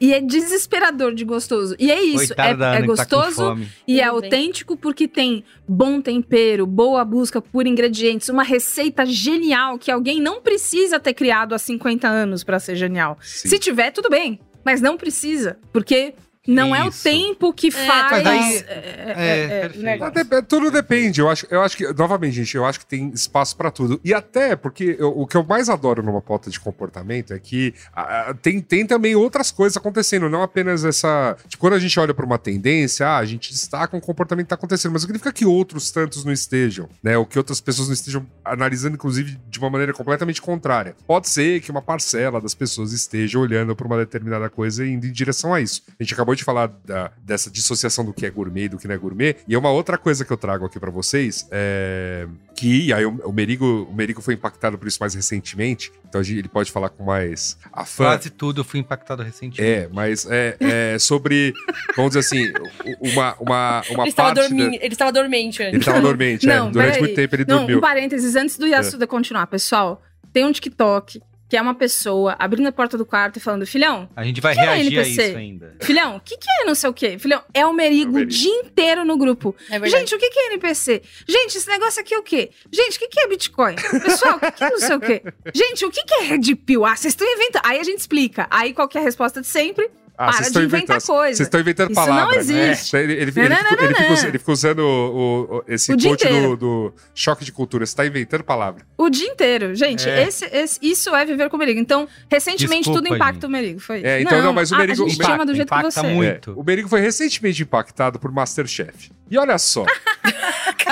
E 0.00 0.12
é 0.12 0.20
desesperador 0.20 1.14
de 1.14 1.24
gostoso. 1.24 1.74
E 1.78 1.90
é 1.90 2.02
isso. 2.02 2.34
é, 2.36 2.50
é 2.50 2.54
tá 2.54 2.80
gostoso 2.82 3.54
tá 3.54 3.62
e 3.86 4.00
é 4.00 4.04
autêntico 4.04 4.76
porque 4.76 5.08
tem 5.08 5.44
bom 5.66 6.00
tempero, 6.00 6.66
boa 6.66 7.04
busca 7.04 7.40
por 7.40 7.66
ingredientes, 7.66 8.28
uma 8.28 8.42
receita 8.42 9.06
genial 9.06 9.78
que 9.78 9.90
alguém 9.90 10.20
não 10.20 10.42
precisa 10.42 11.00
ter 11.00 11.14
criado 11.14 11.54
há 11.54 11.58
50 11.58 12.06
anos 12.06 12.44
para 12.44 12.58
ser 12.58 12.76
genial. 12.76 13.16
Sim. 13.22 13.48
Se 13.48 13.58
tiver, 13.58 13.92
tudo 13.92 14.10
bem. 14.10 14.40
Mas 14.64 14.80
não 14.80 14.96
precisa. 14.96 15.58
Porque 15.72 16.14
não 16.46 16.74
Isso. 16.74 16.76
é 16.76 16.88
o 16.88 16.92
tempo 16.92 17.52
que 17.52 17.68
é, 17.68 17.70
faz. 17.70 18.22
Daí, 18.22 18.56
é, 18.66 19.14
é, 19.16 19.70
é, 19.82 20.38
é 20.38 20.42
tudo 20.42 20.70
depende. 20.70 21.20
Eu 21.20 21.28
acho, 21.28 21.46
eu 21.50 21.62
acho 21.62 21.76
que, 21.76 21.90
novamente, 21.92 22.34
gente, 22.34 22.54
eu 22.54 22.64
acho 22.64 22.80
que 22.80 22.86
tem 22.86 23.10
espaço 23.10 23.56
para 23.56 23.70
tudo. 23.70 24.00
E 24.04 24.12
até 24.12 24.54
porque 24.54 24.96
eu, 24.98 25.08
o 25.08 25.26
que 25.26 25.36
eu 25.36 25.44
mais 25.44 25.68
adoro 25.68 26.02
numa 26.02 26.20
pauta 26.20 26.50
de 26.50 26.60
comportamento 26.60 27.32
é 27.32 27.38
que 27.38 27.74
a, 27.94 28.34
tem, 28.34 28.60
tem 28.60 28.86
também 28.86 29.14
outras 29.14 29.50
coisas 29.50 29.76
acontecendo, 29.76 30.28
não 30.28 30.42
apenas 30.42 30.84
essa. 30.84 31.36
Tipo, 31.48 31.60
quando 31.62 31.74
a 31.74 31.78
gente 31.78 31.98
olha 31.98 32.12
para 32.12 32.26
uma 32.26 32.38
tendência, 32.38 33.06
ah, 33.06 33.18
a 33.18 33.24
gente 33.24 33.50
destaca 33.50 33.96
um 33.96 34.00
comportamento 34.00 34.46
que 34.46 34.50
tá 34.50 34.54
acontecendo, 34.54 34.92
mas 34.92 35.02
significa 35.02 35.32
que 35.32 35.46
outros 35.46 35.90
tantos 35.90 36.24
não 36.24 36.32
estejam, 36.32 36.88
né? 37.02 37.16
Ou 37.16 37.24
que 37.24 37.38
outras 37.38 37.60
pessoas 37.60 37.88
não 37.88 37.94
estejam 37.94 38.26
analisando, 38.44 38.96
inclusive, 38.96 39.38
de 39.48 39.58
uma 39.58 39.70
maneira 39.70 39.92
completamente 39.92 40.42
contrária. 40.42 40.94
Pode 41.06 41.28
ser 41.28 41.60
que 41.60 41.70
uma 41.70 41.82
parcela 41.82 42.40
das 42.40 42.54
pessoas 42.54 42.92
esteja 42.92 43.38
olhando 43.38 43.74
para 43.74 43.86
uma 43.86 43.96
determinada 43.96 44.50
coisa 44.50 44.84
e 44.84 44.90
indo 44.90 45.06
em 45.06 45.12
direção 45.12 45.54
a 45.54 45.60
isso. 45.60 45.82
A 45.98 46.02
gente 46.02 46.12
acabou 46.12 46.33
acabou 46.34 46.36
de 46.36 46.44
falar 46.44 46.66
da, 46.84 47.12
dessa 47.22 47.50
dissociação 47.50 48.04
do 48.04 48.12
que 48.12 48.26
é 48.26 48.30
gourmet 48.30 48.64
e 48.64 48.68
do 48.68 48.78
que 48.78 48.86
não 48.86 48.94
é 48.94 48.98
gourmet. 48.98 49.36
E 49.48 49.54
é 49.54 49.58
uma 49.58 49.70
outra 49.70 49.96
coisa 49.96 50.24
que 50.24 50.32
eu 50.32 50.36
trago 50.36 50.66
aqui 50.66 50.78
para 50.78 50.90
vocês 50.90 51.48
é 51.50 52.26
que 52.54 52.92
aí 52.92 53.04
o, 53.04 53.10
o, 53.24 53.32
Merigo, 53.32 53.88
o 53.90 53.94
Merigo 53.94 54.22
foi 54.22 54.34
impactado 54.34 54.78
por 54.78 54.86
isso 54.86 54.98
mais 55.00 55.12
recentemente, 55.12 55.90
então 56.08 56.20
ele 56.20 56.48
pode 56.48 56.70
falar 56.70 56.88
com 56.88 57.04
mais 57.04 57.58
afã. 57.72 58.04
Quase 58.04 58.30
tudo 58.30 58.60
eu 58.60 58.64
fui 58.64 58.78
impactado 58.78 59.22
recentemente. 59.22 59.60
É, 59.60 59.88
mas 59.92 60.24
é, 60.30 60.56
é 60.60 60.98
sobre, 60.98 61.52
vamos 61.96 62.14
dizer 62.14 62.20
assim, 62.20 62.52
uma, 63.00 63.34
uma, 63.40 63.82
uma 63.90 64.04
ele 64.04 64.12
parte... 64.12 64.38
Estava 64.40 64.48
da... 64.48 64.64
Ele 64.64 64.86
estava 64.86 65.12
dormente 65.12 65.62
antes. 65.62 65.74
Ele 65.74 65.82
estava 65.82 66.00
dormente, 66.00 66.48
é. 66.48 66.56
Não, 66.56 66.70
Durante 66.70 67.00
muito 67.00 67.14
tempo 67.14 67.34
ele 67.34 67.44
não, 67.46 67.58
dormiu. 67.58 67.78
Um 67.78 67.80
parênteses, 67.80 68.36
antes 68.36 68.56
do 68.56 68.66
Yasuda 68.66 69.04
é. 69.04 69.06
continuar, 69.06 69.48
pessoal, 69.48 70.00
tem 70.32 70.44
um 70.44 70.52
TikTok 70.52 71.20
que 71.48 71.56
é 71.56 71.62
uma 71.62 71.74
pessoa 71.74 72.34
abrindo 72.38 72.66
a 72.66 72.72
porta 72.72 72.96
do 72.96 73.04
quarto 73.04 73.36
e 73.36 73.40
falando, 73.40 73.66
filhão. 73.66 74.08
A 74.16 74.24
gente 74.24 74.40
vai 74.40 74.54
reagir 74.54 74.96
é 74.96 75.00
a 75.00 75.08
isso 75.08 75.20
ainda. 75.20 75.76
Filhão, 75.80 76.16
o 76.16 76.20
que, 76.20 76.36
que 76.36 76.46
é 76.60 76.64
não 76.64 76.74
sei 76.74 76.90
o 76.90 76.94
quê? 76.94 77.18
Filhão, 77.18 77.42
é 77.52 77.66
o 77.66 77.72
Merigo 77.72 78.18
o 78.18 78.26
dia 78.26 78.52
inteiro 78.60 79.04
no 79.04 79.16
grupo. 79.16 79.54
É 79.70 79.88
gente, 79.88 80.14
o 80.14 80.18
que, 80.18 80.30
que 80.30 80.38
é 80.38 80.46
NPC? 80.48 81.02
Gente, 81.28 81.58
esse 81.58 81.68
negócio 81.68 82.00
aqui 82.00 82.14
é 82.14 82.18
o 82.18 82.22
quê? 82.22 82.50
Gente, 82.72 82.96
o 82.96 82.98
que, 83.00 83.08
que 83.08 83.20
é 83.20 83.28
Bitcoin? 83.28 83.76
Pessoal, 84.02 84.36
o 84.36 84.40
que, 84.40 84.50
que 84.52 84.64
é 84.64 84.70
não 84.70 84.78
sei 84.78 84.96
o 84.96 85.00
quê? 85.00 85.22
Gente, 85.54 85.84
o 85.84 85.90
que, 85.90 86.02
que 86.04 86.14
é 86.14 86.22
Red 86.22 86.54
Pill? 86.56 86.84
Ah, 86.84 86.96
vocês 86.96 87.12
estão 87.12 87.26
inventando. 87.26 87.62
Aí 87.64 87.78
a 87.78 87.84
gente 87.84 87.98
explica. 87.98 88.46
Aí 88.50 88.72
qual 88.72 88.88
que 88.88 88.96
é 88.96 89.00
a 89.00 89.04
resposta 89.04 89.40
de 89.40 89.46
sempre? 89.46 89.90
Ah, 90.16 90.32
Para 90.32 90.48
de 90.48 90.58
inventar 90.60 91.02
coisa. 91.02 91.36
Vocês 91.36 91.40
estão 91.40 91.60
inventando 91.60 91.90
Isso 91.90 92.00
palavras. 92.00 92.46
não 92.46 92.56
existe. 92.56 92.94
Né? 92.94 93.02
Ele, 93.02 93.12
ele, 93.14 93.22
ele, 93.22 93.48
não, 93.48 93.56
não, 93.56 93.62
não, 93.62 93.84
ele, 93.84 93.94
fica, 93.94 94.28
ele, 94.28 94.38
fica, 94.38 94.52
usando 94.52 94.78
o, 94.78 95.56
o, 95.56 95.64
esse 95.66 95.92
o 95.92 95.98
coach 96.00 96.28
do, 96.28 96.56
do, 96.56 96.94
choque 97.12 97.44
de 97.44 97.50
cultura. 97.50 97.84
Você 97.84 97.90
está 97.90 98.06
inventando 98.06 98.44
palavra. 98.44 98.86
O 98.96 99.10
dia 99.10 99.26
inteiro. 99.26 99.74
Gente, 99.74 100.08
é. 100.08 100.22
esse, 100.22 100.44
esse, 100.46 100.78
isso 100.80 101.14
é 101.14 101.24
viver 101.24 101.50
com 101.50 101.56
o 101.56 101.58
Merigo. 101.58 101.80
Então, 101.80 102.06
recentemente 102.30 102.84
Desculpa, 102.84 103.02
tudo 103.02 103.14
impacta 103.14 103.34
gente. 103.34 103.46
o 103.46 103.50
Merigo. 103.50 103.80
Foi 103.80 104.04
É, 104.04 104.20
então, 104.20 104.40
não, 104.40 104.52
mas 104.52 104.70
o 104.70 104.76
Merigo... 104.76 105.02
A, 105.02 105.04
a 105.04 105.08
gente 105.08 105.16
impacta, 105.16 105.32
chama 105.32 105.46
do 105.46 105.54
jeito 105.54 105.74
que 105.74 105.82
você 105.82 106.00
é. 106.00 106.02
muito. 106.14 106.50
É, 106.50 106.54
o 106.54 106.62
Merigo 106.62 106.88
foi 106.88 107.00
recentemente 107.00 107.62
impactado 107.62 108.20
por 108.20 108.30
Masterchef. 108.30 109.10
E 109.28 109.36
olha 109.36 109.58
só. 109.58 109.84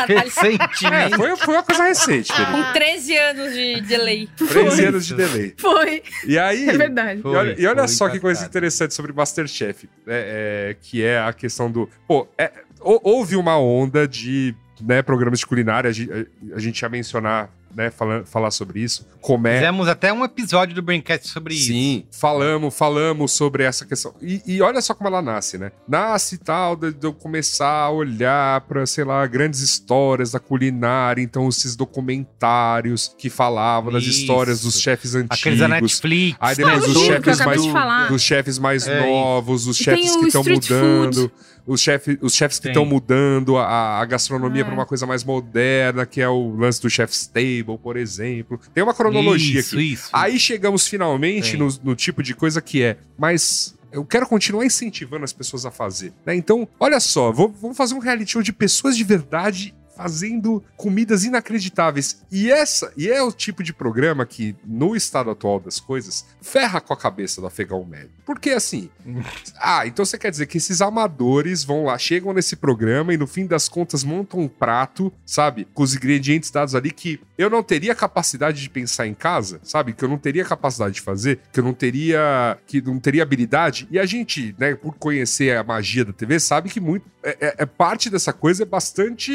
Recentemente. 0.08 0.86
É, 0.86 1.16
foi, 1.16 1.36
foi 1.36 1.54
uma 1.54 1.62
coisa 1.62 1.84
recente, 1.84 2.32
Merigo. 2.32 2.50
Com 2.50 2.72
13 2.72 3.16
anos 3.16 3.52
de 3.52 3.80
delay. 3.82 4.28
13 4.36 4.84
anos 4.86 5.06
de 5.06 5.14
delay. 5.14 5.54
Foi. 5.58 6.02
E 6.26 6.36
aí... 6.36 6.68
É 6.68 6.76
verdade. 6.76 7.22
Foi, 7.22 7.30
e 7.30 7.36
olha, 7.36 7.60
e 7.60 7.66
olha 7.66 7.86
só 7.86 8.08
que 8.08 8.18
coisa 8.18 8.44
interessante 8.44 8.94
sobre 8.94 9.11
Masterchef 9.14 9.88
é, 10.06 10.70
é, 10.70 10.76
que 10.80 11.02
é 11.02 11.20
a 11.20 11.32
questão 11.32 11.70
do. 11.70 11.88
Pô, 12.06 12.26
é, 12.38 12.52
houve 12.80 13.36
uma 13.36 13.58
onda 13.58 14.06
de 14.06 14.54
né, 14.80 15.02
programas 15.02 15.38
de 15.38 15.46
culinária, 15.46 15.90
a 15.90 16.58
gente 16.58 16.80
ia 16.80 16.88
mencionar 16.88 17.50
né, 17.74 17.90
falar, 17.90 18.24
falar 18.24 18.50
sobre 18.50 18.80
isso. 18.80 19.06
Comé... 19.20 19.58
Fizemos 19.58 19.88
até 19.88 20.12
um 20.12 20.24
episódio 20.24 20.74
do 20.74 20.82
Braincast 20.82 21.28
sobre 21.28 21.54
Sim, 21.54 21.60
isso. 21.60 21.72
Sim, 21.72 22.04
falamos, 22.10 22.74
falamos 22.74 23.32
sobre 23.32 23.64
essa 23.64 23.86
questão. 23.86 24.14
E, 24.20 24.42
e, 24.46 24.62
olha 24.62 24.80
só 24.80 24.94
como 24.94 25.08
ela 25.08 25.22
nasce, 25.22 25.58
né? 25.58 25.72
Nasce 25.88 26.38
tal 26.38 26.76
de, 26.76 26.92
de 26.92 27.06
eu 27.06 27.12
começar 27.12 27.84
a 27.84 27.90
olhar 27.90 28.60
para, 28.62 28.84
sei 28.86 29.04
lá, 29.04 29.26
grandes 29.26 29.60
histórias 29.60 30.32
da 30.32 30.40
culinária, 30.40 31.22
então 31.22 31.48
esses 31.48 31.76
documentários 31.76 33.14
que 33.16 33.30
falavam 33.30 33.92
das 33.92 34.04
histórias 34.04 34.62
dos 34.62 34.80
chefes 34.80 35.14
antigos. 35.14 35.38
Aqueles 35.38 35.58
da 35.58 35.68
Netflix. 35.68 36.36
Aí 36.40 36.56
depois 36.56 36.84
dos, 36.84 37.02
chefes 37.02 37.38
mais, 37.40 38.08
dos 38.08 38.22
chefes 38.22 38.58
mais 38.58 38.86
é 38.86 39.00
novos, 39.00 39.66
os 39.66 39.76
chefes 39.76 40.16
que 40.16 40.26
estão 40.26 40.42
mudando. 40.42 41.30
Food 41.30 41.32
os, 41.66 41.80
chef, 41.80 42.18
os 42.20 42.34
chefes 42.34 42.58
que 42.58 42.68
estão 42.68 42.84
mudando 42.84 43.56
a, 43.56 44.00
a 44.00 44.04
gastronomia 44.04 44.64
para 44.64 44.74
uma 44.74 44.86
coisa 44.86 45.06
mais 45.06 45.22
moderna, 45.22 46.04
que 46.04 46.20
é 46.20 46.28
o 46.28 46.54
lance 46.56 46.80
do 46.80 46.90
chef's 46.90 47.26
table 47.26 47.42
Table, 47.42 47.78
por 47.78 47.96
exemplo. 47.96 48.60
Tem 48.72 48.82
uma 48.82 48.94
cronologia 48.94 49.60
isso, 49.60 49.74
aqui. 49.74 49.92
Isso. 49.92 50.10
Aí 50.12 50.38
chegamos 50.38 50.86
finalmente 50.86 51.56
no, 51.56 51.68
no 51.82 51.96
tipo 51.96 52.22
de 52.22 52.34
coisa 52.34 52.60
que 52.60 52.82
é, 52.82 52.96
mas 53.18 53.76
eu 53.90 54.04
quero 54.04 54.26
continuar 54.26 54.64
incentivando 54.64 55.24
as 55.24 55.32
pessoas 55.32 55.66
a 55.66 55.70
fazer. 55.70 56.12
Né? 56.24 56.34
Então, 56.34 56.66
olha 56.78 57.00
só, 57.00 57.30
vou, 57.32 57.54
vamos 57.60 57.76
fazer 57.76 57.94
um 57.94 57.98
reality 57.98 58.32
show 58.32 58.42
de 58.42 58.52
pessoas 58.52 58.96
de 58.96 59.04
verdade 59.04 59.74
fazendo 59.96 60.62
comidas 60.76 61.24
inacreditáveis. 61.24 62.22
E 62.30 62.50
essa 62.50 62.92
e 62.96 63.08
é 63.08 63.22
o 63.22 63.32
tipo 63.32 63.62
de 63.62 63.72
programa 63.72 64.26
que, 64.26 64.56
no 64.64 64.96
estado 64.96 65.30
atual 65.30 65.60
das 65.60 65.78
coisas, 65.78 66.26
ferra 66.40 66.80
com 66.80 66.92
a 66.92 66.96
cabeça 66.96 67.40
do 67.40 67.46
afegão 67.46 67.84
médio. 67.84 68.10
Porque 68.24 68.50
assim, 68.50 68.90
ah, 69.60 69.86
então 69.86 70.04
você 70.04 70.18
quer 70.18 70.30
dizer 70.30 70.46
que 70.46 70.58
esses 70.58 70.80
amadores 70.80 71.64
vão 71.64 71.84
lá, 71.84 71.98
chegam 71.98 72.32
nesse 72.32 72.56
programa 72.56 73.12
e 73.12 73.16
no 73.16 73.26
fim 73.26 73.46
das 73.46 73.68
contas 73.68 74.04
montam 74.04 74.40
um 74.40 74.48
prato, 74.48 75.12
sabe? 75.24 75.66
Com 75.72 75.82
os 75.82 75.94
ingredientes 75.94 76.50
dados 76.50 76.74
ali 76.74 76.90
que 76.90 77.20
eu 77.36 77.50
não 77.50 77.62
teria 77.62 77.94
capacidade 77.94 78.60
de 78.60 78.70
pensar 78.70 79.06
em 79.06 79.14
casa, 79.14 79.60
sabe? 79.62 79.92
Que 79.92 80.04
eu 80.04 80.08
não 80.08 80.18
teria 80.18 80.44
capacidade 80.44 80.94
de 80.94 81.00
fazer, 81.00 81.40
que 81.52 81.60
eu 81.60 81.64
não 81.64 81.74
teria 81.74 82.58
que 82.66 82.80
não 82.80 82.98
teria 82.98 83.22
habilidade. 83.22 83.88
E 83.90 83.98
a 83.98 84.06
gente, 84.06 84.54
né, 84.58 84.74
por 84.74 84.94
conhecer 84.94 85.56
a 85.56 85.64
magia 85.64 86.04
da 86.04 86.12
TV, 86.12 86.38
sabe 86.38 86.68
que 86.68 86.80
muito 86.80 87.10
é, 87.22 87.36
é, 87.40 87.54
é 87.58 87.66
parte 87.66 88.10
dessa 88.10 88.32
coisa 88.32 88.62
é 88.62 88.66
bastante 88.66 89.32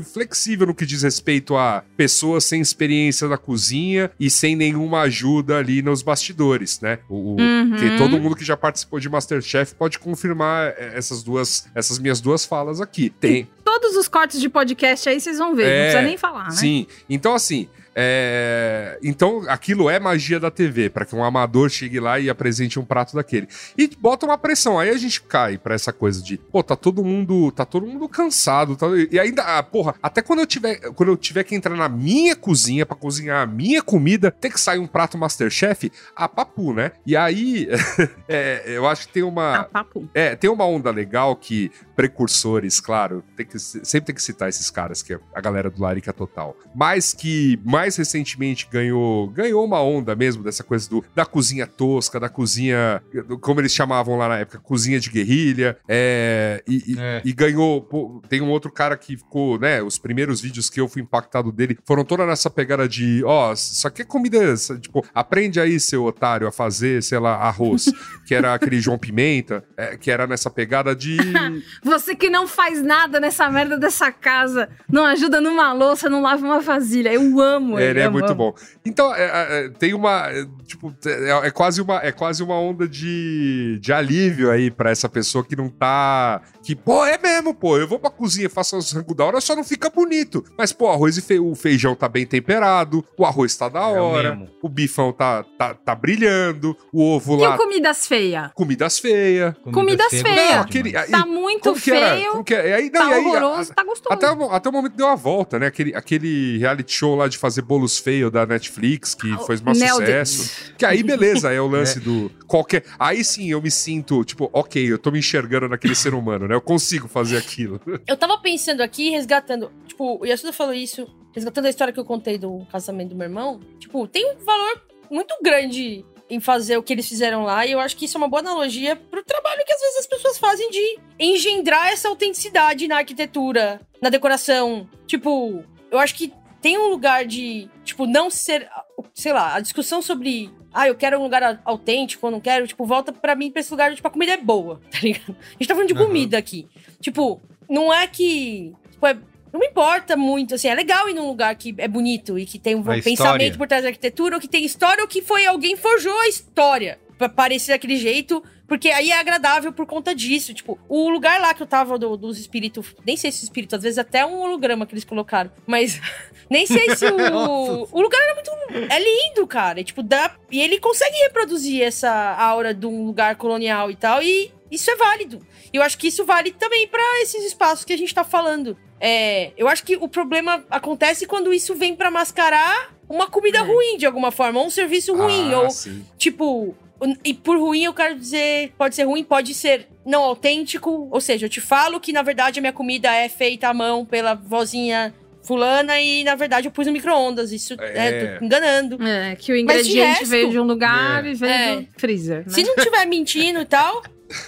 flexível 0.00 0.66
no 0.66 0.74
que 0.74 0.86
diz 0.86 1.02
respeito 1.02 1.56
a 1.56 1.82
pessoas 1.96 2.44
sem 2.44 2.60
experiência 2.60 3.26
na 3.26 3.38
cozinha 3.38 4.10
e 4.20 4.30
sem 4.30 4.54
nenhuma 4.54 5.00
ajuda 5.00 5.56
ali 5.56 5.82
nos 5.82 6.02
bastidores, 6.02 6.80
né? 6.80 6.98
O, 7.08 7.36
uhum. 7.40 7.76
que 7.78 7.96
todo 7.96 8.18
mundo 8.18 8.36
que 8.36 8.44
já 8.44 8.56
participou 8.56 9.00
de 9.00 9.08
Masterchef 9.08 9.74
pode 9.74 9.98
confirmar 9.98 10.74
é, 10.76 10.92
essas 10.94 11.22
duas, 11.22 11.66
essas 11.74 11.98
minhas 11.98 12.20
duas 12.20 12.44
falas 12.44 12.80
aqui. 12.80 13.10
Tem. 13.10 13.48
todos 13.64 13.96
os 13.96 14.08
cortes 14.08 14.40
de 14.40 14.48
podcast 14.48 15.08
aí 15.08 15.20
vocês 15.20 15.38
vão 15.38 15.54
ver, 15.54 15.64
é, 15.64 15.66
não 15.66 15.82
precisa 15.82 16.02
nem 16.02 16.16
falar, 16.16 16.44
né? 16.44 16.50
Sim. 16.50 16.86
Então, 17.08 17.34
assim, 17.34 17.68
é... 17.94 18.98
Então, 19.02 19.44
aquilo 19.48 19.90
é 19.90 19.98
magia 19.98 20.38
da 20.38 20.50
TV, 20.50 20.90
para 20.90 21.04
que 21.04 21.14
um 21.14 21.24
amador 21.24 21.68
chegue 21.68 21.98
lá 21.98 22.18
e 22.18 22.30
apresente 22.30 22.78
um 22.78 22.84
prato 22.84 23.14
daquele. 23.14 23.48
E 23.76 23.88
bota 23.98 24.26
uma 24.26 24.38
pressão. 24.38 24.78
Aí 24.78 24.90
a 24.90 24.96
gente 24.96 25.22
cai 25.22 25.58
para 25.58 25.74
essa 25.74 25.92
coisa 25.92 26.22
de, 26.22 26.36
pô, 26.36 26.62
tá 26.62 26.76
todo 26.76 27.04
mundo, 27.04 27.50
tá 27.50 27.64
todo 27.64 27.86
mundo 27.86 28.08
cansado, 28.08 28.76
tá... 28.76 28.86
e 29.10 29.18
ainda, 29.18 29.42
ah, 29.42 29.62
porra, 29.62 29.94
até 30.02 30.22
quando 30.22 30.40
eu 30.40 30.46
tiver, 30.46 30.76
quando 30.94 31.10
eu 31.10 31.16
tiver 31.16 31.44
que 31.44 31.54
entrar 31.54 31.76
na 31.76 31.88
minha 31.88 32.36
cozinha 32.36 32.86
para 32.86 32.96
cozinhar 32.96 33.42
a 33.42 33.46
minha 33.46 33.82
comida, 33.82 34.30
ter 34.30 34.50
que 34.50 34.60
sair 34.60 34.78
um 34.78 34.86
prato 34.86 35.18
Masterchef, 35.18 35.90
a 36.14 36.28
papu, 36.28 36.72
né? 36.72 36.92
E 37.04 37.16
aí, 37.16 37.68
é, 38.28 38.62
eu 38.66 38.86
acho 38.86 39.06
que 39.08 39.14
tem 39.14 39.22
uma, 39.22 39.56
a 39.56 39.64
papu. 39.64 40.08
é, 40.14 40.36
tem 40.36 40.50
uma 40.50 40.64
onda 40.64 40.90
legal 40.90 41.34
que 41.36 41.70
precursores, 42.00 42.80
claro, 42.80 43.22
tem 43.36 43.44
que, 43.44 43.58
sempre 43.58 44.06
tem 44.06 44.14
que 44.14 44.22
citar 44.22 44.48
esses 44.48 44.70
caras 44.70 45.02
que 45.02 45.12
é 45.12 45.20
a 45.34 45.40
galera 45.42 45.68
do 45.68 45.82
Larica 45.82 46.14
Total, 46.14 46.56
mas 46.74 47.12
que 47.12 47.60
mais 47.62 47.94
recentemente 47.94 48.66
ganhou, 48.72 49.28
ganhou 49.28 49.62
uma 49.62 49.82
onda 49.82 50.16
mesmo 50.16 50.42
dessa 50.42 50.64
coisa 50.64 50.88
do, 50.88 51.04
da 51.14 51.26
cozinha 51.26 51.66
tosca, 51.66 52.18
da 52.18 52.30
cozinha, 52.30 53.02
como 53.42 53.60
eles 53.60 53.74
chamavam 53.74 54.16
lá 54.16 54.28
na 54.28 54.38
época, 54.38 54.60
cozinha 54.60 54.98
de 54.98 55.10
guerrilha, 55.10 55.76
é, 55.86 56.64
e, 56.66 56.96
é. 56.98 57.20
e, 57.22 57.34
ganhou. 57.34 57.82
Pô, 57.82 58.22
tem 58.30 58.40
um 58.40 58.48
outro 58.48 58.72
cara 58.72 58.96
que 58.96 59.18
ficou, 59.18 59.58
né? 59.58 59.82
Os 59.82 59.98
primeiros 59.98 60.40
vídeos 60.40 60.70
que 60.70 60.80
eu 60.80 60.88
fui 60.88 61.02
impactado 61.02 61.52
dele 61.52 61.78
foram 61.84 62.02
toda 62.02 62.24
nessa 62.24 62.48
pegada 62.48 62.88
de: 62.88 63.22
ó, 63.26 63.52
oh, 63.52 63.56
só 63.56 63.90
que 63.90 64.00
é 64.00 64.04
comida, 64.06 64.54
tipo, 64.80 65.04
aprende 65.14 65.60
aí, 65.60 65.78
seu 65.78 66.04
otário, 66.04 66.46
a 66.46 66.52
fazer, 66.52 67.02
sei 67.02 67.18
lá, 67.18 67.34
arroz, 67.34 67.92
que 68.26 68.34
era 68.34 68.54
aquele 68.54 68.80
João 68.80 68.98
Pimenta, 68.98 69.62
é, 69.76 69.98
que 69.98 70.10
era 70.10 70.26
nessa 70.26 70.48
pegada 70.48 70.96
de. 70.96 71.18
Você 71.90 72.14
que 72.14 72.30
não 72.30 72.46
faz 72.46 72.82
nada 72.82 73.20
nessa 73.20 73.48
merda 73.50 73.78
dessa 73.78 74.10
casa, 74.10 74.68
não 74.90 75.04
ajuda 75.04 75.40
numa 75.40 75.72
louça, 75.72 76.08
não 76.08 76.22
lava 76.22 76.44
uma 76.44 76.60
vasilha. 76.60 77.12
Eu 77.12 77.40
amo 77.40 77.60
amo 77.60 77.78
ele. 77.78 77.90
Ele 77.90 78.00
é 78.00 78.08
muito 78.08 78.34
bom. 78.34 78.54
Então, 78.84 79.14
é, 79.14 79.24
é, 79.24 79.64
é 79.66 79.68
tem 79.68 79.94
uma. 79.94 80.28
É, 80.30 80.46
tipo, 80.64 80.94
é, 81.06 81.46
é, 81.46 81.50
quase 81.50 81.80
uma, 81.80 82.00
é 82.02 82.10
quase 82.10 82.42
uma 82.42 82.58
onda 82.58 82.88
de, 82.88 83.78
de 83.80 83.92
alívio 83.92 84.50
aí 84.50 84.70
pra 84.70 84.90
essa 84.90 85.08
pessoa 85.08 85.44
que 85.44 85.54
não 85.54 85.68
tá. 85.68 86.42
Que, 86.62 86.76
pô, 86.76 87.04
é 87.04 87.18
mesmo, 87.18 87.54
pô. 87.54 87.78
Eu 87.78 87.88
vou 87.88 87.98
pra 87.98 88.10
cozinha, 88.10 88.48
faço 88.50 88.76
os 88.76 88.92
rango 88.92 89.14
da 89.14 89.24
hora, 89.24 89.40
só 89.40 89.56
não 89.56 89.64
fica 89.64 89.88
bonito. 89.88 90.44
Mas, 90.56 90.72
pô, 90.72 90.88
arroz 90.88 91.16
e 91.16 91.22
fe... 91.22 91.38
o 91.38 91.54
feijão 91.54 91.94
tá 91.94 92.08
bem 92.08 92.26
temperado, 92.26 93.04
o 93.16 93.24
arroz 93.24 93.56
tá 93.56 93.68
da 93.68 93.86
hora, 93.86 94.38
o, 94.62 94.66
o 94.66 94.68
bifão 94.68 95.12
tá, 95.12 95.44
tá, 95.56 95.74
tá 95.74 95.94
brilhando, 95.94 96.76
o 96.92 97.02
ovo 97.02 97.36
lá. 97.36 97.52
E 97.52 97.54
o 97.54 97.58
comidas 97.58 98.06
feias? 98.06 98.50
Comidas 98.54 98.98
feias. 98.98 99.54
Comidas 99.72 100.10
feias. 100.10 100.60
Aquele... 100.60 100.92
Tá 100.92 101.24
muito 101.26 101.74
feio. 101.74 102.44
Que 102.44 102.54
era? 102.54 102.76
Aí, 102.76 102.90
não, 102.92 103.08
tá 103.08 103.14
aí, 103.14 103.24
horroroso, 103.24 103.72
a, 103.72 103.74
tá 103.74 103.84
gostoso. 103.84 104.14
Até, 104.14 104.26
até 104.26 104.68
o 104.68 104.72
momento 104.72 104.96
deu 104.96 105.06
uma 105.06 105.16
volta, 105.16 105.58
né? 105.58 105.66
Aquele, 105.66 105.94
aquele 105.94 106.58
reality 106.58 106.92
show 106.92 107.14
lá 107.16 107.28
de 107.28 107.38
fazer 107.38 107.62
bolos 107.62 107.98
feios 107.98 108.30
da 108.30 108.46
Netflix, 108.46 109.14
que 109.14 109.36
foi 109.46 109.56
um 109.56 109.74
sucesso. 109.74 110.72
Que 110.76 110.84
aí, 110.84 111.02
beleza, 111.02 111.52
é 111.52 111.60
o 111.60 111.66
lance 111.68 111.98
é. 111.98 112.00
do 112.00 112.30
qualquer. 112.46 112.84
Aí 112.98 113.22
sim 113.24 113.50
eu 113.50 113.62
me 113.62 113.70
sinto, 113.70 114.24
tipo, 114.24 114.50
ok, 114.52 114.92
eu 114.92 114.98
tô 114.98 115.10
me 115.10 115.18
enxergando 115.18 115.68
naquele 115.68 115.94
ser 115.94 116.14
humano, 116.14 116.46
né? 116.50 116.56
Eu 116.56 116.60
consigo 116.60 117.06
fazer 117.06 117.36
aquilo. 117.36 117.80
Eu 118.06 118.16
tava 118.16 118.36
pensando 118.38 118.80
aqui, 118.80 119.10
resgatando. 119.10 119.70
Tipo, 119.86 120.20
o 120.20 120.26
Yasuda 120.26 120.52
falou 120.52 120.74
isso, 120.74 121.06
resgatando 121.32 121.66
a 121.66 121.70
história 121.70 121.92
que 121.94 122.00
eu 122.00 122.04
contei 122.04 122.38
do 122.38 122.66
casamento 122.72 123.10
do 123.10 123.14
meu 123.14 123.26
irmão. 123.26 123.60
Tipo, 123.78 124.08
tem 124.08 124.32
um 124.32 124.44
valor 124.44 124.82
muito 125.08 125.36
grande 125.42 126.04
em 126.28 126.40
fazer 126.40 126.76
o 126.76 126.82
que 126.82 126.92
eles 126.92 127.08
fizeram 127.08 127.42
lá, 127.42 127.66
e 127.66 127.72
eu 127.72 127.80
acho 127.80 127.96
que 127.96 128.04
isso 128.04 128.16
é 128.16 128.18
uma 128.18 128.28
boa 128.28 128.40
analogia 128.40 128.94
pro 128.94 129.24
trabalho 129.24 129.64
que 129.64 129.72
às 129.72 129.80
vezes 129.80 129.98
as 129.98 130.06
pessoas 130.06 130.38
fazem 130.38 130.70
de 130.70 130.98
engendrar 131.18 131.88
essa 131.88 132.08
autenticidade 132.08 132.86
na 132.86 132.98
arquitetura, 132.98 133.80
na 134.00 134.10
decoração. 134.10 134.88
Tipo, 135.06 135.64
eu 135.90 135.98
acho 135.98 136.14
que 136.14 136.32
tem 136.60 136.78
um 136.78 136.88
lugar 136.88 137.24
de, 137.24 137.68
tipo, 137.84 138.06
não 138.06 138.30
ser. 138.30 138.68
Sei 139.14 139.32
lá, 139.32 139.54
a 139.54 139.60
discussão 139.60 140.02
sobre. 140.02 140.50
Ah, 140.72 140.86
eu 140.86 140.94
quero 140.94 141.18
um 141.18 141.22
lugar 141.22 141.60
autêntico, 141.64 142.26
eu 142.26 142.30
não 142.30 142.40
quero. 142.40 142.66
Tipo, 142.66 142.84
volta 142.84 143.12
para 143.12 143.34
mim 143.34 143.50
pra 143.50 143.60
esse 143.60 143.70
lugar 143.70 143.90
de, 143.90 143.96
tipo, 143.96 144.08
a 144.08 144.10
comida 144.10 144.32
é 144.32 144.36
boa, 144.36 144.80
tá 144.90 144.98
ligado? 145.02 145.36
A 145.38 145.52
gente 145.52 145.66
tá 145.66 145.74
falando 145.74 145.88
de 145.88 145.94
uhum. 145.94 146.06
comida 146.06 146.38
aqui. 146.38 146.68
Tipo, 147.00 147.40
não 147.68 147.92
é 147.92 148.06
que. 148.06 148.72
Tipo, 148.90 149.06
é, 149.06 149.18
não 149.52 149.58
me 149.58 149.66
importa 149.66 150.16
muito, 150.16 150.54
assim, 150.54 150.68
é 150.68 150.74
legal 150.74 151.08
ir 151.08 151.14
num 151.14 151.26
lugar 151.26 151.54
que 151.56 151.74
é 151.78 151.88
bonito 151.88 152.38
e 152.38 152.46
que 152.46 152.58
tem 152.58 152.74
um 152.74 152.80
a 152.80 153.00
pensamento 153.00 153.16
história. 153.16 153.58
por 153.58 153.66
trás 153.66 153.82
da 153.82 153.88
arquitetura, 153.88 154.36
ou 154.36 154.40
que 154.40 154.48
tem 154.48 154.64
história, 154.64 155.02
ou 155.02 155.08
que 155.08 155.22
foi 155.22 155.46
alguém 155.46 155.76
forjou 155.76 156.16
a 156.20 156.28
história 156.28 156.98
pra 157.18 157.28
parecer 157.28 157.72
daquele 157.72 157.96
jeito 157.96 158.42
porque 158.70 158.88
aí 158.88 159.10
é 159.10 159.18
agradável 159.18 159.72
por 159.72 159.84
conta 159.84 160.14
disso. 160.14 160.54
Tipo, 160.54 160.78
o 160.88 161.08
lugar 161.08 161.40
lá 161.40 161.52
que 161.52 161.60
eu 161.60 161.66
tava 161.66 161.98
do, 161.98 162.16
dos 162.16 162.38
espíritos. 162.38 162.94
Nem 163.04 163.16
sei 163.16 163.32
se 163.32 163.42
espírito, 163.42 163.74
às 163.74 163.82
vezes 163.82 163.98
até 163.98 164.24
um 164.24 164.42
holograma 164.42 164.86
que 164.86 164.94
eles 164.94 165.04
colocaram. 165.04 165.50
Mas 165.66 166.00
nem 166.48 166.64
sei 166.68 166.94
se 166.94 167.04
o. 167.04 167.16
o 167.90 168.00
lugar 168.00 168.20
era 168.22 168.34
muito. 168.36 168.48
É 168.88 169.00
lindo, 169.00 169.44
cara. 169.48 169.80
E, 169.80 169.84
tipo, 169.84 170.04
dá. 170.04 170.36
E 170.52 170.60
ele 170.60 170.78
consegue 170.78 171.16
reproduzir 171.16 171.82
essa 171.82 172.12
aura 172.38 172.72
de 172.72 172.86
um 172.86 173.04
lugar 173.06 173.34
colonial 173.34 173.90
e 173.90 173.96
tal. 173.96 174.22
E 174.22 174.52
isso 174.70 174.88
é 174.88 174.94
válido. 174.94 175.44
E 175.72 175.76
eu 175.76 175.82
acho 175.82 175.98
que 175.98 176.06
isso 176.06 176.24
vale 176.24 176.52
também 176.52 176.86
para 176.86 177.02
esses 177.22 177.44
espaços 177.44 177.84
que 177.84 177.92
a 177.92 177.98
gente 177.98 178.14
tá 178.14 178.22
falando. 178.22 178.78
É, 179.00 179.50
eu 179.56 179.66
acho 179.66 179.82
que 179.82 179.96
o 179.96 180.06
problema 180.06 180.64
acontece 180.70 181.26
quando 181.26 181.52
isso 181.52 181.74
vem 181.74 181.96
para 181.96 182.08
mascarar 182.08 182.94
uma 183.08 183.26
comida 183.26 183.58
é. 183.58 183.62
ruim 183.62 183.96
de 183.96 184.06
alguma 184.06 184.30
forma, 184.30 184.60
ou 184.60 184.66
um 184.66 184.70
serviço 184.70 185.12
ruim, 185.12 185.52
ah, 185.52 185.62
ou 185.62 185.70
sim. 185.70 186.06
tipo, 186.16 186.76
e 187.24 187.34
por 187.34 187.58
ruim 187.58 187.84
eu 187.84 187.94
quero 187.94 188.18
dizer, 188.18 188.72
pode 188.76 188.94
ser 188.94 189.04
ruim, 189.04 189.24
pode 189.24 189.54
ser 189.54 189.88
não 190.04 190.22
autêntico, 190.22 191.08
ou 191.10 191.20
seja, 191.20 191.46
eu 191.46 191.50
te 191.50 191.60
falo 191.60 192.00
que 192.00 192.12
na 192.12 192.22
verdade 192.22 192.58
a 192.58 192.62
minha 192.62 192.72
comida 192.72 193.14
é 193.14 193.28
feita 193.28 193.68
à 193.68 193.74
mão 193.74 194.04
pela 194.04 194.34
vozinha 194.34 195.14
fulana 195.42 196.00
e 196.00 196.22
na 196.24 196.34
verdade 196.34 196.68
eu 196.68 196.72
pus 196.72 196.86
no 196.86 196.92
micro-ondas. 196.92 197.52
Isso 197.52 197.74
é, 197.78 198.36
tô 198.36 198.44
enganando. 198.44 199.02
É, 199.06 199.34
que 199.36 199.52
o 199.52 199.56
ingrediente 199.56 199.98
resto, 199.98 200.26
veio 200.26 200.50
de 200.50 200.58
um 200.58 200.64
lugar 200.64 201.24
é. 201.24 201.30
e 201.30 201.34
veio 201.34 201.52
é. 201.52 201.76
do 201.80 201.88
freezer. 201.96 202.38
Né? 202.38 202.44
Se 202.48 202.62
não 202.62 202.76
tiver 202.76 203.06
mentindo 203.06 203.60
e 203.60 203.64
tal. 203.64 204.02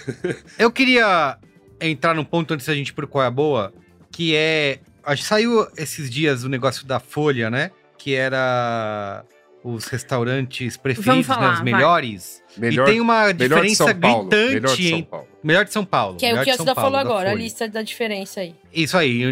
Eu 0.57 0.71
queria 0.71 1.37
entrar 1.81 2.13
num 2.13 2.23
ponto 2.23 2.53
antes 2.53 2.65
da 2.65 2.73
gente 2.73 2.89
ir 2.89 2.93
pro 2.93 3.07
Qual 3.07 3.23
é 3.23 3.27
a 3.27 3.31
Boa, 3.31 3.73
que 4.11 4.35
é. 4.35 4.79
Saiu 5.17 5.67
esses 5.75 6.09
dias 6.09 6.45
o 6.45 6.49
negócio 6.49 6.85
da 6.85 6.97
Folha, 6.97 7.49
né? 7.49 7.71
Que 7.97 8.15
era 8.15 9.25
os 9.63 9.85
restaurantes 9.87 10.77
preferidos, 10.77 11.25
falar, 11.25 11.49
né, 11.49 11.53
os 11.55 11.61
melhores. 11.61 12.42
Melhor, 12.57 12.87
e 12.87 12.91
tem 12.91 13.01
uma 13.01 13.31
diferença 13.31 13.91
gritante. 13.93 14.53
Melhor 14.53 14.75
de 14.75 14.89
São 14.89 15.03
Paulo. 15.03 15.27
Melhor 15.43 15.65
de 15.65 15.73
São 15.73 15.85
Paulo. 15.85 16.17
Que 16.17 16.25
é 16.25 16.39
o 16.39 16.43
que 16.43 16.49
a 16.49 16.57
Cida 16.57 16.75
falou 16.75 16.97
agora, 16.97 17.31
a 17.31 17.33
lista 17.33 17.67
da 17.67 17.81
diferença 17.81 18.41
aí. 18.41 18.55
Isso 18.73 18.97
aí, 18.97 19.23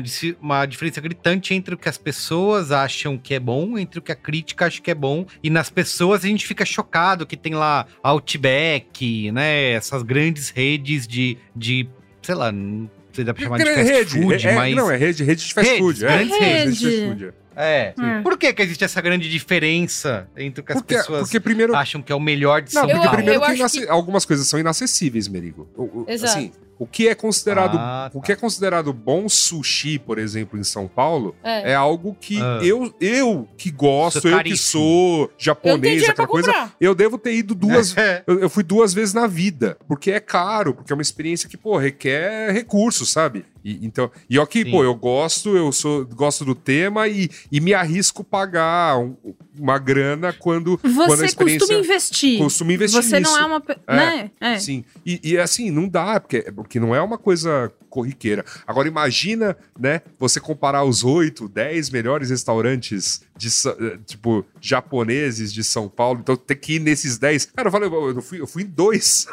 uma 0.41 0.65
diferença 0.65 0.99
gritante 0.99 1.53
entre 1.53 1.73
o 1.75 1.77
que 1.77 1.87
as 1.87 1.97
pessoas 1.97 2.71
acham 2.71 3.17
que 3.17 3.33
é 3.33 3.39
bom, 3.39 3.77
entre 3.77 3.99
o 3.99 4.01
que 4.01 4.11
a 4.11 4.15
crítica 4.15 4.65
acha 4.65 4.81
que 4.81 4.91
é 4.91 4.95
bom. 4.95 5.25
E 5.43 5.49
nas 5.49 5.69
pessoas 5.69 6.23
a 6.23 6.27
gente 6.27 6.45
fica 6.45 6.65
chocado 6.65 7.25
que 7.25 7.37
tem 7.37 7.53
lá 7.53 7.85
Outback, 8.03 9.31
né? 9.31 9.71
Essas 9.71 10.03
grandes 10.03 10.49
redes 10.49 11.07
de, 11.07 11.37
de 11.55 11.87
sei 12.21 12.35
lá, 12.35 12.51
não 12.51 12.89
sei 13.13 13.23
dá 13.23 13.33
pra 13.33 13.43
chamar 13.43 13.57
de 13.57 13.65
fast 13.65 13.81
rede, 13.81 14.21
food, 14.21 14.47
é, 14.47 14.55
mas... 14.55 14.75
Não, 14.75 14.91
é 14.91 14.97
rede, 14.97 15.23
rede 15.23 15.45
de 15.45 15.53
fast 15.53 15.69
redes, 15.69 15.85
food. 15.85 16.05
É, 16.05 16.07
grandes 16.07 16.39
redes 16.39 16.79
de 16.79 16.85
fast 16.85 17.07
food. 17.07 17.33
É. 17.55 17.93
é. 17.99 18.21
Por 18.21 18.37
que, 18.37 18.53
que 18.53 18.61
existe 18.61 18.83
essa 18.83 19.01
grande 19.01 19.29
diferença 19.29 20.27
entre 20.37 20.61
o 20.61 20.63
que 20.63 20.73
porque, 20.73 20.95
as 20.95 21.01
pessoas 21.01 21.21
porque 21.23 21.39
primeiro... 21.39 21.75
acham 21.75 22.01
que 22.01 22.11
é 22.11 22.15
o 22.15 22.19
melhor 22.19 22.61
de 22.61 22.71
São 22.71 22.81
Paulo? 22.81 22.95
Não, 22.95 23.01
porque 23.01 23.15
primeiro 23.17 23.41
que, 23.41 23.53
inace... 23.53 23.81
que, 23.81 23.89
algumas 23.89 24.25
coisas 24.25 24.47
são 24.47 24.59
inacessíveis, 24.59 25.27
Merigo. 25.27 25.67
Exato. 26.07 26.37
Assim, 26.37 26.51
O 26.79 26.87
que 26.87 27.07
é 27.07 27.15
considerado, 27.15 27.77
ah, 27.77 28.09
tá. 28.11 28.17
o 28.17 28.21
que 28.21 28.31
é 28.31 28.35
considerado 28.35 28.91
bom 28.91 29.29
sushi, 29.29 29.99
por 29.99 30.17
exemplo, 30.17 30.59
em 30.59 30.63
São 30.63 30.87
Paulo, 30.87 31.35
é, 31.43 31.71
é 31.71 31.75
algo 31.75 32.15
que 32.19 32.41
ah. 32.41 32.59
eu, 32.63 32.93
eu 32.99 33.47
que 33.57 33.69
gosto, 33.69 34.27
eu 34.27 34.43
que 34.43 34.57
sou 34.57 35.31
japonês, 35.37 36.07
aquela 36.09 36.27
coisa, 36.27 36.71
eu 36.79 36.95
devo 36.95 37.17
ter 37.17 37.35
ido 37.35 37.53
duas, 37.53 37.95
é. 37.97 38.23
eu, 38.25 38.39
eu, 38.39 38.49
fui 38.49 38.63
duas 38.63 38.93
vezes 38.93 39.13
na 39.13 39.27
vida, 39.27 39.77
porque 39.87 40.11
é 40.11 40.19
caro, 40.19 40.73
porque 40.73 40.91
é 40.91 40.95
uma 40.95 41.01
experiência 41.01 41.47
que, 41.47 41.57
pô, 41.57 41.77
requer 41.77 42.51
recursos, 42.51 43.11
sabe? 43.11 43.45
E, 43.63 43.85
então, 43.85 44.09
e 44.29 44.39
aqui, 44.39 44.63
Sim. 44.63 44.71
pô, 44.71 44.83
eu 44.83 44.95
gosto, 44.95 45.55
eu 45.55 45.71
sou, 45.71 46.05
gosto 46.05 46.43
do 46.43 46.55
tema 46.55 47.07
e, 47.07 47.29
e 47.51 47.59
me 47.59 47.73
arrisco 47.73 48.23
pagar 48.23 48.97
um, 48.97 49.15
uma 49.57 49.77
grana 49.77 50.33
quando, 50.33 50.79
Você 50.83 50.95
quando 50.95 51.21
a 51.21 51.25
experiência... 51.25 51.59
costuma 51.59 51.79
investir. 51.79 52.39
Costuma 52.39 52.73
investir 52.73 53.03
Você 53.03 53.19
nisso. 53.19 53.31
não 53.31 53.39
é 53.39 53.45
uma... 53.45 53.63
É, 53.87 53.95
né? 53.95 54.31
É. 54.39 54.59
Sim. 54.59 54.83
E, 55.05 55.19
e, 55.23 55.37
assim, 55.37 55.69
não 55.69 55.87
dá, 55.87 56.19
porque, 56.19 56.51
porque 56.51 56.79
não 56.79 56.95
é 56.95 57.01
uma 57.01 57.17
coisa 57.17 57.71
corriqueira. 57.91 58.43
Agora 58.65 58.87
imagina, 58.87 59.55
né, 59.77 60.01
você 60.17 60.39
comparar 60.39 60.83
os 60.83 61.03
oito, 61.03 61.47
dez 61.47 61.89
melhores 61.89 62.29
restaurantes 62.29 63.21
de, 63.35 63.47
eh, 63.47 63.99
tipo, 64.05 64.45
japoneses 64.59 65.53
de 65.53 65.63
São 65.63 65.89
Paulo, 65.89 66.21
então 66.21 66.35
tem 66.35 66.57
que 66.57 66.73
ir 66.75 66.79
nesses 66.79 67.17
dez. 67.17 67.45
Cara, 67.45 67.67
eu 67.67 67.71
falei, 67.71 67.89
eu 67.89 68.21
fui, 68.21 68.41
eu 68.41 68.47
fui 68.47 68.63
em 68.63 68.67
dois, 68.67 69.27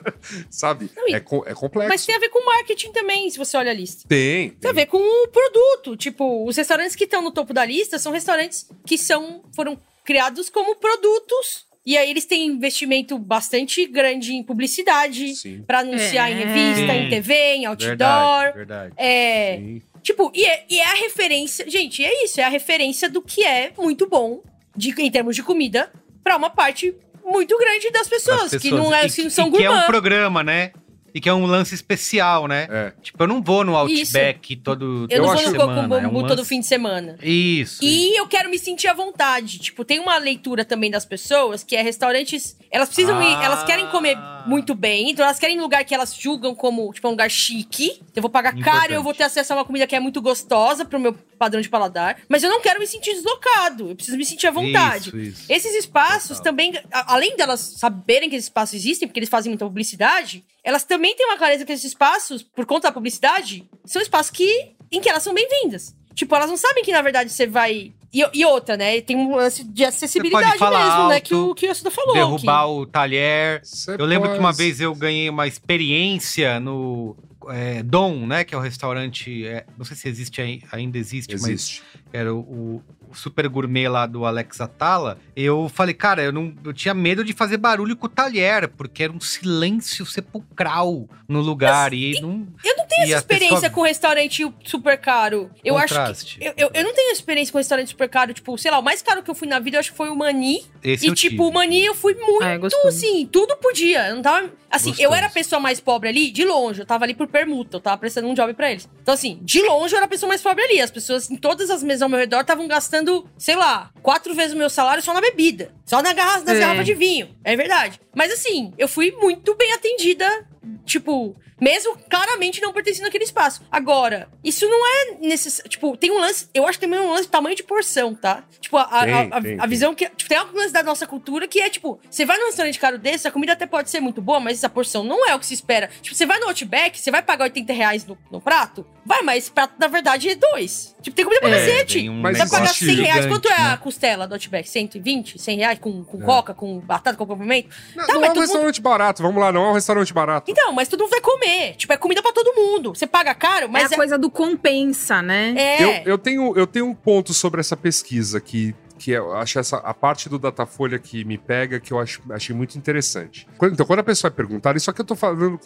sabe? 0.50 0.90
Não, 0.96 1.06
é, 1.06 1.16
é 1.16 1.54
complexo. 1.54 1.88
Mas 1.88 2.04
tem 2.04 2.14
a 2.14 2.18
ver 2.18 2.28
com 2.28 2.44
marketing 2.44 2.92
também, 2.92 3.30
se 3.30 3.38
você 3.38 3.56
olha 3.56 3.70
a 3.70 3.74
lista. 3.74 4.08
Tem. 4.08 4.50
Tem, 4.50 4.58
tem 4.58 4.70
a 4.70 4.74
ver 4.74 4.86
com 4.86 4.98
o 4.98 5.28
produto. 5.28 5.96
Tipo, 5.96 6.46
os 6.46 6.56
restaurantes 6.56 6.96
que 6.96 7.04
estão 7.04 7.22
no 7.22 7.30
topo 7.30 7.54
da 7.54 7.64
lista 7.64 7.98
são 7.98 8.12
restaurantes 8.12 8.68
que 8.84 8.98
são, 8.98 9.42
foram 9.54 9.78
criados 10.04 10.50
como 10.50 10.76
produtos 10.76 11.69
e 11.84 11.96
aí 11.96 12.10
eles 12.10 12.26
têm 12.26 12.46
investimento 12.46 13.18
bastante 13.18 13.86
grande 13.86 14.34
em 14.34 14.42
publicidade 14.42 15.32
para 15.66 15.80
anunciar 15.80 16.30
é. 16.30 16.34
em 16.34 16.36
revista, 16.36 16.92
Sim. 16.92 16.98
em 16.98 17.08
TV, 17.08 17.34
em 17.34 17.66
outdoor. 17.66 17.88
Verdade, 17.88 18.56
verdade. 18.56 18.94
É, 18.96 19.56
Sim. 19.56 19.82
Tipo, 20.02 20.30
e 20.34 20.44
é, 20.44 20.64
e 20.68 20.78
é, 20.78 20.84
a 20.84 20.94
referência. 20.94 21.68
Gente, 21.68 22.04
é 22.04 22.24
isso, 22.24 22.40
é 22.40 22.44
a 22.44 22.48
referência 22.48 23.08
do 23.08 23.22
que 23.22 23.44
é 23.44 23.72
muito 23.78 24.08
bom 24.08 24.42
de, 24.76 24.90
em 24.98 25.10
termos 25.10 25.36
de 25.36 25.42
comida 25.42 25.90
para 26.22 26.36
uma 26.36 26.50
parte 26.50 26.94
muito 27.24 27.56
grande 27.58 27.90
das 27.90 28.08
pessoas, 28.08 28.42
pessoas. 28.42 28.62
que 28.62 28.70
não 28.70 28.94
é, 28.94 29.04
assim, 29.04 29.28
são 29.30 29.48
e, 29.48 29.52
que 29.52 29.64
é 29.64 29.70
um 29.70 29.82
programa, 29.82 30.42
né? 30.42 30.72
E 31.14 31.20
que 31.20 31.28
é 31.28 31.34
um 31.34 31.46
lance 31.46 31.74
especial, 31.74 32.46
né? 32.46 32.66
É. 32.70 32.92
Tipo, 33.02 33.22
eu 33.22 33.26
não 33.26 33.42
vou 33.42 33.64
no 33.64 33.76
Outback 33.76 34.54
Isso. 34.54 34.62
todo 34.62 35.06
Eu 35.10 35.22
não 35.22 35.34
vou 35.34 35.42
no 35.42 35.56
Coco 35.56 35.74
Bambu 35.74 35.94
é 35.96 36.06
um 36.06 36.26
todo 36.26 36.44
fim 36.44 36.60
de 36.60 36.66
semana. 36.66 37.16
Isso. 37.22 37.82
E 37.82 38.18
eu 38.18 38.26
quero 38.26 38.50
me 38.50 38.58
sentir 38.58 38.88
à 38.88 38.94
vontade. 38.94 39.58
Tipo, 39.58 39.84
tem 39.84 39.98
uma 39.98 40.16
leitura 40.18 40.64
também 40.64 40.90
das 40.90 41.04
pessoas 41.04 41.62
que 41.62 41.76
é 41.76 41.82
restaurantes. 41.82 42.56
Elas 42.70 42.88
precisam 42.88 43.18
ah. 43.18 43.24
ir, 43.24 43.44
elas 43.44 43.64
querem 43.64 43.86
comer 43.88 44.16
muito 44.46 44.74
bem, 44.74 45.10
então 45.10 45.24
elas 45.24 45.38
querem 45.38 45.58
um 45.58 45.62
lugar 45.62 45.84
que 45.84 45.94
elas 45.94 46.14
julgam 46.14 46.54
como, 46.54 46.92
tipo, 46.92 47.06
um 47.08 47.12
lugar 47.12 47.30
chique. 47.30 48.00
Eu 48.14 48.22
vou 48.22 48.30
pagar 48.30 48.54
Importante. 48.54 48.78
caro 48.78 48.92
e 48.92 48.96
eu 48.96 49.02
vou 49.02 49.14
ter 49.14 49.24
acesso 49.24 49.52
a 49.52 49.56
uma 49.56 49.64
comida 49.64 49.86
que 49.86 49.96
é 49.96 50.00
muito 50.00 50.20
gostosa 50.20 50.84
pro 50.84 50.98
meu 50.98 51.14
padrão 51.38 51.60
de 51.60 51.68
paladar. 51.68 52.18
Mas 52.28 52.42
eu 52.42 52.50
não 52.50 52.60
quero 52.60 52.78
me 52.78 52.86
sentir 52.86 53.14
deslocado. 53.14 53.90
Eu 53.90 53.96
preciso 53.96 54.16
me 54.16 54.24
sentir 54.24 54.46
à 54.46 54.50
vontade. 54.50 55.08
Isso, 55.08 55.18
isso. 55.18 55.44
Esses 55.48 55.74
espaços 55.74 56.36
Total. 56.36 56.44
também, 56.44 56.72
além 56.90 57.36
delas 57.36 57.60
saberem 57.78 58.28
que 58.28 58.36
esses 58.36 58.46
espaços 58.46 58.74
existem, 58.74 59.08
porque 59.08 59.18
eles 59.18 59.28
fazem 59.28 59.50
muita 59.50 59.64
publicidade, 59.64 60.44
elas 60.64 60.84
também 60.84 61.14
têm 61.16 61.26
uma 61.26 61.36
clareza 61.36 61.64
que 61.64 61.72
esses 61.72 61.86
espaços, 61.86 62.42
por 62.42 62.66
conta 62.66 62.88
da 62.88 62.92
publicidade, 62.92 63.68
são 63.84 64.00
espaços 64.00 64.30
que, 64.30 64.72
em 64.90 65.00
que 65.00 65.08
elas 65.08 65.22
são 65.22 65.34
bem-vindas. 65.34 65.94
Tipo, 66.14 66.34
elas 66.34 66.50
não 66.50 66.56
sabem 66.56 66.84
que, 66.84 66.92
na 66.92 67.02
verdade, 67.02 67.30
você 67.30 67.46
vai. 67.46 67.92
E, 68.12 68.26
e, 68.34 68.44
outra, 68.44 68.76
né? 68.76 69.00
Tem 69.00 69.16
um 69.16 69.36
lance 69.36 69.62
de 69.64 69.84
acessibilidade 69.84 70.60
mesmo, 70.60 70.66
alto, 70.66 71.08
né? 71.08 71.20
Que 71.20 71.34
o 71.34 71.54
que 71.54 71.66
o 71.66 71.70
Assuda 71.70 71.90
falou. 71.90 72.12
Derrubar 72.12 72.64
que... 72.64 72.70
o 72.70 72.86
talher. 72.86 73.60
Você 73.62 73.92
eu 73.92 74.04
lembro 74.04 74.32
que 74.32 74.38
uma 74.38 74.52
vez 74.52 74.80
eu 74.80 74.94
ganhei 74.94 75.30
uma 75.30 75.46
experiência 75.46 76.58
no 76.58 77.16
é, 77.48 77.82
Dom, 77.84 78.26
né? 78.26 78.42
Que 78.42 78.54
é 78.54 78.58
o 78.58 78.60
restaurante. 78.60 79.46
É, 79.46 79.64
não 79.78 79.84
sei 79.84 79.96
se 79.96 80.08
existe 80.08 80.42
ainda 80.72 80.98
existe, 80.98 81.34
existe. 81.34 81.82
mas 81.94 82.12
era 82.12 82.34
o 82.34 82.82
super 83.12 83.48
gourmet 83.48 83.88
lá 83.88 84.06
do 84.06 84.24
Alex 84.24 84.60
Atala, 84.60 85.18
eu 85.36 85.68
falei, 85.68 85.94
cara, 85.94 86.22
eu 86.22 86.32
não 86.32 86.54
eu 86.64 86.72
tinha 86.72 86.94
medo 86.94 87.24
de 87.24 87.32
fazer 87.32 87.56
barulho 87.56 87.96
com 87.96 88.06
o 88.06 88.08
talher, 88.08 88.68
porque 88.68 89.04
era 89.04 89.12
um 89.12 89.20
silêncio 89.20 90.04
sepulcral 90.06 91.08
no 91.28 91.40
lugar. 91.40 91.90
Mas, 91.90 92.00
e, 92.00 92.20
não, 92.20 92.46
eu 92.64 92.76
não 92.76 92.86
tenho 92.86 93.04
essa 93.04 93.18
experiência 93.18 93.56
pessoa... 93.56 93.70
com 93.70 93.82
restaurante 93.82 94.54
super 94.64 94.98
caro. 94.98 95.50
Eu 95.64 95.74
Contraste. 95.74 96.10
acho 96.10 96.38
que. 96.38 96.44
Eu, 96.44 96.52
eu, 96.56 96.70
eu, 96.74 96.84
não 96.84 96.94
tenho 96.94 97.12
experiência 97.12 97.52
com 97.52 97.58
restaurante 97.58 97.88
super 97.88 98.08
caro. 98.08 98.34
Tipo, 98.34 98.58
sei 98.58 98.70
lá, 98.70 98.78
o 98.78 98.82
mais 98.82 99.00
caro 99.00 99.22
que 99.22 99.30
eu 99.30 99.34
fui 99.34 99.46
na 99.46 99.58
vida, 99.58 99.76
eu 99.76 99.80
acho 99.80 99.92
que 99.92 99.96
foi 99.96 100.10
o 100.10 100.16
Mani. 100.16 100.64
Esse 100.82 101.06
e, 101.06 101.14
tipo, 101.14 101.36
tive. 101.36 101.42
o 101.42 101.52
Mani 101.52 101.84
eu 101.84 101.94
fui 101.94 102.14
muito, 102.14 102.42
ah, 102.42 102.54
é 102.54 102.88
assim, 102.88 103.26
tudo 103.26 103.56
podia. 103.56 104.08
Eu 104.08 104.16
não 104.16 104.22
tava. 104.22 104.50
Assim, 104.70 104.90
gostoso. 104.90 105.08
eu 105.08 105.14
era 105.14 105.26
a 105.26 105.30
pessoa 105.30 105.58
mais 105.58 105.80
pobre 105.80 106.08
ali, 106.08 106.30
de 106.30 106.44
longe. 106.44 106.80
Eu 106.80 106.86
tava 106.86 107.04
ali 107.04 107.14
por 107.14 107.26
permuta, 107.26 107.76
eu 107.76 107.80
tava 107.80 107.98
prestando 107.98 108.28
um 108.28 108.34
job 108.34 108.52
pra 108.54 108.70
eles. 108.70 108.88
Então, 109.02 109.14
assim, 109.14 109.38
de 109.42 109.62
longe 109.62 109.94
eu 109.94 109.96
era 109.96 110.06
a 110.06 110.08
pessoa 110.08 110.28
mais 110.28 110.42
pobre 110.42 110.62
ali. 110.62 110.80
As 110.80 110.90
pessoas 110.90 111.30
em 111.30 111.36
todas 111.36 111.70
as 111.70 111.82
mesas 111.82 112.02
ao 112.02 112.08
meu 112.08 112.18
redor 112.18 112.40
estavam 112.40 112.68
gastando, 112.68 112.99
sei 113.38 113.56
lá, 113.56 113.90
quatro 114.02 114.34
vezes 114.34 114.54
o 114.54 114.58
meu 114.58 114.70
salário 114.70 115.02
só 115.02 115.12
na 115.12 115.20
bebida. 115.20 115.72
Só 115.84 116.02
na 116.02 116.12
garra 116.12 116.40
nas 116.40 116.56
é. 116.56 116.60
garrafas 116.60 116.86
de 116.86 116.94
vinho. 116.94 117.34
É 117.44 117.56
verdade. 117.56 118.00
Mas 118.14 118.32
assim, 118.32 118.72
eu 118.78 118.88
fui 118.88 119.12
muito 119.12 119.54
bem 119.54 119.72
atendida. 119.72 120.46
Tipo, 120.84 121.36
mesmo 121.60 121.96
claramente 122.08 122.60
não 122.60 122.72
pertencendo 122.72 123.06
àquele 123.06 123.24
espaço. 123.24 123.62
Agora, 123.70 124.28
isso 124.42 124.66
não 124.68 124.86
é 124.86 125.14
necessário. 125.20 125.70
Tipo, 125.70 125.96
tem 125.96 126.10
um 126.10 126.18
lance. 126.18 126.48
Eu 126.54 126.66
acho 126.66 126.78
que 126.78 126.86
também 126.86 127.00
um 127.00 127.10
lance 127.10 127.24
de 127.24 127.28
tamanho 127.28 127.56
de 127.56 127.62
porção, 127.62 128.14
tá? 128.14 128.44
Tipo, 128.60 128.78
a, 128.78 129.04
tem, 129.04 129.12
a, 129.12 129.20
a, 129.20 129.42
tem, 129.42 129.60
a 129.60 129.66
visão 129.66 129.94
que. 129.94 130.08
Tipo, 130.08 130.28
tem 130.28 130.38
alguns 130.38 130.60
lance 130.60 130.72
da 130.72 130.82
nossa 130.82 131.06
cultura 131.06 131.48
que 131.48 131.60
é, 131.60 131.68
tipo, 131.68 131.98
você 132.08 132.24
vai 132.24 132.38
num 132.38 132.46
restaurante 132.46 132.78
caro 132.78 132.98
desse, 132.98 133.26
a 133.26 133.30
comida 133.30 133.52
até 133.52 133.66
pode 133.66 133.90
ser 133.90 134.00
muito 134.00 134.20
boa, 134.20 134.40
mas 134.40 134.62
a 134.62 134.68
porção 134.68 135.02
não 135.02 135.28
é 135.28 135.34
o 135.34 135.38
que 135.38 135.46
se 135.46 135.54
espera. 135.54 135.88
Tipo, 136.00 136.14
você 136.14 136.26
vai 136.26 136.38
no 136.38 136.46
Outback, 136.46 136.98
você 136.98 137.10
vai 137.10 137.22
pagar 137.22 137.44
80 137.44 137.72
reais 137.72 138.06
no, 138.06 138.16
no 138.30 138.40
prato? 138.40 138.86
Vai, 139.04 139.22
mas 139.22 139.44
esse 139.44 139.50
prato, 139.50 139.74
na 139.78 139.88
verdade, 139.88 140.28
é 140.28 140.34
dois. 140.34 140.94
Tipo, 141.02 141.16
tem 141.16 141.24
comida 141.24 141.40
pra 141.40 141.50
é, 141.50 141.66
cacete. 141.66 142.08
Um 142.08 142.22
você 142.22 142.38
vai 142.38 142.48
pagar 142.48 142.68
100 142.68 142.88
gigante, 142.88 143.08
reais. 143.08 143.26
Quanto 143.26 143.48
é 143.48 143.54
a 143.54 143.70
né? 143.70 143.76
costela 143.78 144.26
do 144.26 144.34
Outback? 144.34 144.68
120? 144.68 145.38
100 145.38 145.56
reais 145.56 145.78
com, 145.78 146.04
com 146.04 146.22
é. 146.22 146.24
coca, 146.24 146.54
com 146.54 146.78
batata, 146.78 147.16
com 147.16 147.26
complemento? 147.26 147.68
Não, 147.96 148.06
tá, 148.06 148.14
não 148.14 148.24
é 148.24 148.30
um 148.30 148.34
restaurante 148.34 148.76
mundo... 148.76 148.84
barato, 148.84 149.22
vamos 149.22 149.40
lá, 149.40 149.50
não 149.50 149.64
é 149.66 149.70
um 149.70 149.74
restaurante 149.74 150.12
barato. 150.12 150.49
Então, 150.50 150.72
mas 150.72 150.88
todo 150.88 151.00
mundo 151.00 151.10
vai 151.10 151.20
comer. 151.20 151.74
Tipo, 151.76 151.92
é 151.92 151.96
comida 151.96 152.22
pra 152.22 152.30
pra 152.30 152.42
todo 152.42 152.54
mundo. 152.54 152.94
Você 152.94 153.06
paga 153.06 153.34
caro, 153.34 153.68
mas. 153.68 153.84
É 153.84 153.86
a 153.86 153.94
é... 153.94 153.96
coisa 153.96 154.18
do 154.18 154.30
compensa, 154.30 155.20
né? 155.20 155.54
É. 155.56 155.82
Eu, 155.82 156.12
eu, 156.12 156.18
tenho, 156.18 156.56
eu 156.56 156.66
tenho 156.66 156.86
um 156.86 156.94
ponto 156.94 157.34
sobre 157.34 157.60
essa 157.60 157.76
pesquisa 157.76 158.40
que 158.40 158.74
que 158.98 159.12
eu 159.12 159.34
acho 159.34 159.58
essa 159.58 159.78
a 159.78 159.94
parte 159.94 160.28
do 160.28 160.38
Datafolha 160.38 160.98
que 160.98 161.24
me 161.24 161.38
pega, 161.38 161.80
que 161.80 161.90
eu 161.90 161.98
acho, 161.98 162.20
achei 162.28 162.54
muito 162.54 162.76
interessante. 162.76 163.48
Então, 163.62 163.86
quando 163.86 164.00
a 164.00 164.02
pessoa 164.02 164.30
perguntar, 164.30 164.76
isso 164.76 164.90
aqui 164.90 165.00
eu 165.00 165.06
tô 165.06 165.16
falando 165.16 165.58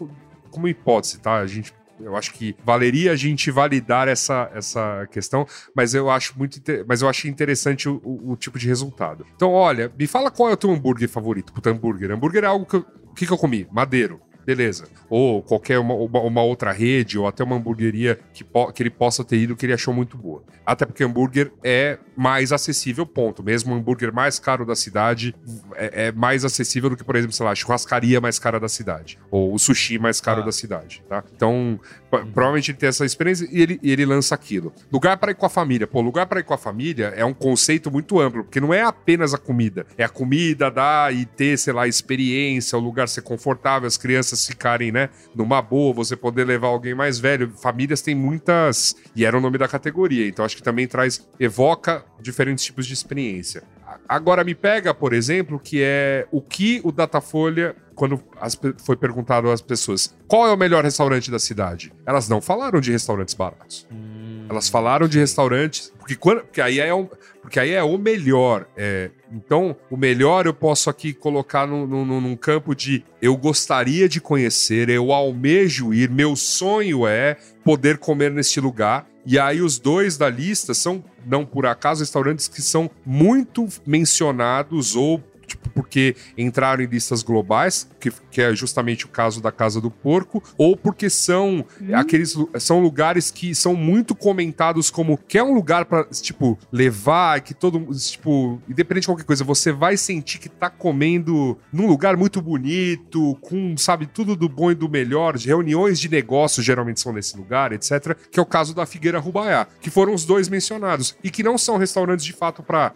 como 0.52 0.68
hipótese, 0.68 1.18
tá? 1.18 1.38
A 1.38 1.46
gente 1.48 1.74
eu 1.98 2.16
acho 2.16 2.32
que 2.32 2.56
valeria 2.64 3.10
a 3.10 3.16
gente 3.16 3.50
validar 3.50 4.06
essa, 4.06 4.48
essa 4.54 5.08
questão, 5.10 5.46
mas 5.74 5.94
eu 5.94 6.08
acho 6.10 6.38
muito 6.38 6.60
mas 6.86 7.02
eu 7.02 7.08
achei 7.08 7.28
interessante 7.28 7.88
o, 7.88 8.00
o, 8.04 8.32
o, 8.32 8.36
tipo 8.36 8.56
de 8.56 8.68
resultado. 8.68 9.26
Então, 9.34 9.50
olha, 9.50 9.92
me 9.98 10.06
fala 10.06 10.30
qual 10.30 10.50
é 10.50 10.52
o 10.52 10.56
teu 10.56 10.70
hambúrguer 10.70 11.08
favorito, 11.08 11.52
puta 11.52 11.70
hambúrguer. 11.70 12.12
Hambúrguer 12.12 12.44
é 12.44 12.46
algo 12.46 12.64
que 12.64 12.76
eu, 12.76 12.86
o 13.10 13.14
que, 13.14 13.26
que 13.26 13.32
eu 13.32 13.38
comi? 13.38 13.66
Madeiro 13.72 14.20
beleza. 14.44 14.86
Ou 15.08 15.42
qualquer 15.42 15.78
uma, 15.78 15.94
uma, 15.94 16.42
outra 16.42 16.72
rede, 16.72 17.18
ou 17.18 17.26
até 17.26 17.42
uma 17.42 17.56
hamburgueria 17.56 18.18
que, 18.32 18.44
que 18.44 18.82
ele 18.82 18.90
possa 18.90 19.24
ter 19.24 19.36
ido 19.36 19.56
que 19.56 19.66
ele 19.66 19.72
achou 19.72 19.92
muito 19.92 20.16
boa. 20.16 20.42
Até 20.64 20.86
porque 20.86 21.04
hambúrguer 21.04 21.52
é 21.62 21.98
mais 22.16 22.52
acessível, 22.52 23.06
ponto. 23.06 23.42
Mesmo 23.42 23.74
o 23.74 23.76
hambúrguer 23.76 24.12
mais 24.12 24.38
caro 24.38 24.64
da 24.64 24.74
cidade 24.74 25.34
é, 25.74 26.06
é, 26.06 26.12
mais 26.12 26.44
acessível 26.44 26.90
do 26.90 26.96
que, 26.96 27.04
por 27.04 27.16
exemplo, 27.16 27.34
sei 27.34 27.44
lá, 27.44 27.52
a 27.52 27.54
churrascaria 27.54 28.20
mais 28.20 28.38
cara 28.38 28.58
da 28.58 28.68
cidade. 28.68 29.18
Ou 29.30 29.52
o 29.52 29.58
sushi 29.58 29.98
mais 29.98 30.20
caro 30.20 30.40
ah. 30.40 30.44
da 30.44 30.52
cidade, 30.52 31.02
tá? 31.08 31.22
Então, 31.34 31.78
provavelmente 32.10 32.70
ele 32.70 32.78
tem 32.78 32.88
essa 32.88 33.04
experiência 33.04 33.46
e 33.50 33.60
ele, 33.60 33.80
ele 33.82 34.06
lança 34.06 34.34
aquilo. 34.34 34.72
Lugar 34.92 35.16
para 35.16 35.32
ir 35.32 35.34
com 35.34 35.46
a 35.46 35.50
família. 35.50 35.86
Pô, 35.86 36.00
lugar 36.00 36.26
para 36.26 36.40
ir 36.40 36.44
com 36.44 36.54
a 36.54 36.58
família 36.58 37.12
é 37.16 37.24
um 37.24 37.34
conceito 37.34 37.90
muito 37.90 38.20
amplo, 38.20 38.44
porque 38.44 38.60
não 38.60 38.72
é 38.72 38.82
apenas 38.82 39.34
a 39.34 39.38
comida. 39.38 39.86
É 39.98 40.04
a 40.04 40.08
comida, 40.08 40.70
dar 40.70 41.14
e 41.14 41.26
ter, 41.26 41.58
sei 41.58 41.72
lá, 41.72 41.86
experiência, 41.86 42.78
o 42.78 42.80
lugar 42.80 43.08
ser 43.08 43.22
confortável, 43.22 43.86
as 43.86 43.96
crianças 43.96 44.33
ficarem, 44.46 44.90
né, 44.90 45.10
numa 45.34 45.60
boa, 45.60 45.92
você 45.92 46.16
poder 46.16 46.44
levar 46.44 46.68
alguém 46.68 46.94
mais 46.94 47.18
velho. 47.18 47.52
Famílias 47.62 48.02
têm 48.02 48.14
muitas. 48.14 48.96
E 49.14 49.24
era 49.24 49.36
o 49.36 49.40
nome 49.40 49.58
da 49.58 49.68
categoria. 49.68 50.26
Então 50.26 50.44
acho 50.44 50.56
que 50.56 50.62
também 50.62 50.86
traz, 50.86 51.26
evoca 51.38 52.04
diferentes 52.20 52.64
tipos 52.64 52.86
de 52.86 52.94
experiência. 52.94 53.62
Agora 54.08 54.44
me 54.44 54.54
pega, 54.54 54.92
por 54.92 55.12
exemplo, 55.12 55.58
que 55.58 55.80
é 55.82 56.26
o 56.30 56.40
que 56.40 56.80
o 56.84 56.90
Datafolha, 56.90 57.76
quando 57.94 58.22
as, 58.40 58.58
foi 58.84 58.96
perguntado 58.96 59.50
às 59.50 59.60
pessoas 59.60 60.14
qual 60.26 60.46
é 60.46 60.52
o 60.52 60.56
melhor 60.56 60.84
restaurante 60.84 61.30
da 61.30 61.38
cidade, 61.38 61.92
elas 62.04 62.28
não 62.28 62.40
falaram 62.40 62.80
de 62.80 62.90
restaurantes 62.90 63.34
baratos. 63.34 63.86
Hum, 63.90 64.46
elas 64.48 64.68
falaram 64.68 65.08
de 65.08 65.18
restaurantes. 65.18 65.92
Porque, 65.98 66.16
quando, 66.16 66.42
porque, 66.42 66.60
aí, 66.60 66.80
é 66.80 66.94
um, 66.94 67.08
porque 67.40 67.58
aí 67.58 67.72
é 67.72 67.82
o 67.82 67.96
melhor. 67.96 68.66
É, 68.76 69.10
então, 69.34 69.76
o 69.90 69.96
melhor 69.96 70.46
eu 70.46 70.54
posso 70.54 70.88
aqui 70.88 71.12
colocar 71.12 71.66
no, 71.66 71.86
no, 71.86 72.20
num 72.20 72.36
campo 72.36 72.74
de 72.74 73.04
eu 73.20 73.36
gostaria 73.36 74.08
de 74.08 74.20
conhecer, 74.20 74.88
eu 74.88 75.12
almejo 75.12 75.92
ir, 75.92 76.08
meu 76.08 76.36
sonho 76.36 77.06
é 77.06 77.36
poder 77.64 77.98
comer 77.98 78.30
neste 78.30 78.60
lugar. 78.60 79.08
E 79.26 79.38
aí 79.38 79.60
os 79.60 79.78
dois 79.78 80.16
da 80.16 80.28
lista 80.28 80.74
são, 80.74 81.02
não 81.26 81.44
por 81.44 81.66
acaso, 81.66 82.00
restaurantes 82.00 82.46
que 82.46 82.62
são 82.62 82.90
muito 83.04 83.66
mencionados 83.86 84.94
ou 84.94 85.20
tipo, 85.46 85.68
porque 85.70 86.16
entraram 86.36 86.82
em 86.82 86.86
listas 86.86 87.22
globais, 87.22 87.88
que, 88.00 88.10
que 88.30 88.40
é 88.40 88.54
justamente 88.54 89.06
o 89.06 89.08
caso 89.08 89.40
da 89.40 89.52
Casa 89.52 89.80
do 89.80 89.90
Porco, 89.90 90.42
ou 90.56 90.76
porque 90.76 91.08
são 91.08 91.64
hum. 91.80 91.94
aqueles 91.94 92.34
são 92.58 92.80
lugares 92.80 93.30
que 93.30 93.54
são 93.54 93.74
muito 93.74 94.14
comentados 94.14 94.90
como 94.90 95.18
que 95.18 95.38
é 95.38 95.42
um 95.42 95.54
lugar 95.54 95.84
para 95.84 96.04
tipo 96.04 96.58
levar, 96.72 97.40
que 97.40 97.54
todo 97.54 97.80
tipo, 97.94 98.60
independente 98.68 99.02
de 99.02 99.08
qualquer 99.08 99.24
coisa, 99.24 99.44
você 99.44 99.72
vai 99.72 99.96
sentir 99.96 100.38
que 100.38 100.48
tá 100.48 100.70
comendo 100.70 101.58
num 101.72 101.86
lugar 101.86 102.16
muito 102.16 102.40
bonito, 102.40 103.36
com, 103.40 103.76
sabe, 103.76 104.06
tudo 104.06 104.36
do 104.36 104.48
bom 104.48 104.70
e 104.70 104.74
do 104.74 104.88
melhor, 104.88 105.36
reuniões 105.36 105.98
de 105.98 106.08
negócios 106.08 106.64
geralmente 106.64 107.00
são 107.00 107.12
nesse 107.12 107.36
lugar, 107.36 107.72
etc, 107.72 108.16
que 108.30 108.38
é 108.38 108.42
o 108.42 108.46
caso 108.46 108.74
da 108.74 108.86
Figueira 108.86 109.18
Rubaiá, 109.18 109.66
que 109.80 109.90
foram 109.90 110.14
os 110.14 110.24
dois 110.24 110.48
mencionados 110.48 111.16
e 111.22 111.30
que 111.30 111.42
não 111.42 111.58
são 111.58 111.76
restaurantes 111.76 112.24
de 112.24 112.32
fato 112.32 112.62
para 112.62 112.92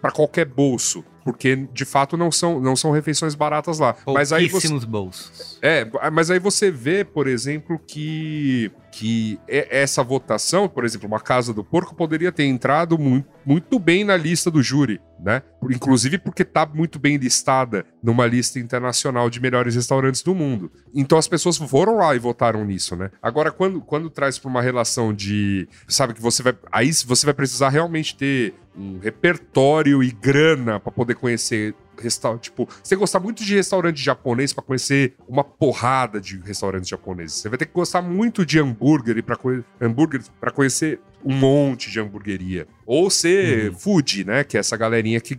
para 0.00 0.12
qualquer 0.12 0.46
bolso 0.46 1.04
porque 1.28 1.56
de 1.74 1.84
fato 1.84 2.16
não 2.16 2.32
são, 2.32 2.58
não 2.58 2.74
são 2.74 2.90
refeições 2.90 3.34
baratas 3.34 3.78
lá. 3.78 3.94
Mas 4.06 4.32
aí 4.32 4.48
você, 4.48 4.66
bolsos. 4.86 5.58
É, 5.60 5.86
mas 6.10 6.30
aí 6.30 6.38
você 6.38 6.70
vê, 6.70 7.04
por 7.04 7.26
exemplo, 7.26 7.78
que 7.86 8.72
que 8.98 9.38
essa 9.46 10.02
votação, 10.02 10.68
por 10.68 10.84
exemplo, 10.84 11.06
uma 11.06 11.20
Casa 11.20 11.54
do 11.54 11.62
Porco 11.62 11.94
poderia 11.94 12.32
ter 12.32 12.46
entrado 12.46 12.98
muito, 12.98 13.28
muito 13.46 13.78
bem 13.78 14.02
na 14.02 14.16
lista 14.16 14.50
do 14.50 14.60
júri, 14.60 15.00
né? 15.20 15.40
Inclusive 15.70 16.18
porque 16.18 16.42
está 16.42 16.66
muito 16.66 16.98
bem 16.98 17.16
listada 17.16 17.86
numa 18.02 18.26
lista 18.26 18.58
internacional 18.58 19.30
de 19.30 19.40
melhores 19.40 19.76
restaurantes 19.76 20.20
do 20.20 20.34
mundo. 20.34 20.72
Então 20.92 21.16
as 21.16 21.28
pessoas 21.28 21.56
foram 21.58 21.98
lá 21.98 22.16
e 22.16 22.18
votaram 22.18 22.64
nisso, 22.64 22.96
né? 22.96 23.12
Agora, 23.22 23.52
quando, 23.52 23.80
quando 23.80 24.10
traz 24.10 24.36
para 24.36 24.50
uma 24.50 24.60
relação 24.60 25.14
de. 25.14 25.68
Sabe 25.86 26.12
que 26.12 26.20
você 26.20 26.42
vai. 26.42 26.56
Aí 26.72 26.92
você 26.92 27.24
vai 27.24 27.34
precisar 27.34 27.68
realmente 27.68 28.16
ter 28.16 28.52
um 28.76 28.98
repertório 28.98 30.02
e 30.02 30.10
grana 30.10 30.80
para 30.80 30.90
poder 30.90 31.14
conhecer 31.14 31.72
restaurante. 32.02 32.44
Tipo, 32.44 32.68
você 32.82 32.96
gostar 32.96 33.20
muito 33.20 33.44
de 33.44 33.54
restaurante 33.54 34.02
japonês 34.02 34.52
para 34.52 34.64
conhecer 34.64 35.14
uma 35.28 35.44
porrada 35.44 36.20
de 36.20 36.38
restaurantes 36.40 36.88
japoneses. 36.88 37.36
Você 37.36 37.48
vai 37.48 37.58
ter 37.58 37.66
que 37.66 37.72
gostar 37.72 38.02
muito 38.02 38.44
de 38.44 38.58
hambúrguer 38.58 39.22
para 39.22 39.38
hambúrguer 39.80 40.22
para 40.40 40.50
conhecer 40.50 41.00
um 41.24 41.34
monte 41.34 41.90
de 41.90 42.00
hamburgueria. 42.00 42.66
Ou 42.86 43.10
ser 43.10 43.70
uhum. 43.70 43.74
food, 43.76 44.24
né? 44.24 44.44
Que 44.44 44.56
é 44.56 44.60
essa 44.60 44.76
galerinha 44.76 45.20
que 45.20 45.38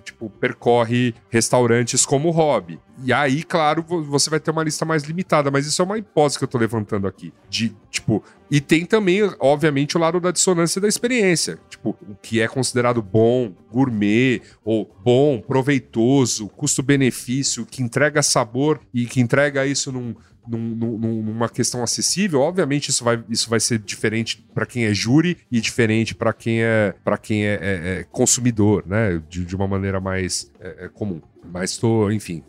tipo, 0.00 0.30
percorre 0.30 1.14
restaurantes 1.28 2.06
como 2.06 2.30
hobby. 2.30 2.78
E 3.04 3.12
aí, 3.12 3.42
claro, 3.42 3.82
você 3.82 4.30
vai 4.30 4.40
ter 4.40 4.50
uma 4.50 4.62
lista 4.62 4.84
mais 4.84 5.02
limitada, 5.02 5.50
mas 5.50 5.66
isso 5.66 5.82
é 5.82 5.84
uma 5.84 5.98
hipótese 5.98 6.38
que 6.38 6.44
eu 6.44 6.48
tô 6.48 6.56
levantando 6.56 7.06
aqui. 7.06 7.32
De, 7.48 7.74
tipo, 8.02 8.22
e 8.50 8.60
tem 8.60 8.84
também, 8.84 9.20
obviamente, 9.38 9.96
o 9.96 10.00
lado 10.00 10.20
da 10.20 10.30
dissonância 10.30 10.80
da 10.80 10.88
experiência. 10.88 11.58
Tipo, 11.70 11.96
o 12.02 12.14
que 12.20 12.40
é 12.40 12.48
considerado 12.48 13.00
bom, 13.00 13.52
gourmet, 13.70 14.42
ou 14.64 14.94
bom, 15.02 15.40
proveitoso, 15.40 16.48
custo-benefício, 16.48 17.64
que 17.64 17.82
entrega 17.82 18.22
sabor 18.22 18.80
e 18.92 19.06
que 19.06 19.20
entrega 19.20 19.66
isso 19.66 19.90
num, 19.90 20.14
num, 20.46 21.22
numa 21.22 21.48
questão 21.48 21.82
acessível, 21.82 22.40
obviamente 22.40 22.88
isso 22.88 23.04
vai, 23.04 23.22
isso 23.28 23.48
vai 23.48 23.60
ser 23.60 23.78
diferente 23.78 24.44
para 24.52 24.66
quem 24.66 24.84
é 24.84 24.92
júri 24.92 25.38
e 25.50 25.60
diferente 25.60 26.14
para 26.14 26.32
quem 26.32 26.62
é 26.62 26.94
para 27.04 27.16
quem 27.16 27.46
é, 27.46 27.54
é, 27.54 27.58
é, 28.00 28.06
consumidor, 28.10 28.84
né? 28.86 29.22
De, 29.28 29.44
de 29.44 29.56
uma 29.56 29.68
maneira 29.68 30.00
mais 30.00 30.50
é, 30.60 30.86
é 30.86 30.88
comum. 30.88 31.20
Mas 31.50 31.72
estou, 31.72 32.12
enfim. 32.12 32.42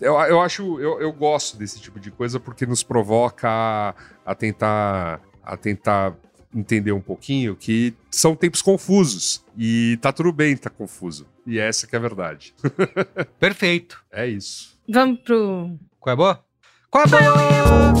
Eu, 0.00 0.14
eu 0.20 0.40
acho, 0.40 0.80
eu, 0.80 1.00
eu 1.00 1.12
gosto 1.12 1.56
desse 1.56 1.80
tipo 1.80 1.98
de 1.98 2.10
coisa 2.10 2.38
porque 2.38 2.64
nos 2.64 2.82
provoca 2.82 3.48
a, 3.48 3.94
a 4.24 4.34
tentar 4.34 5.20
a 5.42 5.56
tentar 5.56 6.14
entender 6.54 6.92
um 6.92 7.00
pouquinho 7.00 7.56
que 7.56 7.94
são 8.10 8.36
tempos 8.36 8.62
confusos 8.62 9.44
e 9.56 9.98
tá 10.00 10.12
tudo 10.12 10.32
bem 10.32 10.56
tá 10.56 10.70
confuso. 10.70 11.26
E 11.46 11.58
essa 11.58 11.86
que 11.86 11.96
é 11.96 11.98
a 11.98 12.02
verdade. 12.02 12.54
Perfeito. 13.40 14.04
É 14.12 14.26
isso. 14.26 14.78
Vamos 14.88 15.20
pro 15.20 15.78
Qual 15.98 16.12
é 16.12 16.16
boa? 16.16 16.44
Qual 16.90 17.04
é 17.04 17.08
boa? 17.08 17.92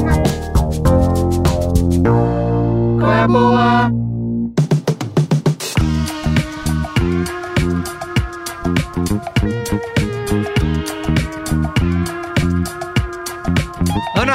Qual 2.98 3.12
é 3.12 3.28
boa? 3.28 4.17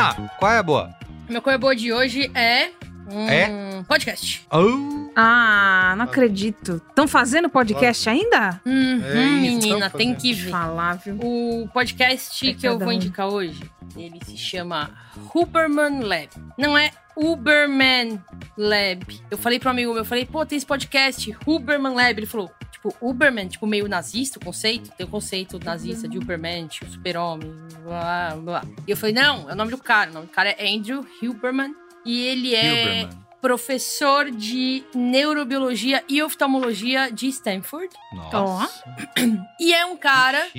Ana, 0.04 0.30
qual 0.38 0.51
é 0.51 0.58
a 0.58 0.64
boa? 0.64 0.93
Meu 1.30 1.41
qual 1.41 1.56
é 1.56 1.58
boa 1.58 1.74
de 1.74 1.93
hoje 1.93 2.30
é 2.36 2.72
um 3.10 3.30
é? 3.30 3.84
podcast. 3.88 4.45
Oh. 4.51 5.10
Ah, 5.16 5.93
não 5.97 6.06
acredito. 6.06 6.82
Estão 6.89 7.08
fazendo 7.08 7.49
podcast 7.49 8.10
ainda? 8.10 8.60
Uhum, 8.66 9.01
é 9.06 9.26
menina, 9.26 9.89
tem 9.89 10.14
que 10.14 10.34
ver. 10.34 10.51
Falar, 10.51 10.95
viu? 10.95 11.18
O 11.22 11.70
podcast 11.74 12.49
é 12.49 12.54
que 12.54 12.68
eu 12.68 12.78
vou 12.78 12.91
indicar 12.91 13.28
hoje, 13.28 13.64
ele 13.95 14.20
se 14.26 14.38
chama 14.38 14.91
Huberman 15.34 16.01
Lab. 16.01 16.30
Não 16.58 16.78
é 16.78 16.91
Uberman 17.16 18.22
Lab. 18.58 19.22
Eu 19.32 19.38
falei 19.38 19.60
pro 19.60 19.70
amigo 19.70 19.93
meu, 19.93 20.01
eu 20.01 20.06
falei, 20.06 20.26
pô, 20.26 20.45
tem 20.45 20.58
esse 20.58 20.66
podcast, 20.66 21.34
Huberman 21.45 21.93
Lab. 21.93 22.20
Ele 22.20 22.26
falou, 22.26 22.51
tipo, 22.84 22.94
Uberman, 23.02 23.48
tipo, 23.48 23.66
meio 23.66 23.88
nazista 23.88 24.38
o 24.38 24.44
conceito. 24.44 24.92
Tem 24.92 25.06
o 25.06 25.10
conceito 25.10 25.58
nazista 25.64 26.08
de 26.08 26.18
Uberman, 26.18 26.68
tipo, 26.68 26.90
super-homem, 26.92 27.52
blá, 27.84 28.36
blá. 28.36 28.66
E 28.86 28.92
eu 28.92 28.98
falei, 28.98 29.16
não, 29.16 29.50
é 29.50 29.54
o 29.54 29.56
nome 29.56 29.72
do 29.72 29.78
cara. 29.78 30.12
O 30.12 30.14
nome 30.14 30.26
do 30.28 30.32
cara 30.32 30.50
é 30.50 30.74
Andrew 30.74 31.06
Huberman. 31.22 31.74
E 32.06 32.22
ele 32.28 32.54
é 32.54 33.06
Huberman. 33.06 33.24
professor 33.42 34.30
de 34.30 34.84
neurobiologia 34.94 36.04
e 36.10 36.22
oftalmologia 36.22 37.10
de 37.10 37.28
Stanford. 37.28 37.90
Nossa. 38.12 38.84
E 39.60 39.74
é 39.74 39.86
um 39.86 39.96
cara 39.96 40.50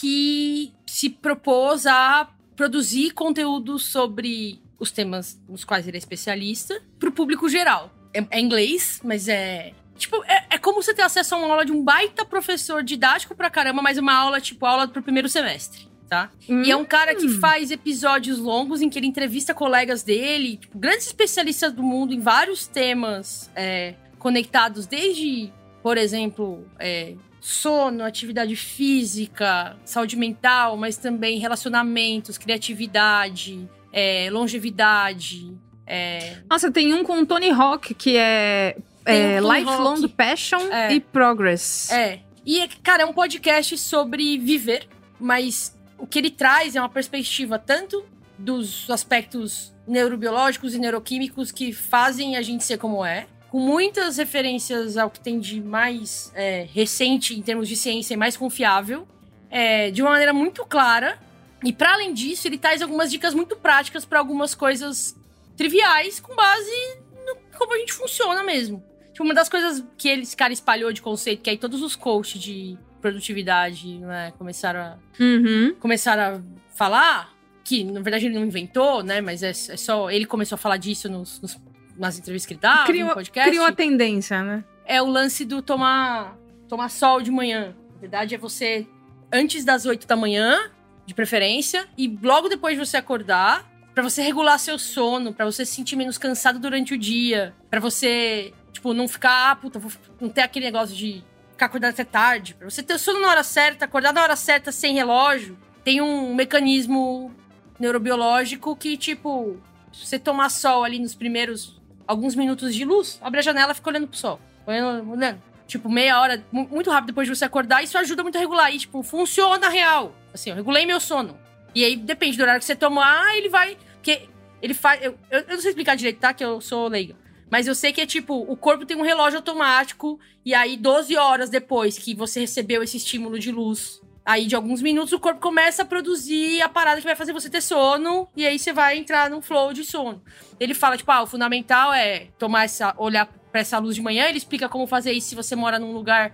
que 0.00 0.72
se 0.86 1.10
propôs 1.10 1.86
a 1.86 2.28
produzir 2.56 3.10
conteúdo 3.10 3.78
sobre 3.78 4.62
os 4.78 4.90
temas 4.90 5.40
nos 5.48 5.64
quais 5.64 5.86
ele 5.86 5.96
é 5.96 5.98
especialista 5.98 6.80
para 6.98 7.08
o 7.08 7.12
público 7.12 7.48
geral. 7.48 7.90
É, 8.14 8.24
é, 8.30 8.40
inglês, 8.40 9.00
mas 9.04 9.28
é. 9.28 9.72
Tipo, 9.96 10.22
é, 10.24 10.46
é, 10.50 10.58
como 10.58 10.82
você 10.82 10.92
ter 10.92 11.02
acesso 11.02 11.34
a 11.34 11.38
uma 11.38 11.48
aula 11.48 11.64
de 11.64 11.72
um 11.72 11.82
baita 11.82 12.24
professor 12.24 12.82
didático 12.82 13.34
pra 13.34 13.48
caramba, 13.48 13.80
mas 13.80 13.98
uma 13.98 14.12
aula, 14.12 14.40
tipo, 14.40 14.66
aula 14.66 14.88
pro 14.88 15.02
primeiro 15.02 15.28
semestre 15.28 15.94
tá? 16.08 16.30
Hum. 16.48 16.62
E 16.62 16.70
é 16.70 16.76
um 16.76 16.84
cara 16.84 17.14
que 17.14 17.26
hum. 17.26 17.40
faz 17.40 17.70
episódios 17.70 18.38
longos 18.38 18.80
em 18.80 18.88
que 18.88 18.98
ele 18.98 19.06
entrevista 19.06 19.54
colegas 19.54 20.02
dele, 20.02 20.58
tipo, 20.58 20.78
grandes 20.78 21.06
especialistas 21.06 21.72
do 21.72 21.82
mundo 21.82 22.12
em 22.12 22.20
vários 22.20 22.66
temas 22.66 23.50
é, 23.54 23.94
conectados, 24.18 24.86
desde, 24.86 25.52
por 25.82 25.96
exemplo, 25.96 26.64
é, 26.78 27.14
sono, 27.40 28.04
atividade 28.04 28.54
física, 28.56 29.76
saúde 29.84 30.16
mental, 30.16 30.76
mas 30.76 30.96
também 30.96 31.38
relacionamentos, 31.38 32.38
criatividade, 32.38 33.68
é, 33.92 34.28
longevidade. 34.30 35.52
É... 35.86 36.38
Nossa, 36.48 36.72
tem 36.72 36.94
um 36.94 37.04
com 37.04 37.20
o 37.20 37.26
Tony 37.26 37.50
Hawk 37.50 37.92
que 37.92 38.16
é, 38.16 38.78
é 39.04 39.40
Lifelong 39.40 40.00
Rock. 40.00 40.08
Passion 40.08 40.60
é. 40.70 40.94
e 40.94 41.00
Progress. 41.00 41.92
É. 41.92 42.20
E, 42.44 42.66
cara, 42.82 43.02
é 43.02 43.06
um 43.06 43.12
podcast 43.12 43.76
sobre 43.78 44.38
viver, 44.38 44.86
mas 45.18 45.76
o 45.98 46.06
que 46.06 46.18
ele 46.18 46.30
traz 46.30 46.76
é 46.76 46.80
uma 46.80 46.88
perspectiva 46.88 47.58
tanto 47.58 48.04
dos 48.38 48.90
aspectos 48.90 49.72
neurobiológicos 49.86 50.74
e 50.74 50.78
neuroquímicos 50.78 51.52
que 51.52 51.72
fazem 51.72 52.36
a 52.36 52.42
gente 52.42 52.64
ser 52.64 52.78
como 52.78 53.04
é, 53.04 53.26
com 53.50 53.58
muitas 53.58 54.16
referências 54.16 54.96
ao 54.96 55.10
que 55.10 55.20
tem 55.20 55.38
de 55.38 55.60
mais 55.60 56.32
é, 56.34 56.66
recente 56.72 57.38
em 57.38 57.42
termos 57.42 57.68
de 57.68 57.76
ciência 57.76 58.14
e 58.14 58.16
mais 58.16 58.36
confiável, 58.36 59.06
é, 59.50 59.90
de 59.90 60.02
uma 60.02 60.10
maneira 60.10 60.32
muito 60.32 60.64
clara. 60.66 61.18
E 61.62 61.72
para 61.72 61.94
além 61.94 62.12
disso, 62.12 62.48
ele 62.48 62.58
traz 62.58 62.82
algumas 62.82 63.10
dicas 63.10 63.32
muito 63.32 63.56
práticas 63.56 64.04
para 64.04 64.18
algumas 64.18 64.54
coisas 64.54 65.16
triviais, 65.56 66.18
com 66.18 66.34
base 66.34 66.98
no 67.24 67.36
como 67.56 67.74
a 67.74 67.78
gente 67.78 67.92
funciona 67.92 68.42
mesmo. 68.42 68.82
Tipo, 69.14 69.22
uma 69.22 69.32
das 69.32 69.48
coisas 69.48 69.84
que 69.96 70.08
esse 70.08 70.36
cara 70.36 70.52
espalhou 70.52 70.92
de 70.92 71.00
conceito, 71.00 71.40
que 71.40 71.48
aí 71.48 71.56
todos 71.56 71.80
os 71.82 71.94
coaches 71.94 72.42
de 72.42 72.76
produtividade, 73.00 73.98
né, 74.00 74.32
começaram 74.36 74.80
a, 74.80 74.98
uhum. 75.20 75.72
começaram 75.78 76.22
a 76.36 76.74
falar, 76.74 77.32
que 77.62 77.84
na 77.84 78.00
verdade 78.00 78.26
ele 78.26 78.34
não 78.34 78.44
inventou, 78.44 79.04
né, 79.04 79.20
mas 79.20 79.44
é, 79.44 79.50
é 79.50 79.76
só, 79.76 80.10
ele 80.10 80.26
começou 80.26 80.56
a 80.56 80.58
falar 80.58 80.78
disso 80.78 81.08
nos, 81.08 81.40
nos, 81.40 81.56
nas 81.96 82.18
entrevistas 82.18 82.46
que 82.48 82.54
ele 82.54 82.60
dava, 82.60 82.86
criou, 82.86 83.08
no 83.08 83.14
podcast. 83.14 83.48
Criou 83.48 83.64
a 83.64 83.70
tendência, 83.70 84.42
né? 84.42 84.64
É 84.84 85.00
o 85.00 85.06
lance 85.06 85.44
do 85.44 85.62
tomar, 85.62 86.36
tomar 86.68 86.88
sol 86.88 87.22
de 87.22 87.30
manhã. 87.30 87.72
Na 87.94 88.00
verdade 88.00 88.34
é 88.34 88.38
você, 88.38 88.84
antes 89.32 89.64
das 89.64 89.86
8 89.86 90.08
da 90.08 90.16
manhã, 90.16 90.72
de 91.06 91.14
preferência, 91.14 91.86
e 91.96 92.18
logo 92.20 92.48
depois 92.48 92.76
de 92.76 92.84
você 92.84 92.96
acordar, 92.96 93.70
para 93.94 94.02
você 94.02 94.22
regular 94.22 94.58
seu 94.58 94.76
sono, 94.76 95.32
para 95.32 95.44
você 95.44 95.64
se 95.64 95.72
sentir 95.72 95.94
menos 95.94 96.18
cansado 96.18 96.58
durante 96.58 96.94
o 96.94 96.98
dia, 96.98 97.54
para 97.70 97.78
você, 97.78 98.52
tipo, 98.74 98.92
não 98.92 99.08
ficar, 99.08 99.52
ah, 99.52 99.56
puta, 99.56 99.78
vou, 99.78 99.90
não 100.20 100.28
ter 100.28 100.42
aquele 100.42 100.66
negócio 100.66 100.94
de 100.94 101.24
ficar 101.52 101.66
acordado 101.66 101.92
até 101.92 102.04
tarde. 102.04 102.54
Pra 102.54 102.68
você 102.68 102.82
ter 102.82 102.98
sono 102.98 103.20
na 103.20 103.28
hora 103.28 103.44
certa, 103.44 103.84
acordar 103.84 104.12
na 104.12 104.22
hora 104.22 104.36
certa 104.36 104.72
sem 104.72 104.94
relógio, 104.94 105.56
tem 105.84 106.02
um 106.02 106.34
mecanismo 106.34 107.32
neurobiológico 107.78 108.76
que, 108.76 108.96
tipo, 108.96 109.56
se 109.92 110.06
você 110.06 110.18
tomar 110.18 110.50
sol 110.50 110.84
ali 110.84 110.98
nos 110.98 111.14
primeiros 111.14 111.80
alguns 112.06 112.34
minutos 112.34 112.74
de 112.74 112.84
luz, 112.84 113.18
abre 113.22 113.38
a 113.40 113.42
janela 113.42 113.72
e 113.72 113.74
fica 113.74 113.90
olhando 113.90 114.08
pro 114.08 114.18
sol. 114.18 114.40
Olhando, 114.66 115.12
olhando. 115.12 115.42
tipo, 115.66 115.88
meia 115.88 116.20
hora, 116.20 116.44
muito 116.52 116.90
rápido 116.90 117.08
depois 117.08 117.28
de 117.28 117.34
você 117.34 117.44
acordar, 117.44 117.82
isso 117.82 117.96
ajuda 117.96 118.22
muito 118.22 118.36
a 118.36 118.40
regular. 118.40 118.74
E, 118.74 118.78
tipo, 118.78 119.02
funciona 119.02 119.68
real. 119.68 120.14
Assim, 120.32 120.50
eu 120.50 120.56
regulei 120.56 120.84
meu 120.84 120.98
sono. 120.98 121.38
E 121.74 121.84
aí, 121.84 121.96
depende 121.96 122.36
do 122.36 122.42
horário 122.42 122.60
que 122.60 122.66
você 122.66 122.74
tomar, 122.74 123.36
ele 123.36 123.48
vai. 123.48 123.78
Porque 123.94 124.28
ele 124.60 124.74
faz. 124.74 125.02
Eu, 125.02 125.18
eu, 125.30 125.44
não 125.48 125.60
sei 125.60 125.70
explicar 125.70 125.96
direito, 125.96 126.18
tá? 126.18 126.32
Que 126.32 126.44
eu 126.44 126.60
sou 126.60 126.88
leiga. 126.88 127.14
Mas 127.50 127.66
eu 127.66 127.74
sei 127.74 127.92
que 127.92 128.00
é 128.00 128.06
tipo, 128.06 128.34
o 128.34 128.56
corpo 128.56 128.86
tem 128.86 128.96
um 128.96 129.02
relógio 129.02 129.38
automático, 129.38 130.18
e 130.44 130.54
aí 130.54 130.76
12 130.76 131.16
horas 131.16 131.50
depois 131.50 131.98
que 131.98 132.14
você 132.14 132.40
recebeu 132.40 132.82
esse 132.82 132.96
estímulo 132.96 133.38
de 133.38 133.52
luz, 133.52 134.00
aí 134.24 134.46
de 134.46 134.56
alguns 134.56 134.80
minutos 134.80 135.12
o 135.12 135.20
corpo 135.20 135.40
começa 135.40 135.82
a 135.82 135.84
produzir 135.84 136.62
a 136.62 136.68
parada 136.68 137.00
que 137.00 137.06
vai 137.06 137.16
fazer 137.16 137.32
você 137.32 137.50
ter 137.50 137.60
sono, 137.60 138.28
e 138.36 138.46
aí 138.46 138.58
você 138.58 138.72
vai 138.72 138.98
entrar 138.98 139.30
num 139.30 139.42
flow 139.42 139.72
de 139.72 139.84
sono. 139.84 140.22
Ele 140.58 140.74
fala, 140.74 140.96
tipo, 140.96 141.10
ah, 141.12 141.22
o 141.22 141.26
fundamental 141.26 141.92
é 141.92 142.28
tomar 142.38 142.64
essa. 142.64 142.94
olhar 142.98 143.26
para 143.26 143.60
essa 143.60 143.78
luz 143.78 143.94
de 143.94 144.02
manhã, 144.02 144.26
ele 144.26 144.38
explica 144.38 144.68
como 144.68 144.84
fazer 144.84 145.12
isso 145.12 145.28
se 145.28 145.34
você 145.36 145.54
mora 145.54 145.78
num 145.78 145.92
lugar 145.92 146.32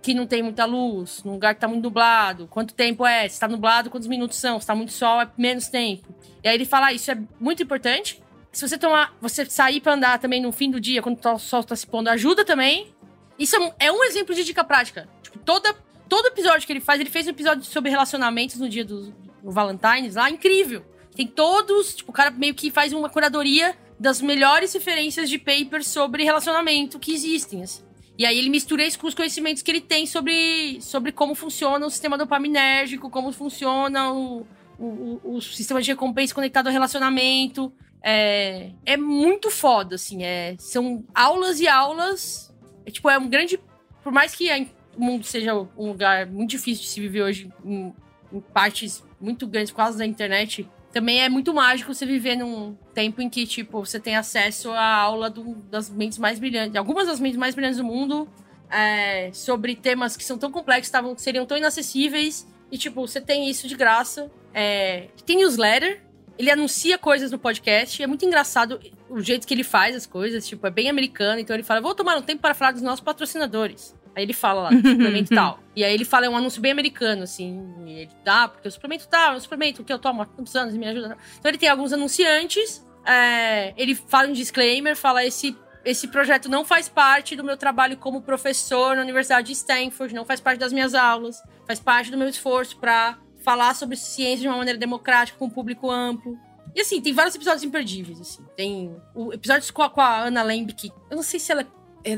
que 0.00 0.14
não 0.14 0.26
tem 0.26 0.42
muita 0.42 0.64
luz, 0.64 1.22
num 1.22 1.32
lugar 1.32 1.54
que 1.54 1.60
tá 1.60 1.68
muito 1.68 1.84
nublado, 1.84 2.48
quanto 2.48 2.74
tempo 2.74 3.06
é, 3.06 3.28
se 3.28 3.38
tá 3.38 3.46
nublado, 3.46 3.88
quantos 3.88 4.08
minutos 4.08 4.38
são, 4.38 4.58
se 4.58 4.66
tá 4.66 4.74
muito 4.74 4.90
sol, 4.90 5.20
é 5.20 5.30
menos 5.36 5.68
tempo. 5.68 6.08
E 6.42 6.48
aí 6.48 6.54
ele 6.54 6.64
fala, 6.64 6.86
ah, 6.86 6.92
isso 6.92 7.10
é 7.10 7.18
muito 7.38 7.62
importante. 7.62 8.22
Se 8.52 8.68
você 8.68 8.76
tomar, 8.76 9.16
você 9.20 9.46
sair 9.46 9.80
para 9.80 9.94
andar 9.94 10.18
também 10.18 10.40
no 10.40 10.52
fim 10.52 10.70
do 10.70 10.78
dia, 10.78 11.00
quando 11.00 11.18
o 11.24 11.38
sol 11.38 11.64
tá 11.64 11.74
se 11.74 11.86
pondo, 11.86 12.08
ajuda 12.08 12.44
também. 12.44 12.94
Isso 13.38 13.56
é 13.78 13.90
um 13.90 14.04
exemplo 14.04 14.34
de 14.34 14.44
dica 14.44 14.62
prática. 14.62 15.08
Tipo, 15.22 15.38
toda, 15.38 15.74
todo 16.08 16.26
episódio 16.26 16.66
que 16.66 16.72
ele 16.72 16.80
faz, 16.80 17.00
ele 17.00 17.10
fez 17.10 17.26
um 17.26 17.30
episódio 17.30 17.64
sobre 17.64 17.90
relacionamentos 17.90 18.56
no 18.56 18.68
dia 18.68 18.84
do, 18.84 19.10
do 19.42 19.50
Valentine's 19.50 20.16
lá, 20.16 20.30
incrível. 20.30 20.84
Tem 21.16 21.26
todos, 21.26 21.94
tipo, 21.96 22.10
o 22.10 22.14
cara 22.14 22.30
meio 22.30 22.54
que 22.54 22.70
faz 22.70 22.92
uma 22.92 23.08
curadoria 23.08 23.74
das 23.98 24.20
melhores 24.20 24.72
referências 24.72 25.30
de 25.30 25.38
papers 25.38 25.86
sobre 25.86 26.24
relacionamento 26.24 26.98
que 26.98 27.14
existem, 27.14 27.62
assim. 27.62 27.82
E 28.18 28.26
aí 28.26 28.38
ele 28.38 28.50
mistura 28.50 28.84
isso 28.84 28.98
com 28.98 29.06
os 29.06 29.14
conhecimentos 29.14 29.62
que 29.62 29.70
ele 29.70 29.80
tem 29.80 30.06
sobre, 30.06 30.78
sobre 30.80 31.12
como 31.12 31.34
funciona 31.34 31.86
o 31.86 31.90
sistema 31.90 32.18
dopaminérgico, 32.18 33.08
como 33.08 33.32
funciona 33.32 34.12
o, 34.12 34.46
o, 34.78 35.20
o, 35.24 35.40
sistema 35.40 35.80
de 35.80 35.90
recompensa 35.90 36.34
conectado 36.34 36.66
ao 36.66 36.72
relacionamento. 36.72 37.72
É, 38.02 38.70
é 38.84 38.96
muito 38.96 39.50
foda, 39.50 39.94
assim. 39.94 40.24
É, 40.24 40.56
são 40.58 41.04
aulas 41.14 41.60
e 41.60 41.68
aulas. 41.68 42.52
É, 42.84 42.90
tipo, 42.90 43.08
é 43.08 43.18
um 43.18 43.28
grande. 43.28 43.60
Por 44.02 44.12
mais 44.12 44.34
que 44.34 44.50
o 44.96 45.00
mundo 45.00 45.24
seja 45.24 45.54
um 45.54 45.88
lugar 45.88 46.26
muito 46.26 46.50
difícil 46.50 46.82
de 46.82 46.90
se 46.90 47.00
viver 47.00 47.22
hoje, 47.22 47.52
em, 47.64 47.94
em 48.32 48.40
partes 48.40 49.02
muito 49.20 49.46
grandes, 49.46 49.72
quase 49.72 49.96
da 49.96 50.04
internet, 50.04 50.68
também 50.92 51.22
é 51.22 51.28
muito 51.28 51.54
mágico 51.54 51.94
você 51.94 52.04
viver 52.04 52.36
num 52.36 52.76
tempo 52.92 53.22
em 53.22 53.30
que, 53.30 53.46
tipo, 53.46 53.84
você 53.84 53.98
tem 53.98 54.16
acesso 54.16 54.70
à 54.72 54.94
aula 54.94 55.30
do, 55.30 55.54
das 55.70 55.88
mentes 55.88 56.18
mais 56.18 56.38
brilhantes, 56.38 56.76
algumas 56.76 57.06
das 57.06 57.20
mentes 57.20 57.38
mais 57.38 57.54
brilhantes 57.54 57.78
do 57.78 57.84
mundo, 57.84 58.28
é, 58.68 59.30
sobre 59.32 59.76
temas 59.76 60.16
que 60.16 60.24
são 60.24 60.36
tão 60.36 60.50
complexos, 60.50 60.90
tavam, 60.90 61.16
seriam 61.16 61.46
tão 61.46 61.56
inacessíveis, 61.56 62.46
e, 62.70 62.78
tipo, 62.78 63.06
você 63.06 63.20
tem 63.20 63.48
isso 63.50 63.68
de 63.68 63.76
graça. 63.76 64.30
É, 64.54 65.08
tem 65.26 65.36
newsletter, 65.36 66.02
ele 66.38 66.50
anuncia 66.50 66.98
coisas 66.98 67.30
no 67.30 67.38
podcast, 67.38 68.02
é 68.02 68.06
muito 68.06 68.24
engraçado 68.24 68.80
o 69.08 69.20
jeito 69.20 69.46
que 69.46 69.54
ele 69.54 69.64
faz 69.64 69.94
as 69.94 70.06
coisas, 70.06 70.46
tipo, 70.46 70.66
é 70.66 70.70
bem 70.70 70.88
americano, 70.88 71.40
então 71.40 71.54
ele 71.54 71.62
fala, 71.62 71.80
vou 71.80 71.94
tomar 71.94 72.16
um 72.16 72.22
tempo 72.22 72.40
para 72.40 72.54
falar 72.54 72.72
dos 72.72 72.82
nossos 72.82 73.00
patrocinadores. 73.00 73.94
Aí 74.14 74.24
ele 74.24 74.32
fala 74.32 74.62
lá, 74.62 74.70
suplemento 74.76 75.34
tal. 75.34 75.60
E 75.74 75.84
aí 75.84 75.92
ele 75.92 76.04
fala, 76.04 76.26
é 76.26 76.28
um 76.28 76.36
anúncio 76.36 76.60
bem 76.60 76.72
americano, 76.72 77.22
assim. 77.22 77.64
E 77.86 77.92
ele 77.92 78.10
dá, 78.24 78.44
ah, 78.44 78.48
porque 78.48 78.68
o 78.68 78.70
suplemento 78.70 79.08
tal, 79.08 79.36
o 79.36 79.40
suplemento 79.40 79.82
que 79.82 79.92
eu 79.92 79.98
tomo 79.98 80.22
há 80.22 80.26
tantos 80.26 80.54
anos 80.54 80.74
e 80.74 80.78
me 80.78 80.86
ajuda. 80.86 81.16
Então 81.38 81.50
ele 81.50 81.58
tem 81.58 81.68
alguns 81.68 81.92
anunciantes, 81.92 82.86
é, 83.06 83.72
ele 83.76 83.94
fala 83.94 84.28
um 84.28 84.32
disclaimer, 84.32 84.96
fala 84.96 85.24
esse. 85.24 85.56
Esse 85.84 86.06
projeto 86.06 86.48
não 86.48 86.64
faz 86.64 86.88
parte 86.88 87.34
do 87.34 87.42
meu 87.42 87.56
trabalho 87.56 87.96
como 87.96 88.22
professor 88.22 88.94
na 88.94 89.02
Universidade 89.02 89.48
de 89.48 89.52
Stanford, 89.52 90.14
não 90.14 90.24
faz 90.24 90.40
parte 90.40 90.60
das 90.60 90.72
minhas 90.72 90.94
aulas, 90.94 91.42
faz 91.66 91.80
parte 91.80 92.08
do 92.08 92.16
meu 92.16 92.28
esforço 92.28 92.76
para 92.78 93.18
falar 93.42 93.74
sobre 93.74 93.96
ciência 93.96 94.42
de 94.42 94.48
uma 94.48 94.56
maneira 94.56 94.78
democrática, 94.78 95.38
com 95.38 95.46
um 95.46 95.50
público 95.50 95.90
amplo. 95.90 96.38
E 96.74 96.80
assim, 96.80 97.00
tem 97.00 97.12
vários 97.12 97.34
episódios 97.34 97.62
imperdíveis, 97.62 98.20
assim. 98.20 98.44
Tem 98.56 98.96
o 99.14 99.32
episódio 99.32 99.72
com 99.72 99.82
a, 99.82 99.90
com 99.90 100.00
a 100.00 100.22
Ana 100.24 100.42
Lemb, 100.42 100.72
que 100.72 100.90
eu 101.10 101.16
não 101.16 101.22
sei 101.22 101.38
se 101.38 101.52
ela 101.52 101.62
é 101.62 101.66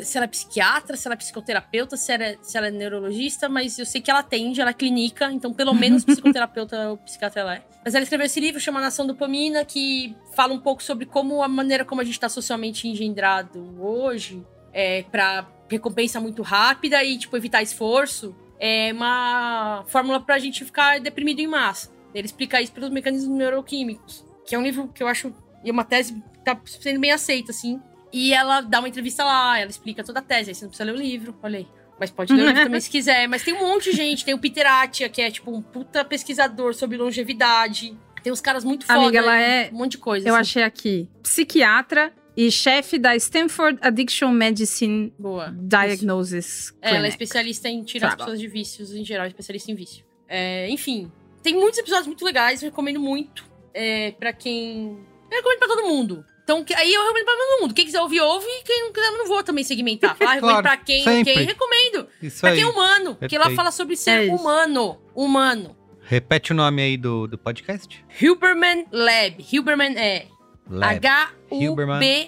se 0.03 0.17
ela 0.17 0.25
é 0.25 0.29
psiquiatra, 0.29 0.97
se 0.97 1.07
ela 1.07 1.15
é 1.15 1.17
psicoterapeuta, 1.17 1.97
se 1.97 2.11
ela 2.11 2.25
é, 2.25 2.39
se 2.41 2.57
ela 2.57 2.69
é 2.69 2.71
neurologista, 2.71 3.51
mas 3.51 3.79
eu 3.79 3.85
sei 3.85 4.01
que 4.01 4.11
ela 4.11 4.21
atende, 4.21 4.61
ela 4.61 4.71
é 4.71 4.73
clínica, 4.73 5.31
então 5.31 5.53
pelo 5.53 5.75
menos 5.75 6.05
psicoterapeuta 6.07 6.91
ou 6.91 6.97
psiquiatra 6.97 7.41
ela 7.43 7.55
é. 7.57 7.63
Mas 7.85 7.95
ela 7.95 8.03
escreveu 8.03 8.25
esse 8.25 8.41
livro 8.41 8.59
chamado 8.59 8.83
Nação 8.83 9.07
Dopamina, 9.07 9.63
que 9.63 10.17
fala 10.35 10.55
um 10.55 10.59
pouco 10.59 10.83
sobre 10.83 11.05
como 11.05 11.43
a 11.43 11.49
maneira 11.49 11.85
como 11.85 12.01
a 12.01 12.05
gente 12.05 12.15
está 12.15 12.31
socialmente 12.31 12.89
engendrado 12.89 13.77
hoje, 13.79 14.43
é, 14.73 15.03
para 15.03 15.47
recompensa 15.69 16.21
muito 16.21 16.43
rápida 16.43 17.03
e, 17.05 17.19
tipo, 17.19 17.37
evitar 17.37 17.63
esforço, 17.63 18.35
é 18.59 18.93
uma 18.93 19.85
fórmula 19.89 20.21
pra 20.21 20.39
gente 20.39 20.65
ficar 20.65 21.01
deprimido 21.01 21.41
em 21.41 21.47
massa. 21.47 21.93
Ele 22.15 22.27
explica 22.27 22.61
isso 22.61 22.73
pelos 22.73 22.91
mecanismos 22.91 23.37
neuroquímicos, 23.37 24.25
que 24.47 24.55
é 24.55 24.59
um 24.59 24.63
livro 24.63 24.89
que 24.89 25.03
eu 25.03 25.09
acho, 25.09 25.35
e 25.65 25.71
é 25.71 25.73
uma 25.73 25.85
tese 25.85 26.15
que 26.15 26.45
tá 26.45 26.59
sendo 26.65 27.01
bem 27.01 27.11
aceita, 27.11 27.51
assim, 27.51 27.81
e 28.13 28.33
ela 28.33 28.61
dá 28.61 28.79
uma 28.79 28.89
entrevista 28.89 29.25
lá, 29.25 29.59
ela 29.59 29.71
explica 29.71 30.05
toda 30.05 30.21
a 30.21 30.23
tese. 30.23 30.51
Aí 30.51 30.55
você 30.55 30.65
não 30.65 30.71
precisa 30.71 30.85
ler 30.85 30.97
o 30.97 31.03
livro, 31.03 31.37
olha 31.43 31.59
aí. 31.59 31.69
Mas 31.99 32.13
pode 32.13 32.33
ler 32.33 32.43
o 32.43 32.47
livro 32.47 32.63
também 32.65 32.81
se 32.81 32.89
quiser. 32.89 33.27
Mas 33.27 33.43
tem 33.43 33.53
um 33.55 33.59
monte 33.59 33.91
de 33.91 33.97
gente. 33.97 34.25
Tem 34.25 34.33
o 34.33 34.39
Peter 34.39 34.65
Atia, 34.65 35.09
que 35.09 35.21
é 35.21 35.31
tipo 35.33 35.51
um 35.51 35.61
puta 35.61 36.05
pesquisador 36.05 36.75
sobre 36.75 36.97
longevidade. 36.97 37.99
Tem 38.23 38.33
uns 38.33 38.41
caras 38.41 38.63
muito 38.63 38.87
foda. 38.87 39.01
Amiga, 39.01 39.19
ela 39.19 39.37
é... 39.37 39.69
Um 39.73 39.79
monte 39.79 39.93
de 39.93 39.99
coisa. 39.99 40.29
Eu 40.29 40.35
assim. 40.35 40.41
achei 40.43 40.63
aqui. 40.63 41.09
Psiquiatra 41.25 42.13
e 42.37 42.51
chefe 42.51 42.99
da 42.99 43.15
Stanford 43.17 43.79
Addiction 43.81 44.31
Medicine 44.31 45.13
Boa. 45.19 45.55
Diagnosis 45.57 46.75
é, 46.83 46.97
ela 46.97 47.07
é 47.07 47.09
especialista 47.09 47.69
em 47.69 47.83
tirar 47.83 48.09
as 48.09 48.15
pessoas 48.17 48.41
de 48.41 48.49
vícios, 48.49 48.93
em 48.95 49.05
geral, 49.05 49.27
especialista 49.27 49.71
em 49.71 49.75
vício. 49.75 50.05
É, 50.29 50.69
enfim, 50.69 51.11
tem 51.43 51.55
muitos 51.55 51.79
episódios 51.79 52.07
muito 52.07 52.25
legais, 52.25 52.63
eu 52.63 52.71
recomendo 52.71 52.99
muito. 52.99 53.45
É, 53.73 54.13
para 54.13 54.33
quem. 54.33 54.99
Eu 55.31 55.37
recomendo 55.37 55.59
pra 55.59 55.69
todo 55.69 55.83
mundo. 55.83 56.25
Então, 56.43 56.65
aí 56.77 56.93
eu 56.93 57.03
recomendo 57.03 57.25
pra 57.25 57.35
todo 57.35 57.61
mundo. 57.63 57.75
Quem 57.75 57.87
quiser 57.87 58.01
ouvir, 58.01 58.21
ouve. 58.21 58.47
E 58.47 58.63
quem 58.63 58.83
não 58.83 58.93
quiser, 58.93 59.07
eu 59.07 59.19
não 59.19 59.27
vou 59.27 59.43
também 59.43 59.65
segmentar. 59.65 60.15
Falar, 60.17 60.39
claro, 60.39 60.47
recomendo 60.47 60.63
pra 60.63 60.77
quem, 60.77 61.03
sempre. 61.03 61.33
quem 61.33 61.45
recomendo. 61.45 62.07
Isso 62.23 62.41
pra 62.41 62.51
aí. 62.51 62.57
quem 62.57 62.65
é 62.65 62.67
humano. 62.67 63.15
Porque 63.17 63.39
lá 63.39 63.51
fala 63.51 63.71
sobre 63.71 63.97
ser 63.97 64.29
é 64.29 64.33
humano. 64.33 65.01
Humano. 65.15 65.77
Repete 66.03 66.53
o 66.53 66.55
nome 66.55 66.83
aí 66.83 66.97
do, 66.99 67.27
do 67.27 67.39
podcast. 67.39 68.05
Huberman 68.23 68.87
Lab. 68.93 69.45
Huberman 69.53 69.97
é 69.97 70.27
H-U-B-E-R-M-A-N. 70.71 72.25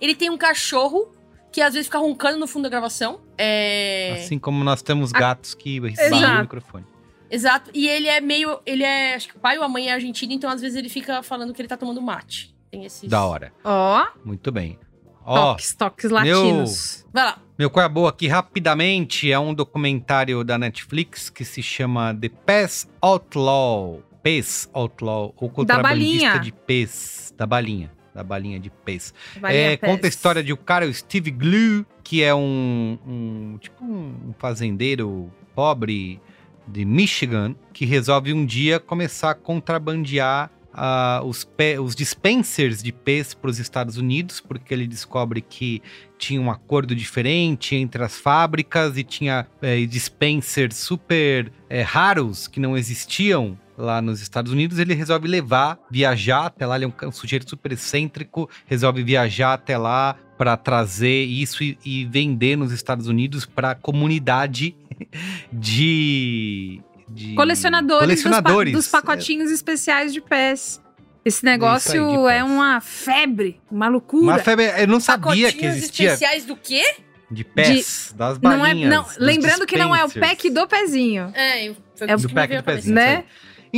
Ele 0.00 0.14
tem 0.14 0.30
um 0.30 0.38
cachorro 0.38 1.12
que 1.52 1.60
às 1.62 1.74
vezes 1.74 1.86
fica 1.86 1.98
roncando 1.98 2.38
no 2.38 2.46
fundo 2.46 2.64
da 2.64 2.68
gravação. 2.68 3.20
É... 3.38 4.16
Assim 4.18 4.38
como 4.38 4.62
nós 4.62 4.82
temos 4.82 5.12
gatos 5.12 5.54
que 5.54 5.80
recebem 5.80 6.24
o 6.24 6.40
microfone. 6.40 6.84
Exato. 7.30 7.70
E 7.74 7.88
ele 7.88 8.08
é 8.08 8.20
meio. 8.20 8.60
Ele 8.64 8.84
é. 8.84 9.14
Acho 9.14 9.28
que 9.28 9.36
o 9.36 9.40
pai 9.40 9.58
ou 9.58 9.64
a 9.64 9.68
mãe 9.68 9.88
é 9.88 9.92
argentino, 9.92 10.32
então 10.32 10.50
às 10.50 10.60
vezes 10.60 10.76
ele 10.76 10.88
fica 10.88 11.22
falando 11.22 11.52
que 11.52 11.60
ele 11.60 11.68
tá 11.68 11.76
tomando 11.76 12.00
mate. 12.00 12.54
Tem 12.70 12.84
esses. 12.84 13.08
Da 13.08 13.24
hora. 13.24 13.52
Ó. 13.64 14.02
Oh. 14.02 14.06
Muito 14.24 14.52
bem. 14.52 14.78
Ó. 15.24 15.34
Toques, 15.34 15.74
toques 15.74 16.10
latinos. 16.10 17.04
Meu... 17.04 17.12
Vai 17.12 17.24
lá. 17.24 17.38
Meu 17.58 17.70
qual 17.70 17.86
é 17.86 17.88
boa 17.88 18.10
aqui 18.10 18.28
rapidamente 18.28 19.32
é 19.32 19.38
um 19.38 19.54
documentário 19.54 20.44
da 20.44 20.58
Netflix 20.58 21.30
que 21.30 21.44
se 21.44 21.62
chama 21.62 22.14
The 22.14 22.28
Pass 22.28 22.88
Outlaw. 23.00 24.02
Pes 24.26 24.68
Outlaw, 24.72 25.30
contrabandista 25.30 26.40
de 26.40 26.50
pes, 26.50 27.32
da 27.38 27.46
balinha, 27.46 27.92
da 28.12 28.24
balinha 28.24 28.58
de 28.58 28.70
pes. 28.70 29.14
Balinha 29.40 29.70
é, 29.70 29.76
conta 29.76 30.08
a 30.08 30.10
história 30.10 30.42
de 30.42 30.52
um 30.52 30.56
cara, 30.56 30.84
o 30.84 30.92
Steve 30.92 31.30
Glue, 31.30 31.86
que 32.02 32.24
é 32.24 32.34
um, 32.34 32.98
um 33.06 33.58
tipo 33.60 33.84
um 33.84 34.34
fazendeiro 34.36 35.32
pobre 35.54 36.20
de 36.66 36.84
Michigan, 36.84 37.54
que 37.72 37.86
resolve 37.86 38.32
um 38.32 38.44
dia 38.44 38.80
começar 38.80 39.30
a 39.30 39.34
contrabandear 39.36 40.50
uh, 40.74 41.24
os, 41.24 41.48
os 41.80 41.94
dispensers 41.94 42.82
de 42.82 42.90
pés 42.90 43.32
para 43.32 43.48
os 43.48 43.60
Estados 43.60 43.96
Unidos, 43.96 44.40
porque 44.40 44.74
ele 44.74 44.88
descobre 44.88 45.40
que 45.40 45.80
tinha 46.18 46.40
um 46.40 46.50
acordo 46.50 46.96
diferente 46.96 47.76
entre 47.76 48.02
as 48.02 48.18
fábricas 48.18 48.98
e 48.98 49.04
tinha 49.04 49.46
é, 49.62 49.86
dispensers 49.86 50.74
super 50.78 51.52
é, 51.70 51.82
raros 51.82 52.48
que 52.48 52.58
não 52.58 52.76
existiam 52.76 53.56
lá 53.76 54.00
nos 54.00 54.20
Estados 54.20 54.52
Unidos, 54.52 54.78
ele 54.78 54.94
resolve 54.94 55.28
levar, 55.28 55.78
viajar 55.90 56.46
até 56.46 56.66
lá. 56.66 56.76
Ele 56.76 56.86
é 56.86 56.88
um, 56.88 57.08
um 57.08 57.12
sujeito 57.12 57.48
super 57.48 57.72
excêntrico, 57.72 58.48
resolve 58.66 59.02
viajar 59.02 59.54
até 59.54 59.76
lá 59.76 60.16
para 60.38 60.56
trazer 60.56 61.24
isso 61.24 61.62
e, 61.62 61.78
e, 61.84 62.04
vender 62.04 62.56
nos 62.56 62.72
Estados 62.72 63.06
Unidos 63.08 63.46
para 63.46 63.70
a 63.70 63.74
comunidade 63.74 64.76
de, 65.52 66.80
de 67.08 67.34
colecionadores, 67.34 68.02
colecionadores. 68.22 68.72
Dos, 68.72 68.88
pa 68.88 68.98
dos 68.98 69.06
pacotinhos 69.06 69.50
é. 69.50 69.54
especiais 69.54 70.12
de 70.12 70.20
pés. 70.20 70.80
Esse 71.24 71.44
negócio 71.44 72.28
é 72.28 72.44
uma 72.44 72.80
febre, 72.80 73.60
uma 73.68 73.88
loucura. 73.88 74.34
Uma 74.34 74.38
febre, 74.38 74.66
eu 74.78 74.86
não 74.86 75.00
sabia 75.00 75.52
que 75.52 75.64
existia. 75.64 76.12
especiais 76.12 76.44
do 76.44 76.54
quê? 76.54 76.84
De 77.28 77.42
pés, 77.42 78.10
de, 78.12 78.14
das 78.16 78.38
balinhas. 78.38 78.60
Não 78.60 78.66
é, 78.66 78.74
não, 78.74 79.06
lembrando 79.18 79.66
que 79.66 79.76
não 79.76 79.96
é 79.96 80.04
o 80.04 80.08
pack 80.08 80.48
do 80.50 80.68
pezinho. 80.68 81.32
É, 81.34 81.74
foi 81.96 82.08
é 82.08 82.14
o 82.14 82.18
do 82.18 82.30
pack 82.30 82.56
do 82.56 82.62
pezinho. 82.62 82.94
Né? 82.94 83.24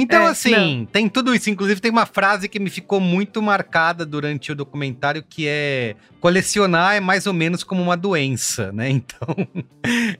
Então, 0.00 0.22
é, 0.22 0.30
assim, 0.30 0.78
não. 0.78 0.86
tem 0.86 1.08
tudo 1.08 1.34
isso. 1.34 1.50
Inclusive, 1.50 1.80
tem 1.80 1.90
uma 1.90 2.06
frase 2.06 2.48
que 2.48 2.58
me 2.58 2.70
ficou 2.70 3.00
muito 3.00 3.42
marcada 3.42 4.06
durante 4.06 4.52
o 4.52 4.54
documentário 4.54 5.24
que 5.28 5.46
é 5.48 5.96
colecionar 6.20 6.96
é 6.96 7.00
mais 7.00 7.26
ou 7.26 7.32
menos 7.32 7.62
como 7.62 7.82
uma 7.82 7.96
doença, 7.96 8.72
né? 8.72 8.88
Então, 9.08 9.48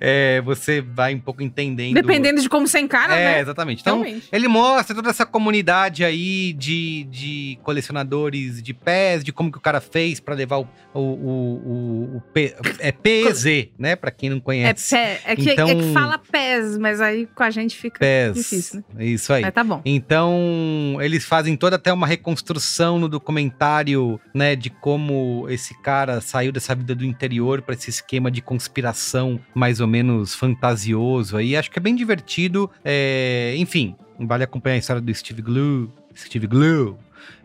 é, 0.01 0.41
você 0.43 0.81
vai 0.81 1.15
um 1.15 1.21
pouco 1.21 1.43
entendendo. 1.43 1.95
Dependendo 1.95 2.41
de 2.41 2.49
como 2.49 2.67
você 2.67 2.79
encara, 2.79 3.15
é, 3.15 3.17
né? 3.17 3.39
É, 3.39 3.41
exatamente. 3.41 3.81
Então, 3.81 4.01
Realmente. 4.01 4.29
ele 4.33 4.49
mostra 4.49 4.95
toda 4.95 5.11
essa 5.11 5.27
comunidade 5.27 6.05
aí 6.05 6.53
de, 6.53 7.05
de 7.11 7.59
colecionadores 7.63 8.63
de 8.63 8.73
pés, 8.73 9.25
de 9.25 9.33
como 9.33 9.51
que 9.51 9.59
o 9.59 9.61
cara 9.61 9.81
fez 9.81 10.21
para 10.21 10.35
levar 10.35 10.59
o, 10.59 10.69
o, 10.95 11.01
o, 11.01 12.17
o, 12.17 12.21
P, 12.33 12.55
é 12.79 12.93
PZ, 12.93 13.71
né? 13.79 13.97
Para 13.97 14.11
quem 14.11 14.31
não 14.31 14.41
conhece. 14.41 14.95
É 14.95 14.99
pé. 14.99 15.21
É 15.25 15.37
que, 15.37 15.51
então, 15.51 15.69
é 15.69 15.75
que 15.75 15.93
fala 15.93 16.19
pés, 16.19 16.79
mas 16.79 17.01
aí 17.01 17.27
com 17.27 17.43
a 17.43 17.51
gente 17.51 17.77
fica 17.77 17.99
pés, 17.99 18.35
difícil, 18.35 18.85
né? 18.95 19.05
Isso 19.05 19.33
aí. 19.33 19.43
Mas 19.43 19.53
tá 19.53 19.65
bom. 19.69 19.83
Então, 19.85 20.99
eles 21.01 21.25
fazem 21.25 21.57
toda 21.57 21.77
até 21.77 21.93
uma 21.93 22.07
reconstrução 22.07 22.99
no 22.99 23.09
documentário, 23.09 24.21
né? 24.35 24.57
De 24.57 24.71
como 24.71 25.47
esse 25.49 25.81
cara 25.83 26.21
saiu 26.21 26.51
dessa 26.53 26.75
vida 26.75 26.95
do 26.95 27.05
interior 27.05 27.63
para 27.63 27.75
esse 27.75 27.91
esquema 27.91 28.31
de 28.31 28.41
conspiração 28.41 29.41
mais 29.55 29.81
ou 29.81 29.87
menos 29.87 30.35
fantasioso 30.35 31.37
aí. 31.37 31.57
Acho 31.57 31.71
que 31.71 31.79
é 31.79 31.83
bem 31.83 31.95
divertido. 31.95 32.71
É, 32.85 33.55
enfim, 33.57 33.97
vale 34.19 34.45
acompanhar 34.45 34.77
a 34.77 34.79
história 34.79 35.03
do 35.03 35.15
Steve 35.15 35.43
Glue. 35.43 35.91
Steve 36.17 36.47
Glue 36.47 36.97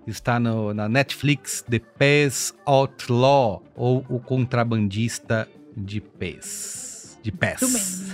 está 0.07 0.39
no, 0.39 0.73
na 0.73 0.89
Netflix 0.89 1.63
The 1.69 1.79
Pez 1.79 2.53
Outlaw 2.65 3.63
ou 3.75 4.05
O 4.09 4.19
Contrabandista 4.19 5.47
de 5.75 6.01
Pez 6.01 6.82
de 7.23 7.31
pés. 7.31 7.61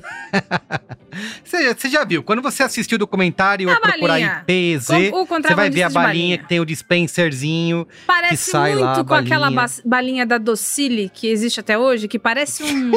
você, 1.44 1.74
você 1.74 1.90
já 1.90 2.06
viu, 2.06 2.22
quando 2.22 2.44
você 2.44 2.62
assistiu 2.62 2.96
o 2.96 3.00
documentário 3.00 3.68
ou 3.68 3.76
procurar 3.82 4.20
em 4.20 4.30
PZ, 4.46 4.88
você 5.28 5.56
vai 5.56 5.70
ver 5.70 5.84
a 5.84 5.90
balinha, 5.90 6.08
balinha, 6.08 6.38
que 6.38 6.48
tem 6.48 6.60
o 6.60 6.66
dispenserzinho. 6.66 7.88
Parece 8.06 8.46
que 8.46 8.52
sai 8.52 8.74
muito 8.74 8.86
lá, 8.86 9.04
com 9.04 9.14
aquela 9.16 9.50
balinha 9.84 10.28
da 10.28 10.38
Docile 10.38 11.10
que 11.10 11.28
existe 11.28 11.60
até 11.60 11.76
hoje, 11.78 12.08
que 12.08 12.20
parece 12.20 12.64
um, 12.64 12.92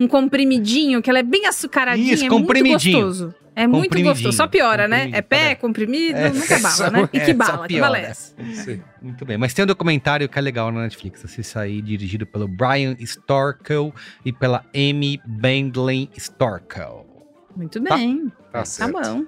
um 0.00 0.06
comprimidinho, 0.06 1.02
que 1.02 1.10
ela 1.10 1.18
é 1.18 1.24
bem 1.24 1.46
açucaradinha, 1.46 2.14
Isso, 2.14 2.24
é 2.24 2.28
comprimidinho. 2.28 2.98
muito 2.98 3.08
gostoso. 3.08 3.34
É 3.58 3.66
muito 3.66 4.00
gostoso. 4.00 4.36
Só 4.36 4.46
piora, 4.46 4.86
né? 4.86 5.10
É 5.12 5.20
pé, 5.20 5.56
comprimido, 5.56 6.16
é, 6.16 6.30
nunca 6.30 6.60
bala, 6.60 6.90
né? 6.90 7.08
E 7.12 7.18
que 7.18 7.34
bala, 7.34 7.66
que 7.66 7.80
bala 7.80 7.98
é 7.98 8.02
essa? 8.02 8.32
Muito 9.02 9.24
bem. 9.24 9.36
Mas 9.36 9.52
tem 9.52 9.64
um 9.64 9.66
documentário 9.66 10.28
que 10.28 10.38
é 10.38 10.40
legal 10.42 10.70
na 10.70 10.82
Netflix. 10.82 11.24
Assista 11.24 11.60
aí, 11.60 11.82
dirigido 11.82 12.24
pelo 12.24 12.46
Brian 12.46 12.96
Storkel 13.00 13.92
e 14.24 14.32
pela 14.32 14.64
Amy 14.72 15.20
Bendlin 15.26 16.08
Storkel. 16.16 17.04
Muito 17.56 17.80
bem. 17.80 18.28
Tá, 18.28 18.60
tá, 18.60 18.64
certo. 18.64 18.92
tá 18.92 19.02
bom. 19.02 19.24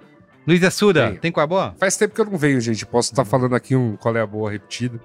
Luiz 0.46 0.62
Assuda, 0.62 1.18
tem 1.20 1.32
qual 1.32 1.42
é 1.42 1.44
a 1.44 1.48
boa? 1.48 1.74
Faz 1.76 1.96
tempo 1.96 2.14
que 2.14 2.20
eu 2.20 2.24
não 2.24 2.38
venho, 2.38 2.60
gente. 2.60 2.86
Posso 2.86 3.12
estar 3.12 3.24
falando 3.24 3.56
aqui 3.56 3.74
um 3.74 3.96
qual 3.96 4.16
é 4.16 4.20
a 4.20 4.26
boa 4.26 4.48
repetido. 4.48 5.00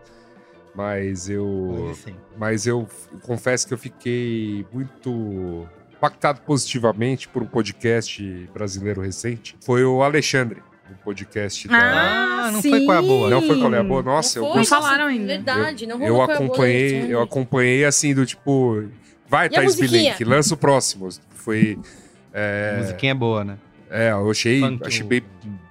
Mas 0.76 1.30
eu. 1.30 1.96
Mas 2.38 2.68
eu 2.68 2.88
confesso 3.24 3.68
que 3.68 3.74
eu 3.74 3.78
fiquei 3.78 4.68
muito 4.72 5.68
impactado 5.98 6.42
positivamente 6.42 7.28
por 7.28 7.42
um 7.42 7.46
podcast 7.46 8.50
brasileiro 8.54 9.02
recente 9.02 9.56
foi 9.62 9.84
o 9.84 10.04
Alexandre. 10.04 10.62
O 10.92 11.04
podcast 11.04 11.68
da. 11.68 12.46
Ah, 12.46 12.52
não 12.52 12.62
sim. 12.62 12.70
foi 12.70 12.86
qual 12.86 12.96
é 12.96 13.00
a 13.00 13.02
boa. 13.02 13.30
Não 13.30 13.42
foi 13.42 13.60
qual 13.60 13.74
é 13.74 13.80
a 13.80 13.84
boa? 13.84 14.04
Nossa, 14.04 14.40
não 14.40 14.50
eu. 14.50 14.56
Não 14.56 14.66
falaram 14.66 15.06
ainda. 15.06 15.26
Verdade, 15.26 15.88
não 15.88 16.02
Eu 16.04 16.22
acompanhei, 16.22 17.12
eu 17.12 17.22
acompanhei 17.22 17.86
assim, 17.86 18.14
do 18.14 18.24
tipo. 18.24 18.84
Vai, 19.28 19.50
Thais 19.50 19.76
Bilink, 19.76 20.24
lança 20.24 20.54
o 20.54 20.58
próximo. 20.58 21.10
Foi. 21.32 21.80
É... 22.32 22.76
A 22.76 22.82
musiquinha 22.82 23.14
é 23.14 23.16
boa, 23.16 23.44
né? 23.44 23.58
É, 23.90 24.12
eu 24.12 24.30
achei, 24.30 24.62
achei 24.84 25.04
bem 25.04 25.24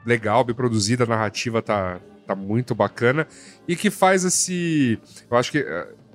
legal, 0.04 0.42
bem 0.42 0.54
produzida, 0.54 1.04
a 1.04 1.06
narrativa 1.06 1.62
tá, 1.62 2.00
tá 2.26 2.34
muito 2.34 2.74
bacana. 2.74 3.26
E 3.68 3.76
que 3.76 3.90
faz 3.90 4.24
esse. 4.24 4.98
Eu 5.30 5.36
acho 5.36 5.52
que 5.52 5.64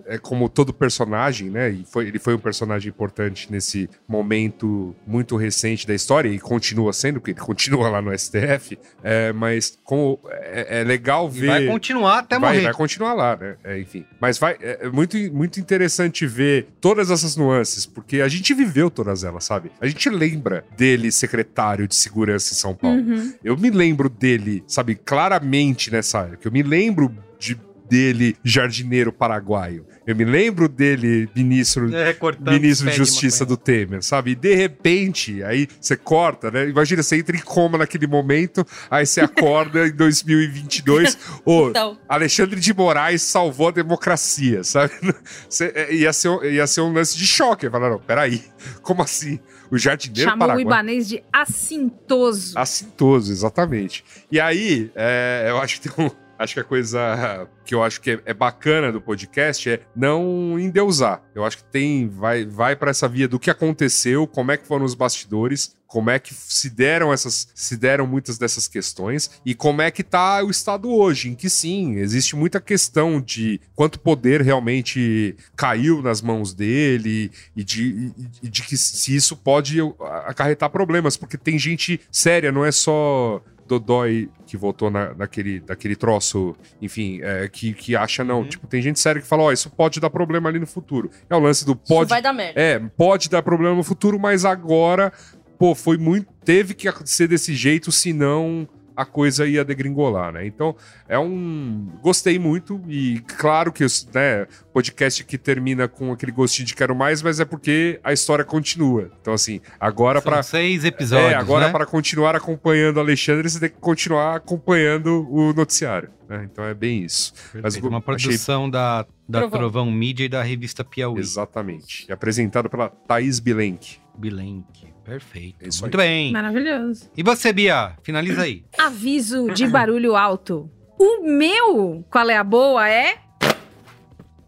é, 0.10 0.18
como 0.18 0.50
todo 0.50 0.74
personagem, 0.74 1.50
né? 1.50 1.70
E 1.70 1.86
foi, 1.86 2.08
ele 2.08 2.18
foi 2.18 2.34
um 2.34 2.40
personagem 2.40 2.90
importante 2.90 3.52
nesse 3.52 3.88
momento 4.08 4.96
muito 5.06 5.36
recente 5.38 5.86
da 5.86 5.94
história 5.94 6.28
e 6.28 6.40
continua 6.40 6.92
sendo, 6.92 7.20
porque 7.20 7.32
ele 7.32 7.40
continua 7.46 7.90
lá 7.90 8.02
no 8.02 8.18
STF. 8.18 8.78
É, 9.04 9.32
mas 9.32 9.78
como 9.84 10.20
é, 10.28 10.82
é 10.82 10.84
legal 10.84 11.30
ver. 11.30 11.46
E 11.46 11.48
vai 11.48 11.66
continuar 11.68 12.20
até 12.20 12.40
vai, 12.40 12.54
morrer. 12.54 12.64
Vai 12.66 12.74
continuar 12.74 13.14
lá, 13.14 13.38
né? 13.38 13.56
É, 13.64 13.80
enfim. 13.80 14.04
Mas 14.20 14.40
vai, 14.40 14.58
é, 14.60 14.80
é 14.82 14.90
muito, 14.90 15.16
muito 15.32 15.60
interessante 15.60 16.26
ver 16.26 16.68
todas 16.82 17.12
essas 17.12 17.36
nuances, 17.36 17.86
porque 17.86 18.22
a 18.22 18.28
gente 18.28 18.54
viveu 18.54 18.90
todas 18.90 19.24
elas, 19.24 19.44
sabe? 19.44 19.72
A 19.80 19.88
gente 19.88 20.10
lembra 20.10 20.66
dele 20.76 21.12
secretário 21.12 21.88
de 21.88 21.96
segurança 21.96 22.54
em 22.54 22.58
São 22.58 22.74
Paulo. 22.74 22.98
Uhum. 22.98 23.34
Eu 23.44 23.56
me 23.56 23.70
lembro 23.70 24.10
dele, 24.10 24.64
sabe, 24.66 24.96
claramente 24.96 25.92
nessa 25.92 26.20
área, 26.20 26.38
que 26.38 26.48
eu 26.48 26.52
me 26.52 26.64
lembro 26.64 27.16
de 27.38 27.56
dele 27.90 28.38
jardineiro 28.44 29.12
paraguaio. 29.12 29.86
Eu 30.10 30.16
me 30.16 30.26
lembro 30.26 30.68
dele 30.68 31.30
ministro, 31.36 31.88
é, 31.96 32.18
ministro 32.52 32.90
de 32.90 32.98
Justiça 32.98 33.46
do 33.46 33.56
Temer, 33.56 34.02
sabe? 34.02 34.32
E 34.32 34.36
de 34.36 34.56
repente, 34.56 35.44
aí 35.44 35.68
você 35.80 35.96
corta, 35.96 36.50
né? 36.50 36.68
Imagina, 36.68 37.04
você 37.04 37.18
entra 37.18 37.38
em 37.38 37.42
coma 37.42 37.78
naquele 37.78 38.08
momento, 38.08 38.66
aí 38.90 39.06
você 39.06 39.22
acorda 39.22 39.86
em 39.86 39.92
2022, 39.92 41.16
ô, 41.46 41.70
então. 41.70 41.96
Alexandre 42.10 42.60
de 42.60 42.74
Moraes 42.74 43.22
salvou 43.22 43.68
a 43.68 43.72
democracia, 43.72 44.64
sabe? 44.64 44.94
Você, 45.48 45.72
é, 45.76 45.94
ia, 45.94 46.12
ser, 46.12 46.44
ia 46.52 46.66
ser 46.66 46.82
um 46.82 46.92
lance 46.92 47.16
de 47.16 47.28
choque. 47.28 47.70
Falaram, 47.70 47.94
não, 47.94 48.00
peraí, 48.00 48.44
como 48.82 49.04
assim? 49.04 49.40
O 49.70 49.78
jardineiro 49.78 50.32
Chamou 50.32 50.48
Paraguai. 50.48 50.66
o 50.66 50.68
ibanês 50.68 51.08
de 51.08 51.24
assintoso. 51.32 52.58
Assintoso, 52.58 53.32
exatamente. 53.32 54.04
E 54.32 54.40
aí, 54.40 54.92
é, 54.96 55.46
eu 55.50 55.60
acho 55.60 55.80
que 55.80 55.88
tem 55.88 56.06
um 56.06 56.10
acho 56.40 56.54
que 56.54 56.60
a 56.62 56.64
coisa 56.64 57.48
que 57.66 57.76
eu 57.76 57.84
acho 57.84 58.00
que 58.00 58.12
é, 58.12 58.22
é 58.26 58.34
bacana 58.34 58.92
do 58.92 59.02
podcast 59.02 59.70
é 59.70 59.82
não 59.94 60.58
endeusar. 60.58 61.22
Eu 61.36 61.46
acho 61.46 61.58
que 61.58 61.64
tem, 61.66 62.08
vai, 62.08 62.46
vai 62.46 62.76
para 62.76 62.92
essa 62.92 63.08
via 63.08 63.28
do 63.28 63.38
que 63.38 63.52
aconteceu, 63.52 64.26
como 64.26 64.52
é 64.52 64.58
que 64.58 64.66
foram 64.66 64.86
os 64.86 64.96
bastidores, 64.96 65.76
como 65.86 66.10
é 66.10 66.20
que 66.20 66.34
se 66.34 66.70
deram 66.70 67.12
essas 67.12 67.50
se 67.54 67.76
deram 67.76 68.06
muitas 68.06 68.38
dessas 68.38 68.68
questões 68.68 69.32
e 69.44 69.56
como 69.56 69.82
é 69.82 69.90
que 69.90 70.04
tá 70.04 70.44
o 70.44 70.50
estado 70.52 70.90
hoje, 70.90 71.30
em 71.30 71.36
que 71.36 71.50
sim, 71.50 71.96
existe 71.96 72.36
muita 72.36 72.62
questão 72.62 73.20
de 73.20 73.60
quanto 73.76 74.00
poder 74.00 74.42
realmente 74.42 75.36
caiu 75.56 76.02
nas 76.02 76.22
mãos 76.22 76.54
dele 76.54 77.32
e 77.56 77.64
de, 77.64 78.12
e 78.42 78.48
de 78.48 78.62
que 78.64 78.78
se 78.78 79.16
isso 79.16 79.36
pode 79.36 79.80
acarretar 80.26 80.70
problemas, 80.70 81.18
porque 81.18 81.38
tem 81.38 81.58
gente 81.58 82.00
séria, 82.12 82.52
não 82.52 82.64
é 82.64 82.72
só 82.72 83.42
Dodói 83.70 84.30
que 84.46 84.58
votou 84.58 84.90
na, 84.90 85.14
naquele, 85.14 85.64
naquele 85.68 85.96
troço, 85.96 86.56
enfim, 86.82 87.20
é, 87.22 87.48
que, 87.48 87.74
que 87.74 87.96
acha 87.96 88.24
não. 88.24 88.40
Uhum. 88.40 88.50
Tipo, 88.50 88.68
tem 88.68 88.82
gente 88.82 89.00
séria 89.00 89.22
que 89.22 89.28
fala, 89.28 89.44
ó, 89.44 89.46
oh, 89.48 89.52
isso 89.52 89.70
pode 89.70 90.00
dar 90.00 90.10
problema 90.10 90.50
ali 90.50 90.60
no 90.60 90.68
futuro. 90.68 91.10
É 91.30 91.36
o 91.36 91.40
lance 91.40 91.66
do 91.66 91.76
pode. 91.76 92.02
Isso 92.02 92.10
vai 92.10 92.22
dar 92.22 92.34
merda. 92.34 92.60
É, 92.60 92.80
pode 92.80 93.30
dar 93.30 93.44
problema 93.44 93.76
no 93.76 93.84
futuro, 93.84 94.20
mas 94.20 94.44
agora, 94.44 95.14
pô, 95.58 95.76
foi 95.76 95.98
muito. 95.98 96.28
Teve 96.44 96.74
que 96.74 96.88
acontecer 96.88 97.28
desse 97.28 97.54
jeito, 97.54 97.92
senão 97.92 98.68
a 99.00 99.06
coisa 99.06 99.48
ia 99.48 99.64
degringolar, 99.64 100.34
né? 100.34 100.46
Então, 100.46 100.76
é 101.08 101.18
um. 101.18 101.88
Gostei 102.02 102.38
muito, 102.38 102.82
e 102.90 103.22
claro 103.38 103.72
que 103.72 103.86
né, 104.14 104.46
podcast 104.74 105.24
que 105.24 105.38
termina 105.38 105.88
com 105.88 106.12
aquele 106.12 106.34
gostinho 106.34 106.68
de 106.68 106.76
quero 106.76 106.94
mais, 106.94 107.22
mas 107.22 107.40
é 107.40 107.46
porque 107.46 107.98
a 108.04 108.12
história 108.12 108.44
continua. 108.44 109.10
Então, 109.22 109.34
assim, 109.34 109.62
agora 109.80 110.22
para 110.22 110.44
seis 110.44 110.84
episódios. 110.84 111.32
É, 111.32 111.36
agora 111.36 111.68
né? 111.68 111.72
para 111.72 111.86
continuar 111.86 112.36
acompanhando 112.36 112.98
o 112.98 113.00
Alexandre, 113.00 113.50
você 113.50 113.58
tem 113.58 113.70
que 113.70 113.78
continuar 113.78 114.36
acompanhando 114.36 115.26
o 115.32 115.54
noticiário. 115.54 116.10
Né? 116.28 116.48
Então 116.52 116.66
é 116.66 116.74
bem 116.74 117.06
isso. 117.06 117.34
Mas, 117.64 117.78
uma 117.78 118.02
produção 118.02 118.64
achei... 118.64 118.72
da, 118.72 119.06
da 119.30 119.40
Trovão. 119.40 119.60
Trovão 119.60 119.92
Mídia 119.92 120.26
e 120.26 120.30
da 120.30 120.44
revista 120.44 120.84
Piauí. 120.84 121.20
Exatamente. 121.20 122.06
E 122.10 122.12
apresentado 122.12 122.70
pela 122.70 122.90
Thaís 122.90 123.40
Bilenque. 123.40 123.98
Bilenque. 124.20 124.94
Perfeito. 125.04 125.68
Isso 125.68 125.82
Muito 125.82 126.00
aí. 126.00 126.08
bem. 126.08 126.32
Maravilhoso. 126.32 127.10
E 127.16 127.24
você, 127.24 127.52
Bia? 127.52 127.94
Finaliza 128.04 128.44
aí. 128.44 128.64
Aviso 128.78 129.50
de 129.52 129.66
barulho 129.68 130.16
alto. 130.16 130.70
O 131.00 131.24
meu, 131.24 132.06
qual 132.12 132.30
é 132.30 132.36
a 132.36 132.44
boa, 132.44 132.88
é... 132.88 133.18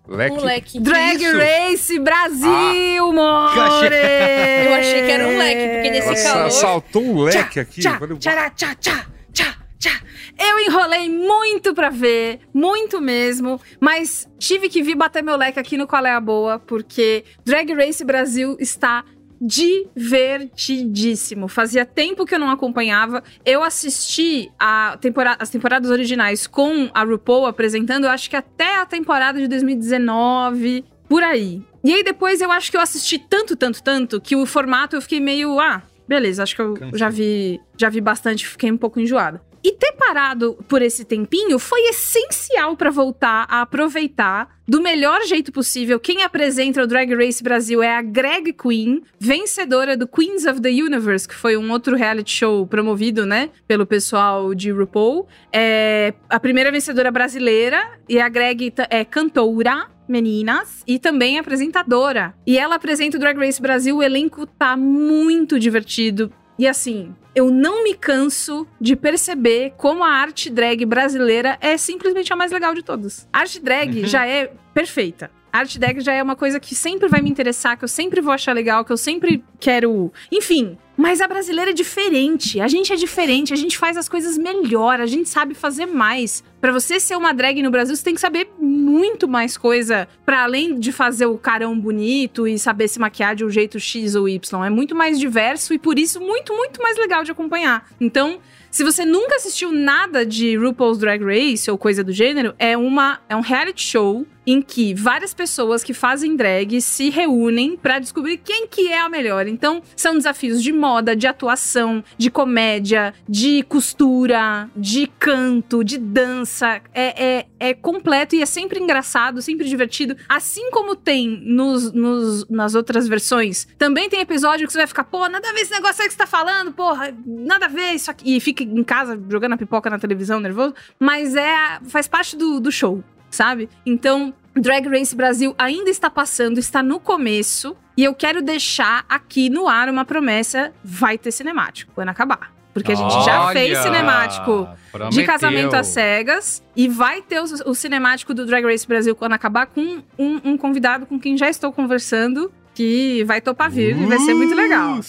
Leque. 0.07 0.35
Um 0.35 0.43
leque. 0.43 0.79
Drag 0.79 1.23
Isso. 1.23 1.37
Race 1.37 1.99
Brasil, 1.99 2.49
ah. 2.49 3.55
more! 3.55 3.95
Eu 4.67 4.73
achei 4.73 5.05
que 5.05 5.11
era 5.11 5.27
um 5.27 5.37
leque, 5.37 5.73
porque 5.73 5.89
nesse 5.89 6.09
Nossa, 6.09 6.33
calor... 6.33 6.51
saltou 6.51 7.03
um 7.03 7.21
leque 7.21 7.49
tchá, 7.49 7.61
aqui. 7.61 7.81
Tchá, 7.81 7.99
tchá, 8.19 8.49
tchá, 8.49 8.75
tchá, 8.75 9.05
tchá, 9.31 9.57
tchá. 9.79 10.01
Eu 10.37 10.59
enrolei 10.59 11.09
muito 11.09 11.73
pra 11.73 11.89
ver, 11.89 12.41
muito 12.53 12.99
mesmo, 12.99 13.61
mas 13.79 14.27
tive 14.37 14.67
que 14.67 14.83
vir 14.83 14.95
bater 14.95 15.23
meu 15.23 15.37
leque 15.37 15.59
aqui 15.59 15.77
no 15.77 15.87
Qual 15.87 16.05
é 16.05 16.11
a 16.11 16.19
Boa, 16.19 16.59
porque 16.59 17.23
Drag 17.45 17.71
Race 17.73 18.03
Brasil 18.03 18.57
está 18.59 19.05
divertidíssimo. 19.41 21.47
Fazia 21.47 21.85
tempo 21.85 22.25
que 22.25 22.35
eu 22.35 22.39
não 22.39 22.51
acompanhava. 22.51 23.23
Eu 23.43 23.63
assisti 23.63 24.51
a 24.59 24.97
temporada, 25.01 25.41
as 25.41 25.49
temporadas 25.49 25.89
originais 25.89 26.45
com 26.45 26.89
a 26.93 27.03
RuPaul 27.03 27.47
apresentando, 27.47 28.03
eu 28.03 28.11
acho 28.11 28.29
que 28.29 28.35
até 28.35 28.79
a 28.79 28.85
temporada 28.85 29.39
de 29.39 29.47
2019, 29.47 30.85
por 31.09 31.23
aí. 31.23 31.63
E 31.83 31.91
aí 31.93 32.03
depois 32.03 32.41
eu 32.41 32.51
acho 32.51 32.69
que 32.69 32.77
eu 32.77 32.81
assisti 32.81 33.17
tanto, 33.17 33.55
tanto, 33.55 33.81
tanto, 33.81 34.21
que 34.21 34.35
o 34.35 34.45
formato 34.45 34.95
eu 34.95 35.01
fiquei 35.01 35.19
meio, 35.19 35.59
ah, 35.59 35.81
beleza, 36.07 36.43
acho 36.43 36.55
que 36.55 36.61
eu 36.61 36.77
já 36.93 37.09
vi, 37.09 37.59
já 37.75 37.89
vi 37.89 37.99
bastante, 37.99 38.47
fiquei 38.47 38.71
um 38.71 38.77
pouco 38.77 38.99
enjoada. 38.99 39.41
E 39.63 39.71
ter 39.73 39.91
parado 39.93 40.57
por 40.67 40.81
esse 40.81 41.05
tempinho 41.05 41.59
foi 41.59 41.81
essencial 41.89 42.75
para 42.75 42.89
voltar 42.89 43.45
a 43.49 43.61
aproveitar 43.61 44.49
do 44.67 44.81
melhor 44.81 45.21
jeito 45.23 45.51
possível. 45.51 45.99
Quem 45.99 46.23
apresenta 46.23 46.81
o 46.81 46.87
Drag 46.87 47.13
Race 47.13 47.43
Brasil 47.43 47.83
é 47.83 47.95
a 47.95 48.01
Greg 48.01 48.53
Queen, 48.53 49.03
vencedora 49.19 49.95
do 49.95 50.07
Queens 50.07 50.45
of 50.45 50.61
the 50.61 50.69
Universe, 50.69 51.27
que 51.27 51.35
foi 51.35 51.57
um 51.57 51.71
outro 51.71 51.95
reality 51.95 52.31
show 52.31 52.65
promovido, 52.65 53.25
né, 53.25 53.49
pelo 53.67 53.85
pessoal 53.85 54.55
de 54.55 54.71
RuPaul. 54.71 55.27
É 55.51 56.13
a 56.29 56.39
primeira 56.39 56.71
vencedora 56.71 57.11
brasileira 57.11 57.99
e 58.07 58.19
a 58.19 58.29
Greg 58.29 58.73
é 58.89 59.05
cantora 59.05 59.87
meninas 60.07 60.83
e 60.85 60.99
também 60.99 61.39
apresentadora. 61.39 62.33
E 62.45 62.57
ela 62.57 62.75
apresenta 62.75 63.17
o 63.17 63.19
Drag 63.19 63.37
Race 63.37 63.61
Brasil, 63.61 63.97
o 63.97 64.03
elenco 64.03 64.45
tá 64.45 64.75
muito 64.75 65.57
divertido. 65.57 66.31
E 66.57 66.67
assim, 66.67 67.15
eu 67.33 67.49
não 67.49 67.83
me 67.83 67.93
canso 67.93 68.67
de 68.79 68.95
perceber 68.95 69.73
como 69.77 70.03
a 70.03 70.09
arte 70.09 70.49
drag 70.49 70.85
brasileira 70.85 71.57
é 71.61 71.77
simplesmente 71.77 72.31
a 72.31 72.35
mais 72.35 72.51
legal 72.51 72.73
de 72.73 72.83
todas. 72.83 73.27
A 73.31 73.39
arte 73.39 73.59
drag 73.59 74.01
uhum. 74.01 74.07
já 74.07 74.25
é 74.27 74.51
perfeita. 74.73 75.31
A 75.51 75.59
arte 75.59 75.77
drag 75.77 75.99
já 75.99 76.13
é 76.13 76.23
uma 76.23 76.35
coisa 76.35 76.59
que 76.59 76.73
sempre 76.73 77.09
vai 77.09 77.21
me 77.21 77.29
interessar, 77.29 77.77
que 77.77 77.83
eu 77.83 77.87
sempre 77.87 78.21
vou 78.21 78.33
achar 78.33 78.53
legal, 78.53 78.85
que 78.85 78.91
eu 78.91 78.97
sempre 78.97 79.43
quero. 79.59 80.11
Enfim, 80.31 80.77
mas 80.95 81.19
a 81.19 81.27
brasileira 81.27 81.71
é 81.71 81.73
diferente. 81.73 82.61
A 82.61 82.67
gente 82.67 82.93
é 82.93 82.95
diferente, 82.95 83.51
a 83.51 83.57
gente 83.57 83.77
faz 83.77 83.97
as 83.97 84.07
coisas 84.07 84.37
melhor, 84.37 85.01
a 85.01 85.05
gente 85.05 85.27
sabe 85.27 85.53
fazer 85.53 85.85
mais. 85.85 86.43
Para 86.61 86.71
você 86.71 86.99
ser 86.99 87.17
uma 87.17 87.33
drag 87.33 87.59
no 87.63 87.71
Brasil, 87.71 87.95
você 87.95 88.03
tem 88.03 88.13
que 88.13 88.21
saber 88.21 88.47
muito 88.59 89.27
mais 89.27 89.57
coisa 89.57 90.07
para 90.23 90.43
além 90.43 90.79
de 90.79 90.91
fazer 90.91 91.25
o 91.25 91.35
carão 91.35 91.77
bonito 91.77 92.47
e 92.47 92.59
saber 92.59 92.87
se 92.87 92.99
maquiar 92.99 93.35
de 93.35 93.43
um 93.43 93.49
jeito 93.49 93.79
X 93.79 94.13
ou 94.13 94.29
Y. 94.29 94.63
É 94.63 94.69
muito 94.69 94.93
mais 94.93 95.19
diverso 95.19 95.73
e 95.73 95.79
por 95.79 95.97
isso 95.97 96.21
muito, 96.21 96.55
muito 96.55 96.79
mais 96.79 96.99
legal 96.99 97.23
de 97.23 97.31
acompanhar. 97.31 97.89
Então, 97.99 98.39
se 98.69 98.83
você 98.83 99.03
nunca 99.03 99.37
assistiu 99.37 99.71
nada 99.71 100.23
de 100.23 100.55
RuPaul's 100.55 100.99
Drag 100.99 101.23
Race 101.23 101.69
ou 101.69 101.79
coisa 101.79 102.03
do 102.03 102.11
gênero, 102.11 102.53
é, 102.59 102.77
uma, 102.77 103.19
é 103.27 103.35
um 103.35 103.41
reality 103.41 103.81
show 103.81 104.27
em 104.45 104.61
que 104.61 104.93
várias 104.93 105.33
pessoas 105.33 105.83
que 105.83 105.93
fazem 105.93 106.35
drag 106.35 106.81
se 106.81 107.09
reúnem 107.09 107.77
para 107.77 107.99
descobrir 107.99 108.37
quem 108.37 108.67
que 108.67 108.87
é 108.87 108.99
a 108.99 109.09
melhor. 109.09 109.47
Então, 109.47 109.81
são 109.95 110.15
desafios 110.15 110.61
de 110.63 110.71
moda, 110.71 111.15
de 111.15 111.27
atuação, 111.27 112.03
de 112.17 112.29
comédia, 112.29 113.13
de 113.27 113.63
costura, 113.63 114.69
de 114.75 115.07
canto, 115.19 115.83
de 115.83 115.97
dança. 115.97 116.81
É, 116.93 117.23
é, 117.23 117.45
é 117.59 117.73
completo 117.73 118.35
e 118.35 118.41
é 118.41 118.45
sempre 118.45 118.79
engraçado, 118.79 119.41
sempre 119.41 119.67
divertido. 119.67 120.15
Assim 120.27 120.71
como 120.71 120.95
tem 120.95 121.41
nos, 121.45 121.91
nos, 121.91 122.47
nas 122.49 122.75
outras 122.75 123.07
versões, 123.07 123.67
também 123.77 124.09
tem 124.09 124.19
episódio 124.19 124.65
que 124.65 124.73
você 124.73 124.79
vai 124.79 124.87
ficar, 124.87 125.03
pô, 125.03 125.27
nada 125.29 125.49
a 125.49 125.53
ver 125.53 125.61
esse 125.61 125.71
negócio 125.71 126.01
aí 126.01 126.07
que 126.07 126.13
você 126.13 126.19
tá 126.19 126.27
falando, 126.27 126.71
porra, 126.71 127.15
nada 127.25 127.65
a 127.65 127.69
ver 127.69 127.93
isso 127.93 128.09
aqui. 128.09 128.35
E 128.35 128.39
fica 128.39 128.63
em 128.63 128.83
casa 128.83 129.21
jogando 129.29 129.53
a 129.53 129.57
pipoca 129.57 129.89
na 129.89 129.99
televisão, 129.99 130.39
nervoso. 130.39 130.73
Mas 130.99 131.35
é 131.35 131.79
faz 131.87 132.07
parte 132.07 132.35
do, 132.35 132.59
do 132.59 132.71
show 132.71 133.03
sabe? 133.31 133.69
Então, 133.85 134.33
Drag 134.53 134.87
Race 134.87 135.15
Brasil 135.15 135.55
ainda 135.57 135.89
está 135.89 136.09
passando, 136.09 136.59
está 136.59 136.83
no 136.83 136.99
começo. 136.99 137.75
E 137.95 138.03
eu 138.03 138.13
quero 138.13 138.41
deixar 138.41 139.05
aqui 139.07 139.49
no 139.49 139.67
ar 139.67 139.89
uma 139.89 140.05
promessa: 140.05 140.73
vai 140.83 141.17
ter 141.17 141.31
cinemático 141.31 141.91
quando 141.95 142.09
acabar. 142.09 142.53
Porque 142.73 142.91
a 142.93 142.95
gente 142.95 143.13
Olha, 143.13 143.23
já 143.23 143.51
fez 143.51 143.77
cinemático 143.79 144.67
prometeu. 144.91 145.09
de 145.09 145.25
casamento 145.25 145.75
às 145.75 145.87
cegas. 145.87 146.63
E 146.75 146.87
vai 146.87 147.21
ter 147.21 147.41
o, 147.41 147.69
o, 147.69 147.75
cinemático 147.75 148.33
do 148.33 148.45
Drag 148.45 148.63
Race 148.63 148.87
Brasil 148.87 149.13
quando 149.13 149.33
acabar 149.33 149.65
com 149.65 150.01
um, 150.17 150.41
um, 150.43 150.57
convidado 150.57 151.05
com 151.05 151.19
quem 151.19 151.37
já 151.37 151.49
estou 151.49 151.71
conversando. 151.71 152.51
Que 152.73 153.25
vai 153.25 153.41
topar 153.41 153.69
vir 153.69 153.95
uh, 153.95 154.03
e 154.03 154.05
vai 154.05 154.17
ser 154.19 154.33
muito 154.33 154.55
legal. 154.55 154.99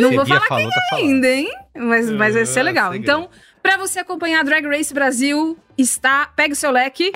Não 0.00 0.12
vou 0.12 0.26
falar 0.26 0.40
falou, 0.46 0.68
quem 0.68 0.70
tá 0.70 0.96
ainda, 0.96 1.28
hein? 1.28 1.48
Mas, 1.76 2.10
mas 2.10 2.34
vai 2.34 2.44
ser 2.44 2.60
ah, 2.60 2.64
legal. 2.64 2.94
Então, 2.94 3.30
para 3.62 3.76
você 3.76 4.00
acompanhar 4.00 4.42
Drag 4.42 4.66
Race 4.66 4.92
Brasil, 4.92 5.56
está. 5.78 6.26
Pega 6.34 6.52
o 6.52 6.56
seu 6.56 6.72
leque 6.72 7.12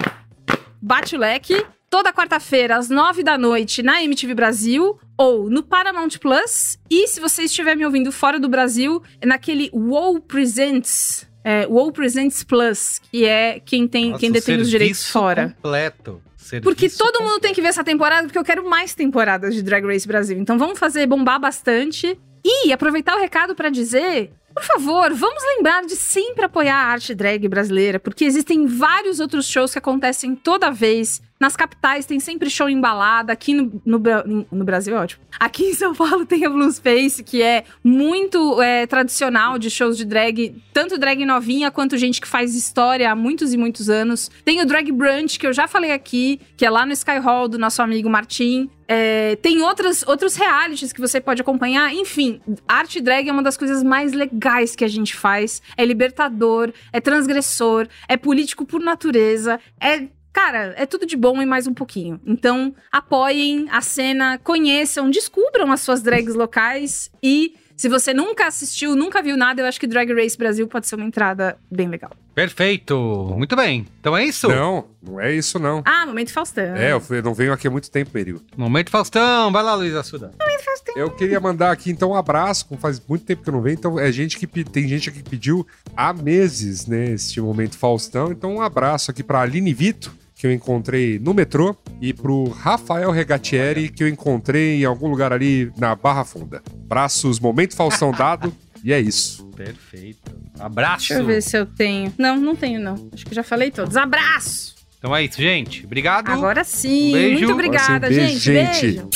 Bate 0.83 1.15
o 1.15 1.19
Leque, 1.19 1.65
toda 1.89 2.13
quarta-feira, 2.13 2.77
às 2.77 2.89
nove 2.89 3.23
da 3.23 3.37
noite, 3.37 3.83
na 3.83 4.03
MTV 4.03 4.35
Brasil 4.35 4.99
ou 5.19 5.51
no 5.51 5.63
Paramount 5.63 6.19
Plus. 6.21 6.79
E 6.91 7.07
se 7.09 7.21
você 7.21 7.43
estiver 7.43 7.77
me 7.77 7.85
ouvindo 7.85 8.11
fora 8.11 8.39
do 8.41 8.49
Brasil, 8.49 9.03
é 9.21 9.27
naquele 9.27 9.71
WoW 9.73 10.21
Presents. 10.21 11.29
É, 11.43 11.67
WoW 11.67 11.91
Presents 11.93 12.45
Plus, 12.45 13.01
que 13.11 13.25
é 13.25 13.61
quem 13.61 13.89
tem 13.89 14.11
Nossa, 14.11 14.21
quem 14.21 14.31
detém 14.31 14.59
os 14.59 14.69
direitos 14.69 15.09
fora. 15.11 15.55
completo. 15.57 16.23
Serviço 16.37 16.63
porque 16.71 16.89
todo 16.89 17.13
completo. 17.13 17.23
mundo 17.25 17.41
tem 17.41 17.55
que 17.55 17.63
ver 17.63 17.69
essa 17.69 17.85
temporada, 17.85 18.27
porque 18.27 18.39
eu 18.39 18.45
quero 18.45 18.69
mais 18.69 18.95
temporadas 18.95 19.55
de 19.55 19.63
Drag 19.63 19.85
Race 19.87 20.07
Brasil. 20.07 20.39
Então 20.39 20.59
vamos 20.59 20.79
fazer 20.79 21.07
bombar 21.07 21.39
bastante. 21.41 22.19
E 22.45 22.73
aproveitar 22.73 23.17
o 23.17 23.21
recado 23.21 23.55
para 23.55 23.71
dizer 23.71 24.33
por 24.55 24.65
favor, 24.65 25.15
vamos 25.15 25.43
lembrar 25.57 25.87
de 25.87 25.95
sempre 25.95 26.45
apoiar 26.45 26.77
a 26.77 26.93
arte 26.93 27.15
drag 27.15 27.47
brasileira, 27.49 28.01
porque 28.01 28.25
existem 28.25 28.67
vários 28.67 29.21
outros 29.21 29.47
shows 29.47 29.73
que 29.73 29.79
acontecem 29.79 30.35
toda 30.35 30.71
vez 30.71 31.23
nas 31.41 31.57
capitais 31.57 32.05
tem 32.05 32.21
sempre 32.21 32.51
show 32.51 32.69
embalada. 32.69 33.33
Aqui 33.33 33.55
no, 33.55 33.81
no, 33.85 34.47
no, 34.53 34.65
Brasil 34.65 34.95
é 34.95 35.01
ótimo. 35.01 35.23
Aqui 35.39 35.65
em 35.65 35.75
São 35.75 35.95
Paulo 35.95 36.27
tem 36.27 36.45
a 36.45 36.51
Blue 36.51 36.71
Space, 36.71 37.25
que 37.25 37.43
é 37.43 37.65
muito 37.83 38.61
é, 38.61 38.87
tradicional 38.87 39.59
de 39.59 39.71
shows 39.71 39.97
de 39.97 40.05
drag, 40.05 40.55
tanto 40.75 40.99
drag 40.99 41.25
novinha 41.25 41.71
quanto 41.71 41.97
gente 41.97 42.21
que 42.21 42.29
faz 42.29 42.55
história 42.55 43.11
há 43.11 43.15
muitos 43.15 43.55
e 43.55 43.57
muitos 43.57 43.89
anos. 43.89 44.31
Tem 44.45 44.61
o 44.61 44.67
Drag 44.67 44.93
Brunch, 44.93 45.39
que 45.39 45.47
eu 45.47 45.53
já 45.53 45.67
falei 45.67 45.93
aqui, 45.93 46.41
que 46.57 46.67
é 46.67 46.71
lá 46.71 46.85
no 46.85 46.93
Sky 46.93 47.19
Hall 47.19 47.49
do 47.49 47.59
nosso 47.59 47.81
amigo 47.81 48.11
Martim. 48.11 48.69
É, 48.87 49.37
tem 49.37 49.63
outros, 49.63 50.03
outros 50.07 50.35
realities 50.35 50.93
que 50.93 51.01
você 51.01 51.21
pode 51.21 51.41
acompanhar. 51.41 51.95
Enfim, 51.95 52.41
arte 52.69 53.01
drag 53.01 53.29
é 53.29 53.33
uma 53.33 53.43
das 53.43 53.57
coisas 53.57 53.83
mais 53.83 54.13
legais 54.13 54.77
que 54.77 54.85
a 54.85 54.89
gente 54.89 55.15
faz. 55.15 55.63
É 55.77 55.85
libertador, 55.85 56.73
é 56.93 57.01
transgressor, 57.01 57.87
é 58.09 58.17
político 58.17 58.67
por 58.67 58.81
natureza, 58.81 59.61
é 59.81 60.09
Cara, 60.33 60.75
é 60.77 60.87
tudo 60.87 61.07
de 61.07 61.17
bom 61.17 61.41
e 61.43 61.47
mais 61.47 61.67
um 61.67 61.75
pouquinho. 61.75 62.21
Então, 62.25 62.75
apoiem 62.91 63.69
a 63.71 63.81
cena, 63.81 64.39
conheçam, 64.39 65.11
descubram 65.11 65.73
as 65.73 65.81
suas 65.81 66.03
drags 66.03 66.35
locais 66.35 67.11
e 67.23 67.55
se 67.81 67.89
você 67.89 68.13
nunca 68.13 68.47
assistiu, 68.47 68.95
nunca 68.95 69.23
viu 69.23 69.39
nada, 69.39 69.63
eu 69.63 69.67
acho 69.67 69.81
que 69.81 69.87
Drag 69.87 70.13
Race 70.13 70.37
Brasil 70.37 70.69
pode 70.69 70.87
ser 70.87 70.97
uma 70.97 71.07
entrada 71.07 71.57
bem 71.71 71.89
legal. 71.89 72.11
Perfeito. 72.35 72.95
Muito 73.35 73.57
bem. 73.57 73.87
Então 73.99 74.15
é 74.15 74.23
isso? 74.23 74.49
Não, 74.49 74.85
não 75.03 75.19
é 75.19 75.35
isso 75.35 75.59
não. 75.59 75.83
Ah, 75.87 76.05
Momento 76.05 76.31
Faustão. 76.31 76.77
É, 76.77 76.93
eu 76.93 77.23
não 77.23 77.33
venho 77.33 77.55
aqui 77.55 77.69
há 77.69 77.71
muito 77.71 77.91
tempo, 77.91 78.11
período. 78.11 78.45
Momento 78.55 78.91
Faustão. 78.91 79.51
Vai 79.51 79.63
lá, 79.63 79.75
Luiz 79.75 79.95
Assuda. 79.95 80.31
Momento 80.39 80.63
Faustão. 80.63 80.95
Eu 80.95 81.11
queria 81.11 81.41
mandar 81.41 81.71
aqui 81.71 81.91
então 81.91 82.11
um 82.11 82.15
abraço, 82.15 82.67
faz 82.79 83.01
muito 83.09 83.25
tempo 83.25 83.43
que 83.43 83.49
eu 83.49 83.55
não 83.55 83.63
venho, 83.63 83.75
então 83.79 83.99
é 83.99 84.13
gente 84.13 84.39
que 84.39 84.47
tem 84.47 84.87
gente 84.87 85.09
aqui 85.09 85.23
que 85.23 85.31
pediu 85.31 85.67
há 85.97 86.13
meses, 86.13 86.87
né, 86.87 87.13
este 87.13 87.41
Momento 87.41 87.79
Faustão. 87.79 88.31
Então 88.31 88.57
um 88.57 88.61
abraço 88.61 89.11
aqui 89.11 89.23
para 89.23 89.41
Aline 89.41 89.73
Vito, 89.73 90.15
que 90.41 90.47
eu 90.47 90.53
encontrei 90.53 91.19
no 91.19 91.35
metrô, 91.35 91.77
e 92.01 92.15
pro 92.15 92.49
Rafael 92.49 93.11
Regatieri, 93.11 93.91
que 93.91 94.03
eu 94.03 94.09
encontrei 94.09 94.81
em 94.81 94.87
algum 94.87 95.07
lugar 95.07 95.35
ali 95.35 95.71
na 95.77 95.95
Barra 95.95 96.25
Funda. 96.25 96.63
Braços, 96.87 97.39
momento 97.39 97.77
Faustão 97.77 98.11
dado, 98.11 98.51
e 98.83 98.91
é 98.91 98.99
isso. 98.99 99.45
Perfeito. 99.55 100.33
Abraço. 100.59 101.09
Deixa 101.09 101.23
eu 101.23 101.27
ver 101.27 101.43
se 101.43 101.59
eu 101.59 101.67
tenho. 101.67 102.11
Não, 102.17 102.39
não 102.39 102.57
tenho, 102.57 102.81
não. 102.81 103.11
Acho 103.13 103.27
que 103.27 103.35
já 103.35 103.43
falei 103.43 103.71
todos. 103.71 103.99
Abraço! 103.99 104.77
Então 104.99 105.15
é 105.15 105.23
isso, 105.23 105.37
gente. 105.43 105.85
Obrigado. 105.85 106.31
Agora 106.31 106.65
sim. 106.65 107.11
Um 107.11 107.13
beijo. 107.13 107.39
Muito 107.41 107.53
obrigada, 107.53 108.09
sim, 108.09 108.15
beijo, 108.15 108.39
gente. 108.39 108.87
Beijo. 108.87 109.09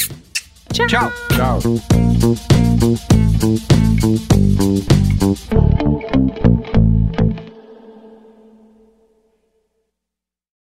Tchau. 0.75 0.87
Tchau. 0.87 1.81
Tchau. 5.73 5.94